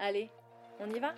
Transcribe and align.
Allez, 0.00 0.30
on 0.78 0.88
y 0.94 1.00
va 1.00 1.12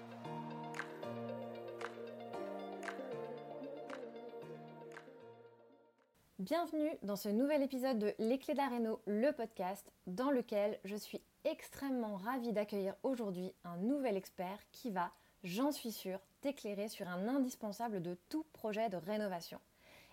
Bienvenue 6.38 6.90
dans 7.02 7.16
ce 7.16 7.28
nouvel 7.28 7.62
épisode 7.62 7.98
de 7.98 8.14
Les 8.18 8.38
Clés 8.38 8.54
d'Areno, 8.54 9.02
le 9.04 9.32
podcast, 9.32 9.92
dans 10.06 10.30
lequel 10.30 10.78
je 10.84 10.96
suis 10.96 11.20
extrêmement 11.44 12.16
ravie 12.16 12.54
d'accueillir 12.54 12.94
aujourd'hui 13.02 13.52
un 13.64 13.76
nouvel 13.76 14.16
expert 14.16 14.58
qui 14.72 14.90
va, 14.90 15.12
j'en 15.44 15.72
suis 15.72 15.92
sûre, 15.92 16.20
t'éclairer 16.40 16.88
sur 16.88 17.06
un 17.06 17.28
indispensable 17.28 18.00
de 18.00 18.16
tout 18.30 18.46
projet 18.54 18.88
de 18.88 18.96
rénovation. 18.96 19.60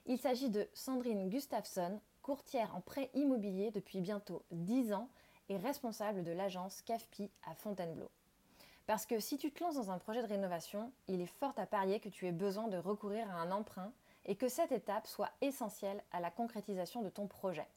Il 0.07 0.17
s'agit 0.17 0.49
de 0.49 0.67
Sandrine 0.73 1.29
Gustafsson, 1.29 2.01
courtière 2.21 2.75
en 2.75 2.81
prêt 2.81 3.11
immobilier 3.13 3.71
depuis 3.71 4.01
bientôt 4.01 4.43
10 4.51 4.91
ans 4.91 5.07
et 5.47 5.55
responsable 5.55 6.25
de 6.25 6.31
l'agence 6.33 6.81
CAFPI 6.81 7.31
à 7.49 7.55
Fontainebleau. 7.55 8.11
Parce 8.87 9.05
que 9.05 9.19
si 9.19 9.37
tu 9.37 9.51
te 9.51 9.61
lances 9.61 9.75
dans 9.75 9.91
un 9.91 9.99
projet 9.99 10.21
de 10.21 10.27
rénovation, 10.27 10.93
il 11.09 11.19
est 11.19 11.25
fort 11.39 11.53
à 11.57 11.65
parier 11.65 11.99
que 11.99 12.07
tu 12.07 12.25
aies 12.25 12.31
besoin 12.31 12.69
de 12.69 12.77
recourir 12.77 13.29
à 13.29 13.35
un 13.35 13.51
emprunt 13.51 13.91
et 14.25 14.35
que 14.37 14.47
cette 14.47 14.71
étape 14.71 15.07
soit 15.07 15.29
essentielle 15.41 16.01
à 16.11 16.21
la 16.21 16.31
concrétisation 16.31 17.01
de 17.01 17.09
ton 17.09 17.27
projet. 17.27 17.67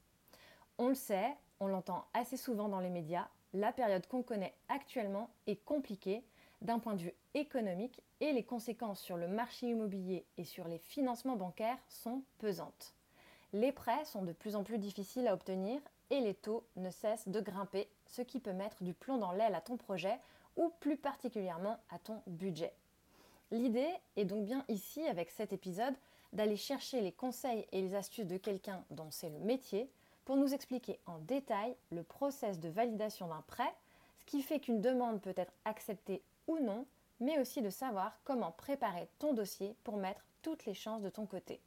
On 0.78 0.88
le 0.88 0.94
sait, 0.94 1.36
on 1.58 1.66
l'entend 1.66 2.06
assez 2.14 2.36
souvent 2.36 2.68
dans 2.68 2.78
les 2.78 2.90
médias, 2.90 3.28
la 3.52 3.72
période 3.72 4.06
qu'on 4.06 4.22
connaît 4.22 4.54
actuellement 4.68 5.30
est 5.48 5.62
compliquée 5.64 6.22
d'un 6.62 6.78
point 6.78 6.94
de 6.94 7.02
vue 7.02 7.14
économique 7.34 8.00
et 8.20 8.32
les 8.32 8.44
conséquences 8.44 9.00
sur 9.00 9.16
le 9.16 9.26
marché 9.26 9.66
immobilier 9.66 10.24
et 10.38 10.44
sur 10.44 10.68
les 10.68 10.78
financements 10.78 11.36
bancaires 11.36 11.78
sont 11.88 12.22
pesantes. 12.38 12.94
Les 13.52 13.72
prêts 13.72 14.04
sont 14.04 14.22
de 14.22 14.32
plus 14.32 14.54
en 14.54 14.62
plus 14.62 14.78
difficiles 14.78 15.26
à 15.26 15.34
obtenir 15.34 15.80
et 16.10 16.20
les 16.20 16.34
taux 16.34 16.64
ne 16.76 16.90
cessent 16.90 17.26
de 17.26 17.40
grimper, 17.40 17.88
ce 18.06 18.22
qui 18.22 18.38
peut 18.38 18.52
mettre 18.52 18.84
du 18.84 18.94
plomb 18.94 19.18
dans 19.18 19.32
l'aile 19.32 19.56
à 19.56 19.60
ton 19.60 19.76
projet 19.76 20.20
ou 20.56 20.70
plus 20.80 20.96
particulièrement 20.96 21.78
à 21.90 21.98
ton 21.98 22.22
budget. 22.26 22.72
L'idée 23.50 23.90
est 24.16 24.24
donc 24.24 24.44
bien 24.44 24.64
ici, 24.68 25.06
avec 25.06 25.30
cet 25.30 25.52
épisode, 25.52 25.94
d'aller 26.32 26.56
chercher 26.56 27.00
les 27.00 27.12
conseils 27.12 27.66
et 27.72 27.82
les 27.82 27.94
astuces 27.94 28.26
de 28.26 28.36
quelqu'un 28.36 28.84
dont 28.90 29.10
c'est 29.10 29.30
le 29.30 29.38
métier 29.40 29.90
pour 30.24 30.36
nous 30.36 30.54
expliquer 30.54 31.00
en 31.06 31.18
détail 31.18 31.74
le 31.90 32.04
process 32.04 32.60
de 32.60 32.68
validation 32.68 33.26
d'un 33.26 33.42
prêt, 33.42 33.74
ce 34.20 34.26
qui 34.26 34.42
fait 34.42 34.60
qu'une 34.60 34.80
demande 34.80 35.20
peut 35.20 35.34
être 35.36 35.52
acceptée 35.64 36.22
ou 36.46 36.58
non, 36.58 36.86
mais 37.18 37.38
aussi 37.40 37.62
de 37.62 37.70
savoir 37.70 38.16
comment 38.24 38.52
préparer 38.52 39.08
ton 39.18 39.32
dossier 39.32 39.74
pour 39.82 39.96
mettre 39.96 40.24
toutes 40.42 40.66
les 40.66 40.74
chances 40.74 41.02
de 41.02 41.10
ton 41.10 41.26
côté. 41.26 41.60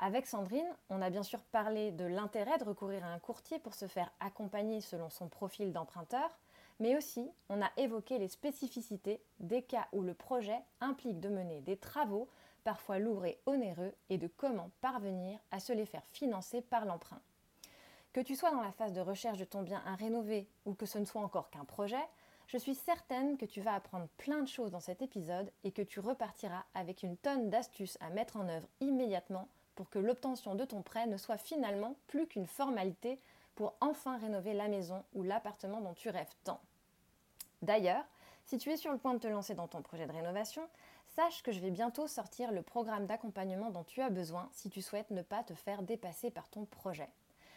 Avec 0.00 0.26
Sandrine, 0.26 0.68
on 0.90 1.02
a 1.02 1.10
bien 1.10 1.22
sûr 1.22 1.40
parlé 1.40 1.90
de 1.90 2.04
l'intérêt 2.04 2.58
de 2.58 2.64
recourir 2.64 3.04
à 3.04 3.08
un 3.08 3.18
courtier 3.18 3.58
pour 3.58 3.74
se 3.74 3.86
faire 3.86 4.12
accompagner 4.20 4.80
selon 4.80 5.10
son 5.10 5.28
profil 5.28 5.72
d'emprunteur, 5.72 6.36
mais 6.80 6.96
aussi 6.96 7.30
on 7.48 7.62
a 7.62 7.70
évoqué 7.76 8.18
les 8.18 8.28
spécificités 8.28 9.20
des 9.40 9.62
cas 9.62 9.88
où 9.92 10.02
le 10.02 10.14
projet 10.14 10.60
implique 10.80 11.20
de 11.20 11.28
mener 11.28 11.60
des 11.60 11.76
travaux 11.76 12.28
parfois 12.64 12.98
lourds 12.98 13.24
et 13.24 13.38
onéreux 13.46 13.94
et 14.10 14.18
de 14.18 14.26
comment 14.26 14.70
parvenir 14.80 15.38
à 15.50 15.60
se 15.60 15.72
les 15.72 15.86
faire 15.86 16.04
financer 16.12 16.60
par 16.60 16.84
l'emprunt. 16.84 17.20
Que 18.12 18.20
tu 18.20 18.36
sois 18.36 18.50
dans 18.50 18.62
la 18.62 18.72
phase 18.72 18.92
de 18.92 19.00
recherche 19.00 19.38
de 19.38 19.44
ton 19.44 19.62
bien 19.62 19.82
à 19.86 19.94
rénover 19.94 20.48
ou 20.64 20.74
que 20.74 20.86
ce 20.86 20.98
ne 20.98 21.04
soit 21.04 21.22
encore 21.22 21.50
qu'un 21.50 21.64
projet, 21.64 22.04
je 22.46 22.56
suis 22.56 22.74
certaine 22.74 23.36
que 23.36 23.44
tu 23.44 23.60
vas 23.60 23.74
apprendre 23.74 24.08
plein 24.16 24.40
de 24.40 24.48
choses 24.48 24.70
dans 24.70 24.80
cet 24.80 25.02
épisode 25.02 25.50
et 25.64 25.70
que 25.70 25.82
tu 25.82 26.00
repartiras 26.00 26.64
avec 26.74 27.02
une 27.02 27.16
tonne 27.16 27.50
d'astuces 27.50 27.98
à 28.00 28.08
mettre 28.08 28.36
en 28.36 28.48
œuvre 28.48 28.68
immédiatement 28.80 29.48
pour 29.74 29.90
que 29.90 29.98
l'obtention 29.98 30.54
de 30.54 30.64
ton 30.64 30.82
prêt 30.82 31.06
ne 31.06 31.18
soit 31.18 31.38
finalement 31.38 31.94
plus 32.06 32.26
qu'une 32.26 32.46
formalité 32.46 33.20
pour 33.54 33.74
enfin 33.80 34.18
rénover 34.18 34.54
la 34.54 34.68
maison 34.68 35.04
ou 35.14 35.22
l'appartement 35.22 35.80
dont 35.80 35.94
tu 35.94 36.08
rêves 36.08 36.34
tant. 36.44 36.60
D'ailleurs, 37.62 38.04
si 38.44 38.58
tu 38.58 38.70
es 38.70 38.76
sur 38.76 38.92
le 38.92 38.98
point 38.98 39.14
de 39.14 39.18
te 39.18 39.26
lancer 39.26 39.54
dans 39.54 39.68
ton 39.68 39.82
projet 39.82 40.06
de 40.06 40.12
rénovation, 40.12 40.62
sache 41.06 41.42
que 41.42 41.52
je 41.52 41.60
vais 41.60 41.70
bientôt 41.70 42.06
sortir 42.06 42.52
le 42.52 42.62
programme 42.62 43.06
d'accompagnement 43.06 43.70
dont 43.70 43.84
tu 43.84 44.00
as 44.00 44.10
besoin 44.10 44.48
si 44.52 44.70
tu 44.70 44.80
souhaites 44.80 45.10
ne 45.10 45.22
pas 45.22 45.42
te 45.42 45.54
faire 45.54 45.82
dépasser 45.82 46.30
par 46.30 46.48
ton 46.48 46.64
projet. 46.64 47.08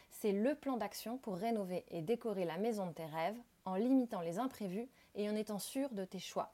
C'est 0.10 0.32
le 0.32 0.56
plan 0.56 0.78
d'action 0.78 1.18
pour 1.18 1.38
rénover 1.38 1.86
et 1.90 2.02
décorer 2.02 2.46
la 2.46 2.58
maison 2.58 2.88
de 2.88 2.92
tes 2.92 3.06
rêves 3.06 3.38
en 3.66 3.76
limitant 3.76 4.22
les 4.22 4.40
imprévus 4.40 4.90
et 5.16 5.30
en 5.30 5.36
étant 5.36 5.60
sûr 5.60 5.90
de 5.92 6.04
tes 6.04 6.20
choix. 6.20 6.52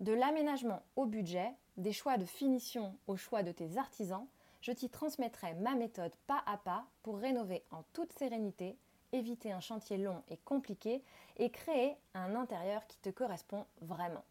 De 0.00 0.12
l'aménagement 0.12 0.82
au 0.96 1.06
budget, 1.06 1.52
des 1.76 1.92
choix 1.92 2.18
de 2.18 2.24
finition 2.24 2.94
au 3.06 3.16
choix 3.16 3.42
de 3.42 3.52
tes 3.52 3.78
artisans, 3.78 4.26
je 4.60 4.72
t'y 4.72 4.88
transmettrai 4.88 5.54
ma 5.54 5.74
méthode 5.74 6.12
pas 6.26 6.42
à 6.46 6.56
pas 6.56 6.84
pour 7.02 7.18
rénover 7.18 7.64
en 7.70 7.82
toute 7.92 8.12
sérénité, 8.12 8.76
éviter 9.12 9.52
un 9.52 9.60
chantier 9.60 9.98
long 9.98 10.22
et 10.28 10.36
compliqué 10.38 11.02
et 11.36 11.50
créer 11.50 11.96
un 12.14 12.34
intérieur 12.34 12.86
qui 12.86 12.98
te 12.98 13.10
correspond 13.10 13.66
vraiment. 13.80 14.24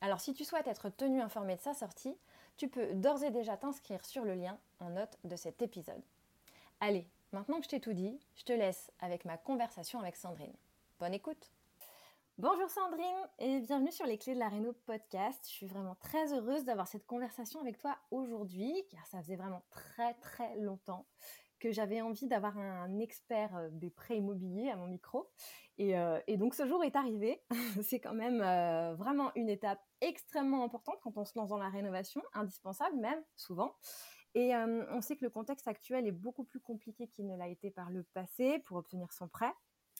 Alors 0.00 0.20
si 0.20 0.32
tu 0.32 0.44
souhaites 0.44 0.68
être 0.68 0.88
tenu 0.90 1.20
informé 1.20 1.56
de 1.56 1.60
sa 1.60 1.74
sortie, 1.74 2.16
tu 2.56 2.68
peux 2.68 2.94
d'ores 2.94 3.24
et 3.24 3.30
déjà 3.30 3.56
t'inscrire 3.56 4.04
sur 4.04 4.24
le 4.24 4.34
lien 4.34 4.58
en 4.80 4.90
note 4.90 5.18
de 5.24 5.36
cet 5.36 5.62
épisode. 5.62 6.02
Allez, 6.80 7.06
maintenant 7.32 7.58
que 7.58 7.64
je 7.64 7.70
t'ai 7.70 7.80
tout 7.80 7.92
dit, 7.92 8.18
je 8.36 8.44
te 8.44 8.52
laisse 8.52 8.90
avec 9.00 9.24
ma 9.24 9.36
conversation 9.36 9.98
avec 9.98 10.16
Sandrine. 10.16 10.54
Bonne 11.00 11.14
écoute 11.14 11.50
Bonjour 12.38 12.70
Sandrine 12.70 13.28
et 13.40 13.58
bienvenue 13.58 13.90
sur 13.90 14.06
les 14.06 14.16
clés 14.16 14.34
de 14.34 14.38
la 14.38 14.48
Réno 14.48 14.72
podcast. 14.86 15.40
Je 15.42 15.50
suis 15.50 15.66
vraiment 15.66 15.96
très 15.96 16.32
heureuse 16.32 16.64
d'avoir 16.64 16.86
cette 16.86 17.04
conversation 17.04 17.60
avec 17.60 17.78
toi 17.78 17.98
aujourd'hui 18.12 18.84
car 18.92 19.04
ça 19.08 19.20
faisait 19.20 19.34
vraiment 19.34 19.64
très 19.70 20.14
très 20.14 20.54
longtemps 20.54 21.04
que 21.58 21.72
j'avais 21.72 22.00
envie 22.00 22.26
d'avoir 22.26 22.56
un 22.58 22.98
expert 22.98 23.68
des 23.72 23.90
prêts 23.90 24.18
immobiliers 24.18 24.70
à 24.70 24.76
mon 24.76 24.86
micro. 24.86 25.30
Et, 25.78 25.94
donc 26.36 26.54
ce 26.54 26.66
jour 26.66 26.82
est 26.84 26.96
arrivé. 26.96 27.42
C'est 27.82 28.00
quand 28.00 28.14
même 28.14 28.38
vraiment 28.96 29.32
une 29.34 29.48
étape 29.48 29.80
extrêmement 30.00 30.64
importante 30.64 30.98
quand 31.02 31.16
on 31.16 31.24
se 31.24 31.38
lance 31.38 31.50
dans 31.50 31.58
la 31.58 31.68
rénovation, 31.68 32.22
indispensable 32.34 32.96
même 32.96 33.22
souvent. 33.36 33.74
Et 34.34 34.54
on 34.54 35.00
sait 35.00 35.16
que 35.16 35.24
le 35.24 35.30
contexte 35.30 35.68
actuel 35.68 36.06
est 36.06 36.12
beaucoup 36.12 36.44
plus 36.44 36.60
compliqué 36.60 37.08
qu'il 37.08 37.26
ne 37.26 37.36
l'a 37.36 37.48
été 37.48 37.70
par 37.70 37.90
le 37.90 38.02
passé 38.02 38.60
pour 38.66 38.76
obtenir 38.76 39.12
son 39.12 39.28
prêt. 39.28 39.52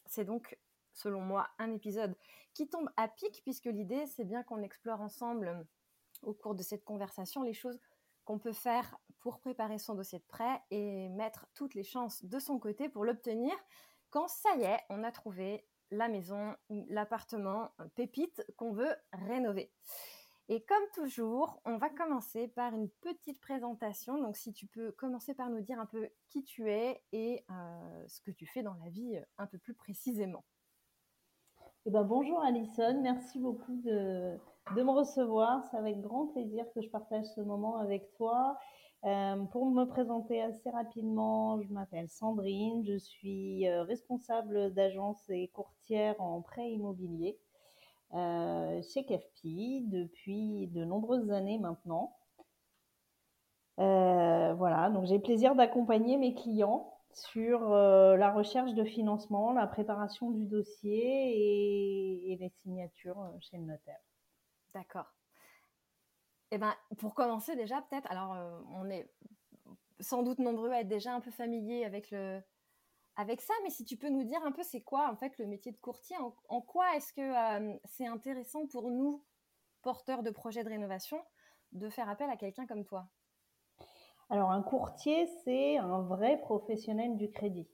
C'est 0.06 0.24
donc 0.24 0.56
selon 0.98 1.20
moi, 1.20 1.48
un 1.58 1.72
épisode 1.72 2.14
qui 2.54 2.68
tombe 2.68 2.90
à 2.96 3.08
pic, 3.08 3.40
puisque 3.44 3.66
l'idée, 3.66 4.06
c'est 4.06 4.24
bien 4.24 4.42
qu'on 4.42 4.62
explore 4.62 5.00
ensemble, 5.00 5.66
au 6.22 6.34
cours 6.34 6.54
de 6.54 6.62
cette 6.62 6.84
conversation, 6.84 7.42
les 7.42 7.54
choses 7.54 7.78
qu'on 8.28 8.38
peut 8.38 8.52
faire 8.52 8.98
pour 9.20 9.40
préparer 9.40 9.78
son 9.78 9.94
dossier 9.94 10.18
de 10.18 10.24
prêt 10.24 10.60
et 10.70 11.08
mettre 11.08 11.46
toutes 11.54 11.74
les 11.74 11.82
chances 11.82 12.22
de 12.26 12.38
son 12.38 12.58
côté 12.58 12.90
pour 12.90 13.06
l'obtenir 13.06 13.54
quand 14.10 14.28
ça 14.28 14.54
y 14.56 14.64
est, 14.64 14.80
on 14.90 15.02
a 15.02 15.10
trouvé 15.10 15.66
la 15.90 16.08
maison, 16.08 16.54
l'appartement, 16.68 17.70
pépite 17.94 18.44
qu'on 18.56 18.72
veut 18.72 18.94
rénover. 19.12 19.72
Et 20.50 20.62
comme 20.62 20.84
toujours, 20.94 21.62
on 21.64 21.78
va 21.78 21.88
commencer 21.88 22.48
par 22.48 22.74
une 22.74 22.90
petite 23.00 23.40
présentation. 23.40 24.20
Donc 24.20 24.36
si 24.36 24.52
tu 24.52 24.66
peux 24.66 24.92
commencer 24.92 25.32
par 25.32 25.48
nous 25.48 25.62
dire 25.62 25.80
un 25.80 25.86
peu 25.86 26.10
qui 26.28 26.44
tu 26.44 26.70
es 26.70 27.02
et 27.12 27.46
euh, 27.50 28.04
ce 28.08 28.20
que 28.20 28.30
tu 28.30 28.44
fais 28.44 28.62
dans 28.62 28.74
la 28.74 28.90
vie 28.90 29.18
un 29.38 29.46
peu 29.46 29.56
plus 29.56 29.74
précisément. 29.74 30.44
Eh 31.86 31.90
ben, 31.90 32.02
bonjour 32.02 32.42
Alison, 32.42 33.00
merci 33.00 33.38
beaucoup 33.38 33.76
de, 33.76 34.38
de 34.74 34.82
me 34.82 34.90
recevoir. 34.90 35.64
C'est 35.70 35.76
avec 35.76 36.00
grand 36.00 36.26
plaisir 36.26 36.64
que 36.74 36.80
je 36.82 36.88
partage 36.88 37.24
ce 37.34 37.40
moment 37.40 37.78
avec 37.78 38.10
toi. 38.16 38.58
Euh, 39.04 39.44
pour 39.52 39.66
me 39.66 39.84
présenter 39.84 40.42
assez 40.42 40.70
rapidement, 40.70 41.60
je 41.62 41.72
m'appelle 41.72 42.08
Sandrine, 42.08 42.84
je 42.84 42.98
suis 42.98 43.68
euh, 43.68 43.84
responsable 43.84 44.74
d'agence 44.74 45.22
et 45.28 45.48
courtière 45.48 46.20
en 46.20 46.42
prêt 46.42 46.70
immobilier. 46.70 47.38
chez 48.12 49.04
CAFPI 49.06 49.84
depuis 49.86 50.68
de 50.68 50.84
nombreuses 50.84 51.30
années 51.30 51.58
maintenant. 51.58 52.16
voilà, 53.76 54.90
donc 54.90 55.06
j'ai 55.06 55.18
plaisir 55.18 55.54
d'accompagner 55.54 56.16
mes 56.16 56.34
clients 56.34 56.92
sur 57.12 57.60
la 57.70 58.32
recherche 58.32 58.74
de 58.74 58.84
financement, 58.84 59.52
la 59.52 59.66
préparation 59.66 60.30
du 60.30 60.46
dossier 60.46 62.32
et 62.32 62.36
les 62.36 62.50
signatures 62.62 63.18
chez 63.40 63.58
le 63.58 63.64
notaire. 63.64 64.07
D'accord. 64.74 65.12
Eh 66.50 66.58
ben, 66.58 66.74
pour 66.98 67.14
commencer 67.14 67.56
déjà, 67.56 67.82
peut-être, 67.82 68.10
alors 68.10 68.34
euh, 68.34 68.60
on 68.72 68.88
est 68.90 69.10
sans 70.00 70.22
doute 70.22 70.38
nombreux 70.38 70.70
à 70.70 70.80
être 70.80 70.88
déjà 70.88 71.14
un 71.14 71.20
peu 71.20 71.30
familiers 71.30 71.84
avec 71.84 72.10
le, 72.10 72.40
avec 73.16 73.40
ça, 73.40 73.52
mais 73.64 73.70
si 73.70 73.84
tu 73.84 73.96
peux 73.96 74.08
nous 74.08 74.24
dire 74.24 74.42
un 74.44 74.52
peu 74.52 74.62
c'est 74.62 74.80
quoi 74.80 75.10
en 75.10 75.16
fait 75.16 75.36
le 75.38 75.46
métier 75.46 75.72
de 75.72 75.76
courtier, 75.76 76.16
en, 76.48 76.60
quoi 76.60 76.96
est-ce 76.96 77.12
que 77.12 77.20
euh, 77.20 77.76
c'est 77.84 78.06
intéressant 78.06 78.66
pour 78.66 78.90
nous, 78.90 79.24
porteurs 79.82 80.22
de 80.22 80.30
projets 80.30 80.64
de 80.64 80.68
rénovation, 80.68 81.20
de 81.72 81.90
faire 81.90 82.08
appel 82.08 82.30
à 82.30 82.36
quelqu'un 82.36 82.66
comme 82.66 82.84
toi? 82.84 83.08
Alors 84.30 84.50
un 84.50 84.62
courtier, 84.62 85.26
c'est 85.44 85.78
un 85.78 86.00
vrai 86.02 86.38
professionnel 86.38 87.16
du 87.16 87.30
crédit. 87.30 87.68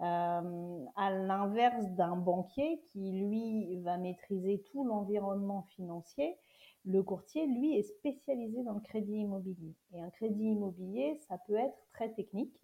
Euh, 0.00 0.84
à 0.96 1.10
l'inverse 1.12 1.88
d'un 1.90 2.16
banquier 2.16 2.80
qui, 2.90 3.12
lui, 3.12 3.76
va 3.80 3.96
maîtriser 3.96 4.64
tout 4.72 4.84
l'environnement 4.84 5.62
financier, 5.76 6.36
le 6.84 7.02
courtier, 7.02 7.46
lui, 7.46 7.76
est 7.78 7.82
spécialisé 7.82 8.62
dans 8.64 8.74
le 8.74 8.80
crédit 8.80 9.18
immobilier. 9.20 9.74
Et 9.92 10.00
un 10.00 10.10
crédit 10.10 10.46
immobilier, 10.46 11.16
ça 11.28 11.38
peut 11.46 11.56
être 11.56 11.78
très 11.92 12.12
technique. 12.12 12.60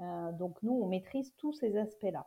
Euh, 0.00 0.32
donc 0.32 0.60
nous, 0.62 0.72
on 0.72 0.88
maîtrise 0.88 1.32
tous 1.36 1.52
ces 1.52 1.76
aspects-là. 1.76 2.26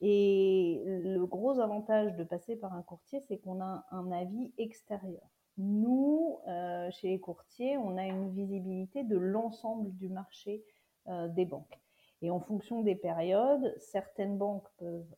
Et 0.00 0.82
le 0.84 1.24
gros 1.26 1.58
avantage 1.58 2.14
de 2.14 2.22
passer 2.22 2.56
par 2.56 2.74
un 2.74 2.82
courtier, 2.82 3.20
c'est 3.26 3.38
qu'on 3.38 3.60
a 3.60 3.84
un 3.90 4.12
avis 4.12 4.52
extérieur. 4.58 5.26
Nous, 5.56 6.38
euh, 6.46 6.88
chez 6.92 7.08
les 7.08 7.18
courtiers, 7.18 7.76
on 7.78 7.96
a 7.96 8.06
une 8.06 8.30
visibilité 8.30 9.02
de 9.02 9.16
l'ensemble 9.16 9.92
du 9.96 10.08
marché 10.08 10.62
des 11.34 11.46
banques. 11.46 11.80
Et 12.22 12.30
en 12.30 12.40
fonction 12.40 12.82
des 12.82 12.96
périodes, 12.96 13.74
certaines 13.78 14.38
banques 14.38 14.68
peuvent 14.78 15.14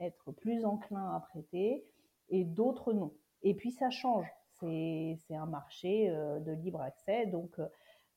être 0.00 0.32
plus 0.32 0.64
enclins 0.64 1.14
à 1.14 1.20
prêter 1.20 1.86
et 2.30 2.44
d'autres 2.44 2.92
non. 2.92 3.12
Et 3.42 3.54
puis 3.54 3.70
ça 3.70 3.90
change 3.90 4.26
c'est 4.58 5.34
un 5.34 5.46
marché 5.46 6.08
euh, 6.08 6.40
de 6.40 6.52
libre 6.52 6.80
accès. 6.80 7.26
Donc, 7.26 7.58
euh, 7.58 7.66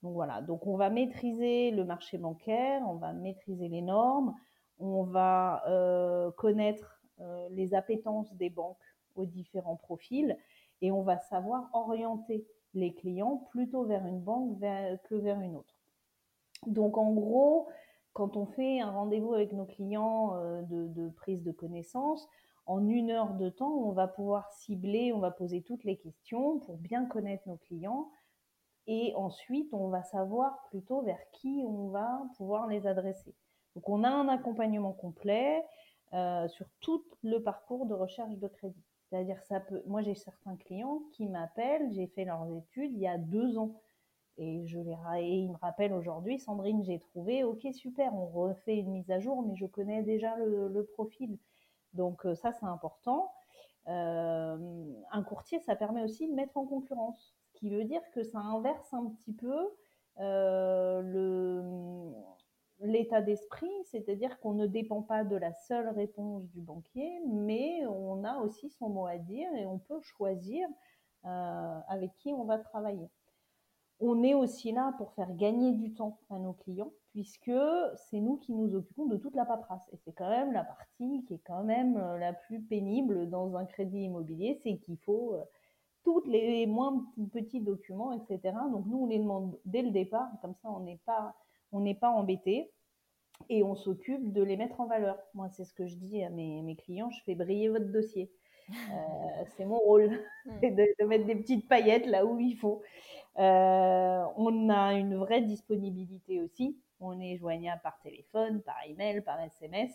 donc 0.01 0.13
voilà, 0.13 0.41
donc 0.41 0.65
on 0.65 0.77
va 0.77 0.89
maîtriser 0.89 1.71
le 1.71 1.83
marché 1.83 2.17
bancaire, 2.17 2.81
on 2.87 2.95
va 2.95 3.11
maîtriser 3.11 3.67
les 3.67 3.81
normes, 3.81 4.33
on 4.79 5.03
va 5.03 5.63
euh, 5.67 6.31
connaître 6.31 6.95
les 7.49 7.73
appétences 7.73 8.33
des 8.35 8.49
banques 8.49 8.77
aux 9.15 9.25
différents 9.25 9.75
profils 9.75 10.37
et 10.81 10.89
on 10.89 11.01
va 11.01 11.17
savoir 11.17 11.69
orienter 11.73 12.47
les 12.73 12.93
clients 12.93 13.45
plutôt 13.51 13.83
vers 13.83 14.05
une 14.05 14.21
banque 14.21 14.57
que 14.61 15.15
vers 15.15 15.41
une 15.41 15.57
autre. 15.57 15.75
Donc 16.65 16.97
en 16.97 17.11
gros, 17.11 17.67
quand 18.13 18.37
on 18.37 18.45
fait 18.45 18.79
un 18.81 18.91
rendez-vous 18.91 19.33
avec 19.33 19.53
nos 19.53 19.65
clients 19.65 20.35
de, 20.63 20.87
de, 20.87 21.09
prise 21.09 21.43
de 21.43 21.51
connaissance, 21.51 22.27
en 22.65 22.87
une 22.87 23.09
heure 23.09 23.33
de 23.33 23.49
temps, 23.49 23.73
on 23.73 23.91
va 23.91 24.07
pouvoir 24.07 24.51
cibler, 24.51 25.11
on 25.11 25.19
va 25.19 25.31
poser 25.31 25.61
toutes 25.63 25.83
les 25.83 25.97
questions 25.97 26.59
pour 26.59 26.77
bien 26.77 27.05
connaître 27.05 27.47
nos 27.47 27.57
clients. 27.57 28.11
Et 28.85 29.13
ensuite, 29.15 29.73
on 29.73 29.89
va 29.89 30.03
savoir 30.03 30.67
plutôt 30.69 31.01
vers 31.01 31.19
qui 31.31 31.63
on 31.65 31.89
va 31.89 32.23
pouvoir 32.37 32.67
les 32.67 32.87
adresser. 32.87 33.35
Donc, 33.75 33.87
on 33.89 34.03
a 34.03 34.09
un 34.09 34.27
accompagnement 34.27 34.93
complet 34.93 35.63
euh, 36.13 36.47
sur 36.47 36.65
tout 36.79 37.03
le 37.23 37.39
parcours 37.39 37.85
de 37.85 37.93
recherche 37.93 38.35
de 38.37 38.47
crédit. 38.47 38.83
C'est-à-dire, 39.09 39.41
ça 39.43 39.59
peut. 39.59 39.81
Moi, 39.85 40.01
j'ai 40.01 40.15
certains 40.15 40.55
clients 40.55 41.01
qui 41.13 41.27
m'appellent. 41.27 41.91
J'ai 41.93 42.07
fait 42.07 42.25
leurs 42.25 42.47
études 42.51 42.91
il 42.93 42.99
y 42.99 43.07
a 43.07 43.17
deux 43.17 43.57
ans. 43.57 43.79
Et, 44.39 44.65
je 44.67 44.79
les, 44.79 44.95
et 45.17 45.37
ils 45.37 45.51
me 45.51 45.57
rappellent 45.57 45.93
aujourd'hui, 45.93 46.39
Sandrine, 46.39 46.83
j'ai 46.83 46.99
trouvé, 46.99 47.43
ok, 47.43 47.67
super, 47.73 48.13
on 48.15 48.25
refait 48.25 48.77
une 48.77 48.91
mise 48.91 49.11
à 49.11 49.19
jour, 49.19 49.43
mais 49.43 49.55
je 49.55 49.65
connais 49.65 50.01
déjà 50.01 50.35
le 50.37 50.83
profil. 50.93 51.37
Donc 51.93 52.25
euh, 52.25 52.35
ça, 52.35 52.51
c'est 52.51 52.65
important. 52.65 53.31
Euh, 53.87 54.57
un 55.11 55.23
courtier, 55.23 55.59
ça 55.59 55.75
permet 55.75 56.03
aussi 56.03 56.27
de 56.27 56.33
mettre 56.33 56.57
en 56.57 56.65
concurrence, 56.65 57.35
ce 57.47 57.59
qui 57.59 57.69
veut 57.69 57.85
dire 57.85 58.01
que 58.13 58.23
ça 58.23 58.39
inverse 58.39 58.93
un 58.93 59.07
petit 59.07 59.33
peu 59.33 59.69
euh, 60.19 62.11
l'état 62.81 63.21
d'esprit, 63.21 63.71
c'est-à-dire 63.85 64.39
qu'on 64.39 64.53
ne 64.53 64.67
dépend 64.67 65.01
pas 65.01 65.23
de 65.23 65.35
la 65.35 65.53
seule 65.53 65.89
réponse 65.89 66.43
du 66.49 66.61
banquier, 66.61 67.21
mais 67.25 67.85
on 67.87 68.23
a 68.23 68.37
aussi 68.39 68.69
son 68.69 68.89
mot 68.89 69.07
à 69.07 69.17
dire 69.17 69.51
et 69.55 69.65
on 69.65 69.79
peut 69.79 70.01
choisir 70.01 70.67
avec 71.23 72.15
qui 72.15 72.31
on 72.31 72.45
va 72.45 72.57
travailler. 72.57 73.09
On 73.99 74.23
est 74.23 74.33
aussi 74.33 74.71
là 74.71 74.93
pour 74.97 75.11
faire 75.13 75.35
gagner 75.35 75.73
du 75.73 75.93
temps 75.93 76.19
à 76.29 76.39
nos 76.39 76.53
clients, 76.53 76.91
puisque 77.11 77.51
c'est 77.95 78.19
nous 78.19 78.37
qui 78.37 78.53
nous 78.53 78.73
occupons 78.75 79.05
de 79.05 79.17
toute 79.17 79.35
la 79.35 79.45
paperasse. 79.45 79.87
Et 79.91 79.97
c'est 79.97 80.13
quand 80.13 80.29
même 80.29 80.53
la 80.53 80.63
partie 80.63 81.23
qui 81.27 81.33
est 81.33 81.41
quand 81.45 81.63
même 81.63 81.97
euh, 81.97 82.17
la 82.17 82.33
plus 82.33 82.61
pénible 82.61 83.29
dans 83.29 83.57
un 83.57 83.65
crédit 83.65 84.03
immobilier, 84.03 84.59
c'est 84.63 84.77
qu'il 84.77 84.97
faut 84.97 85.33
euh, 85.33 85.43
tous 86.03 86.23
les 86.25 86.65
moins 86.65 87.05
petits 87.33 87.59
documents, 87.59 88.13
etc. 88.13 88.55
Donc 88.71 88.85
nous, 88.85 88.99
on 89.03 89.07
les 89.07 89.19
demande 89.19 89.59
dès 89.65 89.81
le 89.81 89.91
départ, 89.91 90.29
comme 90.41 90.55
ça 90.61 90.69
on 90.69 90.79
n'est 90.79 91.01
pas, 91.05 91.35
on 91.71 91.81
n'est 91.81 91.95
pas 91.95 92.09
embêté 92.09 92.71
et 93.49 93.63
on 93.63 93.75
s'occupe 93.75 94.33
de 94.33 94.43
les 94.43 94.57
mettre 94.57 94.79
en 94.81 94.85
valeur. 94.85 95.17
Moi, 95.33 95.49
c'est 95.49 95.63
ce 95.63 95.73
que 95.73 95.87
je 95.87 95.95
dis 95.95 96.23
à 96.23 96.29
mes, 96.29 96.61
mes 96.61 96.75
clients, 96.75 97.09
je 97.09 97.21
fais 97.23 97.35
briller 97.35 97.69
votre 97.69 97.91
dossier. 97.91 98.31
Euh, 98.69 98.73
c'est 99.57 99.65
mon 99.65 99.77
rôle, 99.79 100.19
mm. 100.45 100.59
de, 100.61 101.03
de, 101.03 101.05
mettre 101.05 101.25
des 101.25 101.35
petites 101.35 101.67
paillettes 101.67 102.05
là 102.05 102.25
où 102.25 102.39
il 102.39 102.55
faut. 102.55 102.81
Euh, 103.39 104.25
on 104.35 104.69
a 104.69 104.93
une 104.93 105.15
vraie 105.15 105.41
disponibilité 105.41 106.41
aussi. 106.41 106.77
On 106.99 107.19
est 107.19 107.37
joignable 107.37 107.81
par 107.81 107.99
téléphone, 108.01 108.61
par 108.61 108.75
email, 108.85 109.21
par 109.21 109.39
SMS, 109.39 109.91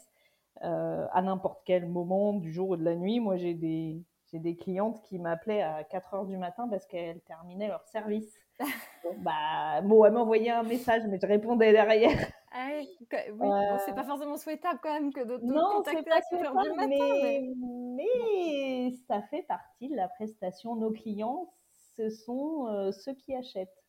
euh, 0.63 1.07
à 1.13 1.21
n'importe 1.21 1.61
quel 1.67 1.87
moment 1.87 2.33
du 2.33 2.53
jour 2.53 2.71
ou 2.71 2.77
de 2.77 2.85
la 2.85 2.95
nuit. 2.95 3.21
Moi, 3.21 3.37
j'ai 3.37 3.53
des, 3.53 4.03
j'ai 4.33 4.39
des 4.39 4.57
clientes 4.57 5.03
qui 5.03 5.19
m'appelaient 5.19 5.63
à 5.63 5.85
4 5.85 6.15
heures 6.15 6.25
du 6.25 6.39
matin 6.39 6.67
parce 6.69 6.87
qu'elles 6.87 7.21
terminaient 7.21 7.69
leur 7.69 7.85
service. 7.87 8.39
bah, 9.19 9.83
bon, 9.83 10.05
elles 10.07 10.13
m'envoyaient 10.13 10.51
un 10.51 10.63
message, 10.63 11.03
mais 11.09 11.19
je 11.21 11.27
répondais 11.27 11.73
derrière. 11.73 12.19
Ah 12.57 12.69
oui, 12.79 12.89
oui 13.11 13.49
c'est 13.85 13.97
pas 13.97 14.05
forcément 14.05 14.37
souhaitable 14.37 14.79
quand 14.81 14.93
même 14.93 15.13
que 15.13 15.25
d'autres 15.25 15.45
non, 15.45 15.79
contacter 15.79 16.11
à 16.11 16.21
4 16.21 16.45
heures 16.45 16.63
du 16.63 16.71
matin. 16.71 16.87
Mais, 16.87 17.51
mais... 17.97 18.93
ça 19.09 19.21
fait 19.23 19.43
partie 19.43 19.89
de 19.89 19.97
la 19.97 20.09
prestation. 20.09 20.77
Nos 20.77 20.93
clients, 20.93 21.53
ce 21.97 22.11
sont 22.11 22.67
euh, 22.69 22.93
ceux 22.93 23.15
qui 23.15 23.35
achètent. 23.35 23.83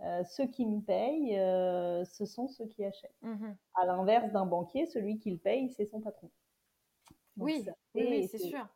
Euh, 0.00 0.24
ceux 0.24 0.46
qui 0.46 0.66
me 0.66 0.80
payent, 0.80 1.38
euh, 1.38 2.04
ce 2.04 2.26
sont 2.26 2.48
ceux 2.48 2.66
qui 2.66 2.84
achètent. 2.84 3.14
Mmh 3.22 3.52
à 3.76 3.86
l'inverse 3.86 4.30
d'un 4.30 4.46
banquier, 4.46 4.86
celui 4.86 5.18
qui 5.18 5.32
le 5.32 5.38
paye, 5.38 5.68
c'est 5.70 5.86
son 5.86 6.00
patron. 6.00 6.30
oui, 7.36 7.66
oui, 7.94 8.28
c'est 8.28 8.38
sûr. 8.38 8.68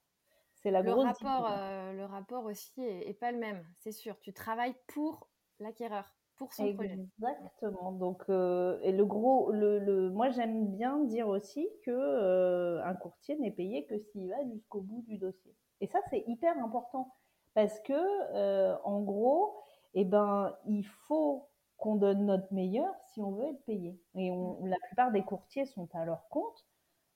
C'est 0.55 0.73
la 0.73 0.83
le 0.83 0.93
rapport, 0.93 1.49
le 1.93 2.05
rapport 2.05 2.45
aussi 2.45 2.83
est, 2.83 3.15
pas 3.15 3.31
le 3.31 3.39
même, 3.39 3.65
c'est 3.79 3.93
sûr. 3.93 4.19
Tu 4.21 4.33
travailles 4.33 4.75
pour 4.89 5.29
l'acquéreur, 5.61 6.17
pour 6.35 6.53
son 6.53 6.75
projet. 6.75 6.99
Exactement. 7.21 7.93
Donc, 7.93 8.25
et 8.29 8.91
le 8.91 9.05
gros, 9.05 9.53
le, 9.53 9.79
le 9.79 10.11
moi 10.11 10.31
j'aime 10.31 10.67
bien 10.73 10.99
dire 11.05 11.29
aussi 11.29 11.69
que 11.85 12.81
un 12.81 12.95
courtier 12.95 13.39
n'est 13.39 13.53
payé 13.53 13.87
que 13.87 13.99
s'il 13.99 14.29
va 14.29 14.45
jusqu'au 14.53 14.81
bout 14.81 15.05
du 15.07 15.17
dossier. 15.17 15.55
Et 15.81 15.87
ça, 15.87 16.01
c'est 16.11 16.25
hyper 16.27 16.59
important 16.59 17.15
parce 17.59 17.81
que, 17.81 17.93
euh, 17.93 18.77
en 18.85 19.01
gros, 19.01 19.57
eh 19.95 20.05
ben, 20.05 20.57
il 20.69 20.85
faut 20.85 21.49
qu'on 21.77 21.97
donne 21.97 22.25
notre 22.25 22.55
meilleur 22.55 22.95
si 23.07 23.21
on 23.21 23.33
veut 23.33 23.47
être 23.47 23.65
payé. 23.65 24.01
Et 24.15 24.31
la 24.63 24.77
plupart 24.87 25.11
des 25.11 25.25
courtiers 25.25 25.67
sont 25.67 25.89
à 25.93 26.05
leur 26.05 26.29
compte. 26.29 26.69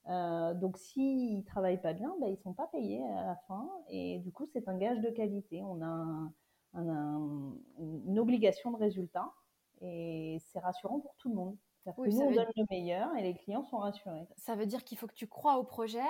Euh, 0.09 0.53
donc, 0.55 0.79
s'ils 0.79 1.39
ne 1.39 1.43
travaillent 1.45 1.81
pas 1.81 1.93
bien, 1.93 2.13
ben, 2.21 2.27
ils 2.27 2.33
ne 2.33 2.43
sont 2.43 2.55
pas 2.55 2.67
payés 2.67 3.05
à 3.05 3.25
la 3.25 3.37
fin. 3.47 3.71
Et 3.89 4.19
du 4.19 4.33
coup, 4.33 4.45
c'est 4.47 4.67
un 4.67 4.77
gage 4.77 4.99
de 4.99 5.11
qualité. 5.11 5.63
On 5.63 5.81
a, 5.81 6.33
une 6.75 8.19
obligation 8.19 8.73
de 8.73 8.79
résultat. 8.79 9.33
Et 9.81 10.39
c'est 10.41 10.59
rassurant 10.59 10.99
pour 10.99 11.15
tout 11.19 11.29
le 11.29 11.37
monde. 11.37 11.57
Oui, 11.99 12.09
que 12.09 12.15
nous, 12.15 12.21
on 12.21 12.33
donne 12.33 12.51
le 12.57 12.67
meilleur 12.69 13.15
et 13.15 13.23
les 13.23 13.35
clients 13.35 13.63
sont 13.63 13.79
rassurés. 13.79 14.27
Ça 14.39 14.57
veut 14.57 14.67
dire 14.67 14.83
qu'il 14.83 14.99
faut 14.99 15.07
que 15.07 15.15
tu 15.15 15.29
crois 15.29 15.59
au 15.59 15.63
projet, 15.63 16.01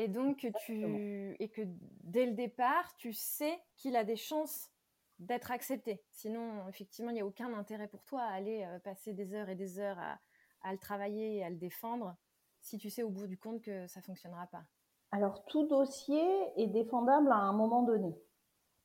et 0.00 0.08
donc, 0.08 0.38
que 0.38 0.48
tu, 0.64 1.36
et 1.38 1.48
que 1.50 1.60
dès 2.04 2.24
le 2.24 2.32
départ, 2.32 2.96
tu 2.96 3.12
sais 3.12 3.60
qu'il 3.76 3.96
a 3.96 4.04
des 4.04 4.16
chances 4.16 4.70
d'être 5.18 5.50
accepté. 5.50 6.02
Sinon, 6.10 6.66
effectivement, 6.70 7.10
il 7.10 7.14
n'y 7.14 7.20
a 7.20 7.26
aucun 7.26 7.52
intérêt 7.52 7.86
pour 7.86 8.02
toi 8.04 8.22
à 8.22 8.32
aller 8.32 8.64
euh, 8.64 8.78
passer 8.78 9.12
des 9.12 9.34
heures 9.34 9.50
et 9.50 9.56
des 9.56 9.78
heures 9.78 9.98
à, 9.98 10.18
à, 10.62 10.72
le 10.72 10.78
travailler 10.78 11.36
et 11.36 11.44
à 11.44 11.50
le 11.50 11.56
défendre 11.56 12.16
si 12.62 12.78
tu 12.78 12.88
sais 12.88 13.02
au 13.02 13.10
bout 13.10 13.26
du 13.26 13.36
compte 13.36 13.60
que 13.60 13.86
ça 13.88 14.00
ne 14.00 14.04
fonctionnera 14.04 14.46
pas. 14.46 14.62
Alors, 15.10 15.44
tout 15.44 15.66
dossier 15.66 16.24
est 16.56 16.68
défendable 16.68 17.30
à 17.30 17.36
un 17.36 17.52
moment 17.52 17.82
donné. 17.82 18.16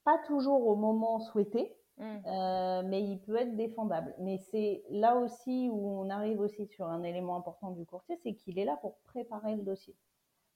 Pas 0.03 0.17
toujours 0.27 0.67
au 0.67 0.75
moment 0.75 1.21
souhaité, 1.21 1.77
mmh. 1.97 2.03
euh, 2.03 2.83
mais 2.83 3.03
il 3.03 3.21
peut 3.21 3.37
être 3.37 3.55
défendable. 3.55 4.13
Mais 4.19 4.39
c'est 4.51 4.83
là 4.89 5.15
aussi 5.15 5.69
où 5.71 6.01
on 6.01 6.09
arrive 6.09 6.41
aussi 6.41 6.67
sur 6.67 6.87
un 6.87 7.03
élément 7.03 7.37
important 7.37 7.71
du 7.71 7.85
courtier, 7.85 8.17
c'est 8.21 8.33
qu'il 8.33 8.59
est 8.59 8.65
là 8.65 8.75
pour 8.81 8.97
préparer 9.05 9.55
le 9.55 9.61
dossier. 9.61 9.95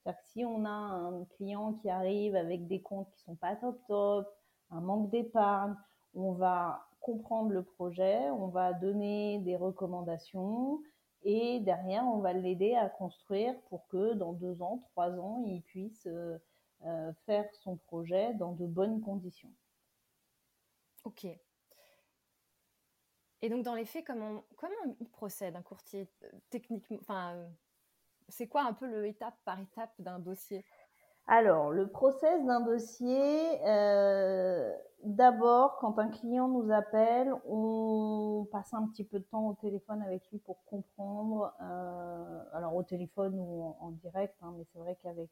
C'est-à-dire 0.04 0.22
que 0.22 0.28
si 0.30 0.46
on 0.46 0.66
a 0.66 0.70
un 0.70 1.26
client 1.36 1.74
qui 1.74 1.90
arrive 1.90 2.36
avec 2.36 2.68
des 2.68 2.82
comptes 2.82 3.10
qui 3.12 3.24
sont 3.24 3.36
pas 3.36 3.56
top 3.56 3.80
top, 3.88 4.28
un 4.72 4.82
manque 4.82 5.10
d'épargne, 5.10 5.76
on 6.14 6.34
va 6.34 6.86
comprendre 7.00 7.52
le 7.52 7.64
projet, 7.64 8.30
on 8.32 8.48
va 8.48 8.74
donner 8.74 9.40
des 9.40 9.56
recommandations 9.56 10.82
et 11.24 11.60
derrière, 11.60 12.06
on 12.06 12.20
va 12.20 12.34
l'aider 12.34 12.76
à 12.76 12.88
construire 12.90 13.60
pour 13.64 13.88
que 13.88 14.14
dans 14.14 14.34
deux 14.34 14.62
ans, 14.62 14.80
trois 14.92 15.12
ans, 15.20 15.44
il 15.46 15.62
puisse 15.64 16.08
euh, 16.08 16.38
euh, 16.86 17.12
faire 17.26 17.46
son 17.56 17.76
projet 17.76 18.34
dans 18.36 18.54
de 18.54 18.66
bonnes 18.66 19.02
conditions. 19.02 19.52
Ok. 21.04 21.26
Et 23.42 23.50
donc, 23.50 23.64
dans 23.64 23.76
les 23.76 23.86
faits, 23.86 24.06
comment, 24.06 24.44
comment 24.56 24.96
il 25.00 25.10
procède 25.10 25.56
un 25.56 25.62
courtier 25.62 26.08
euh, 26.24 26.32
techniquement 26.50 27.00
c'est 28.30 28.48
quoi 28.48 28.64
un 28.64 28.74
peu 28.74 28.88
le 28.88 29.06
étape 29.08 29.36
par 29.46 29.60
étape 29.60 29.92
d'un 30.00 30.20
dossier? 30.20 30.64
Alors, 31.32 31.70
le 31.70 31.88
process 31.88 32.44
d'un 32.44 32.62
dossier, 32.62 33.60
euh, 33.64 34.76
d'abord, 35.04 35.78
quand 35.78 36.00
un 36.00 36.08
client 36.08 36.48
nous 36.48 36.72
appelle, 36.72 37.32
on 37.48 38.48
passe 38.52 38.74
un 38.74 38.88
petit 38.88 39.04
peu 39.04 39.20
de 39.20 39.26
temps 39.26 39.48
au 39.48 39.54
téléphone 39.54 40.02
avec 40.02 40.28
lui 40.32 40.40
pour 40.40 40.64
comprendre, 40.66 41.54
euh, 41.62 42.44
alors 42.54 42.76
au 42.76 42.82
téléphone 42.82 43.36
ou 43.38 43.76
en, 43.80 43.92
direct, 43.92 44.36
hein, 44.42 44.56
mais 44.58 44.64
c'est 44.74 44.80
vrai 44.80 44.98
qu'avec 45.04 45.30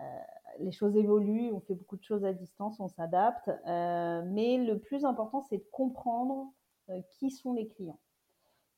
euh, 0.00 0.02
les 0.60 0.72
choses 0.72 0.96
évoluent, 0.96 1.52
on 1.52 1.60
fait 1.60 1.74
beaucoup 1.74 1.98
de 1.98 2.04
choses 2.04 2.24
à 2.24 2.32
distance, 2.32 2.80
on 2.80 2.88
s'adapte, 2.88 3.50
mais 3.66 4.56
le 4.56 4.78
plus 4.78 5.04
important, 5.04 5.42
c'est 5.42 5.58
de 5.58 5.68
comprendre 5.70 6.50
qui 7.10 7.30
sont 7.30 7.52
les 7.52 7.68
clients 7.68 8.00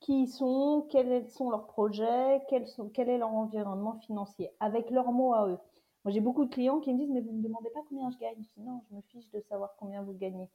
qui 0.00 0.26
sont, 0.26 0.86
quels 0.90 1.28
sont 1.28 1.50
leurs 1.50 1.66
projets, 1.66 2.42
quel, 2.48 2.64
est 2.64 3.18
leur 3.18 3.32
environnement 3.32 3.98
financier, 4.00 4.50
avec 4.58 4.90
leurs 4.90 5.12
mots 5.12 5.34
à 5.34 5.46
eux. 5.48 5.58
Moi, 6.04 6.12
j'ai 6.12 6.20
beaucoup 6.20 6.46
de 6.46 6.50
clients 6.50 6.80
qui 6.80 6.92
me 6.92 6.98
disent, 6.98 7.10
mais 7.10 7.20
vous 7.20 7.32
ne 7.32 7.38
me 7.38 7.42
demandez 7.42 7.68
pas 7.70 7.80
combien 7.88 8.10
je 8.10 8.18
gagne. 8.18 8.42
Je 8.42 8.48
dis, 8.56 8.62
non, 8.62 8.80
je 8.88 8.94
me 8.96 9.02
fiche 9.02 9.30
de 9.30 9.40
savoir 9.40 9.76
combien 9.78 10.02
vous 10.02 10.14
gagnez. 10.14 10.48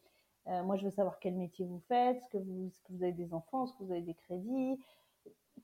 Euh, 0.47 0.63
moi, 0.63 0.75
je 0.75 0.85
veux 0.85 0.91
savoir 0.91 1.19
quel 1.19 1.35
métier 1.35 1.65
vous 1.65 1.81
faites, 1.87 2.21
ce 2.23 2.29
que 2.29 2.37
vous, 2.37 2.71
ce 2.71 2.81
que 2.81 2.93
vous 2.93 3.03
avez 3.03 3.13
des 3.13 3.33
enfants, 3.33 3.67
ce 3.67 3.73
que 3.73 3.83
vous 3.83 3.91
avez 3.91 4.01
des 4.01 4.15
crédits. 4.15 4.79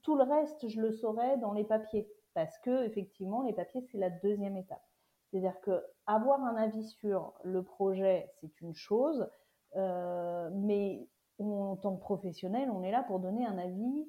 Tout 0.03 0.15
le 0.15 0.23
reste, 0.23 0.67
je 0.67 0.79
le 0.79 0.91
saurai 0.91 1.37
dans 1.37 1.53
les 1.53 1.63
papiers. 1.63 2.07
Parce 2.35 2.57
que, 2.59 2.85
effectivement, 2.85 3.41
les 3.41 3.53
papiers, 3.53 3.81
c'est 3.81 3.97
la 3.97 4.09
deuxième 4.09 4.57
étape. 4.57 4.83
C'est-à-dire 5.31 5.59
que 5.61 5.83
avoir 6.05 6.43
un 6.43 6.55
avis 6.55 6.83
sur 6.83 7.33
le 7.43 7.63
projet, 7.63 8.29
c'est 8.39 8.61
une 8.61 8.73
chose, 8.73 9.27
euh, 9.75 10.49
mais 10.53 11.07
en 11.41 11.75
tant 11.75 11.95
que 11.95 12.01
professionnel, 12.01 12.69
on 12.71 12.83
est 12.83 12.91
là 12.91 13.03
pour 13.03 13.19
donner 13.19 13.45
un 13.45 13.57
avis 13.57 14.07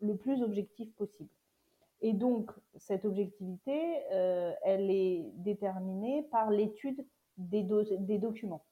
le 0.00 0.16
plus 0.16 0.42
objectif 0.42 0.92
possible. 0.96 1.30
Et 2.02 2.12
donc, 2.12 2.50
cette 2.76 3.04
objectivité, 3.04 3.98
euh, 4.12 4.52
elle 4.62 4.90
est 4.90 5.30
déterminée 5.36 6.22
par 6.30 6.50
l'étude 6.50 7.04
des, 7.36 7.62
documents. 8.18 8.64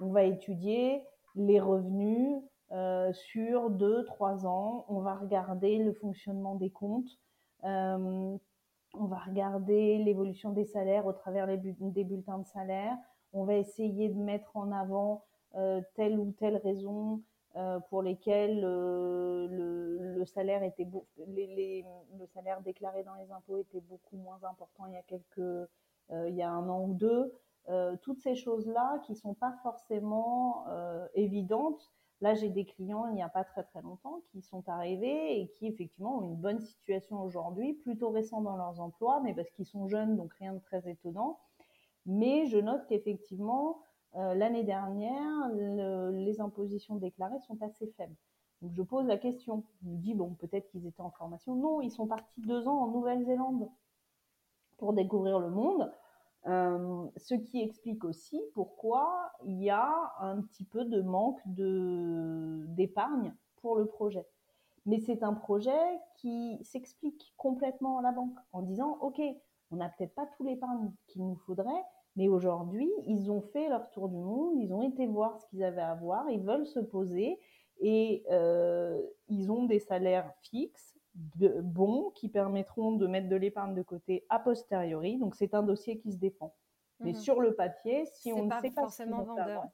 On 0.00 0.10
va 0.10 0.24
étudier 0.24 1.02
les 1.34 1.60
revenus 1.60 2.42
euh, 2.72 3.12
sur 3.12 3.70
deux, 3.70 4.04
trois 4.04 4.46
ans. 4.46 4.84
On 4.88 5.00
va 5.00 5.14
regarder 5.14 5.78
le 5.78 5.92
fonctionnement 5.94 6.54
des 6.54 6.70
comptes. 6.70 7.18
Euh, 7.64 8.36
on 8.94 9.04
va 9.06 9.18
regarder 9.18 9.98
l'évolution 9.98 10.50
des 10.50 10.66
salaires 10.66 11.06
au 11.06 11.12
travers 11.12 11.46
des 11.46 12.04
bulletins 12.04 12.38
de 12.38 12.46
salaire. 12.46 12.96
On 13.32 13.44
va 13.44 13.54
essayer 13.54 14.10
de 14.10 14.18
mettre 14.18 14.54
en 14.56 14.72
avant 14.72 15.24
telle 15.94 16.18
ou 16.18 16.32
telle 16.32 16.56
raison 16.56 17.22
euh, 17.56 17.80
pour 17.90 18.02
lesquels 18.02 18.62
euh, 18.64 19.46
le, 20.16 20.24
salaire 20.24 20.62
était 20.62 20.88
le 21.18 22.26
salaire 22.32 22.62
déclaré 22.62 23.02
dans 23.02 23.14
les 23.16 23.30
impôts 23.30 23.58
était 23.58 23.82
beaucoup 23.82 24.16
moins 24.16 24.42
important 24.44 24.86
il 24.86 24.94
y 24.94 24.96
a 24.96 25.02
quelques 25.02 25.38
euh, 25.38 26.28
il 26.28 26.34
y 26.34 26.42
a 26.42 26.50
un 26.50 26.66
an 26.68 26.84
ou 26.84 26.94
deux. 26.94 27.34
Toutes 28.02 28.20
ces 28.20 28.34
choses 28.34 28.66
là 28.66 29.00
qui 29.06 29.14
sont 29.14 29.34
pas 29.34 29.54
forcément 29.62 30.64
évidentes 31.14 31.92
là 32.20 32.34
j'ai 32.34 32.48
des 32.48 32.64
clients 32.64 33.06
il 33.06 33.14
n'y 33.14 33.22
a 33.22 33.28
pas 33.28 33.44
très 33.44 33.62
très 33.62 33.82
longtemps 33.82 34.20
qui 34.30 34.42
sont 34.42 34.68
arrivés 34.68 35.40
et 35.40 35.48
qui 35.48 35.68
effectivement 35.68 36.18
ont 36.18 36.22
une 36.22 36.36
bonne 36.36 36.58
situation 36.58 37.22
aujourd'hui 37.22 37.74
plutôt 37.74 38.10
récents 38.10 38.40
dans 38.40 38.56
leurs 38.56 38.80
emplois 38.80 39.20
mais 39.20 39.32
parce 39.32 39.50
qu'ils 39.50 39.66
sont 39.66 39.86
jeunes 39.86 40.16
donc 40.16 40.32
rien 40.34 40.54
de 40.54 40.58
très 40.58 40.88
étonnant. 40.90 41.38
Mais 42.04 42.46
je 42.46 42.58
note 42.58 42.84
qu'effectivement 42.88 43.78
euh, 43.78 43.91
l'année 44.14 44.64
dernière, 44.64 45.48
les 46.12 46.40
impositions 46.40 46.96
déclarées 46.96 47.40
sont 47.40 47.60
assez 47.62 47.86
faibles. 47.96 48.16
Donc 48.62 48.72
je 48.74 48.82
pose 48.82 49.06
la 49.06 49.18
question. 49.18 49.64
Je 49.82 49.88
me 49.88 49.96
dis, 49.96 50.14
bon, 50.14 50.34
peut-être 50.34 50.68
qu'ils 50.70 50.86
étaient 50.86 51.02
en 51.02 51.10
formation. 51.10 51.56
Non, 51.56 51.80
ils 51.80 51.90
sont 51.90 52.06
partis 52.06 52.40
deux 52.40 52.68
ans 52.68 52.82
en 52.82 52.88
Nouvelle-Zélande 52.88 53.68
pour 54.78 54.92
découvrir 54.92 55.40
le 55.40 55.50
monde. 55.50 55.92
Euh, 56.46 57.06
ce 57.16 57.34
qui 57.34 57.60
explique 57.60 58.04
aussi 58.04 58.40
pourquoi 58.54 59.32
il 59.44 59.62
y 59.62 59.70
a 59.70 60.12
un 60.18 60.40
petit 60.42 60.64
peu 60.64 60.84
de 60.84 61.00
manque 61.00 61.40
d'épargne 61.46 63.34
pour 63.60 63.76
le 63.76 63.86
projet. 63.86 64.26
Mais 64.86 64.98
c'est 64.98 65.22
un 65.22 65.34
projet 65.34 66.00
qui 66.16 66.58
s'explique 66.62 67.32
complètement 67.36 67.98
à 67.98 68.02
la 68.02 68.10
banque 68.10 68.36
en 68.52 68.62
disant, 68.62 68.98
OK, 69.00 69.20
on 69.70 69.76
n'a 69.76 69.88
peut-être 69.88 70.14
pas 70.14 70.26
tout 70.36 70.42
l'épargne 70.42 70.92
qu'il 71.06 71.24
nous 71.24 71.36
faudrait, 71.36 71.84
mais 72.16 72.28
aujourd'hui, 72.28 72.90
ils 73.06 73.30
ont 73.30 73.40
fait 73.40 73.68
leur 73.68 73.88
tour 73.90 74.08
du 74.08 74.18
monde, 74.18 74.56
ils 74.58 74.72
ont 74.72 74.82
été 74.82 75.06
voir 75.06 75.38
ce 75.40 75.46
qu'ils 75.46 75.64
avaient 75.64 75.80
à 75.80 75.94
voir, 75.94 76.28
ils 76.30 76.42
veulent 76.42 76.66
se 76.66 76.80
poser 76.80 77.38
et 77.80 78.24
euh, 78.30 79.00
ils 79.28 79.50
ont 79.50 79.64
des 79.64 79.78
salaires 79.78 80.30
fixes, 80.42 80.98
de, 81.36 81.60
bons, 81.60 82.10
qui 82.14 82.28
permettront 82.28 82.92
de 82.92 83.06
mettre 83.06 83.28
de 83.28 83.36
l'épargne 83.36 83.74
de 83.74 83.82
côté 83.82 84.24
a 84.28 84.38
posteriori. 84.38 85.18
Donc 85.18 85.34
c'est 85.34 85.54
un 85.54 85.62
dossier 85.62 85.98
qui 85.98 86.12
se 86.12 86.18
défend. 86.18 86.54
Mais 87.00 87.12
mhm. 87.12 87.18
sur 87.18 87.40
le 87.40 87.54
papier, 87.54 88.04
si 88.06 88.32
on 88.32 88.44
ne 88.44 88.50
sait 88.60 88.70
pas 88.70 88.82
forcément 88.82 89.22
vendeur. 89.22 89.64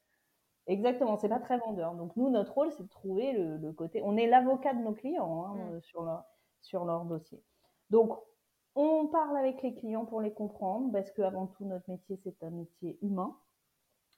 Exactement, 0.66 1.16
c'est 1.16 1.28
pas 1.28 1.40
très 1.40 1.58
vendeur. 1.58 1.94
Donc 1.94 2.14
nous, 2.16 2.28
notre 2.28 2.52
rôle, 2.52 2.70
c'est 2.72 2.82
de 2.82 2.88
trouver 2.88 3.32
le, 3.32 3.72
côté. 3.72 4.02
On 4.04 4.16
est 4.16 4.26
l'avocat 4.26 4.74
de 4.74 4.80
nos 4.80 4.92
clients 4.92 5.44
hein, 5.44 5.54
mhm. 5.54 5.80
sur, 5.80 6.02
leur, 6.02 6.24
sur 6.60 6.84
leur 6.84 7.04
dossier. 7.04 7.42
Donc 7.90 8.12
on 8.80 9.08
parle 9.08 9.36
avec 9.36 9.62
les 9.62 9.74
clients 9.74 10.04
pour 10.04 10.20
les 10.20 10.32
comprendre, 10.32 10.92
parce 10.92 11.10
qu'avant 11.10 11.48
tout, 11.48 11.64
notre 11.64 11.90
métier, 11.90 12.16
c'est 12.22 12.42
un 12.42 12.50
métier 12.50 12.98
humain. 13.02 13.36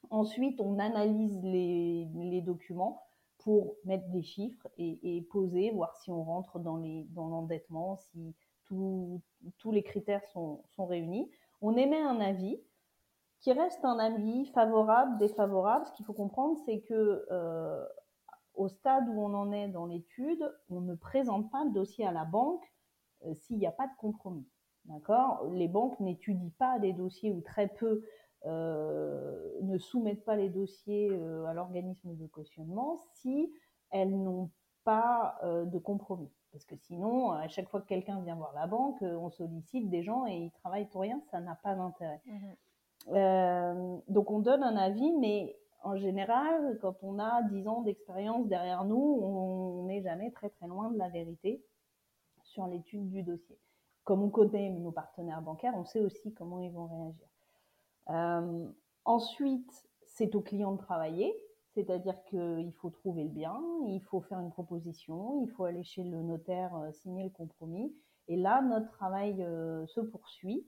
Ensuite, 0.09 0.59
on 0.61 0.77
analyse 0.79 1.41
les, 1.43 2.41
documents 2.45 3.01
pour 3.39 3.75
mettre 3.85 4.07
des 4.09 4.21
chiffres 4.21 4.67
et, 4.77 5.27
poser, 5.31 5.71
voir 5.71 5.95
si 5.97 6.11
on 6.11 6.23
rentre 6.23 6.59
dans 6.59 6.77
l'endettement, 7.15 7.95
si 7.95 8.35
tous 8.67 9.71
les 9.71 9.83
critères 9.83 10.25
sont, 10.27 10.63
réunis. 10.77 11.29
On 11.61 11.75
émet 11.75 12.01
un 12.01 12.19
avis 12.19 12.59
qui 13.39 13.51
reste 13.51 13.83
un 13.83 13.97
avis 13.97 14.45
favorable, 14.47 15.17
défavorable. 15.17 15.85
Ce 15.87 15.93
qu'il 15.93 16.05
faut 16.05 16.13
comprendre, 16.13 16.59
c'est 16.65 16.81
que 16.81 17.25
euh, 17.31 17.85
au 18.53 18.67
stade 18.67 19.07
où 19.09 19.21
on 19.21 19.33
en 19.33 19.51
est 19.51 19.67
dans 19.69 19.87
l'étude, 19.87 20.43
on 20.69 20.81
ne 20.81 20.93
présente 20.93 21.49
pas 21.51 21.63
le 21.63 21.71
dossier 21.71 22.05
à 22.05 22.11
la 22.11 22.25
banque 22.25 22.63
euh, 23.25 23.33
s'il 23.35 23.57
n'y 23.57 23.67
a 23.67 23.71
pas 23.71 23.87
de 23.87 23.95
compromis. 23.97 24.47
D'accord? 24.85 25.45
Les 25.53 25.67
banques 25.67 25.99
n'étudient 25.99 26.51
pas 26.57 26.79
des 26.79 26.93
dossiers 26.93 27.31
ou 27.31 27.41
très 27.41 27.67
peu 27.67 28.03
euh, 28.45 29.59
ne 29.61 29.77
soumettent 29.77 30.25
pas 30.25 30.35
les 30.35 30.49
dossiers 30.49 31.09
euh, 31.11 31.45
à 31.45 31.53
l'organisme 31.53 32.15
de 32.15 32.25
cautionnement 32.25 33.05
si 33.13 33.53
elles 33.91 34.17
n'ont 34.17 34.49
pas 34.83 35.39
de 35.43 35.77
compromis. 35.77 36.31
Parce 36.51 36.65
que 36.65 36.75
sinon, 36.75 37.31
à 37.31 37.47
chaque 37.47 37.69
fois 37.69 37.81
que 37.81 37.87
quelqu'un 37.87 38.19
vient 38.21 38.35
voir 38.35 38.51
la 38.53 38.65
banque, 38.65 39.01
on 39.03 39.29
sollicite 39.29 39.89
des 39.89 40.01
gens 40.01 40.25
et 40.25 40.35
ils 40.35 40.51
travaillent 40.51 40.87
pour 40.87 41.01
rien, 41.01 41.21
ça 41.29 41.39
n'a 41.39 41.55
pas 41.55 41.75
d'intérêt. 41.75 42.21
Mmh 42.25 42.53
donc 44.09 44.29
on 44.29 44.39
donne 44.39 44.61
un 44.61 44.77
avis, 44.77 45.11
mais 45.13 45.57
en 45.83 45.95
général, 45.95 46.77
quand 46.81 46.95
on 47.01 47.19
a 47.19 47.41
10 47.43 47.67
ans 47.67 47.81
d'expérience 47.81 48.47
derrière 48.47 48.83
nous, 48.85 49.19
on 49.23 49.85
n'est 49.85 50.01
jamais 50.01 50.31
très 50.31 50.49
très 50.49 50.67
loin 50.67 50.91
de 50.91 50.97
la 50.97 51.09
vérité 51.09 51.63
sur 52.43 52.67
l'étude 52.67 53.09
du 53.09 53.23
dossier. 53.23 53.57
Comme 54.03 54.23
on 54.23 54.29
connaît 54.29 54.69
nos 54.69 54.91
partenaires 54.91 55.41
bancaires, 55.41 55.73
on 55.75 55.85
sait 55.85 55.99
aussi 55.99 56.33
comment 56.33 56.59
ils 56.59 56.71
vont 56.71 56.87
réagir. 56.87 57.27
Euh, 58.09 58.67
ensuite, 59.05 59.87
c'est 60.05 60.35
au 60.35 60.41
client 60.41 60.73
de 60.73 60.77
travailler, 60.77 61.35
c'est-à-dire 61.73 62.21
qu'il 62.25 62.73
faut 62.81 62.89
trouver 62.89 63.23
le 63.23 63.29
bien, 63.29 63.61
il 63.87 64.01
faut 64.01 64.21
faire 64.21 64.39
une 64.39 64.51
proposition, 64.51 65.41
il 65.41 65.49
faut 65.51 65.65
aller 65.65 65.83
chez 65.83 66.03
le 66.03 66.21
notaire 66.21 66.75
euh, 66.75 66.91
signer 66.91 67.23
le 67.23 67.29
compromis. 67.29 67.95
Et 68.27 68.37
là, 68.37 68.61
notre 68.61 68.89
travail 68.91 69.41
euh, 69.43 69.85
se 69.87 70.01
poursuit 70.01 70.65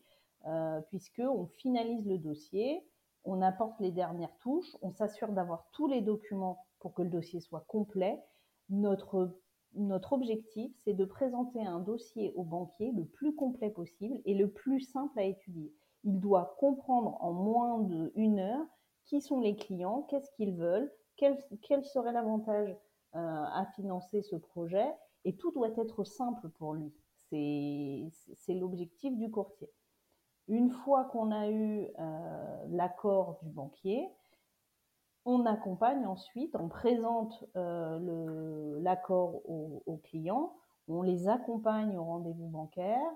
puisque 0.89 1.21
on 1.21 1.45
finalise 1.45 2.05
le 2.05 2.17
dossier, 2.17 2.85
on 3.23 3.41
apporte 3.41 3.79
les 3.79 3.91
dernières 3.91 4.35
touches, 4.39 4.75
on 4.81 4.91
s'assure 4.91 5.31
d'avoir 5.31 5.65
tous 5.71 5.87
les 5.87 6.01
documents 6.01 6.65
pour 6.79 6.93
que 6.93 7.01
le 7.01 7.09
dossier 7.09 7.39
soit 7.39 7.63
complet. 7.69 8.21
Notre 8.69 9.39
notre 9.75 10.13
objectif, 10.13 10.71
c'est 10.83 10.93
de 10.93 11.05
présenter 11.05 11.65
un 11.65 11.79
dossier 11.79 12.33
au 12.35 12.43
banquier 12.43 12.91
le 12.91 13.05
plus 13.05 13.35
complet 13.35 13.69
possible 13.69 14.21
et 14.25 14.33
le 14.33 14.51
plus 14.51 14.81
simple 14.81 15.17
à 15.19 15.23
étudier. 15.23 15.73
Il 16.03 16.19
doit 16.19 16.55
comprendre 16.59 17.17
en 17.21 17.33
moins 17.33 17.79
d'une 17.79 18.39
heure 18.39 18.65
qui 19.05 19.21
sont 19.21 19.39
les 19.39 19.55
clients, 19.55 20.03
qu'est-ce 20.09 20.31
qu'ils 20.31 20.55
veulent, 20.55 20.91
quel, 21.17 21.37
serait 21.85 22.11
l'avantage 22.11 22.69
euh, 23.15 23.19
à 23.19 23.65
financer 23.75 24.21
ce 24.21 24.35
projet, 24.35 24.87
et 25.25 25.35
tout 25.35 25.51
doit 25.51 25.71
être 25.77 26.03
simple 26.03 26.49
pour 26.49 26.73
lui. 26.73 26.93
C'est 27.29 28.53
l'objectif 28.53 29.17
du 29.17 29.31
courtier. 29.31 29.69
Une 30.47 30.69
fois 30.69 31.05
qu'on 31.05 31.31
a 31.31 31.49
eu 31.49 31.87
l'accord 32.69 33.39
du 33.41 33.49
banquier, 33.49 34.07
on 35.25 35.45
accompagne 35.45 36.05
ensuite, 36.05 36.55
on 36.55 36.67
présente 36.67 37.45
l'accord 37.55 39.41
aux 39.49 39.99
clients, 40.03 40.53
on 40.87 41.01
les 41.01 41.27
accompagne 41.27 41.97
au 41.97 42.03
rendez-vous 42.03 42.47
bancaire, 42.47 43.11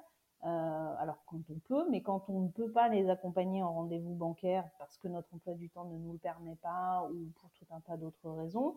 euh, 0.46 0.96
alors 1.00 1.18
quand 1.26 1.42
on 1.50 1.60
peut, 1.68 1.90
mais 1.90 2.02
quand 2.02 2.30
on 2.30 2.42
ne 2.42 2.50
peut 2.50 2.72
pas 2.72 2.90
les 2.90 3.10
accompagner 3.10 3.64
en 3.64 3.74
rendez-vous 3.74 4.14
bancaire 4.14 4.70
parce 4.78 4.98
que 4.98 5.08
notre 5.08 5.34
emploi 5.34 5.56
du 5.56 5.70
temps 5.70 5.86
ne 5.86 5.98
nous 5.98 6.14
le 6.14 6.20
permet 6.20 6.56
pas 6.56 7.10
ou 7.12 7.32
pour 7.40 7.50
tout 7.52 7.66
un 7.72 7.80
tas 7.82 7.98
d'autres 7.98 8.30
raisons, 8.30 8.76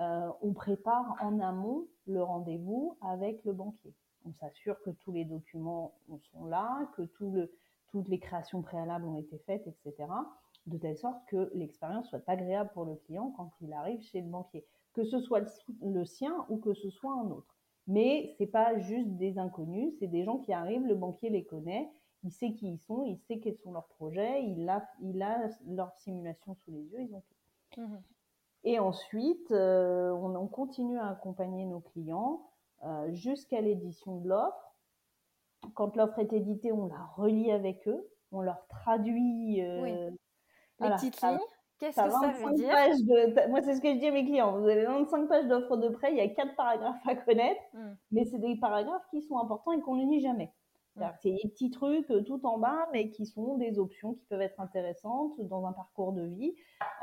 euh, 0.00 0.30
on 0.40 0.54
prépare 0.54 1.16
en 1.20 1.38
amont 1.40 1.86
le 2.06 2.22
rendez-vous 2.22 2.96
avec 3.02 3.44
le 3.44 3.52
banquier. 3.52 3.94
On 4.24 4.32
s'assure 4.32 4.80
que 4.82 4.90
tous 4.90 5.12
les 5.12 5.26
documents 5.26 5.92
sont 6.32 6.46
là, 6.46 6.88
que 6.96 7.02
toutes 7.02 8.08
les 8.08 8.18
créations 8.18 8.62
préalables 8.62 9.04
ont 9.04 9.18
été 9.18 9.36
faites, 9.38 9.66
etc. 9.66 10.08
De 10.66 10.78
telle 10.78 10.96
sorte 10.96 11.24
que 11.26 11.50
l'expérience 11.54 12.08
soit 12.08 12.22
agréable 12.28 12.70
pour 12.74 12.84
le 12.84 12.94
client 12.94 13.32
quand 13.36 13.50
il 13.60 13.72
arrive 13.72 14.00
chez 14.00 14.20
le 14.20 14.28
banquier, 14.28 14.64
que 14.92 15.04
ce 15.04 15.18
soit 15.20 15.42
le 15.82 16.04
sien 16.04 16.46
ou 16.48 16.58
que 16.58 16.74
ce 16.74 16.90
soit 16.90 17.14
un 17.14 17.30
autre. 17.30 17.56
Mais 17.86 18.34
c'est 18.38 18.46
pas 18.46 18.78
juste 18.78 19.08
des 19.16 19.38
inconnus, 19.38 19.94
c'est 19.98 20.06
des 20.06 20.24
gens 20.24 20.38
qui 20.38 20.52
arrivent, 20.52 20.86
le 20.86 20.94
banquier 20.94 21.30
les 21.30 21.44
connaît, 21.44 21.90
il 22.22 22.30
sait 22.30 22.52
qui 22.52 22.68
ils 22.68 22.78
sont, 22.78 23.02
il 23.04 23.18
sait 23.18 23.40
quels 23.40 23.56
sont 23.56 23.72
leurs 23.72 23.88
projets, 23.88 24.44
il 24.44 24.68
a, 24.68 24.86
il 25.00 25.20
a 25.22 25.48
leur 25.66 25.92
simulation 25.94 26.54
sous 26.54 26.70
les 26.70 26.84
yeux, 26.84 27.00
ils 27.00 27.14
ont 27.14 27.22
tout. 27.22 27.80
Mmh 27.80 27.96
Et 28.64 28.78
ensuite, 28.78 29.50
euh, 29.50 30.12
on, 30.12 30.46
continue 30.46 30.98
à 30.98 31.08
accompagner 31.08 31.64
nos 31.64 31.80
clients 31.80 32.48
euh, 32.84 33.12
jusqu'à 33.12 33.60
l'édition 33.60 34.20
de 34.20 34.28
l'offre. 34.28 34.76
Quand 35.74 35.96
l'offre 35.96 36.18
est 36.20 36.32
éditée, 36.32 36.70
on 36.72 36.86
la 36.86 37.04
relie 37.16 37.50
avec 37.50 37.88
eux, 37.88 38.08
on 38.30 38.40
leur 38.40 38.66
traduit 38.68 39.60
euh, 39.62 39.82
oui. 39.82 40.18
Les 40.82 40.90
petites 40.90 41.20
lignes. 41.22 41.38
Qu'est-ce 41.82 42.00
que 42.00 42.10
ça 42.10 42.28
veut 42.28 42.54
dire 42.54 42.70
de, 42.70 43.48
Moi, 43.50 43.60
c'est 43.62 43.74
ce 43.74 43.80
que 43.80 43.92
je 43.92 43.98
dis 43.98 44.06
à 44.06 44.12
mes 44.12 44.24
clients. 44.24 44.56
Vous 44.56 44.68
avez 44.68 44.84
25 44.84 45.26
pages 45.26 45.48
d'offres 45.48 45.76
de 45.76 45.88
prêt, 45.88 46.12
il 46.12 46.16
y 46.16 46.20
a 46.20 46.28
quatre 46.28 46.54
paragraphes 46.54 47.04
à 47.08 47.16
connaître, 47.16 47.60
hmm. 47.74 47.94
mais 48.12 48.24
c'est 48.24 48.38
des 48.38 48.54
paragraphes 48.54 49.04
qui 49.10 49.20
sont 49.20 49.36
importants 49.38 49.72
et 49.72 49.80
qu'on 49.80 49.96
ne 49.96 50.08
lit 50.08 50.20
jamais. 50.20 50.52
Hmm. 50.94 51.06
C'est 51.20 51.32
des 51.32 51.48
petits 51.48 51.70
trucs 51.70 52.08
euh, 52.12 52.22
tout 52.22 52.46
en 52.46 52.58
bas, 52.58 52.88
mais 52.92 53.10
qui 53.10 53.26
sont 53.26 53.56
des 53.56 53.80
options 53.80 54.14
qui 54.14 54.24
peuvent 54.26 54.42
être 54.42 54.60
intéressantes 54.60 55.40
dans 55.40 55.66
un 55.66 55.72
parcours 55.72 56.12
de 56.12 56.22
vie. 56.22 56.54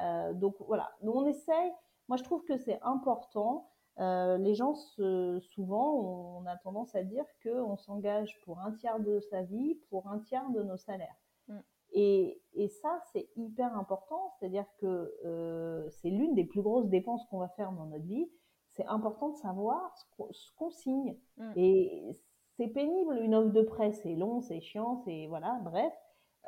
Euh, 0.02 0.32
donc 0.32 0.56
voilà, 0.66 0.90
on 1.02 1.26
essaye. 1.26 1.74
Moi, 2.08 2.16
je 2.16 2.24
trouve 2.24 2.46
que 2.46 2.56
c'est 2.56 2.80
important. 2.82 3.68
Euh, 4.00 4.38
les 4.38 4.56
gens, 4.56 4.76
souvent, 4.76 6.40
on 6.40 6.46
a 6.46 6.56
tendance 6.56 6.96
à 6.96 7.04
dire 7.04 7.26
qu'on 7.44 7.76
s'engage 7.76 8.40
pour 8.46 8.62
un 8.62 8.72
tiers 8.72 9.02
de 9.02 9.20
sa 9.30 9.42
vie, 9.42 9.76
pour 9.90 10.08
un 10.08 10.20
tiers 10.20 10.50
de 10.52 10.64
nos 10.64 10.78
salaires. 10.78 11.18
Et, 11.94 12.42
ça, 12.82 13.02
c'est 13.12 13.30
hyper 13.36 13.76
important, 13.78 14.34
c'est-à-dire 14.38 14.66
que 14.80 15.14
euh, 15.26 15.90
c'est 15.90 16.10
l'une 16.10 16.36
des 16.36 16.44
plus 16.44 16.62
grosses 16.62 16.90
dépenses 16.90 17.26
qu'on 17.30 17.40
va 17.40 17.48
faire 17.50 17.72
dans 17.72 17.86
notre 17.86 18.06
vie. 18.06 18.30
C'est 18.68 18.86
important 18.86 19.30
de 19.30 19.36
savoir 19.38 19.96
ce 20.32 20.52
qu'on 20.58 20.70
signe. 20.70 21.18
Mm. 21.38 21.52
Et 21.56 22.20
c'est 22.58 22.68
pénible, 22.68 23.18
une 23.22 23.34
offre 23.34 23.52
de 23.52 23.62
prêt, 23.62 23.94
c'est 23.94 24.16
long, 24.16 24.42
c'est 24.42 24.60
chiant, 24.60 25.02
c'est 25.06 25.28
voilà, 25.28 25.60
bref. 25.64 25.94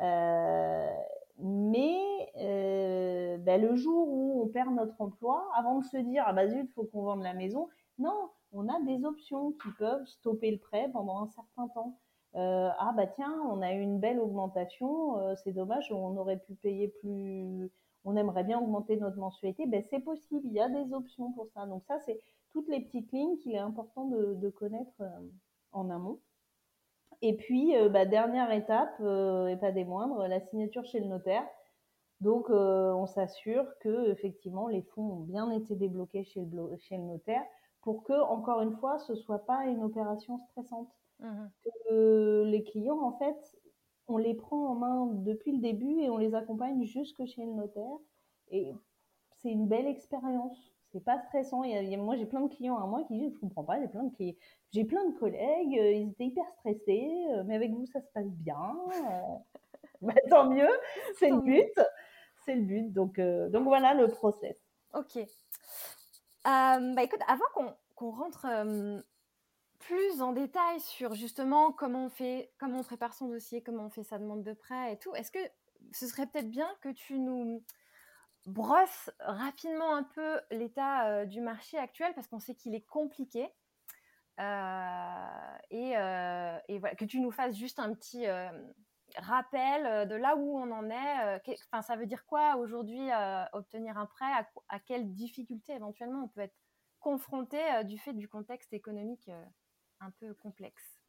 Euh, 0.01 0.89
mais 1.37 2.31
euh, 2.37 3.37
ben, 3.37 3.61
le 3.61 3.75
jour 3.75 4.07
où 4.09 4.43
on 4.43 4.47
perd 4.47 4.73
notre 4.75 4.99
emploi, 4.99 5.47
avant 5.55 5.79
de 5.79 5.85
se 5.85 5.97
dire 5.97 6.23
ah 6.27 6.33
bah 6.33 6.47
zut, 6.47 6.69
faut 6.73 6.83
qu'on 6.83 7.03
vende 7.03 7.23
la 7.23 7.33
maison, 7.33 7.69
non, 7.97 8.29
on 8.51 8.67
a 8.67 8.79
des 8.81 9.05
options 9.05 9.51
qui 9.53 9.69
peuvent 9.77 10.05
stopper 10.05 10.51
le 10.51 10.59
prêt 10.59 10.89
pendant 10.91 11.21
un 11.21 11.27
certain 11.27 11.67
temps. 11.69 11.99
Euh, 12.35 12.69
ah 12.79 12.93
bah 12.95 13.07
tiens, 13.07 13.33
on 13.51 13.61
a 13.61 13.73
eu 13.73 13.81
une 13.81 13.99
belle 13.99 14.19
augmentation, 14.19 15.19
euh, 15.19 15.35
c'est 15.43 15.51
dommage, 15.51 15.91
on 15.91 16.15
aurait 16.15 16.39
pu 16.39 16.55
payer 16.55 16.87
plus, 16.87 17.69
on 18.05 18.15
aimerait 18.15 18.45
bien 18.45 18.59
augmenter 18.59 18.95
notre 18.95 19.17
mensualité, 19.17 19.65
ben 19.67 19.83
c'est 19.89 19.99
possible, 19.99 20.45
il 20.45 20.53
y 20.53 20.61
a 20.61 20.69
des 20.69 20.93
options 20.93 21.33
pour 21.33 21.47
ça. 21.49 21.65
Donc 21.65 21.83
ça, 21.87 21.99
c'est 22.05 22.21
toutes 22.51 22.69
les 22.69 22.79
petites 22.79 23.11
lignes 23.11 23.37
qu'il 23.37 23.53
est 23.53 23.57
important 23.57 24.05
de, 24.05 24.49
connaître 24.49 25.01
euh, 25.01 25.09
en 25.73 25.89
amont. 25.89 26.19
Et 27.21 27.35
puis, 27.37 27.73
bah, 27.91 28.05
dernière 28.05 28.51
étape, 28.51 28.99
et 28.99 29.55
pas 29.57 29.71
des 29.71 29.85
moindres, 29.85 30.27
la 30.27 30.39
signature 30.39 30.83
chez 30.85 30.99
le 30.99 31.05
notaire. 31.05 31.45
Donc, 32.19 32.49
on 32.49 33.05
s'assure 33.05 33.65
que 33.79 34.09
effectivement 34.09 34.67
les 34.67 34.81
fonds 34.81 35.03
ont 35.03 35.19
bien 35.19 35.51
été 35.51 35.75
débloqués 35.75 36.23
chez 36.23 36.43
le, 36.43 36.75
chez 36.77 36.97
le 36.97 37.03
notaire 37.03 37.43
pour 37.81 38.03
que, 38.03 38.13
encore 38.13 38.61
une 38.61 38.75
fois, 38.77 38.97
ce 38.97 39.13
soit 39.13 39.45
pas 39.45 39.65
une 39.65 39.83
opération 39.83 40.39
stressante. 40.39 40.89
Mmh 41.21 41.47
que 41.87 42.43
les 42.45 42.63
clients, 42.63 43.01
en 43.01 43.17
fait, 43.17 43.57
on 44.07 44.17
les 44.17 44.33
prend 44.33 44.67
en 44.67 44.75
main 44.75 45.05
depuis 45.23 45.51
le 45.51 45.59
début 45.59 46.01
et 46.01 46.09
on 46.09 46.17
les 46.17 46.33
accompagne 46.35 46.83
jusque 46.83 47.25
chez 47.25 47.45
le 47.45 47.53
notaire. 47.53 47.97
Et 48.49 48.73
c'est 49.41 49.49
une 49.49 49.67
belle 49.67 49.87
expérience. 49.87 50.57
C'est 50.91 51.03
pas 51.03 51.19
stressant. 51.19 51.63
moi, 51.99 52.17
j'ai 52.17 52.25
plein 52.25 52.41
de 52.41 52.53
clients 52.53 52.77
à 52.77 52.85
moi 52.85 53.03
qui 53.07 53.17
disent, 53.17 53.33
je 53.33 53.39
comprends 53.39 53.63
pas, 53.63 53.79
j'ai 53.79 53.87
plein 53.87 54.03
de 54.03 54.13
clients. 54.13 54.35
J'ai 54.71 54.83
plein 54.83 55.05
de 55.05 55.17
collègues, 55.17 55.77
euh, 55.79 55.91
ils 55.93 56.09
étaient 56.09 56.25
hyper 56.25 56.45
stressés, 56.59 57.27
euh, 57.29 57.43
mais 57.45 57.55
avec 57.55 57.71
vous, 57.71 57.85
ça 57.85 58.01
se 58.01 58.07
passe 58.13 58.27
bien. 58.27 58.77
Euh. 58.89 59.21
bah, 60.01 60.13
tant 60.29 60.49
mieux, 60.49 60.69
c'est 61.17 61.29
le 61.29 61.39
but. 61.39 61.73
C'est 62.45 62.55
le 62.55 62.63
but. 62.63 62.91
Donc, 62.91 63.19
donc 63.19 63.63
voilà 63.63 63.93
le 63.93 64.07
process. 64.07 64.57
Ok. 64.93 65.19
bah 66.43 67.03
écoute, 67.03 67.21
avant 67.27 67.75
qu'on 67.95 68.11
rentre 68.11 68.45
plus 69.81 70.21
en 70.21 70.31
détail 70.31 70.79
sur 70.79 71.13
justement 71.15 71.71
comment 71.71 72.05
on 72.05 72.09
fait, 72.09 72.51
comment 72.57 72.79
on 72.79 72.83
prépare 72.83 73.13
son 73.13 73.27
dossier, 73.27 73.61
comment 73.61 73.85
on 73.85 73.89
fait 73.89 74.03
sa 74.03 74.17
demande 74.19 74.43
de 74.43 74.53
prêt 74.53 74.93
et 74.93 74.97
tout, 74.97 75.13
est-ce 75.15 75.31
que 75.31 75.39
ce 75.91 76.07
serait 76.07 76.27
peut-être 76.27 76.49
bien 76.49 76.69
que 76.81 76.89
tu 76.89 77.19
nous 77.19 77.63
brosses 78.45 79.09
rapidement 79.19 79.95
un 79.95 80.03
peu 80.03 80.39
l'état 80.51 81.07
euh, 81.07 81.25
du 81.25 81.41
marché 81.41 81.77
actuel? 81.77 82.13
Parce 82.13 82.27
qu'on 82.27 82.39
sait 82.39 82.55
qu'il 82.55 82.75
est 82.75 82.85
compliqué. 82.85 83.49
Euh, 84.39 85.57
et, 85.69 85.97
euh, 85.97 86.57
et, 86.67 86.79
voilà, 86.79 86.95
que 86.95 87.05
tu 87.05 87.19
nous 87.19 87.31
fasses 87.31 87.55
juste 87.55 87.79
un 87.79 87.93
petit 87.93 88.25
rappel 89.17 90.07
de 90.07 90.15
là 90.15 90.35
où 90.35 90.57
on 90.57 90.71
en 90.71 90.89
est. 90.89 91.41
Enfin, 91.71 91.81
ça 91.81 91.95
veut 91.95 92.05
dire 92.05 92.25
quoi 92.25 92.55
aujourd'hui 92.55 93.09
obtenir 93.53 93.97
un 93.97 94.05
prêt? 94.05 94.31
À, 94.31 94.47
à 94.69 94.79
quelles 94.79 95.11
difficultés 95.13 95.73
éventuellement 95.73 96.23
on 96.23 96.27
peut 96.27 96.41
être 96.41 96.55
confronté 96.99 97.59
du 97.83 97.97
fait 97.97 98.13
du 98.13 98.29
contexte 98.29 98.73
économique 98.73 99.29
un 100.01 100.11
peu 100.19 100.33
complexe. 100.33 101.01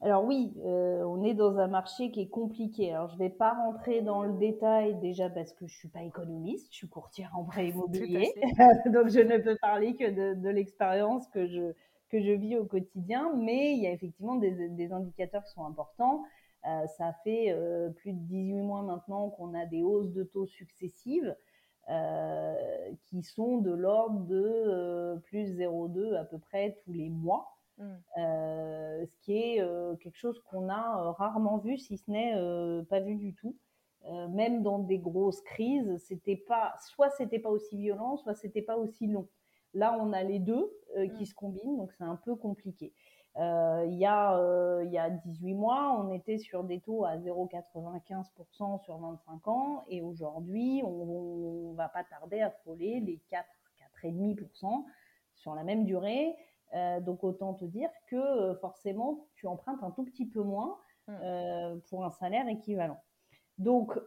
Alors 0.00 0.24
oui, 0.24 0.52
euh, 0.64 1.04
on 1.04 1.22
est 1.22 1.34
dans 1.34 1.58
un 1.58 1.68
marché 1.68 2.10
qui 2.10 2.22
est 2.22 2.28
compliqué. 2.28 2.92
Alors 2.92 3.08
je 3.08 3.14
ne 3.14 3.20
vais 3.20 3.30
pas 3.30 3.54
rentrer 3.54 4.02
dans 4.02 4.24
le 4.24 4.32
détail 4.32 4.98
déjà 4.98 5.30
parce 5.30 5.52
que 5.52 5.66
je 5.68 5.74
ne 5.74 5.78
suis 5.78 5.88
pas 5.88 6.02
économiste, 6.02 6.66
je 6.72 6.78
suis 6.78 6.88
courtière 6.88 7.30
en 7.36 7.44
prêt 7.44 7.68
immobilier, 7.68 8.32
donc 8.86 9.08
je 9.08 9.20
ne 9.20 9.38
peux 9.38 9.56
parler 9.60 9.94
que 9.94 10.34
de, 10.34 10.48
l'expérience 10.48 11.28
que 11.28 11.46
je, 11.46 11.72
que 12.10 12.20
je 12.20 12.32
vis 12.32 12.56
au 12.56 12.64
quotidien, 12.64 13.32
mais 13.36 13.74
il 13.74 13.82
y 13.82 13.86
a 13.86 13.92
effectivement 13.92 14.34
des, 14.34 14.92
indicateurs 14.92 15.44
qui 15.44 15.52
sont 15.52 15.64
importants. 15.64 16.24
Euh, 16.66 16.86
ça 16.98 17.12
fait 17.22 17.52
euh, 17.52 17.90
plus 17.90 18.12
de 18.12 18.18
18 18.18 18.54
mois 18.62 18.82
maintenant 18.82 19.30
qu'on 19.30 19.54
a 19.54 19.66
des 19.66 19.82
hausses 19.82 20.12
de 20.12 20.24
taux 20.24 20.46
successives. 20.46 21.36
qui 23.08 23.22
sont 23.22 23.58
de 23.58 23.72
l'ordre 23.72 24.20
de 24.26 25.20
plus 25.26 25.58
0,2 25.58 26.16
à 26.16 26.24
peu 26.24 26.38
près 26.38 26.76
tous 26.84 26.92
les 26.92 27.08
mois. 27.08 27.52
Mmh. 27.78 27.84
Euh, 28.18 29.06
ce 29.06 29.16
qui 29.22 29.36
est 29.36 29.60
euh, 29.60 29.96
quelque 29.96 30.18
chose 30.18 30.38
qu'on 30.50 30.68
a 30.68 31.00
euh, 31.00 31.10
rarement 31.12 31.58
vu, 31.58 31.78
si 31.78 31.96
ce 31.96 32.10
n'est 32.10 32.34
pas 32.88 33.00
vu 33.00 33.16
du 33.16 33.34
tout. 33.34 33.56
même 34.30 34.62
dans 34.62 34.80
des 34.80 34.98
grosses 34.98 35.40
crises, 35.42 35.96
c'était 36.08 36.36
pas, 36.36 36.74
soit 36.80 37.10
c'était 37.10 37.38
pas 37.38 37.50
aussi 37.50 37.76
violent, 37.76 38.16
soit 38.16 38.34
c'était 38.34 38.62
pas 38.62 38.76
aussi 38.76 39.06
long. 39.06 39.28
Là, 39.74 39.96
on 39.98 40.12
a 40.12 40.22
les 40.22 40.38
deux 40.38 40.70
qui 41.16 41.22
mmh. 41.22 41.26
se 41.26 41.34
combinent, 41.34 41.76
donc 41.76 41.92
c'est 41.92 42.04
un 42.04 42.16
peu 42.16 42.34
compliqué. 42.36 42.92
il, 43.36 43.96
y 43.98 44.06
a, 44.06 44.82
y 44.84 44.98
a 44.98 45.10
18 45.10 45.54
mois, 45.54 45.96
on 45.98 46.12
était 46.12 46.38
sur 46.38 46.64
des 46.64 46.80
taux 46.80 47.04
à 47.04 47.16
0,95% 47.16 48.82
sur 48.82 48.98
25 48.98 49.48
ans, 49.48 49.84
et 49.88 50.02
aujourd'hui, 50.02 50.82
on, 50.84 51.70
ne 51.70 51.76
va 51.76 51.88
pas 51.88 52.04
tarder 52.04 52.40
à 52.42 52.50
frôler 52.50 53.00
les 53.00 53.18
4, 53.30 53.46
4,5% 54.02 54.84
sur 55.36 55.54
la 55.54 55.64
même 55.64 55.84
durée. 55.84 56.36
Euh, 56.74 57.00
donc 57.00 57.22
autant 57.22 57.52
te 57.52 57.64
dire 57.64 57.90
que 58.06 58.16
euh, 58.16 58.54
forcément, 58.56 59.26
tu 59.34 59.46
empruntes 59.46 59.82
un 59.82 59.90
tout 59.90 60.04
petit 60.04 60.26
peu 60.26 60.42
moins 60.42 60.78
mmh. 61.06 61.12
euh, 61.22 61.76
pour 61.90 62.04
un 62.04 62.10
salaire 62.10 62.48
équivalent. 62.48 62.98
Donc, 63.58 63.98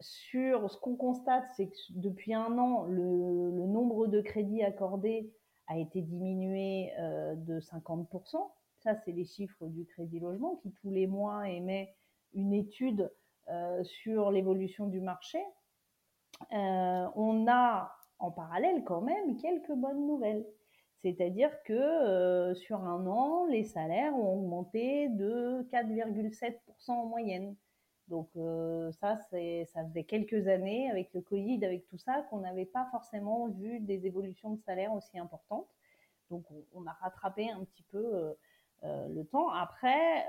sur 0.00 0.70
ce 0.70 0.78
qu'on 0.78 0.96
constate, 0.96 1.44
c'est 1.56 1.68
que 1.68 1.76
depuis 1.90 2.32
un 2.32 2.58
an, 2.58 2.84
le, 2.84 3.66
nombre 3.66 4.06
de 4.06 4.20
crédits 4.20 4.62
accordés 4.62 5.32
a 5.66 5.78
été 5.78 6.00
diminué 6.00 6.92
de 6.98 7.60
50%. 7.60 8.36
Ça, 8.78 8.94
c'est 8.94 9.12
les 9.12 9.24
chiffres 9.24 9.66
du 9.66 9.86
Crédit 9.86 10.20
Logement 10.20 10.56
qui 10.56 10.70
tous 10.72 10.90
les 10.90 11.06
mois 11.06 11.48
émet 11.48 11.94
une 12.34 12.52
étude 12.52 13.10
sur 13.82 14.30
l'évolution 14.30 14.86
du 14.86 15.00
marché. 15.00 15.42
on 16.50 17.46
a 17.48 17.90
en 18.18 18.30
parallèle 18.30 18.84
quand 18.84 19.00
même 19.00 19.36
quelques 19.38 19.72
bonnes 19.72 20.06
nouvelles. 20.06 20.46
C'est-à-dire 21.06 21.52
que 21.62 21.72
euh, 21.72 22.52
sur 22.56 22.82
un 22.82 23.06
an, 23.06 23.46
les 23.46 23.62
salaires 23.62 24.12
ont 24.16 24.40
augmenté 24.40 25.08
de 25.08 25.64
4,7% 25.70 26.56
en 26.88 27.06
moyenne. 27.06 27.54
Donc 28.08 28.28
ça, 29.00 29.16
ça 29.16 29.84
faisait 29.84 30.02
quelques 30.02 30.48
années 30.48 30.90
avec 30.90 31.12
le 31.14 31.20
Covid, 31.20 31.64
avec 31.64 31.86
tout 31.86 31.98
ça, 31.98 32.22
qu'on 32.28 32.40
n'avait 32.40 32.64
pas 32.64 32.88
forcément 32.90 33.46
vu 33.48 33.78
des 33.78 34.04
évolutions 34.04 34.50
de 34.50 34.60
salaire 34.62 34.92
aussi 34.92 35.16
importantes. 35.16 35.68
Donc 36.30 36.44
on, 36.74 36.86
a 36.86 36.92
rattrapé 36.92 37.50
un 37.50 37.64
petit 37.64 37.84
peu 37.90 38.34
le 38.84 39.24
temps. 39.24 39.50
Après, 39.50 40.24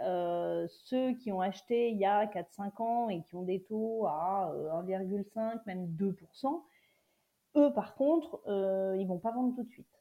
ceux 0.69 1.13
qui 1.13 1.31
ont 1.31 1.41
acheté 1.41 1.89
il 1.91 1.97
y 1.97 2.05
a 2.05 2.25
4-5 2.25 2.81
ans 2.81 3.09
et 3.09 3.21
qui 3.21 3.35
ont 3.35 3.43
des 3.43 3.61
taux 3.61 4.07
à 4.07 4.51
1,5, 4.87 5.61
même 5.67 5.85
2%, 5.99 6.63
eux 7.57 7.73
par 7.73 7.93
contre, 7.93 8.41
ils 8.97 9.05
vont 9.05 9.19
pas 9.19 9.31
vendre 9.31 9.55
tout 9.55 9.63
de 9.63 9.69
suite 9.69 9.96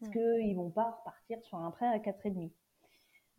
parce 0.00 0.10
mmh. 0.10 0.12
qu'ils 0.12 0.56
vont 0.56 0.70
pas 0.70 0.98
repartir 0.98 1.42
sur 1.42 1.58
un 1.58 1.70
prêt 1.70 1.86
à 1.86 1.98
4,5. 1.98 2.50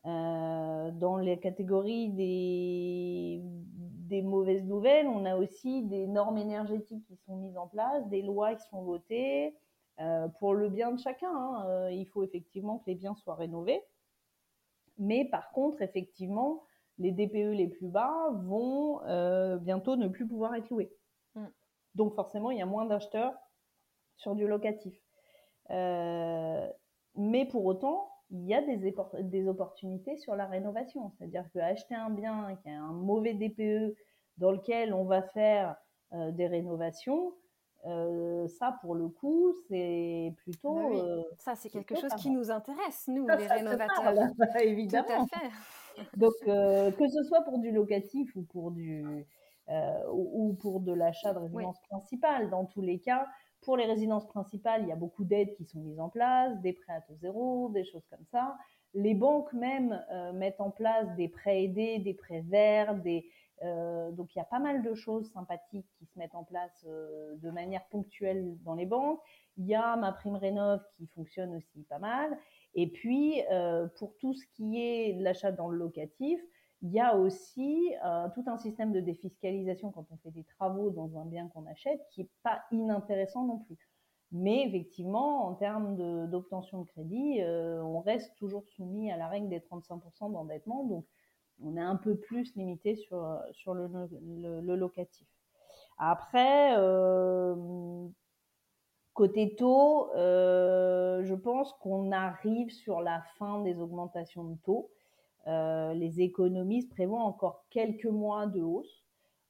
Euh, 0.06 0.92
dans 0.92 1.18
les 1.18 1.40
catégories 1.40 2.10
des, 2.10 3.42
des 3.44 4.22
mauvaises 4.22 4.64
nouvelles, 4.64 5.08
on 5.08 5.26
a 5.26 5.36
aussi 5.36 5.84
des 5.84 6.08
normes 6.08 6.38
énergétiques 6.38 7.06
qui 7.06 7.18
sont 7.18 7.36
mises 7.36 7.58
en 7.58 7.68
place, 7.68 8.08
des 8.08 8.22
lois 8.22 8.56
qui 8.56 8.68
sont 8.70 8.82
votées 8.82 9.56
euh, 10.00 10.28
pour 10.40 10.54
le 10.54 10.70
bien 10.70 10.92
de 10.92 11.00
chacun. 11.00 11.32
Hein. 11.32 11.66
Euh, 11.68 11.92
il 11.92 12.06
faut 12.06 12.24
effectivement 12.24 12.80
que 12.80 12.86
les 12.88 12.96
biens 12.96 13.16
soient 13.16 13.36
rénovés. 13.36 13.82
Mais 14.98 15.26
par 15.26 15.52
contre, 15.52 15.82
effectivement, 15.82 16.64
les 16.98 17.12
DPE 17.12 17.56
les 17.56 17.68
plus 17.68 17.88
bas 17.88 18.30
vont 18.44 19.00
bientôt 19.60 19.96
ne 19.96 20.08
plus 20.10 20.28
pouvoir 20.28 20.56
être 20.56 20.70
loués. 20.70 20.94
Mmh. 21.36 21.46
Donc 21.96 22.14
forcément, 22.16 22.52
il 22.52 22.58
y 22.58 22.62
a 22.62 22.66
moins 22.66 22.86
d'acheteurs 22.86 23.34
sur 24.18 24.36
du 24.36 24.46
locatif. 24.46 25.02
Mais 25.70 27.46
pour 27.46 27.66
autant, 27.66 28.10
il 28.32 28.46
y 28.46 28.54
a 28.54 28.62
des, 28.62 28.78
des 29.24 29.48
opportunités 29.48 30.18
sur 30.18 30.36
la 30.36 30.46
rénovation. 30.46 31.12
C'est-à-dire 31.18 31.46
qu'acheter 31.52 31.96
un 31.96 32.10
bien 32.10 32.56
qui 32.62 32.70
a 32.70 32.80
un 32.80 32.94
mauvais 32.94 33.34
DPE 33.34 33.96
dans 34.38 34.52
lequel 34.52 34.94
on 34.94 35.04
va 35.04 35.22
faire 35.22 35.76
euh, 36.14 36.32
des 36.32 36.48
rénovations, 36.48 37.34
euh, 37.86 38.48
ça, 38.48 38.78
pour 38.82 38.96
le 38.96 39.08
coup, 39.08 39.54
c'est 39.68 40.34
plutôt. 40.38 40.76
Bah 40.76 40.96
euh, 40.96 41.24
ça, 41.38 41.56
c'est 41.56 41.70
quelque 41.70 41.96
chose 41.96 42.14
qui 42.16 42.30
nous 42.30 42.52
intéresse, 42.52 43.08
nous, 43.08 43.28
les 43.28 43.48
rénovateurs. 43.48 44.14
évidemment. 44.62 45.08
Tout 45.26 45.36
à 45.36 45.40
fait. 45.40 46.18
Donc, 46.18 46.34
que 46.44 47.08
ce 47.08 47.24
soit 47.24 47.42
pour 47.42 47.60
du 47.60 47.72
locatif 47.72 48.36
ou 48.36 48.44
pour, 48.44 48.72
du, 48.72 49.26
ou, 50.12 50.54
pour 50.60 50.82
de 50.82 50.94
l'achat 50.94 51.34
de 51.34 51.40
résidence 51.40 51.80
principale, 51.90 52.50
dans 52.50 52.66
tous 52.66 52.82
les 52.82 53.00
cas, 53.00 53.28
pour 53.62 53.78
les 53.78 53.86
résidences 53.86 54.28
principales, 54.28 54.84
il 54.84 54.90
y 54.90 54.92
a 54.92 54.96
beaucoup 54.96 55.24
d'aides 55.24 55.56
qui 55.56 55.66
sont 55.66 55.80
mises 55.80 56.00
en 56.00 56.10
place, 56.10 56.60
des 56.62 56.74
prêts 56.74 56.94
à 56.94 57.02
taux 57.02 57.16
zéro, 57.16 57.70
des 57.70 57.84
choses 57.84 58.06
comme 58.10 58.26
ça. 58.32 58.58
Les 58.94 59.14
banques 59.14 59.54
même 59.54 60.04
euh, 60.12 60.34
mettent 60.34 60.62
en 60.62 60.72
place 60.72 61.08
des 61.16 61.28
prêts 61.28 61.64
aidés, 61.64 62.00
des 62.00 62.14
prêts 62.14 62.42
verts, 62.48 62.96
des, 62.96 63.30
euh, 63.64 64.12
donc 64.12 64.34
il 64.34 64.40
y 64.40 64.42
a 64.42 64.46
pas 64.46 64.60
mal 64.60 64.82
de 64.82 64.94
choses 64.96 65.30
sympathiques 65.32 65.90
qui 65.98 66.06
se 66.06 66.18
mettent 66.18 66.36
en 66.36 66.44
place 66.44 66.86
euh, 66.88 67.36
de 67.38 67.52
manière 67.52 67.86
ponctuelle 67.90 68.58
dans 68.64 68.76
les 68.76 68.86
banques. 68.86 69.20
Il 69.58 69.66
y 69.66 69.76
a 69.76 69.96
ma 69.98 70.14
prime 70.14 70.38
rénov 70.38 70.82
qui 70.98 71.06
fonctionne 71.08 71.56
aussi 71.56 71.84
pas 71.84 72.00
mal. 72.00 72.38
Et 72.76 72.88
puis 72.88 73.42
pour 73.98 74.16
tout 74.20 74.36
ce 74.36 74.46
qui 74.54 74.80
est 74.80 75.14
l'achat 75.20 75.52
dans 75.52 75.70
le 75.70 75.78
locatif, 75.78 76.40
il 76.82 76.92
y 76.92 77.00
a 77.00 77.16
aussi 77.16 77.94
euh, 78.06 78.28
tout 78.34 78.44
un 78.48 78.58
système 78.58 78.94
de 78.94 79.02
défiscalisation 79.02 79.92
quand 79.92 80.06
on 80.12 80.18
fait 80.18 80.32
des 80.32 80.46
travaux 80.46 80.92
dans 80.92 81.18
un 81.18 81.26
bien 81.26 81.50
qu'on 81.50 81.66
achète 81.66 82.02
qui 82.10 82.22
est 82.22 82.30
pas 82.44 82.62
inintéressant 82.72 83.46
non 83.46 83.60
plus. 83.60 83.78
Mais 84.32 84.66
effectivement, 84.68 85.48
en 85.48 85.56
termes 85.56 85.98
d'obtention 86.30 86.82
de, 86.82 86.88
crédit, 86.88 87.42
euh, 87.42 87.82
on 87.84 88.00
reste 88.00 88.36
toujours 88.38 88.64
soumis 88.68 89.12
à 89.12 89.18
la 89.18 89.28
règle 89.28 89.50
des 89.50 89.60
35% 89.60 90.32
d'endettement, 90.32 90.84
donc 90.84 91.06
on 91.62 91.76
est 91.76 91.82
un 91.82 91.96
peu 91.96 92.16
plus 92.16 92.56
limité 92.56 92.96
sur, 92.96 93.42
sur 93.52 93.74
le, 93.74 93.90
le, 94.62 94.76
locatif. 94.76 95.28
Après, 95.98 96.78
euh, 96.78 98.08
côté 99.14 99.56
taux, 99.56 100.10
je 100.16 101.34
pense 101.34 101.74
qu'on 101.82 102.12
arrive 102.12 102.70
sur 102.70 103.02
la 103.02 103.22
fin 103.38 103.62
des 103.64 103.78
augmentations 103.82 104.44
de 104.46 104.56
taux. 104.64 104.92
Euh, 105.48 105.94
les 105.94 106.22
économistes 106.22 106.90
prévoient 106.90 107.24
encore 107.24 107.66
quelques 107.70 108.06
mois 108.06 108.46
de 108.46 108.62
hausse. 108.62 109.04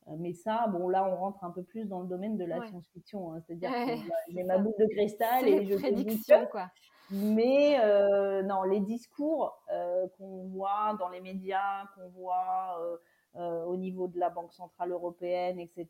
Euh, 0.07 0.15
mais 0.17 0.33
ça, 0.33 0.67
bon, 0.67 0.87
là, 0.87 1.05
on 1.05 1.15
rentre 1.15 1.43
un 1.43 1.51
peu 1.51 1.63
plus 1.63 1.85
dans 1.85 2.01
le 2.01 2.07
domaine 2.07 2.37
de 2.37 2.45
la 2.45 2.65
science-fiction. 2.67 3.33
Hein. 3.33 3.41
C'est-à-dire 3.45 3.69
que 3.71 3.75
j'ai 4.33 4.43
ma 4.43 4.57
boule 4.57 4.75
de 4.79 4.85
cristal 4.85 5.47
et 5.47 5.65
je 5.65 5.75
prédiction, 5.75 6.47
quoi. 6.51 6.69
Mais 7.11 7.79
euh, 7.79 8.43
non, 8.43 8.61
les 8.63 8.81
discours 8.81 9.63
qu'on 10.17 10.47
voit 10.49 10.95
dans 10.99 11.09
les 11.09 11.21
médias, 11.21 11.87
qu'on 11.95 12.07
voit 12.09 12.79
au 13.35 13.75
niveau 13.77 14.07
de 14.07 14.19
la 14.19 14.29
Banque 14.29 14.53
Centrale 14.53 14.91
Européenne, 14.91 15.59
etc., 15.59 15.87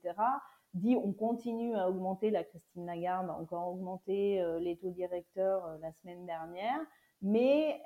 dit 0.73 0.95
on 0.95 1.11
continue 1.11 1.75
à 1.75 1.89
augmenter, 1.89 2.29
la 2.29 2.45
Christine 2.45 2.85
Lagarde 2.85 3.29
a 3.29 3.33
encore 3.33 3.67
augmenté 3.67 4.41
les 4.61 4.77
taux 4.77 4.91
directeurs 4.91 5.77
la 5.81 5.91
semaine 5.91 6.25
dernière, 6.25 6.79
mais 7.21 7.81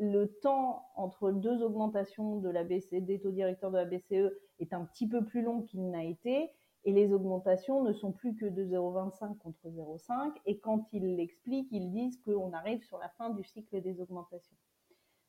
le 0.00 0.28
temps 0.40 0.86
entre 0.96 1.30
deux 1.30 1.62
augmentations 1.62 2.36
de 2.36 2.48
la 2.48 2.64
BCE, 2.64 3.02
des 3.02 3.20
taux 3.20 3.30
directeurs 3.30 3.70
de 3.70 3.76
la 3.76 3.84
BCE 3.84 4.32
est 4.58 4.72
un 4.72 4.86
petit 4.86 5.06
peu 5.06 5.22
plus 5.22 5.42
long 5.42 5.60
qu'il 5.60 5.90
n'a 5.90 6.04
été 6.04 6.50
et 6.84 6.92
les 6.92 7.12
augmentations 7.12 7.84
ne 7.84 7.92
sont 7.92 8.10
plus 8.10 8.34
que 8.34 8.46
de 8.46 8.64
0,25 8.64 9.36
contre 9.36 9.68
0,5 9.68 10.32
et 10.46 10.58
quand 10.58 10.88
ils 10.92 11.16
l'expliquent, 11.16 11.68
ils 11.70 11.90
disent 11.90 12.18
qu'on 12.24 12.54
arrive 12.54 12.82
sur 12.82 12.96
la 12.96 13.10
fin 13.10 13.28
du 13.28 13.44
cycle 13.44 13.82
des 13.82 14.00
augmentations. 14.00 14.56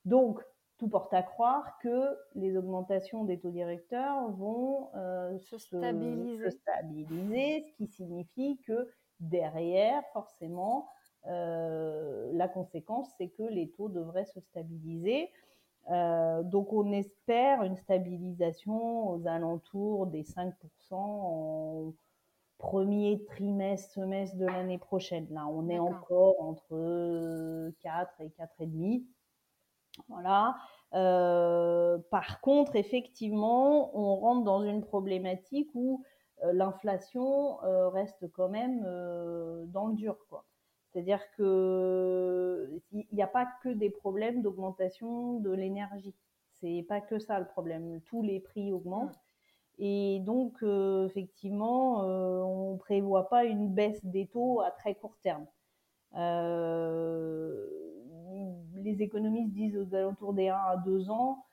Donc, 0.06 0.42
tout 0.78 0.88
porte 0.88 1.14
à 1.14 1.22
croire 1.22 1.78
que 1.80 2.18
les 2.36 2.56
augmentations 2.56 3.26
des 3.26 3.40
taux 3.40 3.52
directeurs 3.52 4.32
vont 4.32 4.90
euh, 4.96 5.38
se, 5.40 5.58
stabiliser. 5.58 6.50
se, 6.50 6.58
stabiliser. 6.58 7.66
ce 7.68 7.74
qui 7.76 7.88
signifie 7.88 8.58
que 8.66 8.90
derrière, 9.20 10.02
forcément, 10.14 10.88
la 11.26 12.48
conséquence, 12.48 13.10
c'est 13.18 13.30
que 13.30 13.44
les 13.44 13.70
taux 13.70 13.90
devraient 13.90 14.26
se 14.26 14.40
stabiliser. 14.40 15.30
Euh, 15.90 16.44
donc 16.44 16.72
on 16.74 16.92
espère 16.92 17.64
une 17.64 17.76
stabilisation 17.76 19.10
aux 19.10 19.28
alentours 19.28 20.08
des 20.08 20.24
5% 20.24 20.54
en 20.94 21.94
premier 22.60 23.24
trimestre, 23.26 23.94
semestre 23.94 24.38
de 24.38 24.46
l'année 24.46 24.78
prochaine. 24.78 25.28
Là, 25.32 25.48
on 25.48 25.68
est 25.70 25.80
encore 25.80 26.40
entre 26.40 27.72
4 27.82 28.22
et 28.22 28.30
4,5. 28.30 29.04
Voilà. 30.08 30.56
Euh, 30.94 31.98
par 32.12 32.40
contre, 32.42 32.76
effectivement, 32.76 33.98
on 33.98 34.16
rentre 34.18 34.44
dans 34.44 34.62
une 34.64 34.84
problématique 34.84 35.70
où 35.74 36.04
l'inflation 36.44 37.58
reste 37.90 38.32
quand 38.32 38.50
même 38.50 38.82
dans 39.68 39.88
le 39.88 39.96
dur. 39.96 40.18
Quoi. 40.30 40.46
C'est-à-dire 40.91 41.21
qu'il 41.36 43.06
n'y 43.13 43.23
a 43.23 43.27
pas 43.27 43.47
que 43.63 43.69
des 43.69 43.89
problèmes 43.89 44.41
d'augmentation 44.41 45.39
de 45.39 45.51
l'énergie. 45.51 46.15
C'est 46.60 46.86
pas 46.88 47.01
que 47.01 47.17
ça 47.17 47.39
le 47.39 47.45
problème. 47.45 48.01
Tous 48.06 48.21
les 48.21 48.39
prix 48.39 48.71
augmentent. 48.71 49.19
Et 49.80 50.19
donc, 50.19 50.62
euh, 50.62 51.08
effectivement, 51.08 52.04
euh, 52.04 52.41
on 52.41 52.73
ne 52.73 52.77
prévoit 52.77 53.30
pas 53.30 53.45
une 53.45 53.73
baisse 53.73 54.04
des 54.06 54.27
taux 54.27 54.62
à 54.62 54.69
très 54.69 54.95
court 54.95 55.17
terme. 55.23 55.45
Euh, 56.15 57.67
les 58.75 59.01
économistes 59.01 59.54
disent 59.54 59.77
aux 59.77 59.95
alentours 59.95 60.34
des 60.34 60.49
1 60.49 60.56
à 60.56 60.77
2 60.77 61.10
ans. 61.10 61.45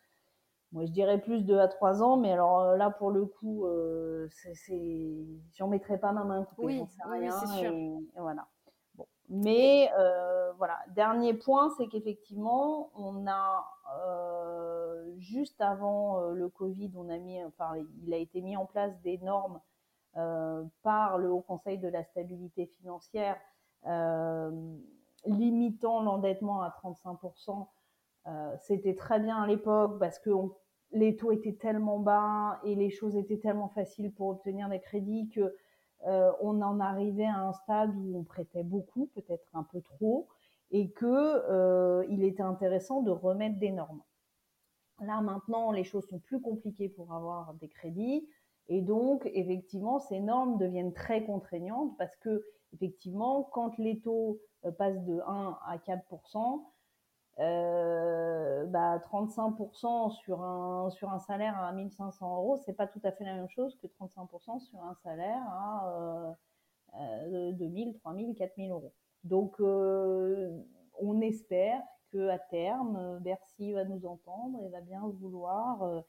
Moi, 0.73 0.85
je 0.85 0.91
dirais 0.91 1.19
plus 1.21 1.45
2 1.45 1.59
à 1.59 1.69
3 1.69 2.03
ans, 2.03 2.17
mais 2.19 2.33
alors 2.33 2.77
là, 2.77 2.91
pour 2.91 3.11
le 3.11 3.25
coup, 3.25 3.67
c'est, 4.29 5.25
j'en 5.55 5.69
mettrais 5.69 5.99
pas 5.99 6.13
ma 6.13 6.25
main 6.25 6.45
coupée. 6.45 6.67
Oui, 6.67 6.83
oui 7.09 7.29
c'est 7.31 7.47
sûr. 7.47 7.73
et 7.73 8.21
voilà. 8.21 8.47
Mais 9.31 9.91
euh, 9.99 10.53
voilà, 10.57 10.79
dernier 10.95 11.35
point, 11.35 11.71
c'est 11.77 11.87
qu'effectivement, 11.89 12.91
on 12.95 13.27
a 13.27 13.67
euh, 14.07 15.15
juste 15.19 15.61
avant 15.61 16.21
euh, 16.21 16.33
le 16.33 16.49
Covid, 16.49 16.91
on 16.97 17.11
a 17.11 17.19
mis, 17.19 17.43
enfin, 17.45 17.73
il 18.05 18.15
a 18.15 18.17
été 18.17 18.41
mis 18.41 18.57
en 18.57 18.65
place 18.65 18.99
des 19.03 19.19
normes 19.19 19.61
par 20.83 21.17
le 21.19 21.31
Haut 21.31 21.43
Conseil 21.43 21.79
de 21.79 21.87
la 21.87 22.03
stabilité 22.03 22.67
financière 22.67 23.37
limitant 25.27 26.01
l'endettement 26.01 26.61
à 26.61 26.75
35%. 26.83 27.69
C'était 28.59 28.97
très 28.97 29.21
bien 29.21 29.37
à 29.37 29.47
l'époque 29.47 30.01
parce 30.01 30.19
que 30.19 30.31
les 30.91 31.15
taux 31.15 31.31
étaient 31.31 31.55
tellement 31.55 32.01
bas 32.01 32.59
et 32.65 32.75
les 32.75 32.91
choses 32.91 33.17
étaient 33.17 33.39
tellement 33.39 33.69
faciles 33.69 34.13
pour 34.13 34.27
obtenir 34.29 34.69
des 34.69 34.81
crédits 34.81 35.29
que 35.29 35.55
euh, 36.07 36.33
on 36.41 36.63
en 36.63 36.81
arrivait 36.81 37.27
à 37.27 37.41
un 37.41 37.53
stade 37.53 37.95
où 37.97 38.19
on 38.19 38.25
prêtait 38.25 38.63
beaucoup, 38.63 39.11
peut-être 39.15 39.49
un 39.55 39.65
peu 39.65 39.81
trop, 39.81 40.29
et 40.71 40.91
que 40.91 41.07
euh, 41.07 42.05
il 42.09 42.23
était 42.25 42.43
intéressant 42.43 43.03
de 43.03 43.11
remettre 43.11 43.59
des 43.59 43.73
normes. 43.73 44.03
Là 45.01 45.21
maintenant, 45.21 45.71
les 45.71 45.85
choses 45.85 46.07
sont 46.09 46.19
plus 46.19 46.41
compliquées 46.41 46.89
pour 46.89 47.13
avoir 47.13 47.55
des 47.55 47.69
crédits, 47.69 48.29
et 48.69 48.83
donc 48.83 49.29
effectivement, 49.35 49.99
ces 49.99 50.21
normes 50.21 50.59
deviennent 50.59 50.93
très 50.93 51.25
contraignantes 51.25 51.97
parce 51.99 52.15
que 52.17 52.45
effectivement, 52.75 53.43
quand 53.43 53.77
les 53.79 54.01
taux 54.01 54.41
euh, 54.65 54.71
passent 54.73 55.05
de 55.05 55.21
1 55.27 55.59
à 55.67 55.79
4 55.79 56.05
bah, 57.39 58.65
bah, 58.67 58.99
35% 58.99 60.11
sur 60.11 60.43
un, 60.43 60.91
sur 60.91 61.11
un 61.11 61.19
salaire 61.19 61.59
à 61.59 61.73
1500 61.73 62.37
euros, 62.37 62.57
c'est 62.57 62.73
pas 62.73 62.87
tout 62.87 63.01
à 63.05 63.13
fait 63.13 63.25
la 63.25 63.35
même 63.35 63.49
chose 63.49 63.77
que 63.77 63.87
35% 63.87 64.61
sur 64.61 64.83
un 64.83 64.95
salaire 64.95 65.43
à 65.43 66.37
euh, 67.01 67.53
2000, 67.53 67.95
3000, 67.95 68.35
4000 68.35 68.71
euros. 68.71 68.93
Donc, 69.25 69.61
on 69.61 71.21
espère 71.21 71.83
que 72.11 72.29
à 72.29 72.39
terme, 72.39 73.19
Bercy 73.21 73.73
va 73.73 73.85
nous 73.85 74.07
entendre 74.07 74.61
et 74.65 74.69
va 74.69 74.81
bien 74.81 75.03
vouloir 75.21 76.03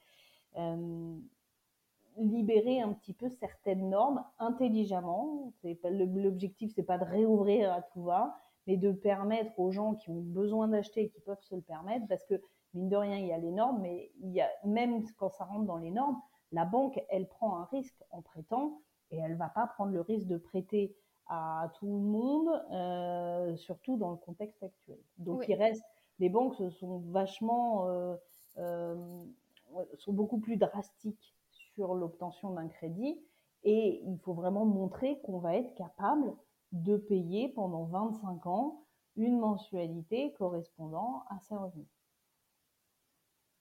libérer 2.19 2.81
un 2.81 2.93
petit 2.93 3.13
peu 3.13 3.29
certaines 3.29 3.89
normes 3.89 4.23
intelligemment. 4.39 5.53
L'objectif, 5.83 6.71
c'est 6.75 6.83
pas 6.83 6.97
de 6.97 7.05
réouvrir 7.05 7.71
à 7.71 7.81
tout 7.81 8.03
va, 8.03 8.37
mais 8.69 8.77
de 8.77 8.91
permettre 8.91 9.51
aux 9.59 9.71
gens 9.71 9.95
qui 9.95 10.11
ont 10.11 10.21
besoin 10.21 10.67
d'acheter 10.67 11.01
et 11.01 11.09
qui 11.09 11.19
peuvent 11.21 11.41
se 11.41 11.55
le 11.55 11.61
permettre, 11.61 12.05
parce 12.07 12.23
que 12.25 12.39
mine 12.75 12.87
de 12.87 12.95
rien, 12.95 13.17
il 13.17 13.25
y 13.25 13.33
a 13.33 13.37
les 13.39 13.49
normes, 13.49 13.81
mais 13.81 14.11
il 14.21 14.29
y 14.29 14.41
a, 14.41 14.49
même 14.63 15.03
quand 15.17 15.31
ça 15.31 15.45
rentre 15.45 15.65
dans 15.65 15.77
les 15.77 15.89
normes, 15.89 16.21
la 16.51 16.65
banque, 16.65 17.03
elle 17.09 17.27
prend 17.27 17.57
un 17.57 17.65
risque 17.65 17.99
en 18.11 18.21
prêtant 18.21 18.79
et 19.09 19.17
elle 19.17 19.35
va 19.37 19.49
pas 19.49 19.65
prendre 19.65 19.91
le 19.91 20.01
risque 20.01 20.27
de 20.27 20.37
prêter 20.37 20.95
à 21.25 21.71
tout 21.79 21.87
le 21.87 21.99
monde, 21.99 22.47
euh, 22.71 23.55
surtout 23.55 23.97
dans 23.97 24.11
le 24.11 24.17
contexte 24.17 24.61
actuel. 24.61 24.99
Donc 25.17 25.47
il 25.47 25.55
reste, 25.55 25.83
les 26.19 26.29
banques 26.29 26.53
sont 26.79 26.99
vachement, 27.07 27.87
euh, 27.87 28.15
euh, 28.59 28.95
sont 29.97 30.13
beaucoup 30.13 30.37
plus 30.37 30.57
drastiques 30.57 31.35
sur 31.73 31.95
l'obtention 31.95 32.51
d'un 32.51 32.67
crédit 32.67 33.19
et 33.63 34.03
il 34.05 34.19
faut 34.19 34.33
vraiment 34.33 34.65
montrer 34.65 35.19
qu'on 35.21 35.39
va 35.39 35.55
être 35.55 35.73
capable 35.73 36.35
de 36.71 36.97
payer 36.97 37.49
pendant 37.49 37.85
25 37.85 38.45
ans 38.45 38.85
une 39.15 39.39
mensualité 39.39 40.33
correspondant 40.33 41.25
à 41.29 41.39
ses 41.39 41.55
revenus. 41.55 41.87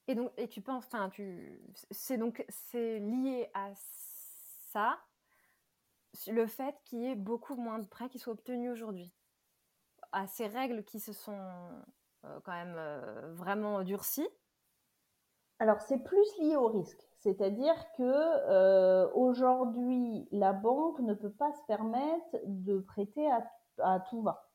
Et 0.06 0.14
donc, 0.14 0.32
et 0.36 0.48
tu 0.48 0.62
penses, 0.62 0.86
enfin, 0.86 1.10
tu, 1.10 1.60
c'est 1.90 2.16
donc, 2.16 2.44
c'est 2.48 2.98
lié 2.98 3.50
à 3.54 3.72
ça, 3.74 4.98
le 6.28 6.46
fait 6.46 6.74
qu'il 6.84 7.00
y 7.00 7.06
ait 7.06 7.14
beaucoup 7.14 7.56
moins 7.56 7.78
de 7.78 7.86
prêts 7.86 8.08
qui 8.08 8.18
soient 8.18 8.32
obtenus 8.32 8.72
aujourd'hui, 8.72 9.12
à 10.12 10.26
ces 10.26 10.46
règles 10.46 10.84
qui 10.84 11.00
se 11.00 11.12
sont 11.12 11.38
euh, 12.24 12.40
quand 12.44 12.52
même 12.52 12.76
euh, 12.76 13.34
vraiment 13.34 13.82
durcies. 13.82 14.28
Alors, 15.58 15.80
c'est 15.82 15.98
plus 15.98 16.38
lié 16.38 16.56
au 16.56 16.68
risque. 16.68 17.07
C'est-à-dire 17.18 17.74
que 17.96 18.02
euh, 18.02 19.10
aujourd'hui, 19.14 20.28
la 20.30 20.52
banque 20.52 21.00
ne 21.00 21.14
peut 21.14 21.32
pas 21.32 21.52
se 21.52 21.62
permettre 21.66 22.36
de 22.44 22.78
prêter 22.78 23.28
à, 23.80 24.00
tout 24.00 24.22
va. 24.22 24.48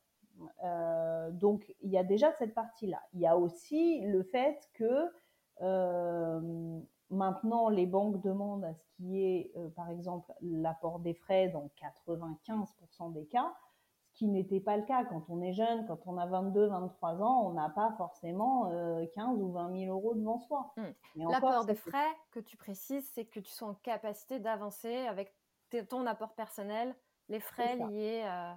Euh, 0.64 1.30
donc, 1.30 1.74
il 1.82 1.90
y 1.90 1.98
a 1.98 2.04
déjà 2.04 2.32
cette 2.32 2.54
partie-là. 2.54 3.00
Il 3.12 3.20
y 3.20 3.26
a 3.26 3.36
aussi 3.36 4.00
le 4.06 4.22
fait 4.22 4.58
que 4.72 5.12
euh, 5.60 6.80
maintenant, 7.10 7.68
les 7.68 7.86
banques 7.86 8.22
demandent 8.22 8.64
à 8.64 8.74
ce 8.74 8.86
qui 8.96 9.22
est, 9.22 9.52
par 9.76 9.90
exemple, 9.90 10.32
l'apport 10.40 11.00
des 11.00 11.14
frais 11.14 11.48
dans 11.48 11.70
95% 11.76 13.12
des 13.12 13.26
cas 13.26 13.54
qui 14.14 14.28
n'était 14.28 14.60
pas 14.60 14.76
le 14.76 14.84
cas 14.84 15.04
quand 15.04 15.24
on 15.28 15.42
est 15.42 15.52
jeune, 15.52 15.86
quand 15.86 15.98
on 16.06 16.16
a 16.18 16.26
22, 16.26 16.68
23 16.68 17.22
ans, 17.22 17.46
on 17.46 17.52
n'a 17.52 17.68
pas 17.68 17.92
forcément 17.96 18.70
15 19.14 19.38
euh, 19.38 19.42
ou 19.42 19.52
20 19.52 19.78
000 19.86 19.92
euros 19.94 20.14
devant 20.14 20.38
soi. 20.38 20.72
Mmh. 20.76 21.28
L'apport 21.30 21.64
des 21.64 21.74
frais 21.74 22.12
que 22.30 22.38
tu 22.38 22.56
précises, 22.56 23.08
c'est 23.12 23.24
que 23.24 23.40
tu 23.40 23.50
sois 23.50 23.68
en 23.68 23.74
capacité 23.74 24.38
d'avancer 24.38 25.06
avec 25.06 25.34
ton 25.88 26.06
apport 26.06 26.34
personnel, 26.34 26.94
les 27.28 27.40
frais 27.40 27.76
liés 27.76 28.22
euh, 28.24 28.52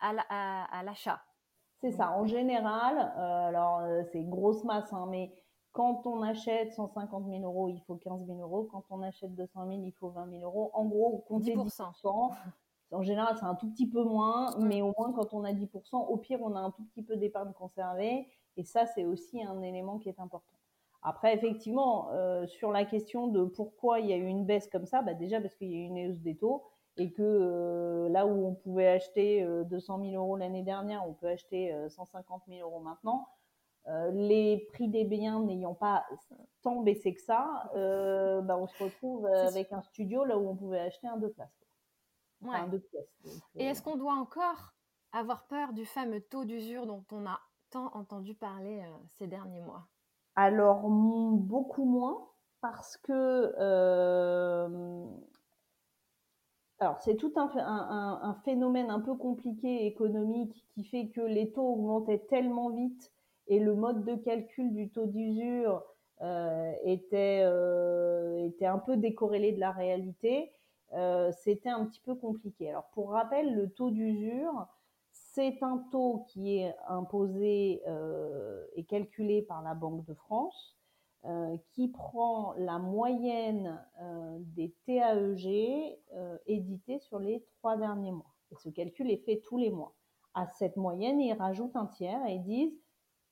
à 0.00 0.82
l'achat. 0.82 1.22
c'est 1.80 1.92
ça. 1.92 2.10
En 2.10 2.26
général, 2.26 2.98
euh, 3.16 3.48
alors 3.48 3.82
c'est 4.10 4.24
grosse 4.24 4.64
masse, 4.64 4.92
hein, 4.92 5.06
mais 5.08 5.32
quand 5.70 6.04
on 6.04 6.22
achète 6.22 6.72
150 6.72 7.26
000 7.28 7.44
euros, 7.44 7.68
il 7.68 7.80
faut 7.86 7.94
15 7.94 8.26
000 8.26 8.40
euros. 8.40 8.68
Quand 8.72 8.82
on 8.90 9.02
achète 9.02 9.36
200 9.36 9.68
000, 9.68 9.82
il 9.84 9.92
faut 9.92 10.10
20 10.10 10.28
000 10.30 10.42
euros. 10.42 10.72
En 10.74 10.84
gros, 10.86 11.24
comptez 11.28 11.54
10%. 11.54 11.92
10% 12.02 12.32
En 12.92 13.02
général, 13.02 13.36
c'est 13.38 13.46
un 13.46 13.54
tout 13.54 13.70
petit 13.70 13.88
peu 13.88 14.02
moins, 14.02 14.50
mais 14.58 14.82
au 14.82 14.92
moins 14.98 15.12
quand 15.12 15.32
on 15.32 15.44
a 15.44 15.52
10%, 15.52 15.96
au 15.96 16.16
pire, 16.16 16.40
on 16.42 16.56
a 16.56 16.60
un 16.60 16.70
tout 16.70 16.82
petit 16.84 17.02
peu 17.02 17.16
d'épargne 17.16 17.52
conservée. 17.52 18.26
Et 18.56 18.64
ça, 18.64 18.86
c'est 18.86 19.04
aussi 19.04 19.42
un 19.42 19.62
élément 19.62 19.98
qui 19.98 20.08
est 20.08 20.18
important. 20.18 20.56
Après, 21.02 21.34
effectivement, 21.34 22.10
euh, 22.12 22.46
sur 22.46 22.72
la 22.72 22.84
question 22.84 23.28
de 23.28 23.44
pourquoi 23.44 24.00
il 24.00 24.06
y 24.06 24.12
a 24.12 24.16
eu 24.16 24.26
une 24.26 24.44
baisse 24.44 24.68
comme 24.68 24.84
ça, 24.84 25.00
bah 25.00 25.14
déjà 25.14 25.40
parce 25.40 25.54
qu'il 25.54 25.70
y 25.70 25.74
a 25.74 25.78
eu 25.78 25.86
une 25.86 26.10
hausse 26.10 26.20
des 26.20 26.36
taux 26.36 26.64
et 26.98 27.10
que 27.12 27.22
euh, 27.22 28.08
là 28.10 28.26
où 28.26 28.46
on 28.46 28.54
pouvait 28.54 28.88
acheter 28.88 29.46
200 29.70 29.98
euh, 29.98 30.10
000 30.10 30.22
euros 30.22 30.36
l'année 30.36 30.62
dernière, 30.62 31.08
on 31.08 31.14
peut 31.14 31.28
acheter 31.28 31.74
150 31.88 32.42
000 32.48 32.68
euros 32.68 32.80
maintenant. 32.80 33.28
les 34.12 34.68
prix 34.72 34.88
des 34.88 35.04
biens 35.04 35.40
n'ayant 35.40 35.74
pas 35.74 36.04
tant 36.62 36.82
baissé 36.82 37.14
que 37.14 37.22
ça, 37.22 37.70
bah 37.74 38.58
on 38.58 38.66
se 38.66 38.84
retrouve 38.84 39.26
avec 39.26 39.72
un 39.72 39.80
studio 39.80 40.24
là 40.24 40.36
où 40.36 40.50
on 40.50 40.56
pouvait 40.56 40.80
acheter 40.80 41.06
un 41.06 41.16
deux 41.16 41.30
places. 41.30 41.59
Et 43.56 43.64
est-ce 43.64 43.80
euh, 43.80 43.84
qu'on 43.84 43.96
doit 43.96 44.14
encore 44.14 44.72
avoir 45.12 45.46
peur 45.46 45.72
du 45.72 45.84
fameux 45.84 46.20
taux 46.20 46.44
d'usure 46.44 46.86
dont 46.86 47.04
on 47.12 47.26
a 47.26 47.40
tant 47.70 47.90
entendu 47.94 48.34
parler 48.34 48.80
euh, 48.80 48.96
ces 49.18 49.26
derniers 49.26 49.60
mois? 49.60 49.86
Alors, 50.36 50.88
beaucoup 50.88 51.84
moins, 51.84 52.28
parce 52.60 52.96
que 52.96 53.52
euh, 53.58 55.04
alors 56.78 56.98
c'est 57.00 57.16
tout 57.16 57.32
un, 57.36 57.50
un, 57.58 58.34
phénomène 58.44 58.90
un 58.90 59.00
peu 59.00 59.14
compliqué 59.14 59.86
économique 59.86 60.64
qui 60.70 60.84
fait 60.84 61.08
que 61.08 61.20
les 61.20 61.52
taux 61.52 61.74
augmentaient 61.74 62.24
tellement 62.30 62.70
vite 62.70 63.12
et 63.48 63.58
le 63.58 63.74
mode 63.74 64.04
de 64.04 64.14
calcul 64.14 64.72
du 64.72 64.88
taux 64.90 65.06
d'usure 65.06 65.82
était, 66.84 67.44
était 68.46 68.66
un 68.66 68.78
peu 68.78 68.96
décorrélé 68.96 69.52
de 69.52 69.60
la 69.60 69.72
réalité 69.72 70.52
euh, 70.92 71.30
c'était 71.32 71.68
un 71.68 71.86
petit 71.86 72.00
peu 72.00 72.14
compliqué. 72.14 72.68
Alors 72.68 72.88
pour 72.92 73.10
rappel, 73.10 73.54
le 73.54 73.70
taux 73.70 73.90
d'usure, 73.90 74.66
c'est 75.12 75.62
un 75.62 75.78
taux 75.90 76.24
qui 76.28 76.58
est 76.58 76.74
imposé 76.88 77.82
euh, 77.86 78.64
et 78.74 78.84
calculé 78.84 79.42
par 79.42 79.62
la 79.62 79.74
Banque 79.74 80.04
de 80.04 80.14
France, 80.14 80.76
euh, 81.26 81.56
qui 81.72 81.88
prend 81.88 82.54
la 82.56 82.78
moyenne 82.78 83.84
des 84.38 84.74
TAEG 84.86 85.98
édités 86.46 86.98
sur 86.98 87.18
les 87.18 87.44
trois 87.58 87.76
derniers 87.76 88.12
mois. 88.12 88.34
Et 88.50 88.56
ce 88.56 88.68
calcul 88.68 89.10
est 89.10 89.24
fait 89.24 89.40
tous 89.44 89.58
les 89.58 89.70
mois. 89.70 89.94
À 90.34 90.46
cette 90.46 90.76
moyenne, 90.76 91.20
ils 91.20 91.34
rajoutent 91.34 91.76
un 91.76 91.86
tiers 91.86 92.24
et 92.26 92.38
disent 92.38 92.80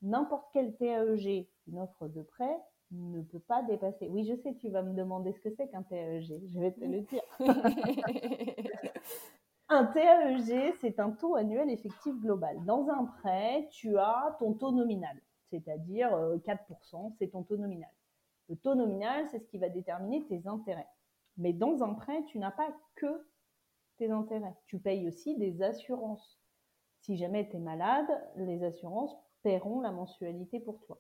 n'importe 0.03 0.49
quel 0.53 0.77
TAEG, 0.77 1.49
une 1.67 1.79
offre 1.79 2.09
de 2.09 2.23
prêt, 2.23 2.57
ne 2.91 3.23
peut 3.23 3.41
pas 3.41 3.63
dépasser. 3.63 4.09
Oui, 4.09 4.25
je 4.25 4.35
sais, 4.37 4.55
tu 4.55 4.71
vas 4.71 4.83
me 4.83 4.95
demander 4.95 5.33
ce 5.33 5.41
que 5.41 5.51
c'est 5.51 5.69
qu'un 5.69 5.83
TAEG. 5.83 6.41
Je 6.47 6.61
vais 6.61 6.73
te 6.73 6.85
le 6.85 7.01
dire. 7.01 7.23
un 9.69 9.85
TAEG, 9.87 10.75
c'est 10.81 10.99
un 10.99 11.11
taux 11.11 11.37
annuel 11.37 11.71
effectif 11.71 12.15
global. 12.21 12.65
Dans 12.65 12.89
un 12.89 13.05
prêt, 13.05 13.69
tu 13.71 13.99
as 13.99 14.37
ton 14.39 14.55
taux 14.55 14.73
nominal, 14.73 15.21
c'est-à-dire 15.51 16.11
4%, 16.11 16.15
euh, 16.15 17.11
c'est 17.19 17.29
ton 17.29 17.43
taux 17.43 17.57
nominal. 17.57 17.91
Le 18.49 18.57
taux 18.57 18.75
nominal, 18.75 19.27
c'est 19.31 19.39
ce 19.39 19.47
qui 19.47 19.59
va 19.59 19.69
déterminer 19.69 20.25
tes 20.27 20.47
intérêts. 20.47 20.89
Mais 21.37 21.53
dans 21.53 21.83
un 21.83 21.95
prêt, 21.95 22.25
tu 22.25 22.39
n'as 22.39 22.51
pas 22.51 22.69
que 22.97 23.29
tes 23.99 24.11
intérêts. 24.11 24.57
Tu 24.67 24.79
payes 24.79 25.07
aussi 25.07 25.37
des 25.37 25.63
assurances. 25.63 26.41
Si 27.01 27.17
jamais 27.17 27.49
tu 27.49 27.57
es 27.57 27.61
malade, 27.61 28.09
les 28.37 28.65
assurances 28.65 29.15
paieront 29.43 29.81
la 29.81 29.93
mensualité 29.93 30.61
pour 30.61 30.81
toi. 30.81 30.99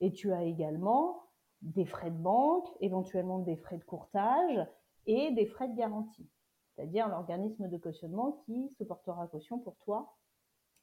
Et 0.00 0.12
tu 0.12 0.32
as 0.32 0.44
également 0.44 1.22
des 1.62 1.84
frais 1.84 2.10
de 2.10 2.16
banque, 2.16 2.68
éventuellement 2.80 3.38
des 3.38 3.56
frais 3.56 3.78
de 3.78 3.84
courtage 3.84 4.66
et 5.06 5.30
des 5.32 5.46
frais 5.46 5.68
de 5.68 5.76
garantie, 5.76 6.28
c'est-à-dire 6.74 7.08
l'organisme 7.08 7.68
de 7.68 7.76
cautionnement 7.76 8.42
qui 8.44 8.70
se 8.78 8.84
portera 8.84 9.26
caution 9.26 9.58
pour 9.58 9.76
toi 9.78 10.16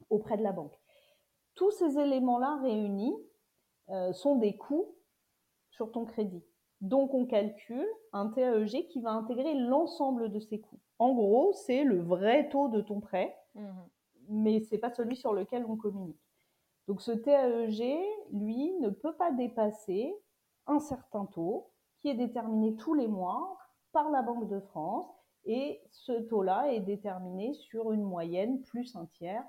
auprès 0.09 0.37
de 0.37 0.43
la 0.43 0.51
banque. 0.51 0.79
Tous 1.55 1.71
ces 1.71 1.97
éléments-là 1.97 2.59
réunis 2.61 3.15
euh, 3.89 4.13
sont 4.13 4.35
des 4.35 4.55
coûts 4.55 4.95
sur 5.71 5.91
ton 5.91 6.05
crédit. 6.05 6.43
Donc 6.81 7.13
on 7.13 7.25
calcule 7.25 7.87
un 8.13 8.27
TAEG 8.27 8.87
qui 8.89 9.01
va 9.01 9.11
intégrer 9.11 9.55
l'ensemble 9.55 10.29
de 10.31 10.39
ces 10.39 10.59
coûts. 10.59 10.79
En 10.99 11.13
gros, 11.13 11.53
c'est 11.53 11.83
le 11.83 11.99
vrai 12.01 12.49
taux 12.49 12.67
de 12.67 12.81
ton 12.81 12.99
prêt, 12.99 13.35
mmh. 13.55 13.67
mais 14.29 14.59
ce 14.61 14.75
n'est 14.75 14.79
pas 14.79 14.91
celui 14.91 15.15
sur 15.15 15.33
lequel 15.33 15.65
on 15.65 15.75
communique. 15.75 16.21
Donc 16.87 17.01
ce 17.01 17.11
TAEG, 17.11 17.99
lui, 18.31 18.73
ne 18.79 18.89
peut 18.89 19.15
pas 19.15 19.31
dépasser 19.31 20.15
un 20.67 20.79
certain 20.79 21.25
taux 21.25 21.69
qui 21.99 22.09
est 22.09 22.15
déterminé 22.15 22.75
tous 22.75 22.93
les 22.93 23.07
mois 23.07 23.57
par 23.91 24.09
la 24.09 24.21
Banque 24.21 24.47
de 24.47 24.59
France 24.59 25.07
et 25.45 25.81
ce 25.91 26.13
taux-là 26.13 26.71
est 26.71 26.79
déterminé 26.79 27.53
sur 27.53 27.91
une 27.91 28.03
moyenne 28.03 28.61
plus 28.61 28.95
un 28.95 29.05
tiers. 29.05 29.45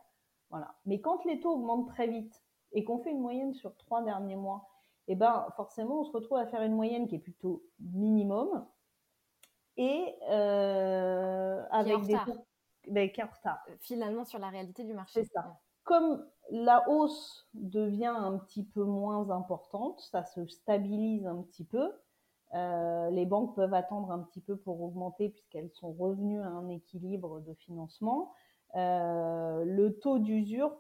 Voilà. 0.51 0.75
Mais 0.87 1.01
quand 1.01 1.25
les 1.25 1.41
taux 1.41 1.55
augmentent 1.55 1.89
très 1.89 2.09
vite 2.09 2.43
et 2.73 2.85
qu'on 2.85 2.99
fait 2.99 3.11
une 3.11 3.21
moyenne 3.21 3.55
sur 3.55 3.77
trois 3.77 4.03
derniers 4.03 4.37
mois, 4.37 4.69
eh 5.07 5.15
ben 5.15 5.47
forcément 5.57 6.01
on 6.01 6.05
se 6.05 6.13
retrouve 6.13 6.39
à 6.39 6.47
faire 6.47 6.63
une 6.63 6.75
moyenne 6.75 7.09
qui 7.09 7.17
est 7.17 7.21
plutôt 7.21 7.65
minimum 7.81 8.67
et 9.77 10.15
euh, 10.29 11.65
avec 11.71 12.03
des 12.03 12.15
taux 12.25 12.45
ben, 12.89 13.11
qui 13.11 13.21
est 13.21 13.25
en 13.25 13.29
retard. 13.29 13.65
Finalement 13.81 14.25
sur 14.25 14.39
la 14.39 14.49
réalité 14.49 14.85
du 14.85 14.95
marché. 14.95 15.25
C'est 15.25 15.33
ça 15.33 15.59
comme 15.89 16.23
la 16.51 16.87
hausse 16.91 17.49
devient 17.55 18.15
un 18.15 18.37
petit 18.37 18.63
peu 18.63 18.85
moins 18.85 19.31
importante, 19.31 19.99
ça 20.13 20.23
se 20.23 20.47
stabilise 20.47 21.27
un 21.27 21.41
petit 21.41 21.65
peu. 21.65 21.91
Euh, 22.55 23.09
les 23.09 23.25
banques 23.25 23.57
peuvent 23.57 23.73
attendre 23.73 24.11
un 24.11 24.19
petit 24.19 24.43
peu 24.43 24.59
pour 24.59 24.83
augmenter 24.83 25.31
puisqu'elles 25.31 25.71
sont 25.71 25.93
revenues 25.93 26.43
à 26.43 26.49
un 26.49 26.69
équilibre 26.69 27.41
de 27.41 27.55
financement. 27.55 28.35
Euh, 28.75 29.65
le 29.65 29.99
taux 29.99 30.19
d'usure 30.19 30.77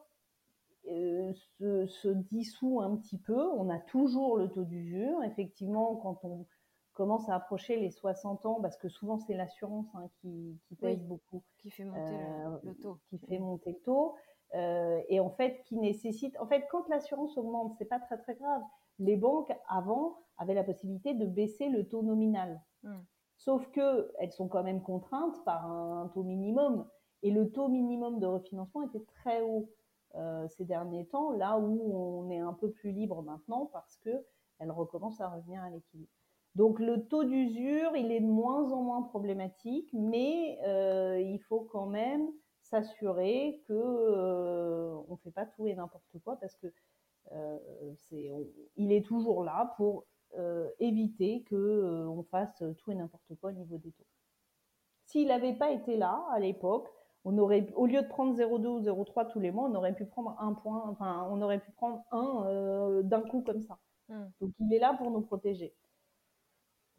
euh, 0.90 1.32
se, 1.58 1.86
se, 1.86 2.08
dissout 2.08 2.82
un 2.82 2.94
petit 2.96 3.16
peu. 3.16 3.48
On 3.52 3.70
a 3.70 3.78
toujours 3.78 4.36
le 4.36 4.50
taux 4.50 4.64
d'usure. 4.64 5.22
Effectivement, 5.24 5.96
quand 5.96 6.22
on 6.22 6.44
commence 6.92 7.30
à 7.30 7.34
approcher 7.34 7.78
les 7.80 7.90
60 7.90 8.44
ans, 8.44 8.60
parce 8.60 8.76
que 8.76 8.90
souvent 8.90 9.18
c'est 9.18 9.34
l'assurance 9.34 9.86
hein, 9.94 10.10
qui, 10.20 10.58
qui, 10.68 10.74
pèse 10.74 11.02
beaucoup, 11.02 11.42
qui 11.56 11.70
fait 11.70 11.84
monter 11.84 12.18
le, 12.62 12.74
taux, 12.74 12.98
qui 13.08 13.18
fait 13.18 13.38
monter 13.38 13.70
le 13.70 13.78
taux. 13.78 14.16
Euh, 14.54 15.00
et 15.08 15.20
en 15.20 15.30
fait 15.30 15.62
qui 15.64 15.76
nécessite. 15.76 16.38
En 16.40 16.46
fait, 16.46 16.66
quand 16.70 16.88
l'assurance 16.88 17.36
augmente, 17.36 17.74
c'est 17.76 17.84
pas 17.84 18.00
très 18.00 18.18
très 18.18 18.34
grave. 18.34 18.62
Les 18.98 19.16
banques 19.16 19.52
avant 19.68 20.18
avaient 20.38 20.54
la 20.54 20.64
possibilité 20.64 21.14
de 21.14 21.26
baisser 21.26 21.68
le 21.68 21.86
taux 21.86 22.02
nominal. 22.02 22.60
Hmm. 22.82 23.00
Sauf 23.36 23.70
que 23.70 24.12
elles 24.18 24.32
sont 24.32 24.48
quand 24.48 24.64
même 24.64 24.82
contraintes 24.82 25.44
par 25.44 25.70
un 25.70 26.08
taux 26.14 26.22
minimum. 26.22 26.88
Et 27.22 27.30
le 27.30 27.50
taux 27.50 27.68
minimum 27.68 28.20
de 28.20 28.26
refinancement 28.26 28.82
était 28.82 29.04
très 29.04 29.42
haut 29.42 29.68
euh, 30.14 30.48
ces 30.48 30.64
derniers 30.64 31.06
temps, 31.06 31.30
là 31.30 31.58
où 31.58 32.24
on 32.24 32.30
est 32.30 32.38
un 32.38 32.54
peu 32.54 32.70
plus 32.70 32.92
libre 32.92 33.22
maintenant 33.22 33.66
parce 33.66 33.96
que 33.98 34.24
elle 34.58 34.70
recommence 34.70 35.20
à 35.20 35.28
revenir 35.28 35.62
à 35.62 35.70
l'équilibre. 35.70 36.10
Donc 36.54 36.80
le 36.80 37.06
taux 37.06 37.24
d'usure, 37.24 37.94
il 37.94 38.10
est 38.10 38.20
de 38.20 38.26
moins 38.26 38.72
en 38.72 38.82
moins 38.82 39.02
problématique, 39.02 39.90
mais 39.92 40.58
euh, 40.66 41.20
il 41.20 41.38
faut 41.40 41.60
quand 41.60 41.86
même 41.86 42.28
s'assurer 42.70 43.62
que 43.66 43.72
euh, 43.74 44.96
on 45.08 45.16
fait 45.16 45.30
pas 45.30 45.46
tout 45.46 45.66
et 45.66 45.74
n'importe 45.74 46.18
quoi 46.24 46.36
parce 46.36 46.56
que 46.56 46.68
euh, 47.32 47.58
c'est, 48.08 48.30
il 48.76 48.92
est 48.92 49.04
toujours 49.04 49.44
là 49.44 49.74
pour 49.76 50.06
euh, 50.38 50.68
éviter 50.78 51.42
que 51.48 51.54
euh, 51.54 52.08
on 52.08 52.22
fasse 52.24 52.62
tout 52.78 52.92
et 52.92 52.94
n'importe 52.94 53.34
quoi 53.40 53.50
au 53.50 53.54
niveau 53.54 53.78
des 53.78 53.92
taux. 53.92 54.06
S'il 55.06 55.28
n'avait 55.28 55.54
pas 55.54 55.70
été 55.70 55.96
là 55.96 56.24
à 56.30 56.38
l'époque, 56.38 56.88
on 57.24 57.36
aurait, 57.38 57.66
au 57.74 57.86
lieu 57.86 58.02
de 58.02 58.08
prendre 58.08 58.34
0,2 58.34 58.66
ou 58.66 58.80
0,3 58.80 59.30
tous 59.30 59.40
les 59.40 59.50
mois, 59.50 59.68
on 59.68 59.74
aurait 59.74 59.94
pu 59.94 60.04
prendre 60.06 60.36
un 60.38 60.54
point, 60.54 60.82
enfin, 60.88 61.26
on 61.30 61.42
aurait 61.42 61.60
pu 61.60 61.70
prendre 61.72 62.04
un 62.12 63.02
d'un 63.02 63.22
coup 63.22 63.42
comme 63.42 63.62
ça. 63.62 63.78
Mmh. 64.08 64.24
Donc, 64.40 64.52
il 64.60 64.72
est 64.72 64.78
là 64.78 64.94
pour 64.94 65.10
nous 65.10 65.20
protéger. 65.20 65.74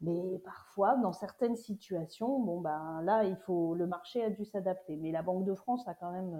Mais 0.00 0.38
parfois, 0.44 0.96
dans 0.96 1.12
certaines 1.12 1.56
situations, 1.56 2.38
bon 2.40 2.60
ben 2.60 3.02
là, 3.02 3.24
il 3.24 3.36
faut 3.36 3.74
le 3.74 3.86
marché 3.86 4.24
a 4.24 4.30
dû 4.30 4.44
s'adapter. 4.44 4.96
Mais 4.96 5.12
la 5.12 5.22
Banque 5.22 5.44
de 5.44 5.54
France 5.54 5.86
a 5.88 5.94
quand 5.94 6.10
même 6.10 6.34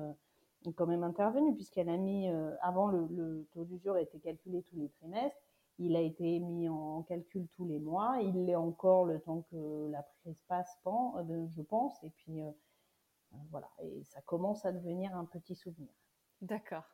euh, 0.66 0.72
quand 0.76 0.86
même 0.86 1.04
intervenu 1.04 1.54
puisqu'elle 1.54 1.90
a 1.90 1.96
mis 1.96 2.28
euh, 2.28 2.54
avant 2.62 2.88
le, 2.88 3.46
taux 3.52 3.64
d'usure 3.64 3.98
été 3.98 4.18
calculé 4.18 4.62
tous 4.62 4.76
les 4.76 4.88
trimestres, 4.88 5.36
il 5.78 5.94
a 5.96 6.00
été 6.00 6.40
mis 6.40 6.68
en 6.68 7.02
calcul 7.02 7.48
tous 7.48 7.66
les 7.66 7.78
mois, 7.78 8.18
il 8.22 8.46
l'est 8.46 8.56
encore 8.56 9.04
le 9.04 9.20
temps 9.20 9.42
que 9.50 9.90
la 9.90 10.02
prise 10.02 10.40
passe, 10.48 10.78
euh, 10.86 11.46
je 11.48 11.62
pense, 11.62 12.02
et 12.04 12.10
puis 12.10 12.42
voilà, 13.50 13.68
et 13.82 14.02
ça 14.04 14.20
commence 14.22 14.66
à 14.66 14.72
devenir 14.72 15.16
un 15.16 15.24
petit 15.24 15.54
souvenir. 15.54 15.88
D'accord. 16.42 16.84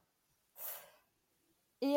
Et 1.81 1.97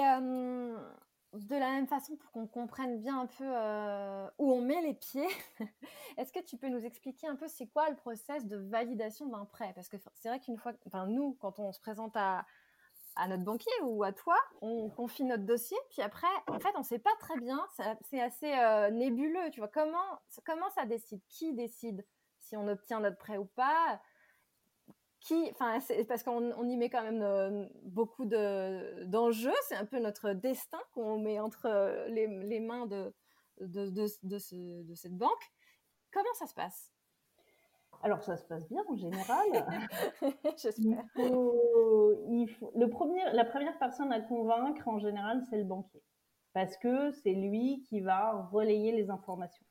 de 1.33 1.55
la 1.55 1.71
même 1.71 1.87
façon, 1.87 2.15
pour 2.15 2.31
qu'on 2.31 2.47
comprenne 2.47 2.99
bien 2.99 3.21
un 3.21 3.25
peu 3.27 3.45
euh, 3.45 4.27
où 4.39 4.51
on 4.51 4.61
met 4.61 4.81
les 4.81 4.93
pieds, 4.93 5.27
est-ce 6.17 6.33
que 6.33 6.39
tu 6.39 6.57
peux 6.57 6.69
nous 6.69 6.83
expliquer 6.83 7.27
un 7.27 7.35
peu 7.35 7.47
c'est 7.47 7.67
quoi 7.67 7.89
le 7.89 7.95
process 7.95 8.45
de 8.45 8.57
validation 8.57 9.27
d'un 9.27 9.45
prêt? 9.45 9.71
Parce 9.75 9.89
que 9.89 9.97
c'est 10.15 10.29
vrai 10.29 10.39
qu'une 10.39 10.57
fois, 10.57 10.73
enfin 10.87 11.05
nous, 11.07 11.37
quand 11.39 11.59
on 11.59 11.71
se 11.71 11.79
présente 11.79 12.15
à, 12.15 12.45
à 13.15 13.27
notre 13.27 13.43
banquier 13.43 13.71
ou 13.83 14.03
à 14.03 14.11
toi, 14.11 14.37
on 14.61 14.89
confie 14.89 15.23
notre 15.23 15.43
dossier, 15.45 15.77
puis 15.91 16.01
après, 16.01 16.27
en 16.47 16.59
fait, 16.59 16.71
on 16.75 16.79
ne 16.79 16.83
sait 16.85 16.99
pas 16.99 17.15
très 17.19 17.37
bien, 17.39 17.63
c'est 18.09 18.21
assez 18.21 18.51
euh, 18.51 18.89
nébuleux, 18.89 19.51
tu 19.51 19.59
vois. 19.59 19.69
Comment, 19.69 20.19
comment 20.45 20.69
ça 20.71 20.85
décide? 20.85 21.21
Qui 21.27 21.53
décide 21.53 22.05
si 22.39 22.57
on 22.57 22.67
obtient 22.67 22.99
notre 23.01 23.17
prêt 23.17 23.37
ou 23.37 23.45
pas? 23.45 24.01
Qui, 25.19 25.49
enfin, 25.51 25.79
parce 26.07 26.23
qu'on 26.23 26.67
y 26.67 26.77
met 26.77 26.89
quand 26.89 27.03
même 27.03 27.21
euh, 27.21 27.65
beaucoup 27.83 28.25
d'enjeux. 28.25 29.53
c'est 29.67 29.75
un 29.75 29.85
peu 29.85 29.99
notre 29.99 30.31
destin 30.31 30.79
qu'on 30.93 31.19
met 31.19 31.39
entre 31.39 31.65
euh, 31.65 32.07
les, 32.07 32.27
les 32.27 32.59
mains 32.59 32.85
de, 32.85 33.13
de, 33.59 33.89
de, 33.89 34.07
ce, 34.37 34.83
de, 34.83 34.95
cette 34.95 35.17
banque. 35.17 35.51
Comment 36.11 36.33
ça 36.35 36.47
se 36.47 36.53
passe? 36.53 36.91
Alors 38.01 38.23
ça 38.23 38.37
se 38.37 38.45
passe 38.45 38.67
bien 38.69 38.83
en 38.87 38.95
général. 38.95 39.47
J'espère. 40.57 41.03
Il 41.17 42.47
faut, 42.57 42.71
le 42.75 42.89
premier, 42.89 43.21
la 43.33 43.43
première 43.43 43.77
personne 43.77 44.13
à 44.13 44.21
convaincre 44.21 44.87
en 44.87 44.99
général, 44.99 45.43
c'est 45.49 45.57
le 45.57 45.65
banquier, 45.65 46.01
parce 46.53 46.77
que 46.77 47.11
c'est 47.11 47.33
lui 47.33 47.81
qui 47.89 47.99
va 47.99 48.47
relayer 48.53 48.93
les 48.93 49.09
informations. 49.09 49.65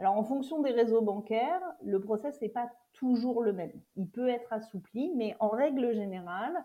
Alors, 0.00 0.16
en 0.16 0.24
fonction 0.24 0.62
des 0.62 0.70
réseaux 0.70 1.02
bancaires, 1.02 1.60
le 1.82 2.00
process 2.00 2.40
n'est 2.40 2.48
pas 2.48 2.72
toujours 2.94 3.42
le 3.42 3.52
même. 3.52 3.82
Il 3.96 4.08
peut 4.08 4.30
être 4.30 4.50
assoupli, 4.50 5.12
mais 5.14 5.36
en 5.40 5.50
règle 5.50 5.92
générale, 5.92 6.64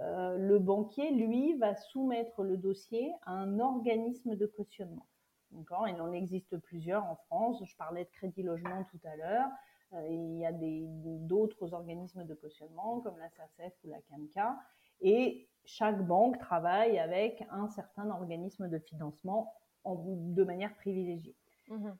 euh, 0.00 0.36
le 0.36 0.58
banquier, 0.58 1.12
lui, 1.12 1.54
va 1.58 1.76
soumettre 1.76 2.42
le 2.42 2.56
dossier 2.56 3.12
à 3.24 3.34
un 3.34 3.60
organisme 3.60 4.34
de 4.34 4.46
cautionnement. 4.46 5.06
Il 5.52 6.00
en 6.00 6.10
existe 6.10 6.56
plusieurs 6.58 7.04
en 7.04 7.14
France. 7.14 7.62
Je 7.64 7.76
parlais 7.76 8.04
de 8.04 8.10
Crédit 8.10 8.42
Logement 8.42 8.82
tout 8.90 9.00
à 9.04 9.14
l'heure. 9.14 9.48
Euh, 9.92 10.08
il 10.08 10.38
y 10.38 10.46
a 10.46 10.52
d'autres 10.52 11.74
organismes 11.74 12.24
de 12.24 12.34
cautionnement 12.34 12.98
comme 13.00 13.16
la 13.18 13.30
SACEF 13.30 13.74
ou 13.84 13.90
la 13.90 14.00
CAMCA. 14.00 14.58
Et 15.02 15.48
chaque 15.64 16.04
banque 16.04 16.38
travaille 16.38 16.98
avec 16.98 17.44
un 17.50 17.68
certain 17.68 18.10
organisme 18.10 18.68
de 18.68 18.78
financement 18.78 19.54
en, 19.84 20.02
de 20.04 20.42
manière 20.42 20.74
privilégiée. 20.74 21.36
Mmh 21.68 21.90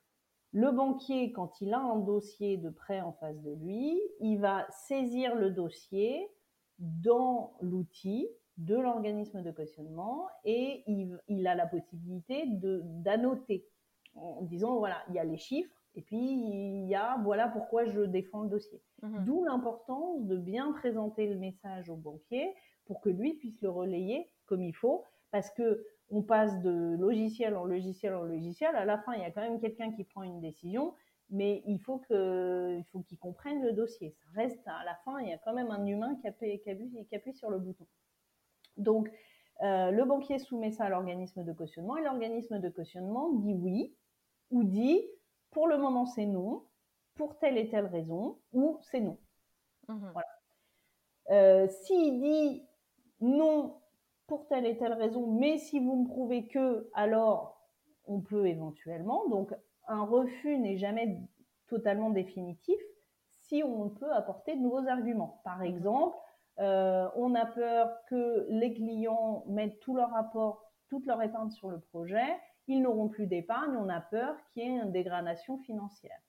le 0.53 0.71
banquier, 0.71 1.31
quand 1.31 1.61
il 1.61 1.73
a 1.73 1.79
un 1.79 1.99
dossier 1.99 2.57
de 2.57 2.69
prêt 2.69 3.01
en 3.01 3.11
face 3.13 3.41
de 3.41 3.51
lui, 3.51 3.99
il 4.19 4.37
va 4.37 4.67
saisir 4.69 5.35
le 5.35 5.49
dossier 5.49 6.29
dans 6.77 7.55
l'outil 7.59 8.29
de 8.57 8.75
l'organisme 8.75 9.41
de 9.41 9.49
cautionnement 9.49 10.27
et 10.45 10.83
il, 10.85 11.47
a 11.47 11.55
la 11.55 11.65
possibilité 11.65 12.43
d'annoter 12.47 13.65
en 14.13 14.43
disant 14.43 14.77
voilà, 14.77 14.97
il 15.09 15.15
y 15.15 15.19
a 15.19 15.23
les 15.23 15.37
chiffres 15.37 15.73
et 15.95 16.03
puis 16.03 16.19
il 16.19 16.87
y 16.87 16.93
a 16.93 17.17
voilà 17.23 17.47
pourquoi 17.47 17.85
je 17.85 18.01
défends 18.01 18.43
le 18.43 18.49
dossier. 18.49 18.79
Mmh 19.01 19.25
D'où 19.25 19.43
l'importance 19.43 20.23
de 20.25 20.37
bien 20.37 20.71
présenter 20.73 21.27
le 21.27 21.39
message 21.39 21.89
au 21.89 21.95
banquier 21.95 22.53
pour 22.85 23.01
que 23.01 23.09
lui 23.09 23.33
puisse 23.33 23.59
le 23.61 23.71
relayer 23.71 24.29
comme 24.45 24.61
il 24.61 24.75
faut 24.75 25.03
parce 25.31 25.49
que 25.51 25.83
on 26.13 26.21
passe 26.21 26.61
de 26.61 26.95
logiciel 26.99 27.55
en 27.55 27.65
logiciel 27.65 28.13
en 28.13 28.23
logiciel. 28.23 28.75
À 28.75 28.85
la 28.85 28.99
fin, 28.99 29.13
il 29.15 29.21
y 29.21 29.25
a 29.25 29.31
quand 29.31 29.41
même 29.41 29.59
quelqu'un 29.59 29.91
qui 29.91 30.03
prend 30.03 30.21
une 30.21 30.39
décision, 30.39 30.93
mais 31.31 31.63
il 31.65 31.79
faut 31.79 31.97
que, 31.97 32.77
il 32.77 32.83
faut 32.91 33.01
qu'il 33.01 33.17
comprenne 33.17 33.63
le 33.63 33.73
dossier. 33.73 34.15
Ça 34.19 34.41
reste 34.41 34.61
à 34.67 34.83
la 34.85 34.95
fin, 35.03 35.19
il 35.21 35.29
y 35.29 35.33
a 35.33 35.39
quand 35.39 35.53
même 35.53 35.71
un 35.71 35.85
humain 35.85 36.15
qui 36.21 36.27
appuie, 36.27 36.59
qui 36.59 36.69
appuie, 36.69 37.05
qui 37.09 37.15
appuie 37.15 37.33
sur 37.33 37.49
le 37.49 37.57
bouton. 37.57 37.87
Donc, 38.77 39.09
euh, 39.61 39.89
le 39.89 40.05
banquier 40.05 40.37
soumet 40.37 40.71
ça 40.71 40.85
à 40.85 40.89
l'organisme 40.89 41.43
de 41.43 41.51
cautionnement 41.51 41.97
et 41.97 42.03
l'organisme 42.03 42.59
de 42.59 42.69
cautionnement 42.69 43.31
dit 43.33 43.53
oui 43.53 43.95
ou 44.51 44.63
dit 44.63 45.01
pour 45.51 45.67
le 45.67 45.77
moment 45.77 46.05
c'est 46.05 46.25
non, 46.25 46.63
pour 47.15 47.37
telle 47.39 47.57
et 47.57 47.69
telle 47.69 47.85
raison 47.87 48.39
ou 48.51 48.77
c'est 48.81 48.99
non. 48.99 49.17
Mmh 49.87 50.09
voilà. 50.11 50.27
Euh, 51.31 51.67
S'il 51.69 52.19
dit 52.21 52.63
non 53.21 53.79
pour 54.27 54.47
telle 54.47 54.65
et 54.65 54.77
telle 54.77 54.93
raison, 54.93 55.27
mais 55.27 55.57
si 55.57 55.79
vous 55.79 56.03
me 56.03 56.07
prouvez 56.07 56.47
que, 56.47 56.89
alors 56.93 57.59
on 58.05 58.21
peut 58.21 58.47
éventuellement. 58.47 59.27
Donc 59.29 59.53
un 59.87 60.03
refus 60.03 60.57
n'est 60.57 60.77
jamais 60.77 61.19
totalement 61.67 62.09
définitif 62.09 62.79
si 63.41 63.63
on 63.63 63.89
peut 63.89 64.11
apporter 64.11 64.55
de 64.55 64.61
nouveaux 64.61 64.87
arguments. 64.87 65.41
Par 65.43 65.61
exemple, 65.61 66.17
euh, 66.59 67.07
on 67.15 67.35
a 67.35 67.45
peur 67.45 67.91
que 68.07 68.45
les 68.49 68.73
clients 68.73 69.43
mettent 69.47 69.79
tout 69.79 69.95
leur 69.95 70.11
rapport, 70.11 70.71
toute 70.87 71.05
leur 71.05 71.21
épargne 71.21 71.49
sur 71.49 71.69
le 71.69 71.79
projet, 71.79 72.39
ils 72.67 72.81
n'auront 72.81 73.09
plus 73.09 73.27
d'épargne, 73.27 73.75
on 73.75 73.89
a 73.89 73.99
peur 73.99 74.35
qu'il 74.51 74.63
y 74.63 74.65
ait 74.67 74.81
une 74.81 74.91
dégradation 74.91 75.57
financière. 75.57 76.19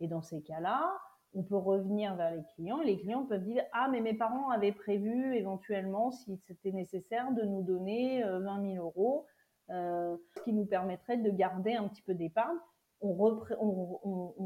Et 0.00 0.08
dans 0.08 0.22
ces 0.22 0.42
cas-là, 0.42 0.92
on 1.34 1.42
peut 1.42 1.56
revenir 1.56 2.14
vers 2.16 2.34
les 2.34 2.42
clients. 2.54 2.80
Les 2.80 2.98
clients 2.98 3.24
peuvent 3.24 3.44
dire 3.44 3.64
ah 3.72 3.88
mais 3.90 4.00
mes 4.00 4.14
parents 4.14 4.50
avaient 4.50 4.72
prévu 4.72 5.34
éventuellement 5.36 6.10
si 6.10 6.36
c'était 6.38 6.72
nécessaire 6.72 7.32
de 7.32 7.42
nous 7.42 7.62
donner 7.62 8.22
20 8.22 8.28
euh, 8.28 8.72
000 8.74 8.84
euros, 8.84 9.26
euh, 9.70 10.16
ce 10.34 10.42
qui 10.42 10.52
nous 10.52 10.66
permettrait 10.66 11.18
de 11.18 11.30
garder 11.30 11.74
un 11.74 11.88
petit 11.88 12.02
peu 12.02 12.14
d'épargne. 12.14 12.58
On, 13.02 13.14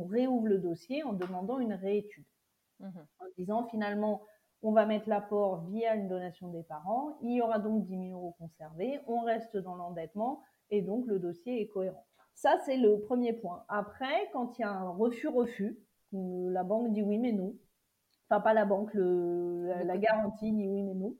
réouvre 0.09 0.47
le 0.47 0.59
dossier 0.59 1.03
en 1.03 1.13
demandant 1.13 1.59
une 1.59 1.73
réétude, 1.73 2.27
mmh 2.79 2.87
en 3.19 3.25
disant 3.37 3.67
finalement 3.67 4.23
on 4.63 4.73
va 4.73 4.87
mettre 4.87 5.09
l'apport 5.09 5.65
via 5.65 5.95
une 5.95 6.09
donation 6.09 6.49
des 6.49 6.63
parents, 6.63 7.19
il 7.21 7.33
y 7.33 7.43
aura 7.43 7.59
donc 7.59 7.85
10 7.85 8.09
000 8.11 8.13
euros 8.13 8.37
conservés, 8.39 9.01
on 9.09 9.21
reste 9.21 9.57
dans 9.57 9.75
l'endettement 9.75 10.43
et 10.71 10.83
donc 10.83 11.07
le 11.07 11.19
dossier 11.19 11.61
est 11.61 11.67
cohérent. 11.67 12.07
Ça 12.35 12.57
c'est 12.65 12.77
le 12.77 13.01
premier 13.01 13.33
point. 13.33 13.65
Après, 13.69 14.31
quand 14.33 14.57
il 14.57 14.63
y 14.63 14.65
a 14.65 14.71
un 14.71 14.91
refus-refus, 14.91 15.79
la 16.15 16.63
banque 16.63 16.93
dit 16.93 17.03
oui 17.03 17.19
mais 17.19 17.33
non. 17.33 17.55
Enfin, 18.29 18.41
pas 18.41 18.55
la 18.55 18.65
banque, 18.65 18.93
la, 18.95 19.99
garantie 19.99 20.53
dit 20.53 20.67
oui 20.67 20.83
mais 20.83 20.95
non. 20.95 21.17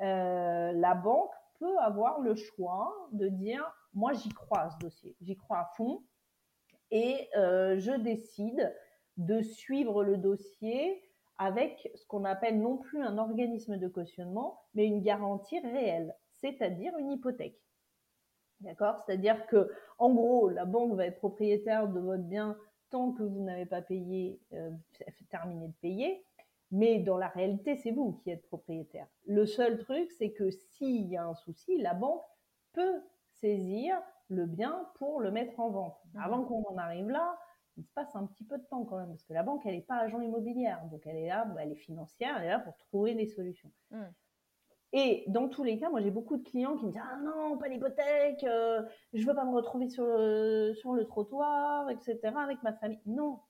la 0.00 0.94
banque 0.94 1.32
peut 1.58 1.78
avoir 1.78 2.20
le 2.20 2.34
choix 2.34 2.94
de 3.12 3.28
dire, 3.28 3.64
moi 3.94 4.12
j'y 4.12 4.28
crois 4.28 4.60
à 4.60 4.70
ce 4.70 4.78
dossier, 4.78 5.16
j'y 5.20 5.36
crois 5.36 5.58
à 5.58 5.70
fond, 5.76 6.02
et 6.90 7.28
je 7.34 7.96
décide 7.96 8.74
de 9.16 9.40
suivre 9.40 10.04
le 10.04 10.18
dossier 10.18 11.02
avec 11.38 11.90
ce 11.94 12.06
qu'on 12.06 12.24
appelle 12.24 12.60
non 12.60 12.78
plus 12.78 13.02
un 13.02 13.18
organisme 13.18 13.76
de 13.76 13.88
cautionnement, 13.88 14.62
mais 14.74 14.86
une 14.86 15.02
garantie 15.02 15.58
réelle, 15.58 16.14
c'est-à-dire 16.32 16.96
une 16.98 17.10
hypothèque. 17.10 17.60
D'accord? 18.60 18.98
C'est-à-dire 19.04 19.46
que, 19.46 19.70
en 19.98 20.14
gros, 20.14 20.48
la 20.48 20.64
banque 20.64 20.94
va 20.94 21.06
être 21.06 21.18
propriétaire 21.18 21.88
de 21.88 22.00
votre 22.00 22.22
bien 22.22 22.56
tant 22.90 23.12
que 23.12 23.22
vous 23.22 23.42
n'avez 23.42 23.66
pas 23.66 23.82
payé, 23.82 24.40
euh, 24.52 24.70
terminé 25.30 25.68
de 25.68 25.74
payer. 25.74 26.24
Mais 26.72 26.98
dans 26.98 27.16
la 27.16 27.28
réalité, 27.28 27.76
c'est 27.76 27.92
vous 27.92 28.14
qui 28.14 28.30
êtes 28.30 28.44
propriétaire. 28.46 29.06
Le 29.24 29.46
seul 29.46 29.78
truc, 29.78 30.10
c'est 30.18 30.32
que 30.32 30.50
s'il 30.50 31.06
y 31.06 31.16
a 31.16 31.24
un 31.24 31.34
souci, 31.34 31.78
la 31.78 31.94
banque 31.94 32.24
peut 32.72 33.02
saisir 33.40 33.96
le 34.28 34.46
bien 34.46 34.88
pour 34.96 35.20
le 35.20 35.30
mettre 35.30 35.60
en 35.60 35.70
vente. 35.70 35.98
Mmh. 36.12 36.20
Avant 36.20 36.44
qu'on 36.44 36.64
en 36.64 36.76
arrive 36.76 37.08
là, 37.08 37.38
il 37.76 37.84
se 37.84 37.92
passe 37.92 38.14
un 38.16 38.26
petit 38.26 38.44
peu 38.44 38.58
de 38.58 38.64
temps 38.64 38.84
quand 38.84 38.96
même, 38.98 39.10
parce 39.10 39.22
que 39.22 39.34
la 39.34 39.42
banque, 39.42 39.62
elle 39.66 39.74
n'est 39.74 39.82
pas 39.82 39.98
agent 39.98 40.20
immobilière, 40.20 40.84
donc 40.90 41.06
elle 41.06 41.16
est 41.16 41.28
là, 41.28 41.46
elle 41.60 41.72
est 41.72 41.76
financière, 41.76 42.36
elle 42.38 42.46
est 42.46 42.50
là 42.50 42.58
pour 42.58 42.76
trouver 42.78 43.14
des 43.14 43.26
solutions. 43.26 43.70
Mmh. 43.90 44.02
Et 44.98 45.24
dans 45.26 45.46
tous 45.46 45.62
les 45.62 45.78
cas, 45.78 45.90
moi 45.90 46.00
j'ai 46.00 46.10
beaucoup 46.10 46.38
de 46.38 46.42
clients 46.42 46.74
qui 46.78 46.86
me 46.86 46.90
disent 46.90 47.02
ah 47.04 47.18
non 47.18 47.58
pas 47.58 47.68
l'hypothèque, 47.68 48.42
euh, 48.44 48.82
je 49.12 49.26
veux 49.26 49.34
pas 49.34 49.44
me 49.44 49.54
retrouver 49.54 49.90
sur 49.90 50.06
le, 50.06 50.72
sur 50.74 50.94
le 50.94 51.04
trottoir, 51.04 51.90
etc. 51.90 52.18
avec 52.42 52.62
ma 52.62 52.72
famille. 52.72 52.98
Non, 53.04 53.40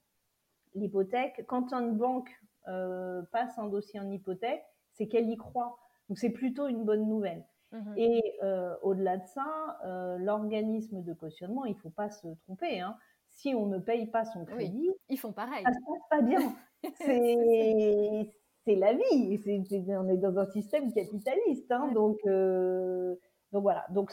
l'hypothèque, 0.75 1.45
quand 1.47 1.73
une 1.73 1.97
banque 1.97 2.31
euh, 2.67 3.23
passe 3.31 3.57
un 3.59 3.69
dossier 3.69 4.01
en 4.01 4.11
hypothèque, 4.11 4.65
c'est 4.91 5.07
qu'elle 5.07 5.31
y 5.31 5.37
croit. 5.37 5.79
Donc 6.09 6.19
c'est 6.19 6.31
plutôt 6.31 6.67
une 6.67 6.85
bonne 6.85 7.07
nouvelle. 7.07 7.45
Mmh 7.71 7.95
Et 7.97 8.39
euh, 8.43 8.75
au-delà 8.83 9.19
de 9.19 9.27
ça, 9.27 9.79
l'organisme 10.19 11.05
de 11.05 11.13
cautionnement, 11.13 11.65
il 11.65 11.77
faut 11.77 11.91
pas 11.91 12.11
se 12.11 12.27
tromper. 12.43 12.81
Hein 12.81 12.97
si 13.29 13.55
on 13.55 13.67
ne 13.67 13.79
paye 13.79 14.07
pas 14.07 14.25
son 14.25 14.45
crédit, 14.45 14.91
ils 15.09 15.19
font 15.19 15.33
pareil. 15.33 15.63
Ça 15.63 15.73
se 15.73 15.79
passe 15.79 16.09
pas 16.11 16.23
bien. 16.23 16.57
c'est 16.95 18.33
la 18.75 18.93
vie. 18.95 19.41
on 19.89 20.09
est 20.09 20.17
dans 20.17 20.39
un 20.39 20.47
système 20.47 20.93
capitaliste, 20.93 21.71
hein, 21.71 21.93
donc 21.93 22.19
euh, 22.27 23.15
donc 23.53 23.63
voilà. 23.63 23.87
Donc 23.91 24.13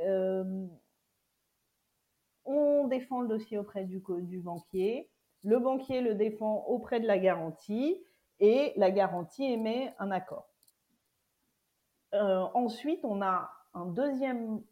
euh, 0.00 0.66
on 2.44 2.86
défend 2.88 3.20
le 3.20 3.28
dossier 3.28 3.58
auprès 3.58 3.84
du, 3.84 4.02
du 4.22 4.38
banquier. 4.38 5.10
Le 5.44 5.58
banquier 5.58 6.00
le 6.00 6.14
défend 6.14 6.64
auprès 6.66 7.00
de 7.00 7.06
la 7.06 7.18
garantie 7.18 8.02
et 8.40 8.72
la 8.76 8.90
garantie 8.90 9.44
émet 9.44 9.94
un 9.98 10.10
accord. 10.10 10.48
Euh, 12.14 12.40
ensuite, 12.54 13.04
on 13.04 13.22
a 13.22 13.50
un 13.72 13.86
deuxième 13.86 14.62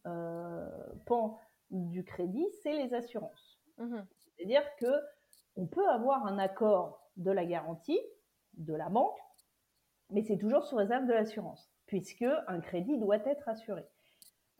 pan 1.07 1.39
du 1.71 2.03
crédit, 2.05 2.47
c'est 2.63 2.73
les 2.73 2.95
assurances. 2.95 3.61
Mmh 3.77 3.99
C'est-à-dire 4.19 4.65
que 4.79 4.93
on 5.57 5.67
peut 5.67 5.89
avoir 5.89 6.27
un 6.27 6.39
accord 6.39 7.09
de 7.17 7.31
la 7.31 7.45
garantie 7.45 8.01
de 8.59 8.75
la 8.75 8.89
banque, 8.89 9.19
mais 10.11 10.23
c'est 10.23 10.39
toujours 10.39 10.65
sous 10.65 10.77
réserve 10.77 11.07
de 11.07 11.13
l'assurance, 11.13 11.71
puisque 11.87 12.27
un 12.47 12.61
crédit 12.61 12.99
doit 12.99 13.19
être 13.27 13.49
assuré, 13.49 13.85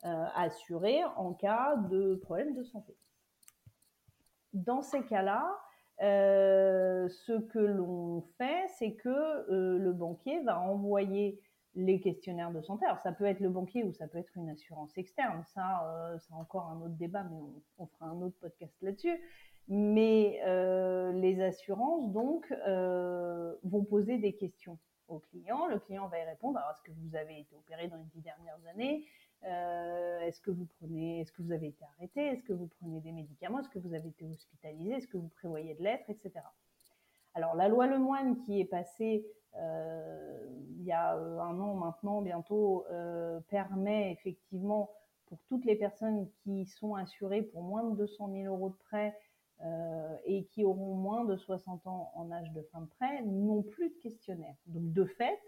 euh, 0.05 0.25
assuré 0.35 1.03
en 1.17 1.33
cas 1.33 1.75
de 1.89 2.15
problème 2.15 2.53
de 2.55 2.63
santé. 2.63 2.95
Dans 4.53 4.81
ces 4.81 5.03
cas-là, 5.03 5.45
euh, 6.01 7.07
ce 7.09 7.33
que 7.33 7.59
l'on 7.59 8.21
fait, 8.37 8.67
c'est 8.77 8.93
que 8.93 9.09
euh, 9.09 9.77
le 9.77 9.91
banquier 9.91 10.41
va 10.43 10.59
envoyer 10.61 11.41
les 11.75 11.99
questionnaires 11.99 12.51
de 12.51 12.61
santé. 12.61 12.85
Alors 12.85 12.99
ça 12.99 13.11
peut 13.11 13.25
être 13.25 13.41
le 13.41 13.49
banquier 13.49 13.83
ou 13.83 13.93
ça 13.93 14.07
peut 14.07 14.17
être 14.17 14.35
une 14.35 14.49
assurance 14.49 14.97
externe. 14.97 15.43
Ça, 15.53 16.17
c'est 16.19 16.33
encore 16.33 16.67
un 16.67 16.81
autre 16.81 16.95
débat, 16.95 17.23
mais 17.23 17.37
on, 17.77 17.85
fera 17.85 18.07
un 18.07 18.21
autre 18.21 18.35
podcast 18.39 18.73
là-dessus. 18.81 19.21
Mais 19.69 20.41
euh, 20.45 21.11
les 21.13 21.41
assurances, 21.41 22.11
donc, 22.11 22.51
euh, 22.67 23.53
vont 23.63 23.83
poser 23.83 24.17
des 24.17 24.33
questions 24.33 24.77
au 25.07 25.19
client. 25.19 25.67
Le 25.67 25.79
client 25.79 26.07
va 26.07 26.19
y 26.19 26.23
répondre. 26.23 26.59
Est-ce 26.71 26.81
que 26.81 26.91
vous 26.91 27.15
avez 27.15 27.39
été 27.39 27.55
opéré 27.55 27.87
dans 27.87 27.97
les 27.97 28.05
dix 28.13 28.21
dernières 28.21 28.59
années? 28.71 29.05
Est-ce 29.41 30.41
que 30.41 30.51
vous 30.51 30.67
prenez 30.79 31.21
Est-ce 31.21 31.31
que 31.31 31.41
vous 31.41 31.51
avez 31.51 31.67
été 31.67 31.85
arrêté? 31.97 32.21
Est-ce 32.27 32.43
que 32.43 32.51
vous 32.51 32.67
prenez 32.79 32.99
des 32.99 33.11
médicaments? 33.11 33.59
Est-ce 33.59 33.69
que 33.69 33.79
vous 33.79 33.93
avez 33.93 34.09
été 34.09 34.25
hospitalisé? 34.25 34.95
Est-ce 34.95 35.07
que 35.07 35.17
vous 35.17 35.29
prévoyez 35.29 35.75
de 35.75 35.83
l'être, 35.83 36.09
etc. 36.09 36.41
Alors, 37.35 37.55
la 37.55 37.69
loi 37.69 37.87
Lemoine 37.87 38.37
qui 38.37 38.59
est 38.59 38.65
passée 38.65 39.25
euh, 39.55 40.45
il 40.77 40.83
y 40.83 40.91
a 40.91 41.15
euh, 41.15 41.39
un 41.39 41.59
an 41.59 41.73
maintenant, 41.75 42.21
bientôt, 42.21 42.85
euh, 42.91 43.39
permet 43.49 44.11
effectivement 44.11 44.91
pour 45.25 45.39
toutes 45.47 45.65
les 45.65 45.75
personnes 45.75 46.27
qui 46.43 46.65
sont 46.65 46.95
assurées 46.95 47.41
pour 47.41 47.61
moins 47.61 47.83
de 47.83 47.95
200 47.95 48.29
000 48.31 48.53
euros 48.53 48.69
de 48.69 48.75
prêt 48.75 49.15
et 50.25 50.45
qui 50.45 50.63
auront 50.63 50.95
moins 50.95 51.25
de 51.25 51.35
60 51.35 51.85
ans 51.87 52.11
en 52.15 52.31
âge 52.31 52.51
de 52.53 52.61
fin 52.71 52.81
de 52.81 52.87
prêt, 52.87 53.21
n'ont 53.23 53.61
plus 53.61 53.89
de 53.89 53.95
questionnaire. 53.95 54.55
Donc 54.67 54.93
de 54.93 55.05
fait, 55.05 55.39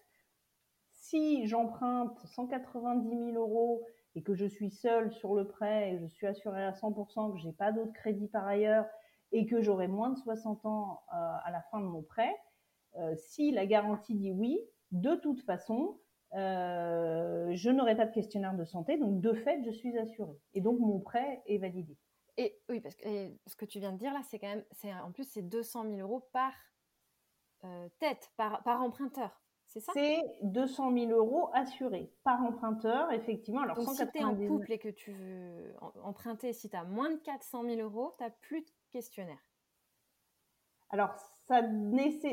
si 0.91 1.47
j'emprunte 1.47 2.19
190 2.25 3.09
000 3.09 3.37
euros 3.37 3.83
et 4.15 4.21
que 4.21 4.33
je 4.33 4.45
suis 4.45 4.69
seule 4.69 5.11
sur 5.13 5.33
le 5.33 5.47
prêt 5.47 5.93
et 5.93 5.99
je 5.99 6.07
suis 6.07 6.27
assurée 6.27 6.63
à 6.63 6.71
100%, 6.71 7.33
que 7.33 7.39
j'ai 7.39 7.53
pas 7.53 7.71
d'autres 7.71 7.93
crédits 7.93 8.27
par 8.27 8.45
ailleurs 8.45 8.85
et 9.31 9.45
que 9.45 9.61
j'aurai 9.61 9.87
moins 9.87 10.09
de 10.09 10.17
60 10.17 10.65
ans 10.65 11.01
à 11.09 11.49
la 11.51 11.61
fin 11.71 11.79
de 11.79 11.85
mon 11.85 12.01
prêt, 12.01 12.35
euh, 12.97 13.15
si 13.15 13.51
la 13.51 13.65
garantie 13.65 14.15
dit 14.15 14.31
oui, 14.31 14.59
de 14.91 15.15
toute 15.15 15.41
façon, 15.41 15.97
euh, 16.33 17.51
je 17.53 17.69
n'aurai 17.69 17.95
pas 17.95 18.05
de 18.05 18.13
questionnaire 18.13 18.55
de 18.55 18.65
santé, 18.65 18.97
donc 18.97 19.21
de 19.21 19.33
fait, 19.33 19.63
je 19.63 19.71
suis 19.71 19.97
assurée. 19.97 20.37
Et 20.53 20.61
donc, 20.61 20.79
mon 20.79 20.99
prêt 20.99 21.41
est 21.45 21.57
validé. 21.57 21.97
Et 22.37 22.59
oui, 22.69 22.79
parce 22.79 22.95
que 22.95 23.03
ce 23.45 23.55
que 23.55 23.65
tu 23.65 23.79
viens 23.79 23.91
de 23.91 23.97
dire 23.97 24.13
là, 24.13 24.21
c'est 24.29 24.39
quand 24.39 24.47
même, 24.47 24.63
c'est 24.71 24.93
en 24.93 25.11
plus, 25.11 25.25
c'est 25.25 25.41
200 25.41 25.83
000 25.83 25.95
euros 25.97 26.21
par 26.31 26.53
euh, 27.63 27.89
tête, 27.99 28.31
par, 28.37 28.63
par 28.63 28.81
emprunteur. 28.81 29.41
C'est 29.67 29.79
ça? 29.79 29.91
C'est 29.93 30.21
200 30.43 30.93
000 30.93 31.11
euros 31.11 31.49
assurés 31.53 32.11
par 32.23 32.41
emprunteur, 32.43 33.11
effectivement. 33.11 33.61
Alors, 33.61 33.77
Donc, 33.77 33.89
si 33.95 34.05
tu 34.11 34.17
es 34.17 34.23
en 34.23 34.35
couple 34.35 34.71
et 34.73 34.79
que 34.79 34.89
tu 34.89 35.13
veux 35.13 35.73
emprunter, 36.03 36.51
si 36.51 36.69
tu 36.69 36.75
as 36.75 36.83
moins 36.83 37.11
de 37.11 37.17
400 37.17 37.63
000 37.63 37.79
euros, 37.79 38.13
tu 38.17 38.23
n'as 38.23 38.31
plus 38.31 38.61
de 38.61 38.71
questionnaire. 38.89 39.39
Alors, 40.89 41.15
ça 41.47 41.61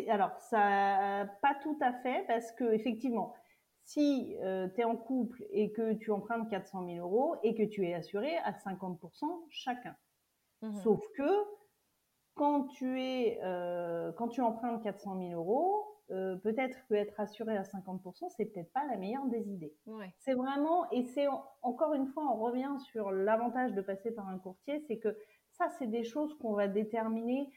alors 0.09 0.37
ça 0.41 1.29
pas 1.41 1.55
tout 1.63 1.79
à 1.81 1.93
fait 1.93 2.25
parce 2.27 2.51
que 2.53 2.65
effectivement, 2.73 3.35
si 3.89 4.37
euh, 4.43 4.69
tu 4.75 4.83
es 4.83 4.85
en 4.85 4.97
couple 4.97 5.47
et 5.51 5.73
que 5.73 5.95
tu 5.95 6.11
empruntes 6.11 6.51
400 6.51 6.85
000 6.85 6.99
euros 6.99 7.37
et 7.43 7.55
que 7.55 7.63
tu 7.63 7.87
es 7.87 7.95
assuré 7.95 8.37
à 8.45 8.53
50% 8.53 8.99
chacun. 9.49 9.97
Mmh 10.61 10.75
Sauf 10.83 11.01
que 11.17 11.31
quand 12.35 12.67
tu 12.67 13.01
es 13.01 13.41
euh, 13.43 14.13
quand 14.13 14.29
tu 14.29 14.43
empruntes 14.43 14.83
400 14.83 15.19
000 15.31 15.41
euros, 15.41 15.87
euh, 16.11 16.37
peut-être 16.37 16.77
que 16.87 16.95
être 16.95 17.19
assuré 17.19 17.57
à 17.57 17.63
50%, 17.63 18.29
c'est 18.37 18.45
peut-être 18.45 18.71
pas 18.75 18.85
la 18.85 18.99
meilleure 18.99 19.25
des 19.27 19.49
idées. 19.49 19.75
C'est 20.19 20.35
vraiment, 20.35 20.91
et 20.91 21.05
c'est 21.05 21.27
encore 21.63 21.95
une 21.95 22.09
fois, 22.09 22.25
on 22.31 22.37
revient 22.37 22.77
sur 22.91 23.11
l'avantage 23.11 23.73
de 23.73 23.81
passer 23.81 24.11
par 24.11 24.29
un 24.29 24.39
courtier, 24.39 24.85
c'est 24.87 24.99
que 24.99 25.17
ça, 25.53 25.71
c'est 25.79 25.87
des 25.87 26.05
choses 26.05 26.35
qu'on 26.35 26.53
va 26.53 26.69
déterminer 26.69 27.51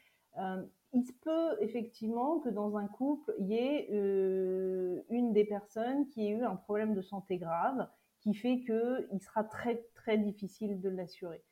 il 0.92 1.04
se 1.04 1.12
peut 1.12 1.56
effectivement 1.60 2.38
que 2.40 2.50
dans 2.50 2.76
un 2.76 2.86
couple, 2.86 3.34
il 3.38 3.46
y 3.46 3.56
ait 3.56 3.88
euh, 3.92 5.02
une 5.08 5.32
des 5.32 5.44
personnes 5.44 6.06
qui 6.08 6.26
ait 6.26 6.30
eu 6.30 6.44
un 6.44 6.56
problème 6.56 6.94
de 6.94 7.00
santé 7.00 7.38
grave, 7.38 7.88
qui 8.20 8.34
fait 8.34 8.60
qu'il 8.60 9.20
sera 9.20 9.44
très 9.44 9.84
très 9.94 10.18
difficile 10.18 10.80
de 10.80 10.88
l'assurer. 10.90 11.42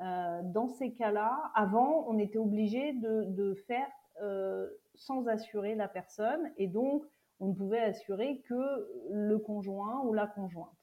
Euh, 0.00 0.40
dans 0.44 0.68
ces 0.68 0.92
cas-là, 0.92 1.52
avant, 1.54 2.04
on 2.08 2.18
était 2.18 2.38
obligé 2.38 2.92
de, 2.92 3.54
faire 3.66 3.88
euh, 4.20 4.68
sans 4.94 5.26
assurer 5.26 5.74
la 5.74 5.88
personne, 5.88 6.50
et 6.58 6.68
donc 6.68 7.04
on 7.40 7.48
ne 7.48 7.54
pouvait 7.54 7.80
assurer 7.80 8.42
que 8.42 8.88
le 9.10 9.38
conjoint 9.38 10.02
ou 10.04 10.12
la 10.12 10.26
conjointe. 10.26 10.76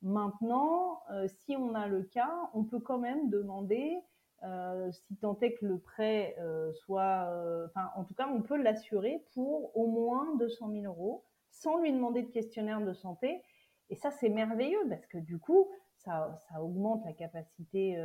Maintenant, 0.00 1.02
si 1.26 1.56
on 1.56 1.74
a 1.74 1.88
le 1.88 2.04
cas, 2.04 2.32
on 2.54 2.62
peut 2.62 2.78
quand 2.78 2.98
même 2.98 3.28
demander 3.30 3.98
euh, 4.44 4.92
si 4.92 5.16
tant 5.16 5.38
est 5.40 5.54
que 5.54 5.66
le 5.66 5.78
prêt 5.78 6.36
euh, 6.38 6.72
soit, 6.72 7.28
euh, 7.30 7.66
enfin, 7.66 7.90
en 7.96 8.04
tout 8.04 8.14
cas, 8.14 8.28
on 8.32 8.40
peut 8.40 8.56
l'assurer 8.56 9.24
pour 9.34 9.76
au 9.76 9.86
moins 9.88 10.36
200 10.36 10.70
000 10.70 10.84
euros 10.84 11.24
sans 11.50 11.78
lui 11.78 11.92
demander 11.92 12.22
de 12.22 12.30
questionnaire 12.30 12.80
de 12.80 12.92
santé. 12.92 13.42
Et 13.90 13.96
ça, 13.96 14.10
c'est 14.10 14.28
merveilleux 14.28 14.86
parce 14.88 15.06
que 15.06 15.18
du 15.18 15.38
coup, 15.38 15.68
ça, 15.96 16.40
ça 16.48 16.62
augmente 16.62 17.04
la 17.04 17.12
capacité 17.12 17.96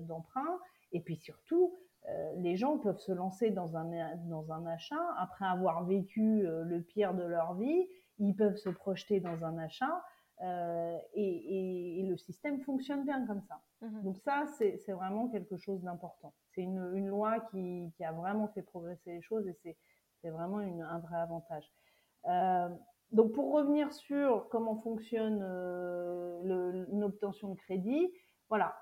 d'emprunt. 0.00 0.58
Et 0.92 1.00
puis 1.00 1.16
surtout, 1.16 1.72
les 2.36 2.56
gens 2.56 2.78
peuvent 2.78 2.98
se 2.98 3.12
lancer 3.12 3.50
dans 3.50 3.76
un, 3.76 4.16
dans 4.26 4.52
un 4.52 4.66
achat 4.66 5.00
après 5.18 5.46
avoir 5.46 5.84
vécu 5.84 6.42
le 6.42 6.80
pire 6.82 7.14
de 7.14 7.22
leur 7.22 7.54
vie. 7.54 7.88
Ils 8.18 8.34
peuvent 8.34 8.56
se 8.56 8.68
projeter 8.68 9.20
dans 9.20 9.44
un 9.44 9.56
achat. 9.56 10.02
Euh, 10.42 10.98
et, 11.14 12.04
le 12.08 12.16
système 12.18 12.60
fonctionne 12.60 13.04
bien 13.04 13.26
comme 13.26 13.42
ça. 13.42 13.60
Mhm. 13.80 14.02
Donc 14.02 14.18
ça, 14.18 14.44
c'est 14.58 14.92
vraiment 14.92 15.28
quelque 15.28 15.56
chose 15.56 15.82
d'important. 15.82 16.32
C'est 16.54 16.62
une, 16.62 17.08
loi 17.08 17.40
qui, 17.50 17.92
a 18.04 18.12
vraiment 18.12 18.48
fait 18.48 18.62
progresser 18.62 19.14
les 19.14 19.22
choses 19.22 19.48
et 19.48 19.56
c'est 20.20 20.30
vraiment 20.30 20.58
un 20.58 20.98
vrai 20.98 21.16
avantage. 21.16 21.72
Euh, 22.26 22.68
donc 23.10 23.32
pour 23.32 23.52
revenir 23.52 23.92
sur 23.92 24.48
comment 24.48 24.76
fonctionne 24.76 25.40
l'obtention 26.42 27.50
de 27.50 27.56
crédit, 27.56 28.12
voilà, 28.48 28.76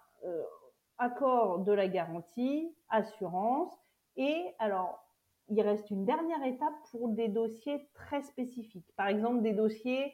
accord 0.99 1.61
de 1.61 1.73
la 1.73 1.89
garantie, 1.89 2.75
assurance, 2.89 3.73
et 4.17 4.55
alors 4.59 5.03
il 5.49 5.61
reste 5.61 5.91
une 5.91 6.05
dernière 6.05 6.43
étape 6.45 6.75
pour 6.91 7.09
des 7.09 7.29
dossiers 7.29 7.89
très 7.95 8.23
spécifiques. 8.23 8.91
Par 8.97 9.09
exemple, 9.09 9.43
des 9.43 9.53
dossiers 9.53 10.13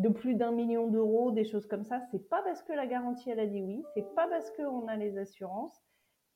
de 0.00 0.08
plus 0.08 0.34
d'un 0.34 0.50
million 0.50 0.86
d'euros, 0.86 1.30
des 1.30 1.44
choses 1.44 1.66
comme 1.66 1.84
ça. 1.84 2.00
C'est 2.10 2.28
pas 2.28 2.42
parce 2.42 2.62
que 2.62 2.72
la 2.72 2.86
garantie 2.86 3.30
elle 3.30 3.40
a 3.40 3.46
dit 3.46 3.60
oui, 3.60 3.84
c'est 3.94 4.14
pas 4.14 4.26
parce 4.28 4.50
qu'on 4.52 4.88
a 4.88 4.96
les 4.96 5.18
assurances 5.18 5.78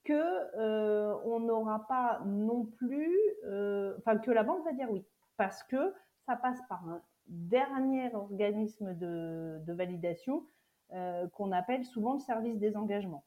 que 0.05 0.13
euh, 0.59 1.17
on 1.25 1.41
n'aura 1.41 1.87
pas 1.89 2.21
non 2.27 2.67
plus, 2.67 3.17
euh, 3.47 3.95
enfin 3.99 4.19
que 4.19 4.31
la 4.31 4.43
banque 4.43 4.63
va 4.67 4.73
dire 4.73 4.91
oui, 4.91 5.03
parce 5.39 5.63
que 5.63 5.95
ça 6.27 6.37
passe 6.37 6.61
par 6.69 6.87
un 6.87 7.01
dernier 7.27 8.15
organisme 8.15 8.93
de, 8.99 9.73
validation 9.73 10.47
euh, 10.93 11.27
qu'on 11.29 11.51
appelle 11.51 11.87
souvent 11.87 12.13
le 12.13 12.21
service 12.21 12.59
des 12.59 12.77
engagements. 12.77 13.25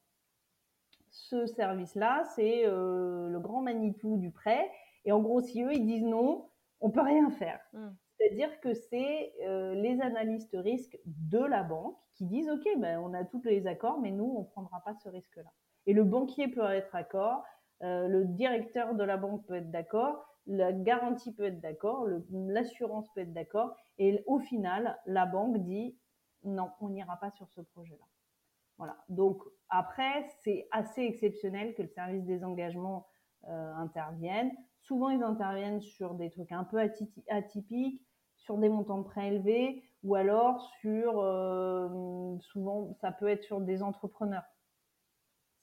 Ce 1.10 1.46
service-là, 1.46 2.22
c'est 2.36 2.64
le 2.64 3.38
grand 3.40 3.62
Manitou 3.62 4.18
du 4.18 4.30
prêt 4.30 4.70
et 5.04 5.10
en 5.10 5.20
gros, 5.20 5.40
si 5.40 5.64
eux, 5.64 5.72
ils 5.72 5.86
disent 5.86 6.04
non, 6.04 6.48
on 6.80 6.90
peut 6.90 7.00
rien 7.00 7.28
faire. 7.30 7.58
Hmm. 7.72 7.90
C'est-à-dire 8.18 8.60
que 8.60 8.74
c'est 8.74 9.32
euh, 9.42 9.74
les 9.74 10.00
analystes 10.00 10.56
risques 10.56 10.98
de 11.06 11.38
la 11.38 11.62
banque 11.62 11.96
qui 12.14 12.26
disent 12.26 12.50
OK, 12.50 12.66
ben, 12.78 12.98
on 12.98 13.14
a 13.14 13.24
tous 13.24 13.42
les 13.44 13.66
accords, 13.66 14.00
mais 14.00 14.10
nous, 14.10 14.34
on 14.36 14.40
ne 14.40 14.46
prendra 14.46 14.80
pas 14.84 14.94
ce 14.94 15.08
risque-là. 15.08 15.50
Et 15.86 15.92
le 15.92 16.04
banquier 16.04 16.48
peut 16.48 16.64
être 16.64 16.92
d'accord, 16.92 17.44
euh, 17.82 18.08
le 18.08 18.24
directeur 18.24 18.94
de 18.94 19.04
la 19.04 19.16
banque 19.16 19.46
peut 19.46 19.54
être 19.54 19.70
d'accord, 19.70 20.24
la 20.46 20.72
garantie 20.72 21.32
peut 21.32 21.44
être 21.44 21.60
d'accord, 21.60 22.06
l'assurance 22.30 23.08
peut 23.14 23.20
être 23.20 23.32
d'accord, 23.32 23.76
et 23.98 24.22
au 24.26 24.40
final, 24.40 24.98
la 25.06 25.26
banque 25.26 25.58
dit 25.58 25.96
non, 26.44 26.70
on 26.80 26.88
n'ira 26.88 27.16
pas 27.18 27.30
sur 27.30 27.48
ce 27.50 27.60
projet-là. 27.60 28.04
Voilà. 28.78 28.96
Donc 29.08 29.42
après, 29.68 30.26
c'est 30.42 30.68
assez 30.70 31.02
exceptionnel 31.02 31.74
que 31.74 31.82
le 31.82 31.88
service 31.88 32.24
des 32.24 32.44
engagements 32.44 33.06
euh, 33.48 33.74
intervienne. 33.74 34.52
Souvent, 34.80 35.10
ils 35.10 35.22
interviennent 35.22 35.80
sur 35.80 36.14
des 36.14 36.30
trucs 36.30 36.52
un 36.52 36.64
peu 36.64 36.78
atypiques, 37.28 38.07
sur 38.48 38.56
des 38.56 38.70
montants 38.70 38.96
de 38.96 39.04
prêts 39.04 39.28
élevés, 39.28 39.82
ou 40.02 40.14
alors 40.14 40.62
sur, 40.80 41.20
euh, 41.20 42.38
souvent, 42.40 42.94
ça 42.94 43.12
peut 43.12 43.28
être 43.28 43.44
sur 43.44 43.60
des 43.60 43.82
entrepreneurs. 43.82 44.46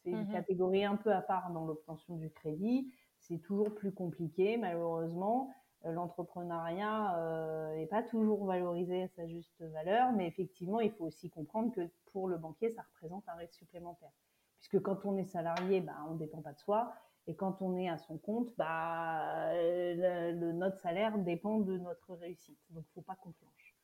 C'est 0.03 0.11
une 0.11 0.25
mmh 0.25 0.31
catégorie 0.31 0.85
un 0.85 0.95
peu 0.95 1.11
à 1.11 1.21
part 1.21 1.51
dans 1.51 1.65
l'obtention 1.65 2.15
du 2.15 2.29
crédit. 2.29 2.93
C'est 3.17 3.39
toujours 3.39 3.73
plus 3.73 3.91
compliqué, 3.91 4.57
malheureusement. 4.57 5.51
Euh, 5.85 5.93
l'entrepreneuriat 5.93 7.73
n'est 7.75 7.87
pas 7.87 8.03
toujours 8.03 8.45
valorisé 8.45 9.01
à 9.01 9.07
sa 9.07 9.27
juste 9.27 9.63
valeur, 9.63 10.11
mais 10.11 10.27
effectivement, 10.27 10.79
il 10.79 10.91
faut 10.91 11.05
aussi 11.05 11.31
comprendre 11.31 11.73
que 11.73 11.89
pour 12.11 12.27
le 12.27 12.37
banquier, 12.37 12.69
ça 12.69 12.83
représente 12.83 13.27
un 13.27 13.33
risque 13.33 13.55
supplémentaire. 13.55 14.11
Puisque 14.59 14.79
quand 14.79 15.05
on 15.05 15.17
est 15.17 15.23
salarié, 15.23 15.81
bah, 15.81 15.95
on 16.07 16.13
ne 16.13 16.19
dépend 16.19 16.43
pas 16.43 16.53
de 16.53 16.59
soi. 16.59 16.93
Et 17.27 17.35
quand 17.35 17.61
on 17.61 17.75
est 17.75 17.89
à 17.89 17.97
son 17.97 18.17
compte, 18.17 18.53
bah, 18.57 19.51
le, 19.53 20.51
notre 20.51 20.79
salaire 20.79 21.17
dépend 21.17 21.59
de 21.59 21.77
notre 21.77 22.13
réussite. 22.13 22.59
Donc, 22.69 22.83
il 22.85 22.89
ne 22.89 22.93
faut 22.93 23.01
pas 23.01 23.15
qu'on 23.15 23.33
flanche. 23.33 23.75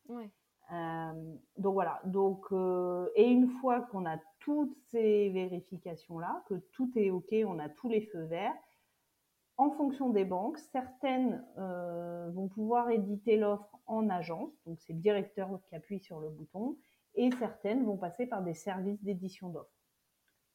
Euh, 0.72 1.36
donc 1.58 1.74
voilà. 1.74 2.02
Donc, 2.06 2.46
euh, 2.52 3.10
et 3.16 3.28
une 3.28 3.48
fois 3.60 3.82
qu'on 3.82 4.06
a 4.06 4.18
toutes 4.40 4.76
ces 4.90 5.30
vérifications-là, 5.30 6.44
que 6.48 6.56
tout 6.72 6.92
est 6.96 7.10
OK, 7.10 7.34
on 7.46 7.60
a 7.60 7.70
tous 7.70 7.90
les 7.90 8.02
feux 8.02 8.24
verts, 8.24 8.54
en 9.58 9.70
fonction 9.72 10.10
des 10.10 10.26
banques, 10.26 10.58
certaines 10.58 11.46
euh, 11.58 12.30
vont 12.32 12.48
pouvoir 12.48 12.90
éditer 12.90 13.38
l'offre 13.38 13.78
en 13.86 14.10
agence, 14.10 14.52
donc 14.66 14.80
c'est 14.80 14.94
le 14.94 15.00
directeur 15.00 15.50
qui 15.68 15.76
appuie 15.76 16.00
sur 16.00 16.20
le 16.20 16.30
bouton, 16.30 16.78
et 17.16 17.30
certaines 17.32 17.86
vont 17.86 17.98
passer 17.98 18.26
par 18.26 18.42
des 18.42 18.54
services 18.54 19.04
d'édition 19.04 19.50
d'offres. 19.50 19.70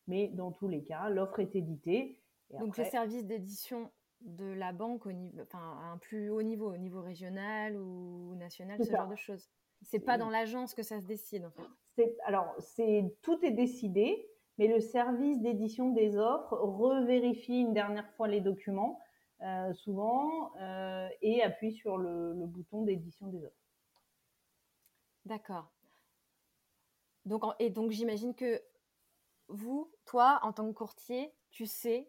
Mais 0.09 0.29
dans 0.29 0.51
tous 0.51 0.69
les 0.69 0.83
cas, 0.83 1.09
l'offre 1.11 1.41
est 1.41 1.55
éditée 1.55 2.21
donc, 2.51 2.77
les 2.77 2.85
services 2.85 3.27
d'édition 3.27 3.91
de 4.21 4.47
la 4.47 4.73
banque 4.73 5.07
au 5.07 5.13
niveau, 5.13 5.43
enfin, 5.43 5.79
à 5.81 5.93
un 5.93 5.99
plus 5.99 6.31
haut 6.31 6.43
niveau, 6.43 6.73
au 6.73 6.77
niveau 6.77 7.03
régional 7.03 7.77
ou 7.77 8.35
national, 8.37 8.83
ce 8.85 8.91
genre 8.91 9.09
de 9.09 9.17
choses. 9.17 9.51
C'est 9.83 10.01
pas 10.01 10.17
dans 10.17 10.31
l'agence 10.31 10.75
que 10.75 10.83
ça 10.83 11.01
se 11.01 11.07
décide, 11.07 11.45
en 11.45 11.51
fait. 11.51 12.17
Alors, 12.25 12.55
c'est 12.59 13.15
tout 13.23 13.45
est 13.45 13.51
décidé, 13.51 14.29
mais 14.59 14.69
le 14.69 14.81
service 14.81 15.41
d'édition 15.41 15.91
des 15.91 16.17
offres 16.17 16.57
revérifie 16.57 17.61
une 17.61 17.75
dernière 17.75 18.11
fois 18.15 18.27
les 18.29 18.41
documents, 18.41 19.01
euh, 19.43 19.73
souvent, 19.75 20.55
euh, 20.57 21.09
et 21.21 21.43
appuie 21.43 21.73
sur 21.73 21.99
le, 21.99 22.33
le 22.33 22.47
bouton 22.47 22.83
d'édition 22.83 23.27
des 23.27 23.45
offres. 23.45 23.57
D'accord. 25.27 25.71
Donc, 27.27 27.43
et 27.59 27.71
donc, 27.71 27.91
j'imagine 27.91 28.35
que 28.35 28.63
vous, 29.49 29.93
toi, 30.05 30.41
en 30.43 30.53
tant 30.53 30.67
que 30.67 30.73
courtier, 30.73 31.35
tu 31.51 31.67
sais 31.67 32.09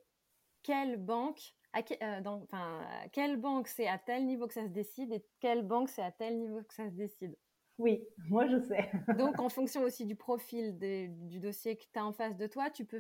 quelle 0.68 0.97
banque, 0.97 1.53
à 1.72 1.80
euh, 1.80 2.22
enfin, 2.26 2.82
quelle 3.13 3.38
banque 3.38 3.70
c'est 3.70 3.88
à 3.88 3.97
tel 3.97 4.26
niveau 4.26 4.47
que 4.47 4.53
ça 4.53 4.65
se 4.65 4.72
décide 4.72 5.13
et 5.13 5.26
quelle 5.39 5.65
banque 5.65 5.88
c'est 5.88 6.01
à 6.01 6.11
tel 6.11 6.38
niveau 6.38 6.61
que 6.61 6.74
ça 6.74 6.89
se 6.89 6.93
décide? 6.93 7.38
Oui, 7.78 8.05
moi 8.28 8.47
je 8.47 8.59
sais. 8.59 8.91
Donc 9.18 9.39
en 9.39 9.47
fonction 9.47 9.84
aussi 9.84 10.05
du 10.05 10.18
profil 10.18 10.78
du 10.78 11.39
dossier 11.39 11.78
que 11.78 11.84
tu 11.84 11.97
as 11.97 12.05
en 12.05 12.11
face 12.11 12.36
de 12.36 12.47
toi, 12.47 12.70
tu 12.70 12.84
peux 12.84 12.99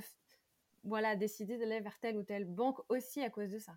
voilà, 0.85 1.17
décider 1.17 1.57
d'aller 1.57 1.81
vers 1.81 1.99
telle 1.99 2.15
ou 2.15 2.23
telle 2.23 2.45
banque 2.45 2.79
aussi 2.87 3.21
à 3.21 3.29
cause 3.29 3.51
de 3.51 3.59
ça. 3.59 3.73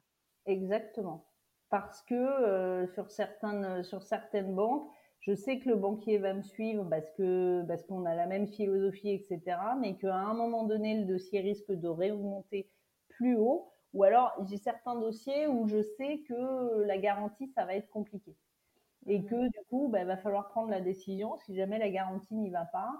Exactement. 0.46 1.26
Parce 1.68 2.02
que 2.02 2.14
euh, 2.14 2.86
sur, 2.94 3.10
certaines, 3.10 3.82
sur 3.82 4.04
certaines 4.04 4.54
banques, 4.54 4.88
je 5.18 5.34
sais 5.34 5.58
que 5.58 5.68
le 5.68 5.74
banquier 5.74 6.18
va 6.18 6.32
me 6.32 6.42
suivre 6.42 6.84
parce 6.88 7.10
que 7.16 7.64
parce 7.66 7.82
qu'on 7.82 8.06
a 8.06 8.14
la 8.14 8.26
même 8.26 8.46
philosophie, 8.46 9.10
etc. 9.10 9.58
Mais 9.80 9.96
qu'à 9.96 10.14
un 10.14 10.34
moment 10.34 10.62
donné, 10.62 10.96
le 10.96 11.06
dossier 11.06 11.40
risque 11.40 11.72
de 11.72 11.88
remonter 11.88 12.70
plus 13.08 13.36
haut. 13.36 13.72
Ou 13.92 14.04
alors, 14.04 14.32
j'ai 14.48 14.56
certains 14.56 14.94
dossiers 14.94 15.46
où 15.46 15.66
je 15.66 15.82
sais 15.82 16.20
que 16.28 16.82
la 16.82 16.98
garantie, 16.98 17.48
ça 17.48 17.64
va 17.64 17.74
être 17.74 17.90
compliqué. 17.90 18.36
Et 19.06 19.18
mhm. 19.18 19.26
que 19.26 19.48
du 19.48 19.64
coup, 19.68 19.88
bah, 19.88 20.00
il 20.00 20.06
va 20.06 20.16
falloir 20.16 20.48
prendre 20.48 20.70
la 20.70 20.80
décision, 20.80 21.36
si 21.38 21.54
jamais 21.54 21.78
la 21.78 21.90
garantie 21.90 22.34
n'y 22.34 22.50
va 22.50 22.64
pas, 22.66 22.92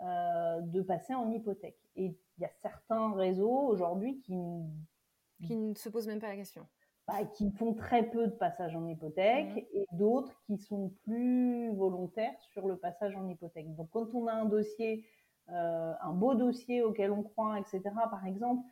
euh, 0.00 0.60
de 0.60 0.80
passer 0.80 1.14
en 1.14 1.30
hypothèque. 1.30 1.78
Et 1.96 2.04
il 2.06 2.40
y 2.40 2.44
a 2.44 2.50
certains 2.62 3.12
réseaux 3.14 3.66
aujourd'hui 3.66 4.20
qui, 4.20 4.36
qui 5.44 5.56
ne 5.56 5.74
se 5.74 5.88
posent 5.88 6.06
même 6.06 6.20
pas 6.20 6.28
la 6.28 6.36
question. 6.36 6.66
Bah, 7.08 7.24
qui 7.24 7.50
font 7.52 7.72
très 7.72 8.02
peu 8.02 8.26
de 8.26 8.32
passages 8.32 8.76
en 8.76 8.86
hypothèque 8.86 9.54
mhm. 9.54 9.64
et 9.72 9.86
d'autres 9.92 10.40
qui 10.46 10.58
sont 10.58 10.92
plus 11.04 11.70
volontaires 11.74 12.38
sur 12.52 12.68
le 12.68 12.76
passage 12.76 13.16
en 13.16 13.26
hypothèque. 13.28 13.74
Donc 13.76 13.88
quand 13.90 14.14
on 14.14 14.26
a 14.26 14.32
un 14.32 14.44
dossier, 14.44 15.04
euh, 15.48 15.94
un 16.00 16.12
beau 16.12 16.34
dossier 16.34 16.82
auquel 16.82 17.10
on 17.10 17.22
croit, 17.22 17.58
etc., 17.58 17.82
par 18.10 18.26
exemple, 18.26 18.62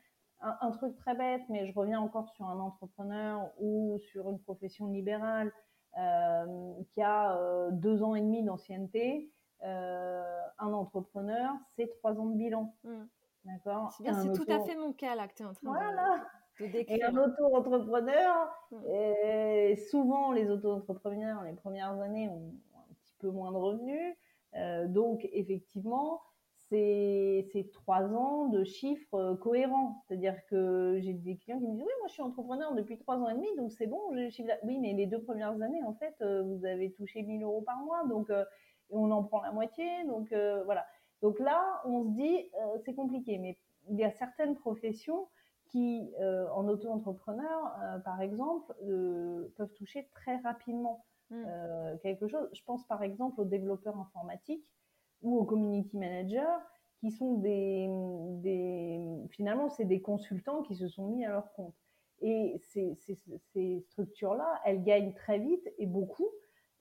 un, 0.61 0.71
truc 0.71 0.97
très 0.97 1.15
bête, 1.15 1.43
mais 1.49 1.67
je 1.67 1.75
reviens 1.79 2.01
encore 2.01 2.29
sur 2.31 2.47
un 2.47 2.59
entrepreneur 2.59 3.51
ou 3.59 3.99
sur 4.11 4.29
une 4.31 4.39
profession 4.39 4.89
libérale 4.89 5.53
euh, 5.99 6.75
qui 6.91 7.01
a 7.01 7.37
euh, 7.37 7.71
deux 7.71 8.03
ans 8.03 8.15
et 8.15 8.21
demi 8.21 8.43
d'ancienneté. 8.43 9.33
Euh, 9.65 10.23
un 10.59 10.73
entrepreneur, 10.73 11.55
c'est 11.75 11.89
trois 11.89 12.19
ans 12.21 12.27
de 12.27 12.37
bilan. 12.37 12.75
Hmm. 12.85 13.05
D'accord? 13.45 13.93
C'est 13.93 14.33
tout 14.33 14.51
à 14.51 14.61
fait 14.61 14.77
mon 14.77 14.93
cas 14.93 15.15
là 15.15 15.29
que 15.29 15.35
tu 15.35 15.43
es 15.43 15.47
en 15.47 15.55
train 15.55 15.73
de, 16.61 16.67
décrire. 16.67 16.99
Et 16.99 17.03
un 17.03 17.17
auto-entrepreneur, 17.17 18.49
hmm. 18.73 19.77
souvent 19.91 20.33
les 20.33 20.51
auto-entrepreneurs, 20.51 21.43
les 21.45 21.53
premières 21.55 21.99
années 22.01 22.29
ont 22.29 22.53
un 22.75 22.95
petit 22.95 23.15
peu 23.19 23.31
moins 23.31 23.53
de 23.53 23.57
revenus. 23.57 24.17
donc 24.93 25.27
effectivement, 25.33 26.21
c'est 26.69 27.71
trois 27.73 28.03
ans 28.03 28.49
de 28.49 28.65
chiffres 28.65 29.15
euh, 29.15 29.37
cohérents. 29.37 30.03
C'est-à-dire 30.07 30.35
que 30.49 30.99
j'ai 31.01 31.13
des 31.13 31.37
clients 31.37 31.59
qui 31.59 31.67
me 31.67 31.73
disent 31.73 31.83
Oui, 31.83 31.93
moi 31.99 32.09
je 32.09 32.13
suis 32.15 32.23
entrepreneur 32.23 32.75
depuis 32.75 32.99
trois 32.99 33.17
ans 33.17 33.29
et 33.29 33.35
demi, 33.35 33.49
donc 33.57 33.73
c'est 33.73 33.87
bon, 33.87 34.11
le 34.11 34.31
chiffre. 34.31 34.51
Oui, 34.65 34.79
mais 34.79 34.93
les 34.93 35.07
deux 35.07 35.21
premières 35.23 35.61
années, 35.63 35.83
en 35.85 35.95
fait, 35.95 36.15
euh, 36.23 36.43
vous 36.43 36.65
avez 36.65 36.93
touché 36.93 37.23
1000 37.23 37.43
euros 37.43 37.63
par 37.63 37.79
mois, 37.79 38.05
donc 38.07 38.31
euh, 38.31 38.45
on 38.91 39.11
en 39.11 39.23
prend 39.23 39.43
la 39.43 39.53
moitié. 39.53 39.87
Donc 40.07 40.33
voilà. 40.65 40.87
Donc 41.23 41.39
là, 41.41 41.81
on 41.87 42.05
se 42.05 42.11
dit 42.11 42.51
c'est 42.85 42.95
compliqué, 42.95 43.39
mais 43.39 43.59
il 43.89 43.97
y 43.97 44.05
a 44.05 44.11
certaines 44.11 44.55
professions 44.55 45.29
qui, 45.67 46.13
en 46.21 46.69
auto-entrepreneur, 46.69 47.75
par 48.05 48.21
exemple, 48.21 48.73
peuvent 49.57 49.73
toucher 49.75 50.09
très 50.13 50.37
rapidement 50.37 51.05
mmh. 51.31 51.45
quelque 52.01 52.29
chose. 52.29 52.49
Je 52.53 52.63
pense 52.63 52.87
par 52.87 53.03
exemple 53.03 53.41
aux 53.41 53.45
développeurs 53.45 53.99
informatiques 53.99 54.71
ou 55.23 55.39
aux 55.39 55.45
community 55.45 55.97
managers 55.97 56.59
qui 57.01 57.11
sont 57.11 57.35
des, 57.35 57.89
des 58.43 59.01
finalement 59.31 59.69
c'est 59.69 59.85
des 59.85 60.01
consultants 60.01 60.63
qui 60.63 60.75
se 60.75 60.89
sont 60.89 61.09
mis 61.09 61.25
à 61.25 61.31
leur 61.31 61.53
compte. 61.53 61.75
Et 62.21 62.59
ces, 62.63 62.95
ces, 62.95 63.15
ces 63.53 63.81
structures-là, 63.91 64.61
elles 64.65 64.83
gagnent 64.83 65.13
très 65.13 65.39
vite 65.39 65.69
et 65.79 65.87
beaucoup. 65.87 66.31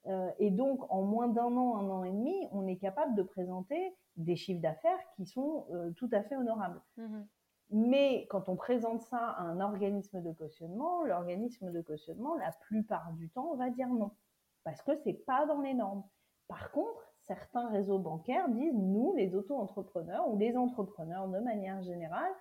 Euh, 0.06 0.30
et 0.38 0.50
donc, 0.50 0.90
en 0.90 1.02
moins 1.02 1.28
d'un 1.28 1.56
an, 1.56 1.76
un 1.76 1.90
an 1.90 2.04
et 2.04 2.12
demi, 2.12 2.48
on 2.52 2.66
est 2.66 2.76
capable 2.76 3.14
de 3.16 3.22
présenter 3.22 3.94
des 4.16 4.36
chiffres 4.36 4.62
d'affaires 4.62 4.98
qui 5.16 5.26
sont 5.26 5.66
euh, 5.72 5.90
tout 5.92 6.08
à 6.12 6.22
fait 6.22 6.36
honorables. 6.36 6.80
Mmh 6.96 7.22
Mais 7.70 8.26
quand 8.30 8.48
on 8.48 8.56
présente 8.56 9.02
ça 9.02 9.18
à 9.18 9.42
un 9.42 9.60
organisme 9.60 10.22
de 10.22 10.32
cautionnement, 10.32 11.02
l'organisme 11.04 11.72
de 11.72 11.80
cautionnement, 11.82 12.34
la 12.36 12.52
plupart 12.62 13.12
du 13.14 13.28
temps, 13.28 13.56
va 13.56 13.70
dire 13.70 13.88
non. 13.88 14.12
parce 14.64 14.80
que 14.82 14.94
c'est 14.96 15.24
pas 15.26 15.44
dans 15.46 15.60
les 15.60 15.74
normes. 15.74 16.04
Par 16.48 16.70
contre, 16.70 17.12
certains 17.26 17.68
réseaux 17.70 17.98
bancaires 17.98 18.48
disent, 18.48 18.74
nous, 18.74 19.14
les 19.16 19.34
auto-entrepreneurs 19.34 20.28
ou 20.28 20.38
les 20.38 20.56
entrepreneurs 20.56 21.28
de 21.28 21.38
manière 21.38 21.82
générale, 21.82 22.32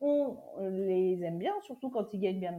on 0.00 0.38
les 0.60 1.22
aime 1.22 1.38
bien, 1.38 1.54
surtout 1.62 1.90
quand 1.90 2.12
ils 2.12 2.20
gagnent 2.20 2.40
bien, 2.40 2.56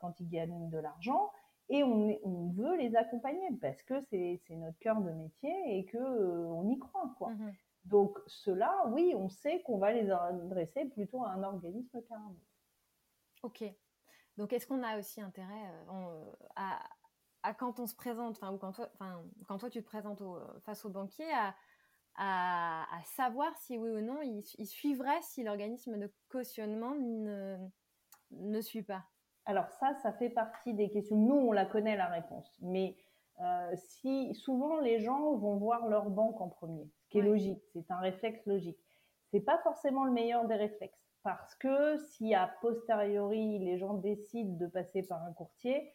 quand 0.00 0.18
ils 0.20 0.28
gagnent 0.28 0.68
de 0.68 0.78
l'argent, 0.78 1.30
et 1.68 1.84
on, 1.84 2.18
on, 2.24 2.48
veut 2.50 2.76
les 2.76 2.96
accompagner 2.96 3.48
parce 3.60 3.80
que 3.84 4.00
c'est 4.00 4.40
notre 4.50 4.78
cœur 4.80 5.00
de 5.00 5.12
métier 5.12 5.78
et 5.78 5.84
que 5.84 5.98
euh, 5.98 6.48
on 6.48 6.68
y 6.68 6.78
croit, 6.80 7.14
quoi. 7.16 7.30
Mmh 7.30 7.52
Donc 7.84 8.18
cela, 8.26 8.84
oui, 8.88 9.14
on 9.16 9.28
sait 9.28 9.62
qu'on 9.62 9.78
va 9.78 9.92
les 9.92 10.10
adresser 10.10 10.86
plutôt 10.86 11.24
à 11.24 11.30
un 11.30 11.44
organisme 11.44 12.02
qu'à 12.02 12.16
un 12.16 12.30
autre. 12.30 12.50
Ok. 13.44 13.64
Donc 14.36 14.52
est-ce 14.52 14.66
qu'on 14.66 14.82
a 14.82 14.98
aussi 14.98 15.20
intérêt 15.20 15.70
euh, 15.92 16.32
à, 16.56 16.80
à, 17.42 17.54
quand 17.54 17.80
on 17.80 17.86
se 17.86 17.94
présente, 17.94 18.36
enfin 18.36 18.52
ou 18.52 18.58
quand 18.58 18.72
toi, 18.72 18.88
enfin 18.94 19.22
quand 19.48 19.58
toi 19.58 19.70
tu 19.70 19.82
te 19.82 19.86
présentes 19.86 20.22
face 20.64 20.84
au 20.84 20.90
banquier, 20.90 21.30
à, 21.32 21.54
à, 22.16 23.02
savoir 23.04 23.56
si 23.56 23.78
oui 23.78 23.90
ou 23.90 24.00
non 24.00 24.20
il, 24.22 24.42
il 24.58 24.66
suivrait 24.66 25.20
si 25.22 25.42
l'organisme 25.42 25.98
de 25.98 26.12
cautionnement 26.28 26.94
ne, 26.94 27.56
ne 28.32 28.60
suit 28.60 28.82
pas. 28.82 29.04
Alors 29.46 29.68
ça, 29.70 29.94
ça 30.02 30.12
fait 30.12 30.30
partie 30.30 30.74
des 30.74 30.90
questions. 30.90 31.16
Nous, 31.16 31.34
on 31.34 31.52
la 31.52 31.66
connaît 31.66 31.96
la 31.96 32.06
réponse, 32.06 32.56
mais 32.60 32.96
euh, 33.40 33.72
si 33.74 34.34
souvent 34.34 34.78
les 34.80 35.00
gens 35.00 35.34
vont 35.34 35.56
voir 35.56 35.88
leur 35.88 36.10
banque 36.10 36.40
en 36.40 36.48
premier, 36.48 36.90
ce 37.02 37.08
qui 37.08 37.18
est 37.18 37.22
logique, 37.22 37.62
c'est 37.72 37.90
un 37.90 37.98
réflexe 37.98 38.44
logique. 38.46 38.78
C'est 39.30 39.40
pas 39.40 39.58
forcément 39.58 40.04
le 40.04 40.12
meilleur 40.12 40.46
des 40.46 40.56
réflexes. 40.56 40.98
Parce 41.22 41.54
que 41.54 41.98
si 41.98 42.34
a 42.34 42.46
posteriori 42.60 43.58
les 43.58 43.78
gens 43.78 43.94
décident 43.94 44.56
de 44.56 44.66
passer 44.66 45.02
par 45.02 45.22
un 45.24 45.32
courtier, 45.32 45.92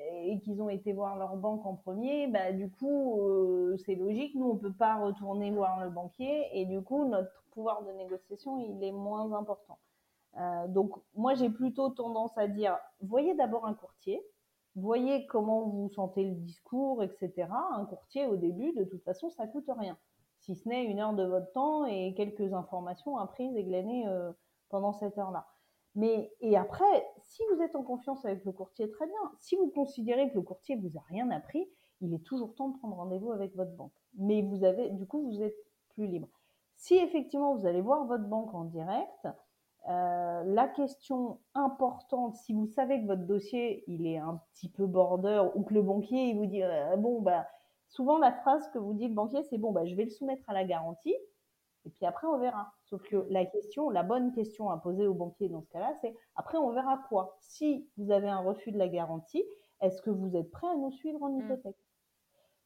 et 0.00 0.40
qu'ils 0.40 0.60
ont 0.62 0.68
été 0.68 0.92
voir 0.92 1.16
leur 1.16 1.36
banque 1.36 1.64
en 1.66 1.74
premier, 1.74 2.26
bah, 2.28 2.52
du 2.52 2.70
coup, 2.70 3.20
euh, 3.22 3.76
c'est 3.84 3.94
logique. 3.94 4.34
Nous, 4.34 4.48
on 4.48 4.56
peut 4.56 4.72
pas 4.72 4.96
retourner 4.96 5.50
voir 5.50 5.82
le 5.82 5.90
banquier 5.90 6.46
et 6.52 6.64
du 6.66 6.80
coup, 6.82 7.06
notre 7.06 7.42
pouvoir 7.52 7.82
de 7.82 7.92
négociation, 7.92 8.58
il 8.58 8.82
est 8.84 8.92
moins 8.92 9.32
important. 9.32 9.78
Euh, 10.38 10.68
donc, 10.68 10.92
moi, 11.14 11.34
j'ai 11.34 11.50
plutôt 11.50 11.88
tendance 11.90 12.36
à 12.36 12.46
dire, 12.46 12.76
voyez 13.00 13.34
d'abord 13.34 13.66
un 13.66 13.74
courtier, 13.74 14.22
voyez 14.76 15.26
comment 15.26 15.62
vous 15.62 15.88
sentez 15.90 16.24
le 16.24 16.34
discours, 16.34 17.02
etc. 17.02 17.48
Un 17.72 17.84
courtier, 17.86 18.26
au 18.26 18.36
début, 18.36 18.72
de 18.74 18.84
toute 18.84 19.02
façon, 19.02 19.30
ça 19.30 19.46
coûte 19.46 19.70
rien, 19.76 19.96
si 20.38 20.54
ce 20.54 20.68
n'est 20.68 20.84
une 20.84 21.00
heure 21.00 21.14
de 21.14 21.24
votre 21.24 21.50
temps 21.52 21.84
et 21.86 22.14
quelques 22.14 22.52
informations 22.52 23.18
apprises 23.18 23.56
et 23.56 23.64
glanées 23.64 24.06
euh, 24.06 24.30
pendant 24.68 24.92
cette 24.92 25.18
heure-là. 25.18 25.46
Mais 25.98 26.32
et 26.40 26.56
après, 26.56 27.08
si 27.24 27.42
vous 27.52 27.60
êtes 27.60 27.74
en 27.74 27.82
confiance 27.82 28.24
avec 28.24 28.44
le 28.44 28.52
courtier, 28.52 28.88
très 28.88 29.06
bien. 29.06 29.32
Si 29.40 29.56
vous 29.56 29.68
considérez 29.68 30.30
que 30.30 30.36
le 30.36 30.42
courtier 30.42 30.76
vous 30.76 30.96
a 30.96 31.02
rien 31.08 31.28
appris, 31.32 31.68
il 32.00 32.14
est 32.14 32.22
toujours 32.24 32.54
temps 32.54 32.68
de 32.68 32.78
prendre 32.78 32.94
rendez-vous 32.94 33.32
avec 33.32 33.56
votre 33.56 33.72
banque. 33.72 33.92
Mais 34.14 34.42
vous 34.42 34.62
avez, 34.62 34.90
du 34.90 35.08
coup, 35.08 35.28
vous 35.28 35.42
êtes 35.42 35.56
plus 35.88 36.06
libre. 36.06 36.28
Si 36.76 36.94
effectivement 36.94 37.56
vous 37.56 37.66
allez 37.66 37.80
voir 37.80 38.04
votre 38.04 38.26
banque 38.28 38.54
en 38.54 38.62
direct, 38.62 39.26
euh, 39.88 40.44
la 40.44 40.68
question 40.68 41.40
importante, 41.54 42.36
si 42.36 42.52
vous 42.52 42.68
savez 42.68 43.00
que 43.02 43.06
votre 43.06 43.26
dossier 43.26 43.82
il 43.88 44.06
est 44.06 44.18
un 44.18 44.40
petit 44.52 44.68
peu 44.68 44.86
border 44.86 45.42
ou 45.56 45.64
que 45.64 45.74
le 45.74 45.82
banquier 45.82 46.28
il 46.28 46.36
vous 46.36 46.46
dit 46.46 46.62
euh, 46.62 46.96
bon 46.96 47.20
bah 47.20 47.48
souvent 47.88 48.18
la 48.18 48.32
phrase 48.32 48.68
que 48.70 48.78
vous 48.78 48.92
dit 48.92 49.08
le 49.08 49.14
banquier 49.14 49.42
c'est 49.44 49.58
bon 49.58 49.72
bah 49.72 49.86
je 49.86 49.94
vais 49.96 50.04
le 50.04 50.10
soumettre 50.10 50.48
à 50.48 50.52
la 50.52 50.64
garantie 50.64 51.16
et 51.88 51.90
puis 51.90 52.04
après, 52.04 52.26
on 52.26 52.36
verra. 52.36 52.70
Sauf 52.84 53.02
que 53.08 53.26
la 53.30 53.46
question, 53.46 53.88
la 53.88 54.02
bonne 54.02 54.34
question 54.34 54.68
à 54.68 54.76
poser 54.76 55.06
au 55.06 55.14
banquier 55.14 55.48
dans 55.48 55.62
ce 55.62 55.70
cas-là, 55.70 55.94
c'est 56.02 56.14
après, 56.36 56.58
on 56.58 56.70
verra 56.70 57.00
quoi 57.08 57.38
Si 57.40 57.88
vous 57.96 58.10
avez 58.10 58.28
un 58.28 58.40
refus 58.40 58.72
de 58.72 58.78
la 58.78 58.88
garantie, 58.88 59.42
est-ce 59.80 60.02
que 60.02 60.10
vous 60.10 60.36
êtes 60.36 60.50
prêt 60.50 60.66
à 60.66 60.74
nous 60.74 60.90
suivre 60.90 61.22
en 61.22 61.30
mm. 61.30 61.40
hypothèque? 61.40 61.78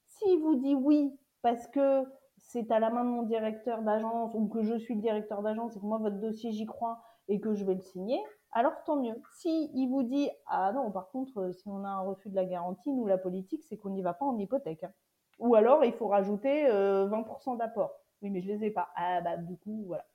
Si 0.07 0.37
vous 0.39 0.57
dit 0.57 0.75
oui, 0.75 1.17
parce 1.41 1.69
que 1.69 2.03
c'est 2.37 2.73
à 2.73 2.81
la 2.81 2.91
main 2.91 3.05
de 3.05 3.11
mon 3.11 3.23
directeur 3.23 3.83
d'agence 3.83 4.35
ou 4.35 4.49
que 4.49 4.63
je 4.63 4.75
suis 4.75 4.97
le 4.97 5.01
directeur 5.01 5.41
d'agence 5.43 5.77
et 5.77 5.79
que 5.81 5.87
moi, 5.87 5.99
votre 5.99 6.19
dossier, 6.19 6.51
j'y 6.51 6.67
crois 6.67 7.01
et 7.29 7.39
que 7.39 7.55
je 7.55 7.65
vais 7.65 7.75
le 7.75 7.81
signer, 7.81 8.21
alors 8.51 8.73
tant 8.85 8.97
mieux. 8.97 9.15
Si 9.35 9.71
il 9.73 9.87
vous 9.89 10.03
dit 10.03 10.31
ah 10.47 10.73
non, 10.73 10.91
par 10.91 11.11
contre, 11.11 11.53
si 11.53 11.69
on 11.69 11.85
a 11.85 11.89
un 11.89 12.01
refus 12.01 12.29
de 12.29 12.35
la 12.35 12.45
garantie, 12.45 12.93
nous, 12.93 13.07
la 13.07 13.19
politique, 13.19 13.63
c'est 13.69 13.77
qu'on 13.77 13.91
n'y 13.91 14.03
va 14.03 14.15
pas 14.15 14.25
en 14.25 14.37
hypothèque. 14.37 14.83
Hein. 14.83 14.93
Ou 15.39 15.55
alors, 15.55 15.85
il 15.85 15.93
faut 15.93 16.09
rajouter 16.09 16.67
20% 16.67 16.69
euh, 16.69 17.57
d'apport. 17.57 18.02
Oui, 18.23 18.31
mais 18.31 18.41
je 18.41 18.49
les 18.49 18.65
ai 18.65 18.71
pas. 18.71 18.89
Ah 18.97 19.21
bah 19.21 19.37
du 19.37 19.57
coup, 19.59 19.85
voilà. 19.87 20.07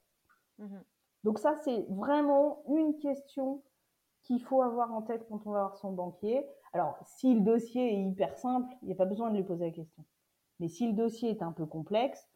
Mhm. 0.57 0.83
Donc 1.23 1.39
ça, 1.39 1.55
c'est 1.63 1.85
vraiment 1.89 2.63
une 2.69 2.97
question 2.99 3.63
qu'il 4.23 4.41
faut 4.41 4.61
avoir 4.61 4.93
en 4.93 5.01
tête 5.01 5.25
quand 5.29 5.45
on 5.45 5.51
va 5.51 5.59
voir 5.59 5.77
son 5.77 5.91
banquier. 5.91 6.45
Alors, 6.73 6.97
si 7.05 7.33
le 7.33 7.41
dossier 7.41 7.93
est 7.93 8.03
hyper 8.03 8.37
simple, 8.37 8.73
il 8.81 8.87
n'y 8.87 8.93
a 8.93 8.97
pas 8.97 9.05
besoin 9.05 9.29
de 9.31 9.37
lui 9.37 9.43
poser 9.43 9.65
la 9.65 9.71
question. 9.71 10.03
Mais 10.59 10.67
si 10.67 10.87
le 10.87 10.93
dossier 10.93 11.29
est 11.29 11.41
un 11.41 11.51
peu 11.51 11.65
complexe, 11.65 12.29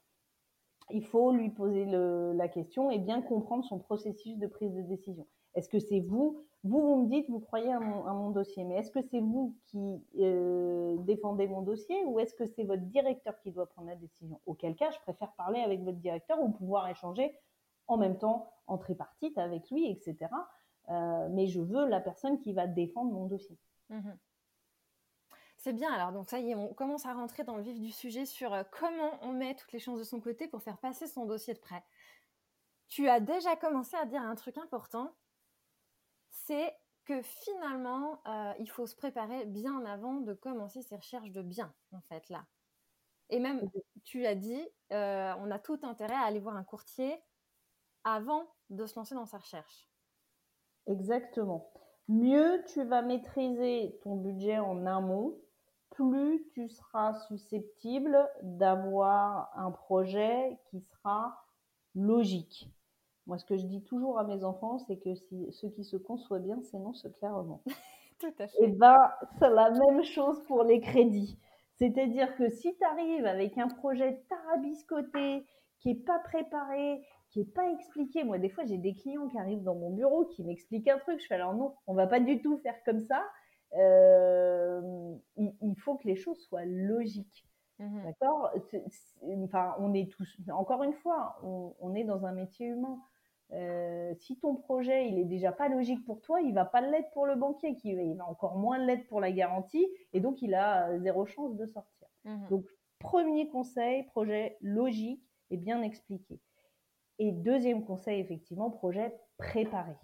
il 0.89 1.05
faut 1.05 1.31
lui 1.31 1.49
poser 1.49 1.85
la 1.85 2.47
question 2.47 2.91
et 2.91 2.99
bien 2.99 3.21
comprendre 3.21 3.63
son 3.63 3.79
processus 3.79 4.37
de 4.37 4.47
prise 4.47 4.73
de 4.73 4.81
décision. 4.81 5.27
Est-ce 5.55 5.69
que 5.69 5.79
c'est 5.79 5.99
vous? 5.99 6.43
Vous, 6.63 6.79
vous 6.79 7.03
me 7.03 7.09
dites, 7.09 7.29
vous 7.29 7.39
croyez 7.39 7.71
à 7.71 7.79
mon, 7.79 8.29
dossier, 8.29 8.63
mais 8.63 8.75
est-ce 8.75 8.91
que 8.91 9.01
c'est 9.01 9.19
vous 9.19 9.55
qui 9.65 10.03
euh, 10.19 10.95
défendez 10.99 11.47
mon 11.47 11.61
dossier 11.61 12.05
ou 12.05 12.19
est-ce 12.19 12.35
que 12.35 12.45
c'est 12.45 12.63
votre 12.63 12.83
directeur 12.83 13.39
qui 13.41 13.51
doit 13.51 13.65
prendre 13.65 13.87
la 13.87 13.95
décision? 13.95 14.39
Auquel 14.45 14.75
cas, 14.75 14.91
je 14.91 14.99
préfère 14.99 15.31
parler 15.33 15.59
avec 15.59 15.81
votre 15.81 15.97
directeur 15.97 16.39
ou 16.41 16.49
pouvoir 16.51 16.87
échanger 16.87 17.35
en 17.87 17.97
même 17.97 18.17
temps 18.17 18.53
en 18.67 18.77
tripartite 18.77 19.37
avec 19.37 19.69
lui, 19.71 19.89
etc. 19.89 20.17
Euh, 20.89 21.27
mais 21.31 21.47
je 21.47 21.61
veux 21.61 21.87
la 21.87 21.99
personne 21.99 22.39
qui 22.39 22.53
va 22.53 22.67
défendre 22.67 23.11
mon 23.11 23.25
dossier. 23.25 23.57
Mmh 23.89 24.11
c'est 25.61 25.73
bien, 25.73 25.93
alors 25.93 26.11
donc 26.11 26.27
ça 26.27 26.39
y 26.39 26.49
est, 26.49 26.55
on 26.55 26.73
commence 26.73 27.05
à 27.05 27.13
rentrer 27.13 27.43
dans 27.43 27.55
le 27.55 27.61
vif 27.61 27.79
du 27.79 27.91
sujet 27.91 28.25
sur 28.25 28.51
euh, 28.51 28.63
comment 28.71 29.11
on 29.21 29.31
met 29.31 29.53
toutes 29.53 29.71
les 29.73 29.79
chances 29.79 29.99
de 29.99 30.03
son 30.03 30.19
côté 30.19 30.47
pour 30.47 30.63
faire 30.63 30.79
passer 30.79 31.05
son 31.05 31.27
dossier 31.27 31.53
de 31.53 31.59
prêt. 31.59 31.83
Tu 32.87 33.07
as 33.07 33.19
déjà 33.19 33.55
commencé 33.55 33.95
à 33.95 34.05
dire 34.05 34.23
un 34.23 34.33
truc 34.33 34.57
important, 34.57 35.13
c'est 36.31 36.75
que 37.05 37.21
finalement, 37.21 38.21
euh, 38.27 38.53
il 38.59 38.69
faut 38.69 38.87
se 38.87 38.95
préparer 38.95 39.45
bien 39.45 39.85
avant 39.85 40.21
de 40.21 40.33
commencer 40.33 40.81
ses 40.81 40.95
recherches 40.97 41.31
de 41.31 41.41
biens, 41.41 41.73
en 41.91 42.01
fait, 42.01 42.29
là. 42.29 42.45
Et 43.29 43.39
même, 43.39 43.69
tu 44.03 44.25
as 44.25 44.35
dit, 44.35 44.67
euh, 44.91 45.33
on 45.39 45.51
a 45.51 45.59
tout 45.59 45.79
intérêt 45.83 46.15
à 46.15 46.21
aller 46.21 46.39
voir 46.39 46.55
un 46.55 46.63
courtier 46.63 47.23
avant 48.03 48.47
de 48.69 48.85
se 48.85 48.95
lancer 48.97 49.15
dans 49.15 49.25
sa 49.25 49.37
recherche. 49.39 49.89
Exactement. 50.87 51.71
Mieux 52.07 52.63
tu 52.67 52.83
vas 52.83 53.01
maîtriser 53.01 53.99
ton 54.03 54.15
budget 54.17 54.59
en 54.59 54.85
amont, 54.85 55.39
plus 55.91 56.47
tu 56.53 56.69
seras 56.69 57.13
susceptible 57.27 58.29
d'avoir 58.43 59.51
un 59.57 59.71
projet 59.71 60.59
qui 60.69 60.81
sera 60.81 61.45
logique. 61.95 62.69
Moi, 63.27 63.37
ce 63.37 63.45
que 63.45 63.57
je 63.57 63.65
dis 63.65 63.83
toujours 63.83 64.19
à 64.19 64.23
mes 64.23 64.43
enfants, 64.43 64.79
c'est 64.79 64.97
que 64.97 65.15
si, 65.15 65.47
ce 65.51 65.67
qui 65.67 65.83
se 65.83 65.97
conçoit 65.97 66.39
bien, 66.39 66.59
c'est 66.63 66.79
non 66.79 66.93
se 66.93 67.07
clairement. 67.07 67.61
Tout 68.19 68.33
à 68.39 68.47
fait. 68.47 68.57
Et 68.59 68.65
eh 68.65 68.67
ben, 68.67 68.97
c'est 69.39 69.49
la 69.49 69.71
même 69.71 70.03
chose 70.03 70.43
pour 70.47 70.63
les 70.63 70.79
crédits. 70.79 71.39
C'est-à-dire 71.77 72.35
que 72.35 72.49
si 72.49 72.75
tu 72.75 72.83
arrives 72.83 73.25
avec 73.25 73.57
un 73.57 73.67
projet 73.67 74.23
tarabiscoté, 74.29 75.45
qui 75.81 75.91
est 75.91 76.05
pas 76.05 76.19
préparé, 76.19 77.01
qui 77.31 77.41
est 77.41 77.53
pas 77.53 77.69
expliqué, 77.71 78.23
moi 78.23 78.37
des 78.37 78.49
fois 78.49 78.65
j'ai 78.65 78.77
des 78.77 78.93
clients 78.93 79.27
qui 79.27 79.37
arrivent 79.37 79.63
dans 79.63 79.75
mon 79.75 79.91
bureau 79.91 80.25
qui 80.25 80.43
m'expliquent 80.43 80.89
un 80.89 80.99
truc, 80.99 81.19
je 81.19 81.27
fais 81.27 81.35
alors 81.35 81.55
non, 81.55 81.73
on 81.87 81.93
va 81.93 82.07
pas 82.07 82.19
du 82.19 82.41
tout 82.41 82.57
faire 82.59 82.75
comme 82.85 82.99
ça. 82.99 83.23
Euh, 83.77 85.15
il, 85.37 85.75
faut 85.79 85.95
que 85.95 86.07
les 86.07 86.15
choses 86.15 86.39
soient 86.43 86.65
logiques. 86.65 87.45
Mmh 87.81 88.03
D'accord? 88.03 88.51
Enfin, 89.43 89.75
on 89.79 89.93
est 89.93 90.09
tous, 90.11 90.37
encore 90.53 90.83
une 90.83 90.93
fois, 90.93 91.39
on 91.43 91.95
est 91.95 92.03
dans 92.03 92.25
un 92.25 92.31
métier 92.31 92.67
humain. 92.67 93.01
Euh, 93.53 94.13
si 94.15 94.39
ton 94.39 94.55
projet 94.55 95.09
il 95.09 95.19
est 95.19 95.25
déjà 95.25 95.51
pas 95.51 95.67
logique 95.67 96.05
pour 96.05 96.21
toi, 96.21 96.39
il 96.39 96.53
va 96.53 96.63
pas 96.63 96.79
l'être 96.79 97.11
pour 97.11 97.25
le 97.25 97.35
banquier, 97.35 97.75
qui 97.75 97.89
il 97.89 98.15
va 98.15 98.25
encore 98.25 98.57
moins 98.57 98.77
l'être 98.77 99.05
pour 99.07 99.19
la 99.19 99.31
garantie, 99.31 99.85
et 100.13 100.21
donc 100.21 100.41
il 100.41 100.53
a 100.53 100.87
euh, 100.87 100.99
zéro 100.99 101.25
chance 101.25 101.57
de 101.57 101.65
sortir. 101.65 102.07
Mhm. 102.23 102.47
Donc 102.49 102.65
premier 102.99 103.49
conseil, 103.49 104.03
projet 104.03 104.57
logique 104.61 105.21
et 105.49 105.57
bien 105.57 105.81
expliqué. 105.81 106.39
Et 107.19 107.33
deuxième 107.33 107.83
conseil, 107.83 108.21
effectivement, 108.21 108.69
projet 108.69 109.13
préparé. 109.37 109.95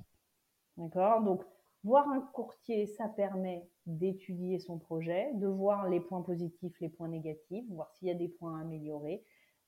D'accord? 0.76 1.22
Donc 1.22 1.44
voir 1.84 2.08
un 2.10 2.22
courtier, 2.22 2.86
ça 2.86 3.08
permet 3.08 3.68
d'étudier 3.86 4.60
son 4.60 4.78
projet, 4.78 5.32
de 5.36 5.48
voir 5.48 5.88
les 5.90 6.00
points 6.00 6.22
positifs, 6.22 6.80
les 6.82 6.90
points 6.90 7.08
négatifs, 7.08 7.66
voir 7.70 7.92
s'il 7.94 8.08
y 8.08 8.12
a 8.12 8.16
des 8.16 8.28
points 8.28 8.58
à 8.58 8.62
améliorer, 8.62 9.24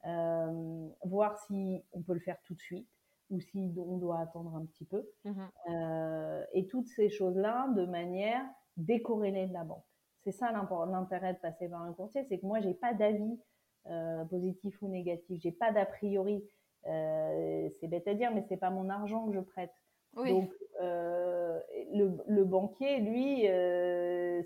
euh, 0.06 0.88
voir 1.04 1.38
si 1.46 1.84
on 1.92 2.02
peut 2.02 2.14
le 2.14 2.20
faire 2.20 2.38
tout 2.46 2.54
de 2.54 2.62
suite 2.62 2.90
ou 3.30 3.40
si 3.40 3.74
on 3.78 3.98
doit 3.98 4.20
attendre 4.20 4.56
un 4.56 4.66
petit 4.66 4.86
peu. 4.86 5.08
Mmh 5.26 5.32
euh, 5.70 6.44
et 6.54 6.68
toutes 6.68 6.88
ces 6.88 7.10
choses-là 7.10 7.68
de 7.76 7.86
manière 7.86 8.46
décorrélée 8.78 9.48
de 9.48 9.54
la 9.54 9.64
banque. 9.64 9.86
C'est 10.24 10.32
ça 10.32 10.52
l'intérêt 10.52 11.34
de 11.34 11.40
passer 11.40 11.70
par 11.70 11.82
un 11.82 11.94
courtier, 11.94 12.26
c'est 12.28 12.40
que 12.40 12.46
moi, 12.46 12.60
j'ai 12.60 12.74
pas 12.74 12.94
d'avis 12.94 13.40
euh, 13.88 14.26
positif 14.26 14.82
ou 14.82 14.88
négatif, 14.88 15.40
j'ai 15.42 15.52
pas 15.52 15.72
d'a 15.72 15.86
priori. 15.86 16.44
C'est 16.84 17.88
bête 17.88 18.08
à 18.08 18.14
dire, 18.14 18.34
mais 18.34 18.44
c'est 18.48 18.58
pas 18.58 18.72
mon 18.72 18.90
argent 18.90 19.28
que 19.28 19.34
je 19.34 19.40
prête. 19.42 19.74
Donc, 20.16 20.52
le, 20.82 22.18
le, 22.28 22.46
banquier, 22.46 23.00
lui, 23.00 23.42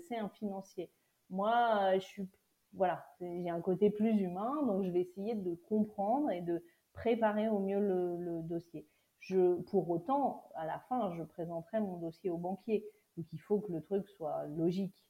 c'est 0.06 0.16
un 0.16 0.28
financier. 0.28 0.90
Moi, 1.30 1.94
je 1.94 2.04
suis 2.04 2.28
voilà, 2.74 3.04
j'ai 3.20 3.48
un 3.48 3.60
côté 3.60 3.90
plus 3.90 4.20
humain, 4.20 4.62
donc 4.66 4.84
je 4.84 4.90
vais 4.90 5.02
essayer 5.02 5.34
de 5.34 5.54
comprendre 5.68 6.30
et 6.30 6.40
de 6.40 6.62
préparer 6.92 7.48
au 7.48 7.60
mieux 7.60 7.80
le, 7.80 8.42
dossier. 8.42 8.86
Je, 9.20 9.54
pour 9.62 9.88
autant, 9.88 10.50
à 10.54 10.66
la 10.66 10.80
fin, 10.88 11.12
je 11.16 11.22
présenterai 11.22 11.80
mon 11.80 11.96
dossier 11.96 12.30
au 12.30 12.36
banquier. 12.36 12.84
Donc 13.16 13.26
il 13.32 13.38
faut 13.38 13.60
que 13.60 13.72
le 13.72 13.80
truc 13.80 14.08
soit 14.08 14.44
logique. 14.48 15.06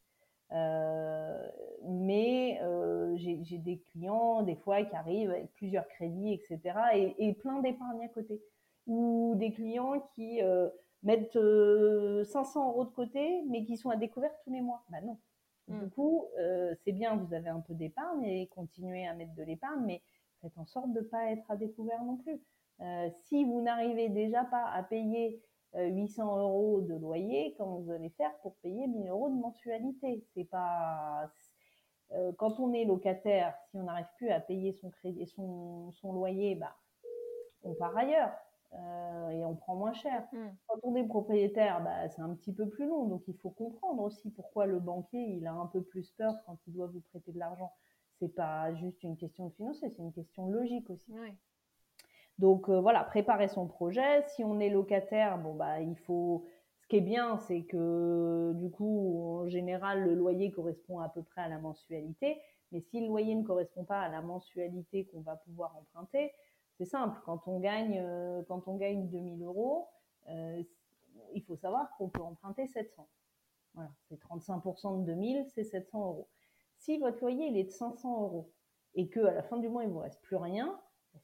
Euh, 0.52 1.50
mais 1.84 2.60
euh, 2.62 3.16
j'ai 3.16 3.58
des 3.58 3.78
clients, 3.78 4.42
des 4.42 4.56
fois, 4.56 4.84
qui 4.84 4.94
arrivent 4.94 5.30
avec 5.30 5.52
plusieurs 5.54 5.88
crédits, 5.88 6.34
etc. 6.34 6.78
Et, 7.18 7.32
plein 7.34 7.60
d'épargne 7.60 8.04
à 8.04 8.08
côté. 8.08 8.40
Ou 8.86 9.34
des 9.36 9.52
clients 9.52 10.00
qui 10.14 10.42
euh, 10.42 10.68
mettent 11.02 11.32
500 11.32 12.68
euros 12.68 12.84
de 12.84 12.90
côté, 12.90 13.42
mais 13.48 13.64
qui 13.64 13.76
sont 13.76 13.90
à 13.90 13.96
découvert 13.96 14.32
tous 14.44 14.52
les 14.52 14.60
mois. 14.60 14.84
Ben 14.90 15.04
non. 15.04 15.18
Du 15.68 15.86
mmh. 15.86 15.90
coup, 15.90 16.26
c'est 16.84 16.92
bien, 16.92 17.16
vous 17.16 17.32
avez 17.32 17.48
un 17.48 17.60
peu 17.60 17.72
d'épargne 17.72 18.22
et 18.24 18.48
continuez 18.48 19.06
à 19.06 19.14
mettre 19.14 19.34
de 19.34 19.42
l'épargne, 19.42 19.82
mais 19.86 20.02
faites 20.42 20.58
en 20.58 20.66
sorte 20.66 20.92
de 20.92 21.00
ne 21.00 21.04
pas 21.04 21.30
être 21.30 21.50
à 21.50 21.56
découvert 21.56 22.04
non 22.04 22.18
plus. 22.18 22.38
si 23.22 23.44
vous 23.44 23.62
n'arrivez 23.62 24.10
déjà 24.10 24.44
pas 24.44 24.66
à 24.66 24.82
payer 24.82 25.42
800 25.74 26.36
euh, 26.36 26.40
euros 26.40 26.80
de 26.82 26.94
loyer, 26.94 27.54
comment 27.58 27.80
vous 27.80 27.90
allez 27.90 28.10
faire 28.10 28.36
pour 28.42 28.54
payer 28.56 28.86
1000 28.86 29.08
euros 29.08 29.28
de 29.28 29.34
mensualité? 29.34 30.24
C'est 30.34 30.44
pas 30.44 31.30
euh, 32.12 32.32
quand 32.38 32.60
on 32.60 32.72
est 32.72 32.84
locataire, 32.84 33.56
si 33.70 33.76
on 33.76 33.84
n'arrive 33.84 34.06
plus 34.16 34.30
à 34.30 34.40
payer 34.40 34.72
son 34.72 34.90
crédit, 34.90 35.26
son, 35.26 35.90
son 35.92 36.12
loyer, 36.12 36.54
bah, 36.54 36.76
on 37.62 37.74
part 37.74 37.96
ailleurs 37.96 38.32
euh, 38.74 39.28
et 39.30 39.44
on 39.44 39.54
prend 39.54 39.76
moins 39.76 39.92
cher. 39.92 40.26
Hmm. 40.32 40.48
Quand 40.66 40.78
on 40.82 40.96
est 40.96 41.06
propriétaire, 41.06 41.82
bah, 41.82 42.08
c'est 42.08 42.22
un 42.22 42.34
petit 42.34 42.52
peu 42.52 42.68
plus 42.68 42.86
long, 42.86 43.06
donc 43.06 43.22
il 43.28 43.36
faut 43.36 43.50
comprendre 43.50 44.02
aussi 44.02 44.30
pourquoi 44.30 44.66
le 44.66 44.80
banquier 44.80 45.20
il 45.20 45.46
a 45.46 45.52
un 45.52 45.66
peu 45.66 45.82
plus 45.82 46.10
peur 46.12 46.34
quand 46.46 46.58
il 46.66 46.74
doit 46.74 46.86
vous 46.86 47.00
prêter 47.00 47.32
de 47.32 47.38
l'argent. 47.38 47.72
C'est 48.18 48.34
pas 48.34 48.72
juste 48.74 49.02
une 49.02 49.16
question 49.16 49.48
de 49.48 49.54
financer, 49.54 49.90
c'est 49.90 50.02
une 50.02 50.12
question 50.12 50.48
logique 50.48 50.88
aussi. 50.90 51.12
Donc 52.38 52.68
euh, 52.68 52.80
voilà, 52.80 53.04
préparer 53.04 53.48
son 53.48 53.66
projet. 53.66 54.22
Si 54.28 54.44
on 54.44 54.58
est 54.60 54.70
locataire, 54.70 55.38
bon 55.38 55.54
bah 55.54 55.80
il 55.80 55.96
faut. 55.96 56.46
Ce 56.80 56.88
qui 56.88 56.96
est 56.96 57.00
bien, 57.00 57.38
c'est 57.38 57.62
que 57.62 58.52
du 58.56 58.70
coup, 58.70 59.40
en 59.40 59.48
général, 59.48 60.02
le 60.02 60.14
loyer 60.14 60.50
correspond 60.50 61.00
à 61.00 61.08
peu 61.08 61.22
près 61.22 61.40
à 61.40 61.48
la 61.48 61.58
mensualité. 61.58 62.38
Mais 62.72 62.80
si 62.80 63.00
le 63.00 63.06
loyer 63.06 63.34
ne 63.34 63.42
correspond 63.42 63.84
pas 63.84 64.00
à 64.00 64.08
la 64.08 64.20
mensualité 64.20 65.06
qu'on 65.06 65.20
va 65.20 65.36
pouvoir 65.36 65.74
emprunter, 65.76 66.32
c'est 66.76 66.84
simple. 66.84 67.20
Quand 67.24 67.46
on 67.46 67.60
gagne, 67.60 67.98
euh, 67.98 68.42
quand 68.48 68.66
on 68.68 68.76
gagne 68.76 69.08
2000 69.08 69.42
euros, 69.42 69.88
euh, 70.28 70.62
il 71.32 71.42
faut 71.42 71.56
savoir 71.56 71.90
qu'on 71.96 72.08
peut 72.08 72.22
emprunter 72.22 72.66
700. 72.66 73.08
Voilà, 73.74 73.90
c'est 74.08 74.20
35% 74.20 75.00
de 75.00 75.04
2000, 75.06 75.46
c'est 75.54 75.64
700 75.64 76.00
euros. 76.00 76.28
Si 76.78 76.98
votre 76.98 77.20
loyer 77.20 77.46
il 77.46 77.56
est 77.56 77.64
de 77.64 77.70
500 77.70 78.22
euros 78.22 78.52
et 78.94 79.08
que 79.08 79.20
à 79.20 79.32
la 79.32 79.42
fin 79.42 79.56
du 79.56 79.68
mois 79.68 79.84
il 79.84 79.90
vous 79.90 79.98
reste 79.98 80.20
plus 80.22 80.36
rien, 80.36 80.80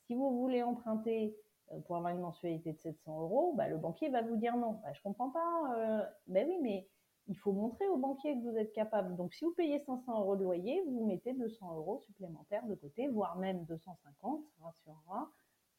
si 0.06 0.14
vous 0.14 0.38
voulez 0.40 0.62
emprunter 0.62 1.36
euh, 1.72 1.80
pour 1.80 1.96
avoir 1.96 2.12
une 2.12 2.20
mensualité 2.20 2.72
de 2.72 2.78
700 2.78 3.20
euros, 3.20 3.54
bah, 3.56 3.68
le 3.68 3.76
banquier 3.76 4.08
va 4.08 4.22
vous 4.22 4.36
dire 4.36 4.56
non. 4.56 4.80
Bah, 4.82 4.92
je 4.92 5.02
comprends 5.02 5.30
pas. 5.30 6.10
Ben 6.26 6.46
oui, 6.48 6.58
mais 6.62 6.88
il 7.30 7.38
faut 7.38 7.52
montrer 7.52 7.86
au 7.88 7.96
banquier 7.96 8.34
que 8.34 8.42
vous 8.42 8.56
êtes 8.56 8.72
capable. 8.72 9.14
Donc, 9.16 9.32
si 9.34 9.44
vous 9.44 9.52
payez 9.52 9.78
500 9.78 10.20
euros 10.20 10.34
de 10.34 10.42
loyer, 10.42 10.82
vous 10.88 11.06
mettez 11.06 11.32
200 11.32 11.76
euros 11.76 12.00
supplémentaires 12.00 12.66
de 12.66 12.74
côté, 12.74 13.06
voire 13.06 13.38
même 13.38 13.64
250. 13.66 14.42
Ça 14.58 14.64
rassurera, 14.64 15.30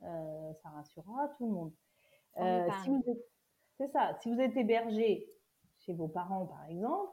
euh, 0.04 0.54
ça 0.62 0.70
rassurera 0.70 1.30
tout 1.38 1.46
le 1.48 1.54
monde. 1.54 1.74
c'est 3.78 3.92
ça. 3.92 4.18
Si 4.22 4.34
vous 4.34 4.40
êtes 4.40 4.56
hébergé 4.56 5.28
chez 5.80 5.94
vos 5.94 6.08
parents, 6.08 6.46
par 6.46 6.66
exemple, 6.66 7.12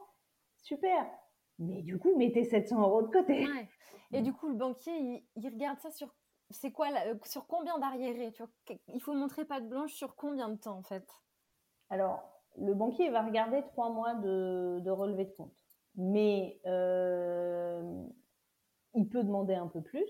super. 0.57 1.05
Mais 1.57 1.81
du 1.81 1.99
coup, 1.99 2.15
mettez 2.17 2.43
700 2.43 2.81
euros 2.81 3.01
de 3.01 3.07
côté. 3.07 3.45
Et 4.11 4.21
du 4.21 4.33
coup, 4.33 4.47
le 4.47 4.55
banquier, 4.55 5.25
il 5.35 5.49
regarde 5.49 5.79
ça 5.79 5.91
sur 5.91 6.13
c'est 6.51 6.71
quoi 6.71 6.87
euh, 7.05 7.15
sur 7.25 7.47
combien 7.47 7.77
d'arriérés 7.77 8.33
Il 8.87 9.01
faut 9.01 9.13
montrer 9.13 9.45
pas 9.45 9.61
de 9.61 9.67
blanche 9.67 9.93
sur 9.93 10.15
combien 10.15 10.49
de 10.49 10.55
temps 10.55 10.77
en 10.77 10.83
fait? 10.83 11.07
Alors, 11.89 12.23
le 12.57 12.73
banquier 12.73 13.09
va 13.09 13.21
regarder 13.21 13.63
trois 13.67 13.89
mois 13.89 14.15
de, 14.15 14.89
relevé 14.89 15.25
de 15.25 15.31
compte, 15.31 15.57
mais 15.95 16.59
euh, 16.65 18.03
il 18.95 19.07
peut 19.09 19.23
demander 19.23 19.55
un 19.55 19.67
peu 19.67 19.81
plus. 19.81 20.07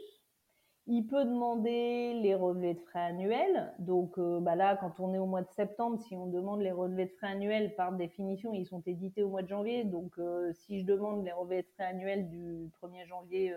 Il 0.89 1.07
peut 1.07 1.23
demander 1.23 2.13
les 2.15 2.35
relevés 2.35 2.73
de 2.73 2.79
frais 2.81 2.99
annuels. 2.99 3.73
Donc 3.79 4.17
euh, 4.17 4.41
bah 4.41 4.55
là, 4.55 4.75
quand 4.75 4.99
on 4.99 5.13
est 5.13 5.19
au 5.19 5.25
mois 5.25 5.43
de 5.43 5.51
septembre, 5.51 5.99
si 5.99 6.15
on 6.17 6.27
demande 6.27 6.61
les 6.61 6.71
relevés 6.71 7.05
de 7.05 7.11
frais 7.11 7.27
annuels, 7.27 7.75
par 7.75 7.93
définition, 7.93 8.53
ils 8.53 8.65
sont 8.65 8.81
édités 8.85 9.23
au 9.23 9.29
mois 9.29 9.43
de 9.43 9.47
janvier. 9.47 9.85
Donc 9.85 10.19
si 10.51 10.81
je 10.81 10.85
demande 10.85 11.23
les 11.23 11.31
relevés 11.31 11.61
de 11.61 11.67
frais 11.75 11.85
annuels 11.85 12.27
du 12.27 12.69
1er 12.81 13.05
janvier 13.07 13.55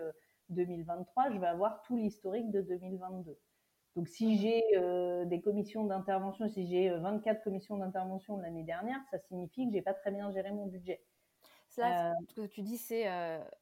2023, 0.49 1.31
je 1.31 1.39
vais 1.39 1.47
avoir 1.47 1.81
tout 1.81 1.97
l'historique 1.97 2.51
de 2.51 2.61
2022. 2.61 3.37
Donc 3.95 4.07
si 4.07 4.37
j'ai 4.37 4.63
euh, 4.75 5.25
des 5.25 5.41
commissions 5.41 5.83
d'intervention, 5.83 6.49
si 6.49 6.65
j'ai 6.65 6.89
24 6.89 7.37
euh, 7.37 7.43
commissions 7.43 7.77
d'intervention 7.77 8.37
de 8.37 8.41
l'année 8.41 8.63
dernière, 8.63 8.99
ça 9.11 9.19
signifie 9.19 9.67
que 9.67 9.73
j'ai 9.73 9.83
pas 9.83 9.93
très 9.93 10.11
bien 10.11 10.31
géré 10.31 10.51
mon 10.51 10.65
budget. 10.65 11.01
Ça, 11.75 12.11
euh, 12.11 12.13
ce 12.29 12.33
que 12.41 12.45
tu 12.45 12.61
dis, 12.61 12.77
c'est 12.77 13.05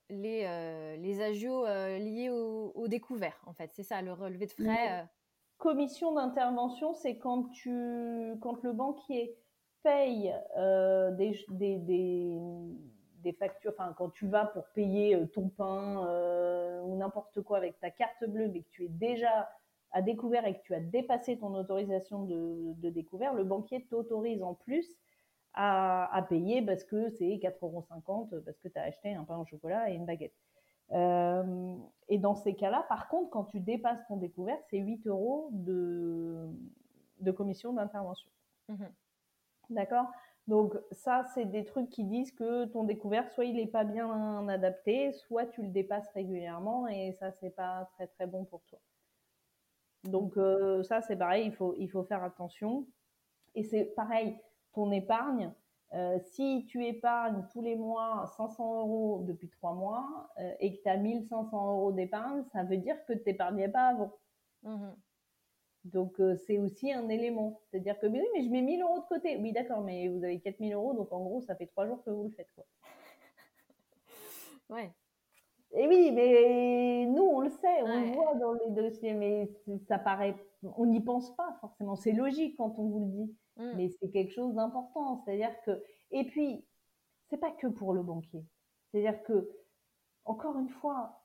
les, 0.10 0.98
les 0.98 1.22
agios 1.22 1.66
liés 1.66 2.30
au, 2.30 2.72
au, 2.76 2.88
découvert, 2.88 3.42
en 3.46 3.54
fait. 3.54 3.72
C'est 3.74 3.84
ça, 3.84 4.02
le 4.02 4.14
relevé 4.14 4.46
de 4.48 4.52
frais. 4.52 5.08
Commission 5.58 6.14
d'intervention, 6.14 6.94
c'est 6.94 7.18
quand, 7.18 7.44
tu, 7.52 8.34
quand 8.42 8.64
le 8.64 8.74
banquier 8.74 9.38
paye 9.84 10.34
des, 11.18 11.46
des, 11.50 11.78
des 11.78 12.40
des 13.22 13.34
factures, 13.34 13.72
enfin 13.78 13.94
quand 13.98 14.10
tu 14.10 14.28
vas 14.28 14.46
pour 14.46 14.66
payer 14.70 15.16
euh, 15.16 15.26
ton 15.26 15.50
pain 15.50 16.06
euh, 16.08 16.82
ou 16.82 16.96
n'importe 16.98 17.42
quoi 17.42 17.58
avec 17.58 17.80
ta 17.80 17.92
carte 17.92 18.26
bleue, 18.26 18.48
mais 18.48 18.62
que 18.62 18.70
tu 18.72 18.86
es 18.86 18.90
déjà 18.90 19.50
à 19.92 20.02
découvert 20.02 20.46
et 20.46 20.56
que 20.56 20.64
tu 20.64 20.74
as 20.74 20.80
dépassé 20.80 21.38
ton 21.38 21.54
autorisation 21.54 22.24
de, 22.24 22.90
découvert, 22.90 23.34
le 23.34 23.44
banquier 23.44 23.86
t'autorise 23.88 24.42
en 24.42 24.54
plus 24.54 24.88
à, 25.54 26.26
payer 26.30 26.62
parce 26.62 26.84
que 26.84 27.10
c'est 27.10 27.26
4,50 27.26 27.60
euros 27.62 27.86
parce 28.46 28.58
que 28.60 28.68
tu 28.68 28.80
as 28.80 28.84
acheté 28.84 29.14
un 29.14 29.24
pain 29.24 29.38
au 29.38 29.46
chocolat 29.46 29.90
et 29.90 29.96
une 29.96 30.06
baguette. 30.06 30.36
Euh, 30.92 31.76
et 32.10 32.18
dans 32.18 32.36
ces 32.36 32.56
cas-là, 32.56 32.86
par 32.90 33.08
contre, 33.08 33.30
quand 33.30 33.46
tu 33.46 33.60
dépasses 33.60 34.06
ton 34.08 34.18
découvert, 34.18 34.58
c'est 34.70 34.78
8 34.78 35.08
euros 35.08 35.50
de, 35.52 36.50
de 37.20 37.32
commission 37.32 37.74
d'intervention. 37.74 38.30
Mmh 38.70 38.86
D'accord? 39.70 40.12
Donc 40.48 40.74
ça, 40.92 41.24
c'est 41.34 41.46
des 41.46 41.64
trucs 41.64 41.90
qui 41.90 42.04
disent 42.04 42.32
que 42.34 42.66
ton 42.66 42.84
découvert, 42.84 43.30
soit 43.32 43.46
il 43.46 43.56
n'est 43.56 43.68
pas 43.68 43.86
bien 43.86 44.48
adapté, 44.50 45.14
soit 45.14 45.46
tu 45.46 45.62
le 45.62 45.70
dépasses 45.70 46.10
régulièrement 46.10 46.88
et 46.88 47.14
ça, 47.14 47.32
c'est 47.32 47.52
pas 47.52 47.90
très 47.94 48.08
très 48.08 48.28
bon 48.28 48.44
pour 48.44 48.62
toi. 48.66 48.80
Donc 50.04 50.36
euh, 50.38 50.84
ça, 50.84 51.02
c'est 51.02 51.16
pareil, 51.16 51.46
il 51.46 51.54
faut, 51.54 51.76
il 51.78 51.88
faut 51.90 52.04
faire 52.04 52.24
attention. 52.24 52.86
Et 53.56 53.64
c'est 53.64 53.86
pareil, 53.96 54.36
ton 54.74 54.92
épargne, 54.92 55.52
euh, 55.94 56.20
si 56.20 56.66
tu 56.70 56.86
épargnes 56.86 57.46
tous 57.52 57.62
les 57.62 57.76
mois 57.76 58.26
500 58.38 58.80
euros 58.80 59.24
depuis 59.28 59.50
trois 59.50 59.74
mois 59.74 60.30
euh, 60.40 60.54
et 60.60 60.78
que 60.78 60.82
tu 60.82 60.88
as 60.88 60.96
1500 60.96 61.72
euros 61.72 61.92
d'épargne, 61.92 62.44
ça 62.54 62.64
veut 62.64 62.78
dire 62.78 62.96
que 63.06 63.14
tu 63.14 63.24
n'épargnais 63.28 63.70
pas 63.70 63.88
avant. 63.90 64.18
Mmh 64.64 64.92
donc, 65.84 66.20
euh, 66.20 66.36
c'est 66.36 66.60
aussi 66.60 66.94
un 66.94 67.10
élément. 67.10 67.60
C'est-à-dire 67.66 68.00
que, 68.00 68.06
mais 68.06 68.22
oui, 68.22 68.28
mais 68.36 68.44
je 68.44 68.50
mets 68.50 68.62
1000 68.62 68.84
euros 68.84 69.00
de 69.00 69.06
côté. 69.06 69.38
Oui, 69.38 69.52
d'accord, 69.52 69.82
mais 69.82 70.08
vous 70.10 70.24
avez 70.24 70.40
4000 70.40 70.74
euros, 70.74 70.94
donc 70.94 71.12
en 71.12 71.24
gros, 71.24 71.42
ça 71.42 71.56
fait 71.56 71.66
trois 71.66 71.88
jours 71.88 72.04
que 72.04 72.12
vous 72.12 72.26
le 72.26 72.30
faites, 72.30 72.52
quoi. 72.54 72.66
ouais. 74.70 74.92
Et 75.74 75.88
oui, 75.88 76.12
mais 76.12 77.06
nous, 77.08 77.24
on 77.24 77.40
le 77.40 77.50
sait, 77.50 77.82
on 77.82 78.00
le 78.00 78.12
voit 78.12 78.36
dans 78.36 78.54
les 78.54 78.70
dossiers, 78.70 79.14
mais 79.14 79.50
ça 79.88 79.98
paraît, 79.98 80.36
on 80.78 80.86
n'y 80.86 81.00
pense 81.00 81.36
pas 81.36 81.58
forcément. 81.62 81.96
C'est 81.96 82.12
logique 82.12 82.58
quand 82.58 82.78
on 82.78 82.88
vous 82.88 83.00
le 83.00 83.12
dit, 83.12 83.36
mmh. 83.58 83.74
mais 83.76 83.90
c'est 83.90 84.10
quelque 84.12 84.34
chose 84.34 84.54
d'important. 84.56 85.24
C'est-à-dire 85.24 85.56
que, 85.66 85.84
et 86.12 86.26
puis, 86.26 86.66
c'est 87.30 87.38
pas 87.38 87.52
que 87.52 87.68
pour 87.68 87.94
le 87.94 88.04
banquier. 88.04 88.46
C'est-à-dire 88.92 89.22
que, 89.24 89.50
encore 90.26 90.58
une 90.60 90.70
fois, 90.70 91.24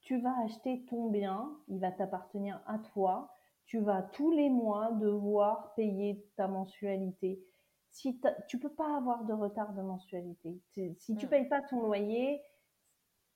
tu 0.00 0.20
vas 0.20 0.34
acheter 0.44 0.84
ton 0.86 1.08
bien, 1.08 1.56
il 1.68 1.80
va 1.80 1.92
t'appartenir 1.92 2.62
à 2.66 2.78
toi 2.78 3.34
tu 3.66 3.78
vas 3.78 4.02
tous 4.02 4.30
les 4.32 4.50
mois 4.50 4.92
devoir 4.92 5.74
payer 5.74 6.24
ta 6.36 6.48
mensualité. 6.48 7.42
Si 7.90 8.20
tu 8.48 8.58
peux 8.58 8.72
pas 8.72 8.96
avoir 8.96 9.24
de 9.24 9.32
retard 9.32 9.72
de 9.72 9.82
mensualité. 9.82 10.60
Si 10.74 11.14
tu 11.16 11.24
ne 11.24 11.26
mm. 11.26 11.28
payes 11.28 11.48
pas 11.48 11.62
ton 11.62 11.82
loyer, 11.82 12.42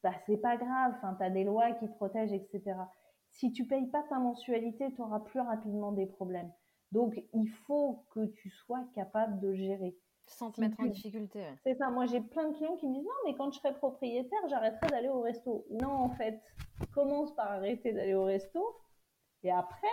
bah, 0.02 0.12
c'est 0.26 0.36
pas 0.36 0.56
grave. 0.56 0.94
Enfin, 0.96 1.14
tu 1.14 1.24
as 1.24 1.30
des 1.30 1.44
lois 1.44 1.72
qui 1.72 1.88
te 1.88 1.94
protègent, 1.94 2.32
etc. 2.32 2.76
Si 3.30 3.52
tu 3.52 3.66
payes 3.66 3.86
pas 3.86 4.02
ta 4.08 4.18
mensualité, 4.18 4.92
tu 4.94 5.00
auras 5.00 5.20
plus 5.20 5.40
rapidement 5.40 5.92
des 5.92 6.06
problèmes. 6.06 6.52
Donc, 6.92 7.22
il 7.34 7.48
faut 7.48 8.04
que 8.10 8.26
tu 8.26 8.50
sois 8.50 8.84
capable 8.94 9.40
de 9.40 9.54
gérer. 9.54 9.96
Sans 10.26 10.50
te 10.50 10.60
mettre 10.60 10.78
en 10.80 10.86
difficulté. 10.86 11.42
C'est 11.64 11.74
ça. 11.74 11.90
Moi, 11.90 12.04
j'ai 12.06 12.20
plein 12.20 12.50
de 12.50 12.54
clients 12.54 12.76
qui 12.76 12.86
me 12.86 12.94
disent 12.94 13.04
non, 13.04 13.10
mais 13.24 13.34
quand 13.34 13.50
je 13.50 13.58
serai 13.58 13.74
propriétaire, 13.74 14.38
j'arrêterai 14.48 14.88
d'aller 14.90 15.08
au 15.08 15.22
resto. 15.22 15.66
Non, 15.70 15.90
en 15.90 16.10
fait, 16.10 16.42
commence 16.92 17.34
par 17.34 17.50
arrêter 17.50 17.92
d'aller 17.92 18.14
au 18.14 18.24
resto. 18.24 18.62
Et 19.42 19.50
après, 19.50 19.86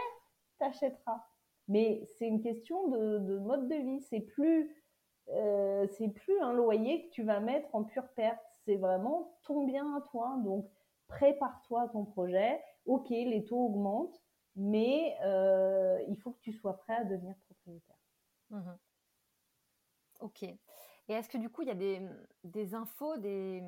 t'achèteras. 0.59 1.23
Mais 1.67 2.03
c'est 2.17 2.27
une 2.27 2.41
question 2.41 2.89
de, 2.89 3.37
mode 3.39 3.67
de 3.67 3.75
vie. 3.75 4.01
C'est 4.01 4.19
plus, 4.19 4.75
euh, 5.29 5.87
c'est 5.97 6.09
plus 6.09 6.39
un 6.41 6.53
loyer 6.53 7.07
que 7.07 7.11
tu 7.11 7.23
vas 7.23 7.39
mettre 7.39 7.73
en 7.73 7.83
pure 7.83 8.07
perte. 8.15 8.39
C'est 8.65 8.75
vraiment 8.75 9.37
ton 9.43 9.65
bien 9.65 9.95
à 9.95 10.01
toi. 10.01 10.37
Donc, 10.43 10.69
prépare-toi 11.07 11.83
à 11.83 11.87
ton 11.87 12.05
projet. 12.05 12.61
Ok, 12.85 13.09
les 13.09 13.45
taux 13.45 13.65
augmentent, 13.65 14.21
mais 14.56 15.18
euh, 15.24 15.99
il 16.08 16.18
faut 16.18 16.32
que 16.32 16.39
tu 16.39 16.53
sois 16.53 16.78
prêt 16.78 16.95
à 16.95 17.03
devenir 17.03 17.36
propriétaire. 17.47 17.97
Mmh 18.49 18.72
ok. 20.22 20.43
Et 20.43 21.14
est-ce 21.14 21.30
que 21.30 21.38
du 21.38 21.49
coup, 21.49 21.62
il 21.62 21.68
y 21.68 21.72
a 21.72 22.10
des, 22.43 22.74
infos, 22.74 23.18
des, 23.18 23.62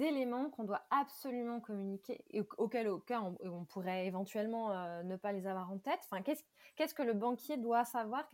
éléments 0.00 0.48
qu'on 0.48 0.64
doit 0.64 0.86
absolument 0.88 1.60
communiquer 1.60 2.24
et 2.30 2.40
auxquels 2.56 2.88
on, 2.88 3.64
pourrait 3.66 4.06
éventuellement 4.06 4.70
euh, 4.70 5.02
ne 5.02 5.16
pas 5.16 5.32
les 5.32 5.46
avoir 5.46 5.70
en 5.70 5.78
tête? 5.78 6.00
Enfin, 6.04 6.22
qu'est-ce, 6.22 6.94
que 6.94 7.02
le 7.02 7.12
banquier 7.12 7.58
doit 7.58 7.84
savoir? 7.84 8.30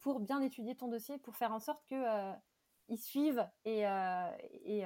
Pour 0.00 0.18
bien 0.18 0.40
étudier 0.40 0.74
ton 0.74 0.88
dossier, 0.88 1.18
pour 1.18 1.36
faire 1.36 1.52
en 1.52 1.60
sorte 1.60 1.84
que 1.86 1.94
euh, 1.94 2.32
suivent 2.96 3.46
et, 3.64 3.82
et 3.82 4.84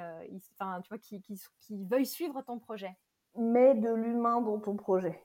enfin, 0.53 0.83
tu 0.83 0.89
vois, 0.91 0.99
qu'ils 0.99 1.87
veuillent 1.87 2.05
suivre 2.05 2.43
ton 2.43 2.59
projet? 2.59 2.95
Mets 3.37 3.74
de 3.74 3.91
l'humain 3.91 4.43
dans 4.43 4.61
ton 4.61 4.77
projet. 4.77 5.22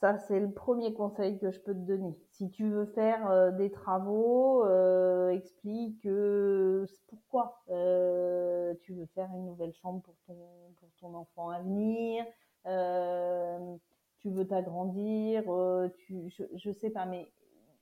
Ça, 0.00 0.16
c'est 0.16 0.40
le 0.40 0.50
premier 0.50 0.94
conseil 0.94 1.38
que 1.38 1.50
je 1.50 1.60
peux 1.60 1.74
te 1.74 1.78
donner. 1.78 2.16
Si 2.30 2.48
tu 2.50 2.70
veux 2.70 2.86
faire 2.86 3.30
euh, 3.30 3.50
des 3.50 3.70
travaux, 3.70 4.64
euh, 4.64 5.28
explique 5.28 6.06
euh, 6.06 6.86
pourquoi 7.08 7.62
tu 7.66 8.94
veux 8.94 9.06
faire 9.14 9.28
une 9.34 9.44
nouvelle 9.44 9.74
chambre 9.74 10.00
pour 10.00 10.14
ton, 10.26 10.38
pour 10.78 10.88
ton 11.00 11.14
enfant 11.14 11.50
à 11.50 11.60
venir, 11.60 12.24
tu 14.20 14.30
veux 14.30 14.46
t'agrandir, 14.46 15.44
tu, 15.98 16.30
je, 16.30 16.68
ne 16.68 16.74
sais 16.74 16.90
pas, 16.90 17.04
mais 17.04 17.30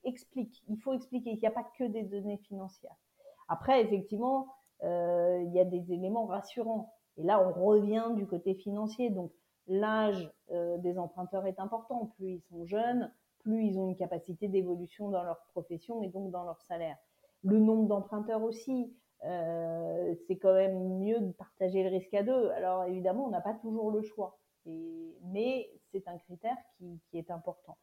explique. 0.03 0.64
Il 0.69 0.81
faut 0.81 0.95
expliquer. 0.95 1.31
Il 1.31 1.39
n'y 1.39 1.47
a 1.47 1.53
pas 1.53 1.69
que 1.79 1.85
des 1.85 2.03
données 2.03 2.39
financières. 2.39 2.97
Après, 3.47 3.81
effectivement, 3.81 4.49
il 4.83 5.51
y 5.53 5.61
a 5.61 5.64
des 5.64 5.93
éléments 5.93 6.27
rassurants. 6.27 6.93
Et 7.16 7.23
là, 7.23 7.41
on 7.41 7.53
revient 7.53 8.07
du 8.16 8.27
côté 8.27 8.55
financier. 8.55 9.11
Donc, 9.11 9.31
l'âge 9.69 10.31
euh, 10.51 10.79
des 10.79 10.99
emprunteurs 10.99 11.47
est 11.47 11.61
important. 11.61 12.12
Plus 12.16 12.33
ils 12.33 12.43
sont 12.43 12.64
jeunes, 12.64 13.12
plus 13.41 13.64
ils 13.64 13.79
ont 13.79 13.89
une 13.89 13.97
capacité 13.97 14.49
d'évolution 14.49 15.09
dans 15.09 15.23
leur 15.23 15.41
profession 15.53 16.03
et 16.03 16.09
donc 16.09 16.31
dans 16.31 16.45
leur 16.45 16.61
salaire. 16.62 16.97
Le 17.45 17.59
nombre 17.59 17.87
d'emprunteurs 17.87 18.43
aussi, 18.43 18.93
euh, 19.25 20.14
c'est 20.27 20.37
quand 20.37 20.55
même 20.55 20.99
mieux 20.99 21.21
de 21.21 21.33
partager 21.33 21.83
le 21.83 21.91
risque 21.91 22.14
à 22.14 22.23
deux. 22.23 22.51
Alors 22.51 22.85
évidemment, 22.85 23.27
on 23.27 23.31
n'a 23.31 23.41
pas 23.41 23.55
toujours 23.55 23.91
le 23.91 24.03
choix, 24.03 24.39
mais 24.66 25.71
c'est 25.93 26.07
un 26.09 26.19
critère 26.19 26.57
qui, 26.77 27.01
est 27.14 27.31
important. 27.31 27.77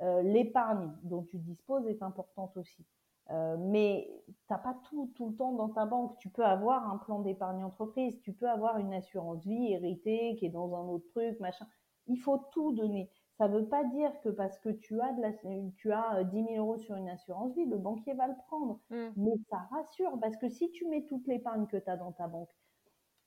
Euh, 0.00 0.22
l'épargne 0.22 0.90
dont 1.02 1.22
tu 1.22 1.38
disposes 1.38 1.86
est 1.86 2.02
importante 2.02 2.56
aussi. 2.56 2.84
Euh, 3.30 3.56
mais 3.58 4.08
tu 4.26 4.32
n'as 4.50 4.58
pas 4.58 4.76
tout 4.90 5.10
tout 5.14 5.30
le 5.30 5.36
temps 5.36 5.52
dans 5.52 5.68
ta 5.68 5.86
banque. 5.86 6.18
Tu 6.18 6.28
peux 6.28 6.44
avoir 6.44 6.90
un 6.90 6.98
plan 6.98 7.20
d'épargne 7.20 7.64
entreprise, 7.64 8.20
tu 8.20 8.32
peux 8.32 8.48
avoir 8.48 8.78
une 8.78 8.92
assurance 8.92 9.44
vie 9.44 9.72
héritée 9.72 10.36
qui 10.38 10.46
est 10.46 10.50
dans 10.50 10.74
un 10.74 10.88
autre 10.88 11.06
truc, 11.10 11.38
machin. 11.40 11.66
Il 12.08 12.16
faut 12.16 12.38
tout 12.52 12.72
donner. 12.72 13.10
Ça 13.38 13.48
ne 13.48 13.58
veut 13.58 13.68
pas 13.68 13.84
dire 13.84 14.12
que 14.20 14.28
parce 14.28 14.58
que 14.58 14.68
tu 14.68 15.00
as, 15.00 15.12
de 15.12 15.22
la, 15.22 15.32
tu 15.76 15.92
as 15.92 16.24
10 16.24 16.36
euh, 16.36 16.46
000 16.48 16.58
euros 16.58 16.78
sur 16.78 16.96
une 16.96 17.08
assurance 17.08 17.54
vie, 17.54 17.64
le 17.64 17.78
banquier 17.78 18.14
va 18.14 18.26
le 18.26 18.34
prendre. 18.48 18.80
Mmh. 18.90 19.08
Mais 19.16 19.32
ça 19.48 19.58
rassure 19.70 20.18
parce 20.20 20.36
que 20.36 20.48
si 20.48 20.70
tu 20.70 20.86
mets 20.88 21.06
toute 21.06 21.26
l'épargne 21.26 21.66
que 21.66 21.76
tu 21.76 21.88
as 21.88 21.96
dans 21.96 22.12
ta 22.12 22.26
banque, 22.26 22.50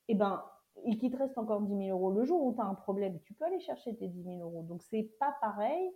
eh 0.08 0.16
ben, 0.16 0.44
il 0.84 0.98
te 1.10 1.18
reste 1.18 1.38
encore 1.38 1.62
10 1.62 1.88
000 1.88 1.98
euros 1.98 2.12
le 2.12 2.24
jour 2.26 2.44
où 2.44 2.54
tu 2.54 2.62
as 2.62 2.66
un 2.66 2.76
problème. 2.76 3.20
Tu 3.24 3.34
peux 3.34 3.46
aller 3.46 3.60
chercher 3.60 3.96
tes 3.96 4.08
10 4.08 4.24
000 4.24 4.40
euros. 4.42 4.64
Donc, 4.64 4.84
c'est 4.84 5.10
pas 5.20 5.36
pareil 5.42 5.92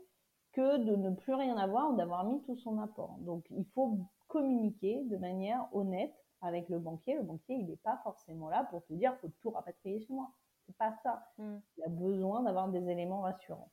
que 0.52 0.78
de 0.78 0.95
ne 0.95 1.12
plus 1.12 1.34
rien 1.34 1.58
avoir 1.58 1.91
ou 1.91 1.95
d'avoir 1.95 2.26
mis 2.26 2.41
tout 2.43 2.58
son 2.58 2.80
apport. 2.80 3.18
Donc, 3.20 3.45
il 3.52 3.66
faut 3.74 4.00
communiquer 4.28 5.04
de 5.06 5.18
manière 5.18 5.68
honnête 5.74 6.14
avec 6.41 6.70
le 6.70 6.80
banquier. 6.80 7.16
Le 7.16 7.24
banquier, 7.24 7.56
il 7.56 7.68
n'est 7.68 7.78
pas 7.78 8.00
forcément 8.04 8.50
là 8.50 8.66
pour 8.70 8.84
te 8.86 8.93
dire 8.93 9.16
faut 9.22 9.32
tout 9.41 9.50
rapatrier 9.52 10.00
chez 10.00 10.14
moi. 10.14 10.32
C'est 10.66 10.78
pas 10.78 10.93
ça. 11.04 11.24
Hmm. 11.38 11.58
Il 11.78 11.84
a 11.84 11.89
besoin 11.89 12.43
d'avoir 12.43 12.70
des 12.70 12.88
éléments 12.89 13.22
rassurants. 13.22 13.72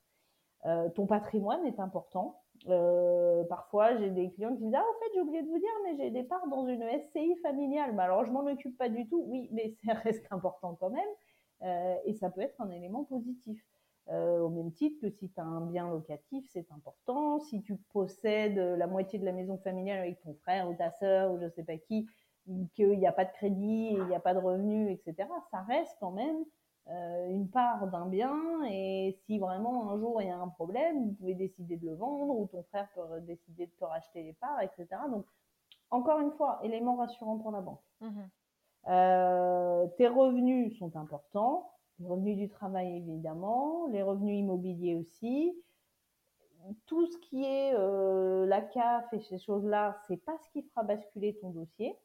Euh, 0.64 0.88
ton 0.90 1.06
patrimoine 1.06 1.64
est 1.66 1.78
important. 1.78 2.42
Euh, 2.68 3.44
parfois, 3.44 3.96
j'ai 3.96 4.10
des 4.10 4.30
clients 4.32 4.56
qui 4.56 4.64
disent 4.64 4.74
Ah, 4.74 4.82
en 4.82 4.98
fait, 5.00 5.12
j'ai 5.14 5.20
oublié 5.20 5.42
de 5.42 5.48
vous 5.48 5.58
dire, 5.58 5.70
mais 5.84 5.96
j'ai 5.96 6.10
des 6.10 6.24
parts 6.24 6.46
dans 6.48 6.66
une 6.66 6.82
SCI 6.82 7.36
familiale. 7.42 7.94
Bah, 7.94 8.04
alors, 8.04 8.24
je 8.24 8.32
m'en 8.32 8.44
occupe 8.46 8.76
pas 8.76 8.88
du 8.88 9.06
tout. 9.06 9.22
Oui, 9.28 9.48
mais 9.52 9.74
ça 9.84 9.92
reste 9.94 10.26
important 10.30 10.74
quand 10.80 10.90
même. 10.90 11.08
Euh, 11.62 11.96
et 12.04 12.14
ça 12.14 12.30
peut 12.30 12.40
être 12.40 12.60
un 12.60 12.70
élément 12.70 13.04
positif. 13.04 13.62
Euh, 14.10 14.40
au 14.40 14.50
même 14.50 14.72
titre 14.72 15.00
que 15.00 15.10
si 15.10 15.28
tu 15.28 15.40
as 15.40 15.44
un 15.44 15.62
bien 15.62 15.88
locatif, 15.90 16.46
c'est 16.52 16.70
important. 16.70 17.40
Si 17.40 17.62
tu 17.62 17.76
possèdes 17.92 18.56
la 18.56 18.86
moitié 18.86 19.18
de 19.18 19.24
la 19.24 19.32
maison 19.32 19.58
familiale 19.58 19.98
avec 19.98 20.20
ton 20.22 20.34
frère 20.34 20.68
ou 20.68 20.74
ta 20.74 20.92
sœur 20.92 21.32
ou 21.32 21.38
je 21.38 21.44
ne 21.44 21.50
sais 21.50 21.64
pas 21.64 21.76
qui, 21.76 22.06
qu'il 22.74 22.98
n'y 22.98 23.06
a 23.06 23.12
pas 23.12 23.24
de 23.24 23.32
crédit, 23.32 23.88
il 23.90 24.04
n'y 24.04 24.14
a 24.14 24.20
pas 24.20 24.34
de 24.34 24.38
revenus, 24.38 24.90
etc., 24.90 25.28
ça 25.50 25.62
reste 25.62 25.96
quand 25.98 26.12
même 26.12 26.44
euh, 26.88 27.28
une 27.30 27.48
part 27.48 27.88
d'un 27.88 28.06
bien. 28.06 28.36
Et 28.70 29.18
si 29.26 29.38
vraiment 29.40 29.90
un 29.90 29.98
jour 29.98 30.22
il 30.22 30.28
y 30.28 30.30
a 30.30 30.38
un 30.38 30.48
problème, 30.48 31.06
vous 31.06 31.12
pouvez 31.14 31.34
décider 31.34 31.76
de 31.76 31.86
le 31.86 31.94
vendre 31.94 32.38
ou 32.38 32.46
ton 32.46 32.62
frère 32.64 32.88
peut 32.94 33.20
décider 33.22 33.66
de 33.66 33.72
te 33.72 33.84
racheter 33.84 34.22
les 34.22 34.34
parts, 34.34 34.60
etc. 34.62 34.86
Donc, 35.10 35.26
encore 35.90 36.20
une 36.20 36.32
fois, 36.32 36.60
élément 36.62 36.96
rassurant 36.96 37.38
pour 37.38 37.50
la 37.50 37.60
banque. 37.60 37.82
Mmh 38.00 38.22
euh, 38.88 39.88
tes 39.98 40.06
revenus 40.06 40.78
sont 40.78 40.94
importants 40.96 41.72
les 41.98 42.06
revenus 42.06 42.36
du 42.36 42.48
travail 42.48 42.96
évidemment, 42.96 43.86
les 43.88 44.02
revenus 44.02 44.38
immobiliers 44.38 44.96
aussi. 44.96 45.52
Tout 46.86 47.06
ce 47.06 47.16
qui 47.18 47.44
est 47.44 47.74
euh, 47.74 48.44
la 48.46 48.60
CAF 48.60 49.12
et 49.12 49.20
ces 49.20 49.38
choses-là, 49.38 49.96
c'est 50.06 50.16
pas 50.16 50.36
ce 50.38 50.50
qui 50.50 50.62
fera 50.62 50.82
basculer 50.82 51.36
ton 51.38 51.50
dossier, 51.50 51.96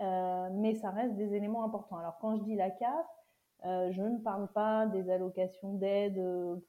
euh, 0.00 0.48
mais 0.52 0.74
ça 0.74 0.90
reste 0.90 1.14
des 1.16 1.34
éléments 1.34 1.64
importants. 1.64 1.98
Alors 1.98 2.18
quand 2.18 2.36
je 2.36 2.42
dis 2.42 2.56
la 2.56 2.70
CAF, 2.70 3.06
euh, 3.64 3.92
je 3.92 4.02
ne 4.02 4.18
parle 4.18 4.48
pas 4.48 4.86
des 4.86 5.08
allocations 5.10 5.74
d'aide 5.74 6.20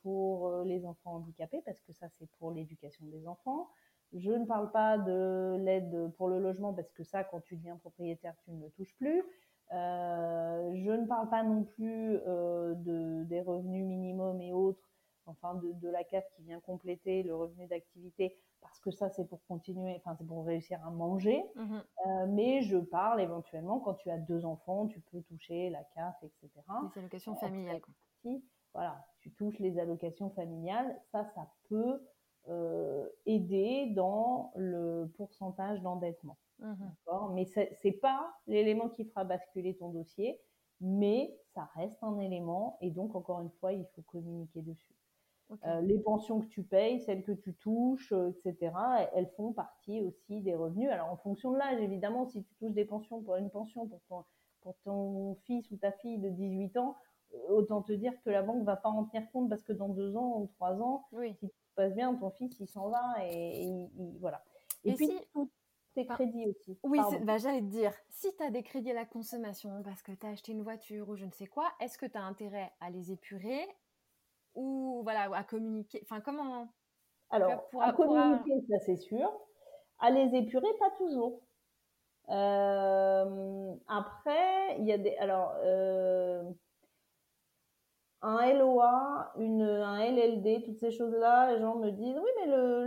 pour 0.03 0.63
les 0.63 0.85
enfants 0.85 1.15
handicapés, 1.15 1.61
parce 1.65 1.81
que 1.81 1.93
ça 1.93 2.07
c'est 2.19 2.29
pour 2.37 2.51
l'éducation 2.51 3.05
des 3.07 3.27
enfants. 3.27 3.69
Je 4.13 4.31
ne 4.31 4.45
parle 4.45 4.71
pas 4.71 4.97
de 4.97 5.55
l'aide 5.59 6.11
pour 6.17 6.27
le 6.27 6.39
logement, 6.39 6.73
parce 6.73 6.91
que 6.91 7.03
ça, 7.03 7.23
quand 7.23 7.39
tu 7.39 7.55
deviens 7.55 7.77
propriétaire, 7.77 8.35
tu 8.43 8.51
ne 8.51 8.61
le 8.61 8.69
touches 8.71 8.93
plus. 8.97 9.23
Euh, 9.73 10.71
je 10.75 10.91
ne 10.91 11.05
parle 11.05 11.29
pas 11.29 11.43
non 11.43 11.63
plus 11.63 12.17
euh, 12.27 12.73
de, 12.75 13.23
des 13.23 13.41
revenus 13.41 13.85
minimums 13.85 14.41
et 14.41 14.51
autres, 14.51 14.83
enfin 15.25 15.55
de, 15.55 15.87
la 15.87 16.03
CAF 16.03 16.25
qui 16.35 16.43
vient 16.43 16.59
compléter 16.59 17.23
le 17.23 17.35
revenu 17.35 17.67
d'activité, 17.67 18.37
parce 18.59 18.79
que 18.79 18.91
ça 18.91 19.09
c'est 19.09 19.25
pour 19.25 19.45
continuer, 19.45 19.95
enfin 19.95 20.15
c'est 20.17 20.27
pour 20.27 20.45
réussir 20.45 20.85
à 20.85 20.89
manger. 20.89 21.43
Mmh 21.55 21.77
euh, 22.07 22.25
mais 22.27 22.61
je 22.63 22.77
parle 22.77 23.21
éventuellement 23.21 23.79
quand 23.79 23.93
tu 23.93 24.09
as 24.09 24.17
deux 24.17 24.43
enfants, 24.45 24.87
tu 24.87 24.99
peux 24.99 25.21
toucher 25.21 25.69
la 25.69 25.83
CAF, 25.95 26.21
etc. 26.23 26.49
Les 26.93 26.99
allocations 26.99 27.35
familiales. 27.35 27.81
voilà, 28.73 29.05
tu 29.19 29.31
touches 29.31 29.59
les 29.59 29.79
allocations 29.79 30.31
familiales, 30.31 30.99
ça, 31.11 31.23
ça 31.33 31.47
peut 31.69 32.01
aider 33.27 33.93
dans 33.95 34.51
le 34.55 35.13
pourcentage 35.15 35.79
d'endettement. 35.83 36.37
Mmh 36.61 37.33
mais 37.33 37.45
ce 37.45 37.59
n'est 37.87 37.93
pas 37.93 38.33
l'élément 38.47 38.89
qui 38.89 39.05
fera 39.05 39.23
basculer 39.23 39.75
ton 39.75 39.89
dossier, 39.89 40.39
mais 40.79 41.35
ça 41.53 41.69
reste 41.75 42.01
un 42.03 42.19
élément 42.19 42.77
et 42.81 42.91
donc 42.91 43.15
encore 43.15 43.41
une 43.41 43.51
fois, 43.51 43.73
il 43.73 43.85
faut 43.95 44.03
communiquer 44.03 44.61
dessus. 44.61 44.95
Euh, 45.65 45.81
les 45.81 45.99
pensions 45.99 46.39
que 46.39 46.45
tu 46.45 46.63
payes, 46.63 47.01
celles 47.01 47.23
que 47.23 47.33
tu 47.33 47.53
touches, 47.55 48.13
euh, 48.13 48.29
etc., 48.29 48.71
elles 49.13 49.27
font 49.35 49.51
partie 49.51 49.99
aussi 50.01 50.39
des 50.41 50.55
revenus. 50.55 50.89
Alors 50.89 51.11
en 51.11 51.17
fonction 51.17 51.51
de 51.51 51.57
l'âge, 51.57 51.81
évidemment, 51.81 52.25
si 52.25 52.41
tu 52.43 52.55
touches 52.55 52.73
des 52.73 52.85
pensions 52.85 53.21
pour 53.21 53.35
une 53.35 53.49
pension 53.49 53.85
pour 53.85 53.99
ton, 54.07 54.23
pour 54.61 54.75
ton 54.85 55.35
fils 55.43 55.69
ou 55.71 55.77
ta 55.77 55.91
fille 55.91 56.19
de 56.19 56.29
18 56.29 56.77
ans, 56.77 56.95
euh, 57.33 57.37
autant 57.49 57.81
te 57.81 57.91
dire 57.91 58.13
que 58.23 58.29
la 58.29 58.43
banque 58.43 58.63
va 58.63 58.77
pas 58.77 58.89
en 58.89 59.03
tenir 59.05 59.29
compte 59.31 59.49
parce 59.49 59.63
que 59.63 59.73
dans 59.73 59.89
deux 59.89 60.15
ans 60.15 60.39
ou 60.39 60.47
trois 60.55 60.81
ans, 60.81 61.05
si 61.11 61.35
tout 61.35 61.47
se 61.47 61.75
passe 61.75 61.93
bien, 61.93 62.15
ton 62.15 62.29
fils 62.31 62.57
il 62.59 62.67
s'en 62.67 62.89
va 62.89 63.01
et, 63.29 63.89
voilà. 64.21 64.41
Et, 64.85 64.93
puis 64.93 65.09
tes 65.93 66.05
crédits 66.05 66.47
aussi. 66.47 66.79
Oui, 66.83 66.99
bah, 67.23 67.37
j'allais 67.37 67.61
te 67.61 67.65
dire, 67.65 67.93
si 68.09 68.35
tu 68.35 68.43
as 68.43 68.49
des 68.49 68.63
crédits 68.63 68.91
à 68.91 68.95
la 68.95 69.05
consommation 69.05 69.81
parce 69.83 70.01
que 70.01 70.11
tu 70.11 70.25
as 70.25 70.29
acheté 70.29 70.51
une 70.51 70.63
voiture 70.63 71.09
ou 71.09 71.15
je 71.15 71.25
ne 71.25 71.31
sais 71.31 71.47
quoi, 71.47 71.71
est-ce 71.79 71.97
que 71.97 72.05
tu 72.05 72.17
as 72.17 72.23
intérêt 72.23 72.71
à 72.79 72.89
les 72.89 73.11
épurer 73.11 73.67
ou 74.55 75.01
voilà, 75.03 75.33
à 75.35 75.43
communiquer 75.43 75.99
Enfin, 76.03 76.21
comment 76.21 76.67
Alors, 77.29 77.67
pour, 77.69 77.81
à 77.81 77.93
communiquer, 77.93 78.61
ça 78.69 78.79
c'est 78.79 78.97
sûr. 78.97 79.31
À 79.99 80.09
les 80.09 80.35
épurer, 80.35 80.67
pas 80.79 80.91
toujours. 80.97 81.41
Euh, 82.29 83.73
après, 83.87 84.77
il 84.79 84.85
y 84.85 84.91
a 84.91 84.97
des. 84.97 85.15
Alors, 85.17 85.53
euh, 85.63 86.43
un 88.21 88.53
LOA, 88.53 89.33
une, 89.37 89.63
un 89.63 89.99
LLD, 89.99 90.63
toutes 90.63 90.79
ces 90.79 90.91
choses-là, 90.91 91.53
les 91.53 91.61
gens 91.61 91.75
me 91.75 91.91
disent 91.91 92.17
oui, 92.17 92.29
mais 92.39 92.51
le 92.51 92.85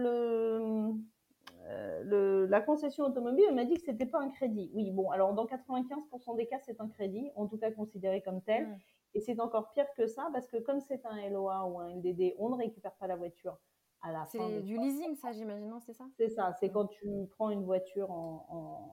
la 2.04 2.60
concession 2.60 3.04
automobile, 3.04 3.52
m'a 3.52 3.64
dit 3.64 3.74
que 3.74 3.82
c'était 3.82 4.06
pas 4.06 4.20
un 4.20 4.30
crédit. 4.30 4.70
Oui, 4.74 4.90
bon, 4.90 5.10
alors 5.10 5.34
dans 5.34 5.46
95% 5.46 6.36
des 6.36 6.46
cas, 6.46 6.58
c'est 6.60 6.80
un 6.80 6.88
crédit, 6.88 7.30
en 7.36 7.46
tout 7.46 7.58
cas 7.58 7.70
considéré 7.70 8.22
comme 8.22 8.42
tel. 8.42 8.66
Mm. 8.66 8.78
Et 9.14 9.20
c'est 9.20 9.40
encore 9.40 9.70
pire 9.72 9.86
que 9.96 10.06
ça, 10.06 10.28
parce 10.32 10.48
que 10.48 10.56
comme 10.56 10.80
c'est 10.80 11.04
un 11.06 11.28
LOA 11.30 11.66
ou 11.66 11.78
un 11.78 11.88
LDD, 11.88 12.34
on 12.38 12.48
ne 12.50 12.56
récupère 12.56 12.94
pas 12.94 13.06
la 13.06 13.16
voiture 13.16 13.58
à 14.02 14.12
la 14.12 14.24
fin. 14.24 14.48
C'est 14.48 14.60
du 14.62 14.76
leasing, 14.76 15.14
ça, 15.14 15.32
j'imagine, 15.32 15.72
c'est 15.80 15.94
ça? 15.94 16.04
C'est 16.16 16.28
ça, 16.28 16.52
c'est 16.58 16.68
mm. 16.68 16.72
quand 16.72 16.86
tu 16.86 17.08
prends 17.30 17.50
une 17.50 17.64
voiture 17.64 18.10
en, 18.10 18.90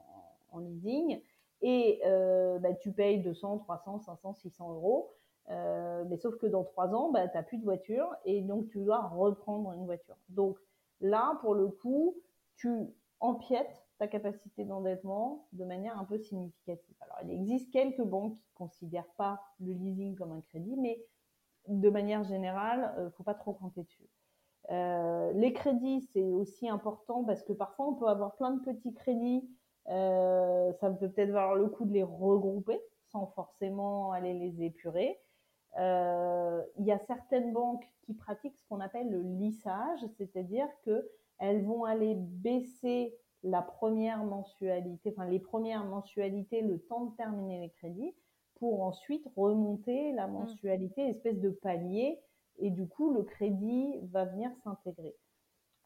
leasing 0.59 1.21
et 1.61 2.01
euh, 2.05 2.59
bah, 2.59 2.73
tu 2.73 2.91
payes 2.91 3.19
200, 3.21 3.59
300, 3.59 3.99
500, 3.99 4.33
600 4.33 4.73
euros. 4.73 5.11
Euh, 5.49 6.03
mais 6.07 6.17
sauf 6.17 6.37
que 6.37 6.45
dans 6.45 6.63
trois 6.63 6.93
ans, 6.93 7.11
bah, 7.11 7.27
tu 7.27 7.35
n'as 7.35 7.43
plus 7.43 7.57
de 7.57 7.63
voiture 7.63 8.15
et 8.25 8.41
donc 8.41 8.69
tu 8.69 8.79
dois 8.79 9.01
reprendre 9.01 9.73
une 9.73 9.85
voiture. 9.85 10.17
Donc 10.29 10.57
là, 10.99 11.37
pour 11.41 11.55
le 11.55 11.67
coup, 11.67 12.15
tu 12.55 12.93
empiètes 13.21 13.85
ta 13.99 14.07
capacité 14.07 14.65
d'endettement 14.65 15.47
de 15.53 15.63
manière 15.63 15.97
un 15.97 16.05
peu 16.05 16.17
significative. 16.17 16.95
Alors, 17.01 17.17
il 17.23 17.31
existe 17.31 17.71
quelques 17.71 18.01
banques 18.01 18.35
qui 18.35 18.47
ne 18.49 18.55
considèrent 18.55 19.13
pas 19.15 19.39
le 19.59 19.73
leasing 19.73 20.15
comme 20.15 20.31
un 20.31 20.41
crédit, 20.41 20.75
mais 20.75 21.05
de 21.67 21.89
manière 21.89 22.23
générale, 22.23 22.93
il 22.97 23.01
euh, 23.01 23.05
ne 23.05 23.09
faut 23.11 23.23
pas 23.23 23.35
trop 23.35 23.53
compter 23.53 23.83
dessus. 23.83 24.09
Euh, 24.71 25.31
les 25.33 25.53
crédits, 25.53 26.01
c'est 26.13 26.31
aussi 26.31 26.67
important 26.67 27.23
parce 27.23 27.43
que 27.43 27.53
parfois, 27.53 27.89
on 27.89 27.93
peut 27.93 28.07
avoir 28.07 28.35
plein 28.35 28.51
de 28.51 28.61
petits 28.61 28.93
crédits. 28.93 29.47
Euh, 29.89 30.73
ça 30.73 30.89
peut 30.89 31.09
peut-être 31.09 31.31
valoir 31.31 31.55
le 31.55 31.67
coup 31.67 31.85
de 31.85 31.93
les 31.93 32.03
regrouper 32.03 32.81
sans 33.11 33.27
forcément 33.27 34.11
aller 34.11 34.33
les 34.33 34.63
épurer. 34.63 35.19
Il 35.77 36.85
y 36.85 36.91
a 36.91 36.99
certaines 36.99 37.53
banques 37.53 37.87
qui 38.01 38.13
pratiquent 38.13 38.57
ce 38.57 38.65
qu'on 38.67 38.79
appelle 38.79 39.09
le 39.09 39.21
lissage, 39.21 39.99
c'est-à-dire 40.17 40.67
qu'elles 41.41 41.65
vont 41.65 41.85
aller 41.85 42.15
baisser 42.15 43.15
la 43.43 43.61
première 43.63 44.23
mensualité, 44.23 45.13
enfin 45.15 45.27
les 45.27 45.39
premières 45.39 45.85
mensualités, 45.85 46.61
le 46.61 46.79
temps 46.79 47.05
de 47.05 47.15
terminer 47.15 47.59
les 47.59 47.69
crédits, 47.71 48.13
pour 48.55 48.83
ensuite 48.83 49.27
remonter 49.35 50.11
la 50.11 50.27
mmh. 50.27 50.33
mensualité, 50.33 51.09
espèce 51.09 51.39
de 51.39 51.49
palier, 51.49 52.19
et 52.59 52.69
du 52.69 52.87
coup 52.87 53.11
le 53.11 53.23
crédit 53.23 53.99
va 54.11 54.25
venir 54.25 54.51
s'intégrer. 54.63 55.15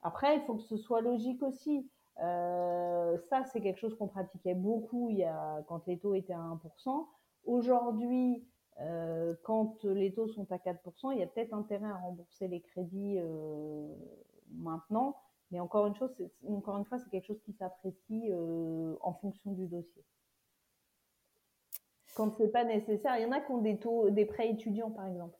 Après, 0.02 0.36
il 0.36 0.42
faut 0.42 0.56
que 0.56 0.64
ce 0.64 0.78
soit 0.78 1.02
logique 1.02 1.42
aussi. 1.42 1.90
Euh, 2.22 3.18
ça, 3.30 3.44
c'est 3.46 3.62
quelque 3.62 3.80
chose 3.80 3.96
qu'on 3.98 4.08
pratiquait 4.08 4.54
beaucoup 4.54 5.10
il 5.10 5.18
y 5.18 5.24
a, 5.24 5.64
quand 5.68 5.88
les 5.88 5.98
taux 5.98 6.16
étaient 6.16 6.34
à 6.34 6.40
1%. 6.40 7.08
Aujourd'hui, 7.46 8.46
euh, 8.82 9.34
quand 9.44 9.84
les 9.86 10.14
taux 10.14 10.28
sont 10.28 10.52
à 10.52 10.58
4%, 10.58 11.14
il 11.14 11.20
y 11.20 11.24
a 11.24 11.28
peut-être 11.28 11.54
intérêt 11.54 11.88
à 11.88 11.96
rembourser 11.96 12.48
les 12.50 12.62
crédits 12.62 13.18
euh, 13.20 13.88
maintenant 14.52 15.16
mais 15.52 15.60
encore 15.60 15.88
une 15.88 15.96
chose, 15.96 16.12
encore 16.48 16.78
une 16.78 16.86
fois, 16.86 17.00
c'est 17.00 17.10
quelque 17.10 17.28
chose 17.28 17.42
qui 17.44 17.54
s'apprécie 17.54 18.32
euh, 18.32 18.96
en 19.02 19.14
fonction 19.14 19.52
du 19.52 19.68
dossier. 19.68 20.04
Quand 22.16 22.36
c'est 22.38 22.52
pas 22.52 22.64
nécessaire, 22.64 23.18
il 23.18 23.24
y 23.24 23.26
en 23.26 23.32
a 23.32 23.42
qui 23.42 23.52
ont 23.52 23.62
des 23.62 23.78
taux, 23.78 24.10
des 24.10 24.26
prêts 24.26 24.50
étudiants 24.50 24.92
par 24.92 25.06
exemple, 25.06 25.38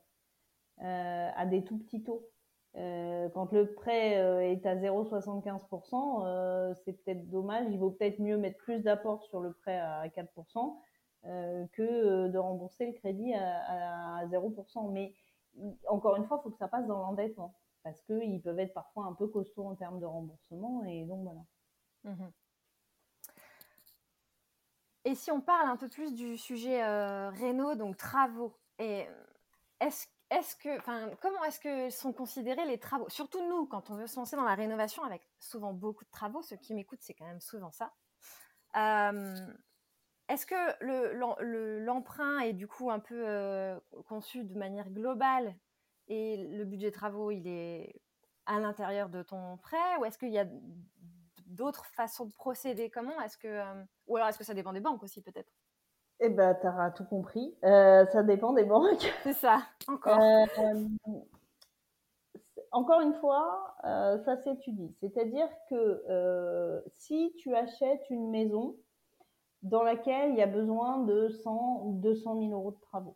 euh, 0.82 1.30
à 1.36 1.46
des 1.46 1.64
tout 1.64 1.78
petits 1.80 2.04
taux. 2.04 2.28
Euh, 2.76 3.30
quand 3.30 3.54
le 3.54 3.74
prêt 3.74 4.16
est 4.52 4.66
à 4.66 4.76
0,75%, 4.76 6.76
c'est 6.84 6.92
peut-être 7.04 7.30
dommage. 7.30 7.68
Il 7.72 7.80
vaut 7.80 7.92
peut-être 7.92 8.20
mieux 8.20 8.38
mettre 8.38 8.58
plus 8.58 8.82
d'apport 8.82 9.24
sur 9.24 9.40
le 9.40 9.54
prêt 9.54 9.78
à 9.78 10.06
4% 10.10 10.76
que 11.72 12.28
de 12.28 12.38
rembourser 12.38 12.88
le 12.88 12.94
crédit 12.94 13.34
à, 13.34 14.18
à 14.18 14.26
0%. 14.28 14.92
Mais 14.92 15.14
encore 15.88 16.18
une 16.18 16.26
fois, 16.26 16.40
il 16.42 16.44
faut 16.44 16.52
que 16.52 16.58
ça 16.58 16.68
passe 16.68 16.86
dans 16.86 17.00
l'endettement 17.00 17.56
parce 17.86 18.02
qu'ils 18.02 18.42
peuvent 18.42 18.60
être 18.60 18.74
parfois 18.74 19.06
un 19.06 19.14
peu 19.14 19.28
costauds 19.28 19.68
en 19.68 19.76
termes 19.76 20.00
de 20.00 20.06
remboursement. 20.06 20.84
Et 20.86 21.06
donc 21.06 21.24
voilà. 21.24 21.46
Mmh 22.04 22.32
et 25.08 25.14
si 25.14 25.30
on 25.30 25.40
parle 25.40 25.70
un 25.70 25.78
peu 25.78 25.88
plus 25.88 26.16
du 26.16 26.36
sujet 26.36 26.84
euh, 26.84 27.30
Renault, 27.30 27.76
donc 27.76 27.96
travaux, 27.96 28.58
et 28.80 29.06
est-ce 29.80 30.08
est 30.32 30.58
que, 30.60 30.80
enfin, 30.80 31.12
comment 31.22 31.44
est-ce 31.44 31.60
que 31.60 31.92
sont 31.92 32.12
considérés 32.12 32.66
les 32.66 32.80
travaux? 32.80 33.08
Surtout 33.08 33.48
nous, 33.48 33.68
quand 33.68 33.92
on 33.92 33.98
veut 33.98 34.08
se 34.08 34.16
lancer 34.16 34.36
dans 34.36 34.44
la 34.46 34.56
rénovation 34.56 35.04
avec 35.04 35.22
souvent 35.40 35.74
beaucoup 35.74 36.06
de 36.06 36.10
travaux, 36.10 36.42
ceux 36.42 36.56
qui 36.56 36.74
m'écoutent, 36.74 37.04
c'est 37.04 37.14
quand 37.14 37.28
même 37.28 37.40
souvent 37.40 37.72
ça. 37.72 37.94
Euh, 38.78 39.36
est-ce 40.28 40.48
que 40.48 41.84
l'emprunt 41.86 42.40
est 42.40 42.54
du 42.54 42.68
coup 42.68 42.90
un 42.90 43.00
peu 43.00 43.28
euh, 43.28 43.80
conçu 44.08 44.44
de 44.44 44.58
manière 44.58 44.90
globale 44.90 45.56
et 46.08 46.38
le 46.38 46.66
budget 46.66 46.92
travaux, 46.92 47.32
il 47.32 47.48
est 47.48 48.02
à 48.46 48.60
l'intérieur 48.60 49.10
de 49.10 49.24
ton 49.24 49.58
prêt 49.58 49.98
ou 50.00 50.06
est-ce 50.06 50.18
qu'il 50.18 50.32
y 50.32 50.40
a 50.40 50.46
d'autres 51.48 51.86
façons 51.86 52.26
de 52.26 52.34
procéder? 52.34 52.90
Comment 52.90 53.20
est-ce 53.22 53.38
que 53.38 53.48
euh, 53.48 53.84
ou 54.08 54.18
alors 54.18 54.30
est-ce 54.30 54.38
que 54.38 54.44
ça 54.44 54.54
dépend 54.54 54.74
des 54.74 54.80
banques 54.80 55.04
aussi 55.04 55.22
peut-être? 55.22 55.52
Eh 56.20 56.30
ben, 56.30 56.56
tu 56.62 56.68
auras 56.68 56.92
tout 56.92 57.06
compris. 57.06 57.56
Euh, 57.64 58.06
ça 58.08 58.24
dépend 58.24 58.54
des 58.54 58.64
banques. 58.64 59.12
C'est 59.24 59.34
ça. 59.34 59.64
Encore. 59.88 60.20
Euh, 60.20 61.26
encore 62.72 63.02
une 63.02 63.14
fois, 63.16 63.76
ça 63.84 64.36
s'étudie. 64.38 64.94
C'est-à-dire 65.00 65.48
que 65.70 66.84
si 66.98 67.34
tu 67.38 67.56
achètes 67.56 68.10
une 68.10 68.30
maison 68.30 68.76
dans 69.62 69.82
laquelle 69.82 70.32
il 70.32 70.38
y 70.38 70.42
a 70.42 70.48
besoin 70.48 71.00
de 71.00 71.30
100 71.30 71.82
ou 71.84 72.00
200 72.02 72.40
000 72.40 72.52
euros 72.52 72.72
de 72.72 72.80
travaux, 72.82 73.16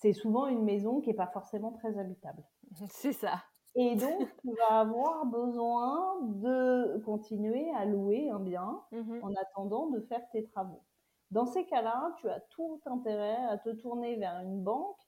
c'est 0.00 0.12
souvent 0.12 0.46
une 0.46 0.64
maison 0.64 1.00
qui 1.00 1.10
n'est 1.10 1.14
pas 1.14 1.26
forcément 1.26 1.72
très 1.72 1.98
habitable. 1.98 2.42
C'est 2.88 3.12
ça. 3.12 3.42
Et 3.76 3.94
donc, 3.96 4.28
tu 4.40 4.48
vas 4.54 4.80
avoir 4.80 5.26
besoin 5.26 6.18
de 6.22 6.98
continuer 7.04 7.70
à 7.76 7.84
louer 7.84 8.30
un 8.30 8.40
bien 8.40 8.82
mmh 8.92 9.20
en 9.22 9.34
attendant 9.34 9.88
de 9.90 10.00
faire 10.00 10.22
tes 10.32 10.44
travaux. 10.44 10.82
Dans 11.30 11.46
ces 11.46 11.64
cas-là, 11.66 12.14
tu 12.18 12.28
as 12.28 12.40
tout 12.50 12.80
intérêt 12.86 13.36
à 13.48 13.58
te 13.58 13.70
tourner 13.70 14.16
vers 14.16 14.40
une 14.40 14.62
banque 14.62 14.98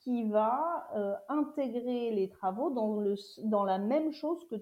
qui 0.00 0.24
va 0.24 0.88
euh, 0.96 1.14
intégrer 1.28 2.10
les 2.10 2.28
travaux 2.28 2.70
dans, 2.70 2.96
le, 2.96 3.14
dans 3.44 3.64
la 3.64 3.78
même 3.78 4.12
chose 4.12 4.44
que 4.48 4.56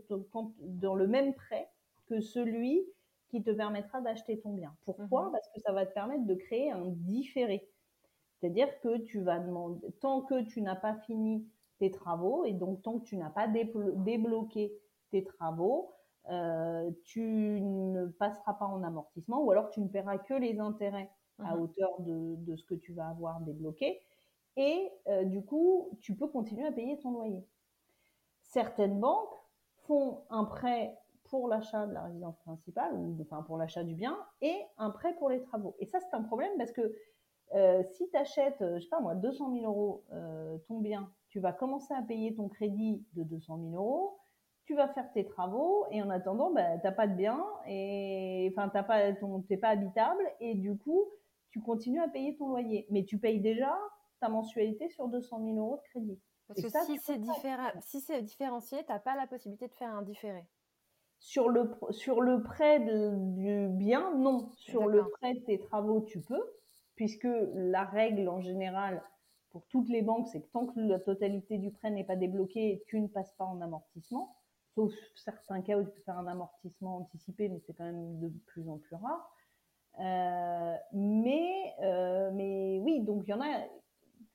dans 0.60 0.94
le 0.94 1.08
même 1.08 1.34
prêt 1.34 1.68
que 2.06 2.20
celui 2.20 2.84
qui 3.28 3.42
te 3.42 3.50
permettra 3.50 4.00
d'acheter 4.00 4.38
ton 4.40 4.52
bien. 4.52 4.76
Pourquoi? 4.84 5.28
Mmh 5.28 5.32
Parce 5.32 5.48
que 5.48 5.60
ça 5.60 5.72
va 5.72 5.86
te 5.86 5.94
permettre 5.94 6.26
de 6.26 6.34
créer 6.34 6.70
un 6.70 6.84
différé. 6.86 7.69
C'est-à-dire 8.40 8.68
que 8.80 8.98
tu 8.98 9.20
vas 9.20 9.38
demander, 9.38 9.86
tant 10.00 10.22
que 10.22 10.42
tu 10.42 10.62
n'as 10.62 10.76
pas 10.76 10.94
fini 10.94 11.46
tes 11.78 11.90
travaux, 11.90 12.44
et 12.44 12.52
donc 12.52 12.82
tant 12.82 12.98
que 12.98 13.04
tu 13.04 13.16
n'as 13.16 13.30
pas 13.30 13.46
débloqué 13.48 14.72
tes 15.10 15.24
travaux, 15.24 15.92
euh, 16.30 16.90
tu 17.04 17.60
ne 17.60 18.06
passeras 18.06 18.54
pas 18.54 18.66
en 18.66 18.82
amortissement, 18.82 19.42
ou 19.42 19.50
alors 19.50 19.70
tu 19.70 19.80
ne 19.80 19.88
paieras 19.88 20.18
que 20.18 20.34
les 20.34 20.58
intérêts 20.58 21.10
à 21.38 21.54
mmh 21.56 21.60
hauteur 21.60 21.90
de, 22.00 22.56
ce 22.56 22.64
que 22.64 22.74
tu 22.74 22.92
vas 22.92 23.08
avoir 23.08 23.40
débloqué, 23.40 24.00
et 24.56 24.90
euh, 25.08 25.24
du 25.24 25.42
coup, 25.42 25.98
tu 26.00 26.14
peux 26.14 26.28
continuer 26.28 26.66
à 26.66 26.72
payer 26.72 26.98
ton 26.98 27.12
loyer. 27.12 27.46
Certaines 28.42 28.98
banques 28.98 29.34
font 29.86 30.22
un 30.30 30.44
prêt 30.44 30.98
pour 31.24 31.48
l'achat 31.48 31.86
de 31.86 31.92
la 31.92 32.04
résidence 32.04 32.38
principale, 32.40 32.94
ou 32.94 33.16
enfin 33.20 33.42
pour 33.42 33.56
l'achat 33.56 33.84
du 33.84 33.94
bien, 33.94 34.18
et 34.40 34.56
un 34.78 34.90
prêt 34.90 35.14
pour 35.14 35.30
les 35.30 35.40
travaux. 35.40 35.76
Et 35.78 35.86
ça, 35.86 36.00
c'est 36.00 36.14
un 36.14 36.22
problème 36.22 36.52
parce 36.58 36.72
que 36.72 36.94
euh, 37.54 37.82
si 37.94 38.08
tu 38.08 38.16
achètes, 38.16 38.62
euh, 38.62 38.78
je 38.78 38.84
sais 38.84 38.88
pas 38.90 39.00
moi, 39.00 39.14
200 39.14 39.52
000 39.52 39.64
euros 39.64 40.04
euh, 40.12 40.56
ton 40.68 40.78
bien, 40.78 41.12
tu 41.28 41.40
vas 41.40 41.52
commencer 41.52 41.92
à 41.94 42.02
payer 42.02 42.34
ton 42.34 42.48
crédit 42.48 43.04
de 43.14 43.24
200 43.24 43.58
000 43.70 43.74
euros, 43.74 44.18
tu 44.64 44.76
vas 44.76 44.88
faire 44.88 45.10
tes 45.12 45.24
travaux 45.24 45.84
et 45.90 46.00
en 46.00 46.10
attendant, 46.10 46.52
bah, 46.52 46.78
tu 46.78 46.86
n'as 46.86 46.92
pas 46.92 47.08
de 47.08 47.14
bien 47.14 47.44
et 47.66 48.52
enfin, 48.52 48.68
tu 48.68 48.84
pas, 48.84 49.12
t'es 49.48 49.56
pas 49.56 49.70
habitable 49.70 50.22
et 50.38 50.54
du 50.54 50.76
coup, 50.76 51.06
tu 51.50 51.60
continues 51.60 52.00
à 52.00 52.08
payer 52.08 52.36
ton 52.36 52.48
loyer. 52.48 52.86
Mais 52.90 53.04
tu 53.04 53.18
payes 53.18 53.40
déjà 53.40 53.76
ta 54.20 54.28
mensualité 54.28 54.88
sur 54.88 55.08
200 55.08 55.40
000 55.42 55.56
euros 55.56 55.76
de 55.76 55.88
crédit. 55.90 56.20
Parce 56.46 56.62
que 56.62 56.68
si 56.68 56.98
c'est 56.98 57.14
si 57.14 58.22
différencié, 58.22 58.84
tu 58.84 58.92
n'as 58.92 59.00
pas 59.00 59.16
la 59.16 59.26
possibilité 59.26 59.66
de 59.66 59.74
faire 59.74 59.92
un 59.92 60.02
différé. 60.02 60.46
Sur 61.18 61.48
le, 61.48 61.70
sur 61.90 62.20
le 62.20 62.42
prêt 62.42 62.80
du 62.80 63.68
bien, 63.70 64.14
non. 64.16 64.50
Sur 64.52 64.86
le 64.86 65.08
prêt 65.10 65.34
de 65.34 65.40
tes 65.40 65.58
travaux, 65.58 66.00
tu 66.02 66.20
peux 66.20 66.42
puisque 67.00 67.28
la 67.54 67.84
règle 67.84 68.28
en 68.28 68.42
général 68.42 69.02
pour 69.52 69.66
toutes 69.68 69.88
les 69.88 70.02
banques, 70.02 70.28
c'est 70.28 70.42
que 70.42 70.48
tant 70.52 70.66
que 70.66 70.78
la 70.80 71.00
totalité 71.00 71.56
du 71.56 71.70
prêt 71.70 71.90
n'est 71.90 72.04
pas 72.04 72.14
débloqué, 72.14 72.84
tu 72.88 73.00
ne 73.00 73.06
passes 73.06 73.32
pas 73.38 73.46
en 73.46 73.62
amortissement, 73.62 74.36
sauf 74.74 74.92
certains 75.14 75.62
cas 75.62 75.78
où 75.78 75.84
tu 75.84 75.92
peux 75.92 76.02
faire 76.02 76.18
un 76.18 76.26
amortissement 76.26 76.98
anticipé, 76.98 77.48
mais 77.48 77.58
c'est 77.60 77.72
quand 77.72 77.84
même 77.84 78.20
de 78.20 78.28
plus 78.48 78.68
en 78.68 78.76
plus 78.76 78.96
rare. 78.96 79.34
Euh, 79.98 80.76
mais, 80.92 81.74
euh, 81.80 82.32
mais 82.34 82.78
oui, 82.84 83.00
donc 83.00 83.22
il 83.26 83.30
y 83.30 83.32
en 83.32 83.40
a, 83.40 83.64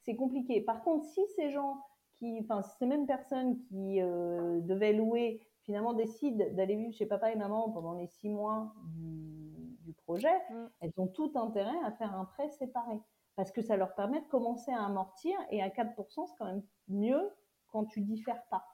c'est 0.02 0.16
compliqué. 0.16 0.60
Par 0.60 0.84
contre, 0.84 1.06
si 1.06 1.22
ces 1.36 1.52
gens 1.52 1.78
qui, 2.18 2.40
enfin, 2.42 2.64
ces 2.64 2.88
mêmes 2.88 3.06
personnes 3.06 3.60
qui 3.60 4.02
euh, 4.02 4.60
devaient 4.62 4.94
louer, 4.94 5.40
finalement 5.62 5.94
décident 5.94 6.44
d'aller 6.54 6.78
vivre 6.78 6.96
chez 6.96 7.06
papa 7.06 7.32
et 7.32 7.36
maman 7.36 7.70
pendant 7.70 7.94
les 7.94 8.08
six 8.08 8.30
mois 8.30 8.74
du 8.98 9.35
projet, 10.06 10.36
mm. 10.50 10.68
elles 10.82 10.94
ont 10.98 11.08
tout 11.08 11.32
intérêt 11.36 11.78
à 11.84 11.92
faire 11.92 12.14
un 12.14 12.26
prêt 12.26 12.50
séparé. 12.50 13.02
Parce 13.36 13.52
que 13.52 13.62
ça 13.62 13.76
leur 13.76 13.94
permet 13.96 14.22
de 14.22 14.28
commencer 14.28 14.72
à 14.72 14.86
amortir 14.86 15.38
et 15.50 15.62
à 15.62 15.70
4%, 15.70 16.28
c'est 16.28 16.36
quand 16.38 16.46
même 16.46 16.64
mieux 16.88 17.30
quand 17.68 17.86
tu 17.86 18.02
diffères 18.02 18.44
pas. 18.50 18.66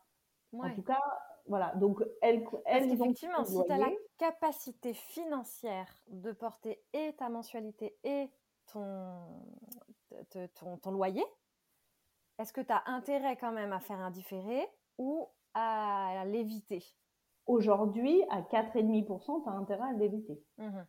En 0.53 0.69
tout 0.73 0.83
cas, 0.83 1.01
voilà. 1.47 1.73
Donc, 1.75 2.03
elles, 2.21 2.45
elles 2.65 2.91
effectivement, 2.91 3.43
si 3.43 3.57
tu 3.65 3.71
as 3.71 3.77
la 3.77 3.89
capacité 4.17 4.93
financière 4.93 5.87
de 6.07 6.31
porter 6.31 6.83
et 6.93 7.13
ta 7.15 7.29
mensualité 7.29 7.97
et 8.03 8.29
ton, 8.67 9.13
ton, 10.53 10.77
ton 10.77 10.91
loyer, 10.91 11.25
est-ce 12.37 12.53
que 12.53 12.61
tu 12.61 12.71
as 12.71 12.83
intérêt 12.85 13.37
quand 13.37 13.51
même 13.51 13.73
à 13.73 13.79
faire 13.79 13.99
un 13.99 14.11
différé 14.11 14.67
ou 14.97 15.27
à 15.53 16.23
l'éviter? 16.25 16.83
Aujourd'hui, 17.47 18.23
à 18.29 18.41
4,5%, 18.41 19.43
tu 19.43 19.49
as 19.49 19.51
intérêt 19.51 19.89
à 19.89 19.93
l'éviter. 19.93 20.43
Mmh 20.57 20.81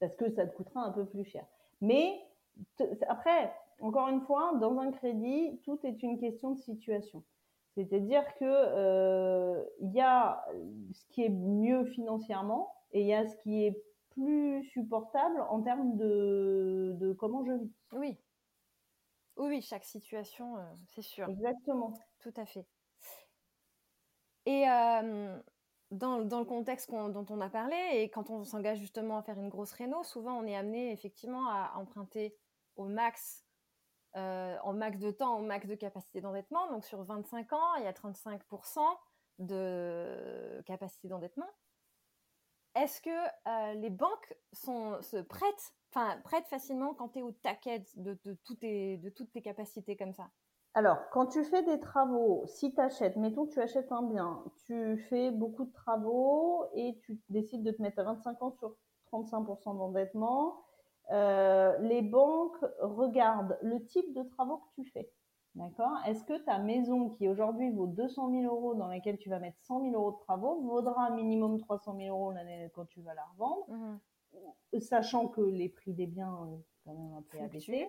parce 0.00 0.14
que 0.16 0.30
ça 0.30 0.46
te 0.46 0.54
coûtera 0.56 0.80
un 0.80 0.92
peu 0.92 1.04
plus 1.04 1.24
cher. 1.24 1.44
Mais 1.80 2.20
après, 3.08 3.52
encore 3.80 4.08
une 4.08 4.20
fois, 4.22 4.54
dans 4.60 4.78
un 4.78 4.90
crédit, 4.90 5.60
tout 5.64 5.78
est 5.84 6.02
une 6.02 6.18
question 6.18 6.52
de 6.52 6.58
situation. 6.58 7.24
C'est-à-dire 7.74 8.24
que 8.36 8.44
euh, 8.44 9.64
il 9.80 9.92
y 9.92 10.00
a 10.00 10.44
ce 10.92 11.06
qui 11.10 11.22
est 11.22 11.28
mieux 11.28 11.84
financièrement 11.84 12.74
et 12.92 13.02
il 13.02 13.06
y 13.06 13.14
a 13.14 13.26
ce 13.26 13.36
qui 13.36 13.64
est 13.64 13.80
plus 14.10 14.64
supportable 14.64 15.40
en 15.48 15.62
termes 15.62 15.96
de, 15.96 17.16
comment 17.18 17.44
je 17.44 17.52
vis. 17.52 17.72
Oui. 17.92 18.18
Oui, 19.36 19.62
chaque 19.62 19.84
situation, 19.84 20.56
euh, 20.56 20.62
c'est 20.86 21.02
sûr. 21.02 21.28
Exactement. 21.28 21.94
Tout 22.18 22.34
à 22.36 22.44
fait. 22.44 22.66
Et 24.46 24.68
euh, 24.68 25.38
dans, 25.90 26.18
le 26.18 26.44
contexte 26.44 26.90
dont 26.90 27.26
on 27.30 27.40
a 27.40 27.48
parlé, 27.48 27.76
et 27.94 28.10
quand 28.10 28.30
on 28.30 28.44
s'engage 28.44 28.78
justement 28.78 29.18
à 29.18 29.22
faire 29.22 29.38
une 29.38 29.48
grosse 29.48 29.72
réno, 29.72 30.02
souvent 30.04 30.38
on 30.38 30.46
est 30.46 30.56
amené 30.56 30.92
effectivement 30.92 31.48
à 31.48 31.72
emprunter 31.76 32.36
au 32.76 32.84
max, 32.84 33.44
euh, 34.16 34.56
en 34.62 34.74
max 34.74 34.98
de 34.98 35.10
temps, 35.10 35.38
au 35.38 35.42
max 35.42 35.66
de 35.66 35.74
capacité 35.74 36.20
d'endettement. 36.20 36.70
Donc 36.70 36.84
sur 36.84 37.02
25 37.02 37.52
ans, 37.52 37.74
il 37.76 37.84
y 37.84 37.86
a 37.86 37.92
35% 37.92 38.80
de 39.38 40.62
capacité 40.66 41.08
d'endettement. 41.08 41.48
Est-ce 42.74 43.00
que 43.00 43.10
euh, 43.10 43.74
les 43.74 43.90
banques 43.90 44.34
se 44.52 45.20
prêtent, 45.22 45.74
enfin, 45.90 46.20
prêtent 46.22 46.46
facilement 46.48 46.94
quand 46.94 47.08
tu 47.08 47.20
es 47.20 47.22
au 47.22 47.32
taquet 47.32 47.84
de, 47.96 48.18
de 48.22 48.34
toutes 48.44 48.60
tes 49.32 49.42
capacités 49.42 49.96
comme 49.96 50.12
ça? 50.12 50.30
Alors, 50.78 51.10
quand 51.10 51.26
tu 51.26 51.42
fais 51.42 51.64
des 51.64 51.80
travaux, 51.80 52.44
si 52.46 52.72
tu 52.72 52.80
achètes, 52.80 53.16
mettons 53.16 53.48
tu 53.48 53.60
achètes 53.60 53.90
un 53.90 54.04
bien, 54.04 54.44
tu 54.64 54.96
fais 55.08 55.32
beaucoup 55.32 55.64
de 55.64 55.72
travaux 55.72 56.66
et 56.72 56.96
tu 57.00 57.20
décides 57.30 57.64
de 57.64 57.72
te 57.72 57.82
mettre 57.82 57.98
à 57.98 58.04
25 58.04 58.40
ans 58.42 58.52
sur 58.52 58.76
35% 59.12 59.76
d'endettement, 59.76 60.62
euh, 61.10 61.76
les 61.78 62.00
banques 62.00 62.64
regardent 62.78 63.58
le 63.60 63.84
type 63.86 64.14
de 64.14 64.22
travaux 64.22 64.58
que 64.58 64.82
tu 64.82 64.84
fais. 64.84 65.10
D'accord? 65.56 65.98
Est-ce 66.06 66.22
que 66.22 66.38
ta 66.44 66.60
maison, 66.60 67.08
qui 67.08 67.26
aujourd'hui 67.26 67.70
vaut 67.70 67.88
200 67.88 68.30
000 68.30 68.44
euros, 68.44 68.76
dans 68.76 68.86
laquelle 68.86 69.18
tu 69.18 69.30
vas 69.30 69.40
mettre 69.40 69.58
100 69.62 69.80
000 69.80 69.94
euros 69.94 70.12
de 70.12 70.18
travaux, 70.18 70.60
vaudra 70.60 71.06
un 71.06 71.10
minimum 71.16 71.58
300 71.58 71.96
000 71.96 72.16
euros 72.16 72.30
l'année 72.30 72.70
quand 72.72 72.84
tu 72.84 73.02
vas 73.02 73.14
la 73.14 73.24
revendre, 73.32 73.66
mmh. 73.68 74.78
sachant 74.78 75.26
que 75.26 75.40
les 75.40 75.70
prix 75.70 75.92
des 75.92 76.06
biens 76.06 76.32
ont 76.32 76.62
quand 76.84 76.94
même 76.94 77.14
un 77.14 77.22
peu 77.22 77.40
abaissé 77.40 77.88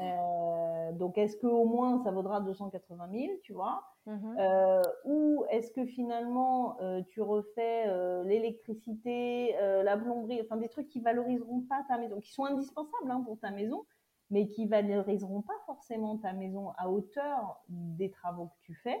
euh, 0.00 0.92
donc, 0.92 1.18
est-ce 1.18 1.36
qu'au 1.36 1.64
moins 1.64 2.02
ça 2.04 2.10
vaudra 2.10 2.40
280 2.40 3.08
000, 3.12 3.32
tu 3.42 3.52
vois? 3.52 3.82
Mhm. 4.06 4.36
euh, 4.38 4.82
Ou 5.04 5.44
est-ce 5.50 5.70
que 5.72 5.84
finalement 5.84 6.80
euh, 6.80 7.02
tu 7.08 7.20
refais 7.20 7.86
l'électricité, 8.24 9.54
la 9.84 9.96
plomberie, 9.96 10.40
enfin 10.42 10.56
des 10.56 10.68
trucs 10.68 10.88
qui 10.88 11.00
valoriseront 11.00 11.62
pas 11.62 11.84
ta 11.88 11.98
maison, 11.98 12.20
qui 12.20 12.32
sont 12.32 12.44
indispensables 12.44 13.10
hein, 13.10 13.22
pour 13.24 13.38
ta 13.38 13.50
maison, 13.50 13.84
mais 14.30 14.48
qui 14.48 14.66
valoriseront 14.66 15.42
pas 15.42 15.58
forcément 15.66 16.18
ta 16.18 16.32
maison 16.32 16.70
à 16.76 16.88
hauteur 16.88 17.60
des 17.68 18.10
travaux 18.10 18.46
que 18.46 18.60
tu 18.60 18.74
fais 18.74 19.00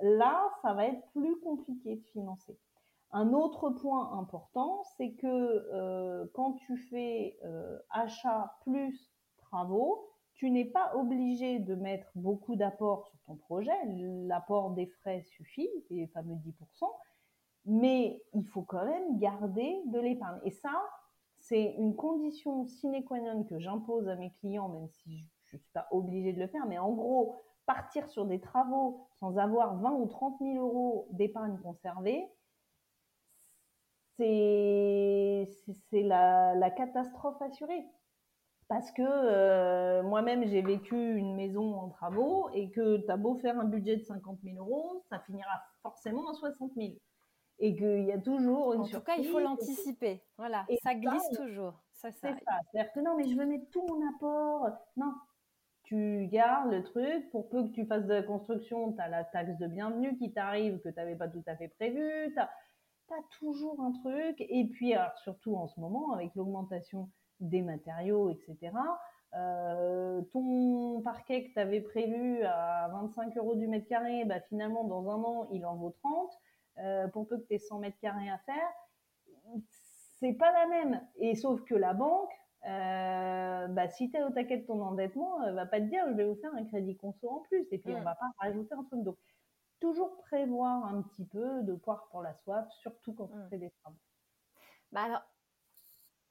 Là, 0.00 0.50
ça 0.62 0.72
va 0.72 0.86
être 0.86 1.06
plus 1.12 1.38
compliqué 1.40 1.96
de 1.96 2.04
financer. 2.06 2.58
Un 3.12 3.34
autre 3.34 3.70
point 3.70 4.18
important, 4.18 4.82
c'est 4.96 5.12
que 5.14 6.26
quand 6.34 6.54
tu 6.54 6.76
fais 6.76 7.38
achat 7.90 8.56
plus 8.64 9.11
travaux, 9.52 10.08
tu 10.34 10.50
n'es 10.50 10.64
pas 10.64 10.96
obligé 10.96 11.58
de 11.58 11.74
mettre 11.74 12.10
beaucoup 12.14 12.56
d'apports 12.56 13.06
sur 13.06 13.18
ton 13.26 13.36
projet. 13.36 13.76
L'apport 14.26 14.70
des 14.70 14.86
frais 14.86 15.22
suffit, 15.22 15.68
les 15.90 16.06
fameux 16.08 16.34
10%, 16.34 16.86
mais 17.66 18.22
il 18.32 18.44
faut 18.46 18.62
quand 18.62 18.84
même 18.84 19.18
garder 19.18 19.80
de 19.86 20.00
l'épargne. 20.00 20.40
Et 20.44 20.50
ça, 20.50 20.82
c'est 21.38 21.74
une 21.78 21.94
condition 21.94 22.64
sine 22.64 23.04
qua 23.04 23.20
non 23.20 23.44
que 23.44 23.58
j'impose 23.58 24.08
à 24.08 24.16
mes 24.16 24.32
clients, 24.32 24.68
même 24.68 24.88
si 24.88 25.18
je 25.18 25.24
ne 25.24 25.58
suis 25.58 25.58
pas 25.74 25.86
obligée 25.90 26.32
de 26.32 26.40
le 26.40 26.46
faire. 26.48 26.66
Mais 26.66 26.78
en 26.78 26.90
gros, 26.90 27.36
partir 27.66 28.08
sur 28.08 28.24
des 28.24 28.40
travaux 28.40 29.06
sans 29.20 29.36
avoir 29.36 29.76
20 29.76 29.92
ou 29.92 30.06
30 30.06 30.38
000 30.40 30.56
euros 30.56 31.08
d'épargne 31.10 31.58
conservée, 31.58 32.26
c'est 34.16 35.46
la, 35.92 36.54
la 36.54 36.70
catastrophe 36.70 37.40
assurée 37.42 37.84
parce 38.72 38.90
que 38.90 39.02
euh, 39.04 40.02
moi-même 40.02 40.46
j'ai 40.46 40.62
vécu 40.62 40.96
une 40.96 41.34
maison 41.34 41.74
en 41.74 41.90
travaux 41.90 42.48
et 42.54 42.70
que 42.70 43.04
tu 43.04 43.10
as 43.10 43.18
beau 43.18 43.36
faire 43.36 43.60
un 43.60 43.66
budget 43.66 43.98
de 43.98 44.02
50 44.02 44.38
000 44.42 44.56
euros, 44.56 45.04
ça 45.10 45.18
finira 45.20 45.62
forcément 45.82 46.26
à 46.30 46.32
60 46.32 46.72
000. 46.74 46.92
Et 47.58 47.76
qu'il 47.76 48.04
y 48.04 48.12
a 48.12 48.18
toujours 48.18 48.72
une 48.72 48.80
En 48.80 48.88
tout 48.88 49.00
cas, 49.02 49.16
il 49.18 49.26
faut 49.26 49.40
l'anticiper. 49.40 50.24
Voilà, 50.38 50.64
et 50.70 50.78
ça 50.82 50.94
glisse 50.94 51.28
toujours. 51.36 51.82
Ça, 51.92 52.10
ça. 52.12 52.28
C'est 52.32 52.44
ça. 52.44 52.52
C'est-à-dire 52.72 52.92
que 52.94 53.00
non, 53.00 53.14
mais 53.14 53.28
je 53.28 53.36
veux 53.36 53.44
mettre 53.44 53.68
tout 53.70 53.84
mon 53.86 54.00
apport. 54.08 54.70
Non, 54.96 55.12
tu 55.82 56.26
gardes 56.32 56.72
le 56.72 56.82
truc. 56.82 57.30
Pour 57.30 57.50
peu 57.50 57.64
que 57.64 57.72
tu 57.74 57.84
fasses 57.84 58.06
de 58.06 58.14
la 58.14 58.22
construction, 58.22 58.94
tu 58.94 59.00
as 59.02 59.08
la 59.08 59.24
taxe 59.24 59.58
de 59.58 59.66
bienvenue 59.66 60.16
qui 60.16 60.32
t'arrive 60.32 60.80
que 60.80 60.88
tu 60.88 60.96
n'avais 60.96 61.14
pas 61.14 61.28
tout 61.28 61.44
à 61.46 61.56
fait 61.56 61.68
prévu. 61.68 62.32
Tu 62.32 62.40
as, 62.40 62.50
toujours 63.38 63.78
un 63.82 63.92
truc. 63.92 64.40
Et 64.40 64.66
puis, 64.72 64.94
alors, 64.94 65.16
surtout 65.18 65.56
en 65.56 65.68
ce 65.68 65.78
moment, 65.78 66.14
avec 66.14 66.34
l'augmentation 66.34 67.10
des 67.42 67.62
matériaux, 67.62 68.30
etc. 68.30 68.72
Euh, 69.34 70.20
ton 70.32 71.00
parquet 71.02 71.44
que 71.44 71.52
tu 71.54 71.58
avais 71.58 71.80
prévu 71.80 72.42
à 72.44 72.88
25 72.92 73.36
euros 73.36 73.54
du 73.54 73.66
mètre 73.66 73.88
carré, 73.88 74.24
bah, 74.24 74.40
finalement, 74.40 74.84
dans 74.84 75.08
un 75.10 75.22
an, 75.22 75.48
il 75.52 75.64
en 75.66 75.76
vaut 75.76 75.94
30. 76.02 76.30
Euh, 76.78 77.08
pour 77.08 77.28
peu 77.28 77.38
que 77.38 77.46
tu 77.46 77.54
aies 77.54 77.58
100 77.58 77.80
mètres 77.80 77.98
carrés 78.00 78.30
à 78.30 78.38
faire, 78.38 78.68
c'est 80.18 80.32
pas 80.32 80.52
la 80.52 80.66
même. 80.66 81.00
Et 81.16 81.34
sauf 81.34 81.62
que 81.64 81.74
la 81.74 81.92
banque, 81.92 82.32
euh, 82.66 83.66
bah, 83.68 83.88
si 83.88 84.10
tu 84.10 84.16
es 84.16 84.22
au 84.22 84.30
taquet 84.30 84.58
de 84.58 84.66
ton 84.66 84.80
endettement, 84.80 85.42
elle 85.44 85.54
va 85.54 85.66
pas 85.66 85.80
te 85.80 85.86
dire 85.86 86.04
je 86.08 86.14
vais 86.14 86.24
vous 86.24 86.36
faire 86.36 86.54
un 86.54 86.64
crédit 86.64 86.96
conso 86.96 87.28
en 87.28 87.40
plus. 87.40 87.66
Et 87.72 87.78
puis, 87.78 87.94
on 87.94 88.02
va 88.02 88.14
pas 88.14 88.30
rajouter 88.38 88.74
un 88.74 88.84
truc. 88.84 89.02
Donc, 89.02 89.16
toujours 89.80 90.16
prévoir 90.22 90.84
un 90.84 91.02
petit 91.02 91.24
peu 91.24 91.62
de 91.62 91.74
poire 91.74 92.06
pour 92.10 92.22
la 92.22 92.34
swap, 92.34 92.70
surtout 92.72 93.14
quand 93.14 93.28
on 93.32 93.48
fait 93.48 93.58
des 93.58 93.70
travaux. 93.82 93.96
Bah 94.92 95.04
alors, 95.04 95.22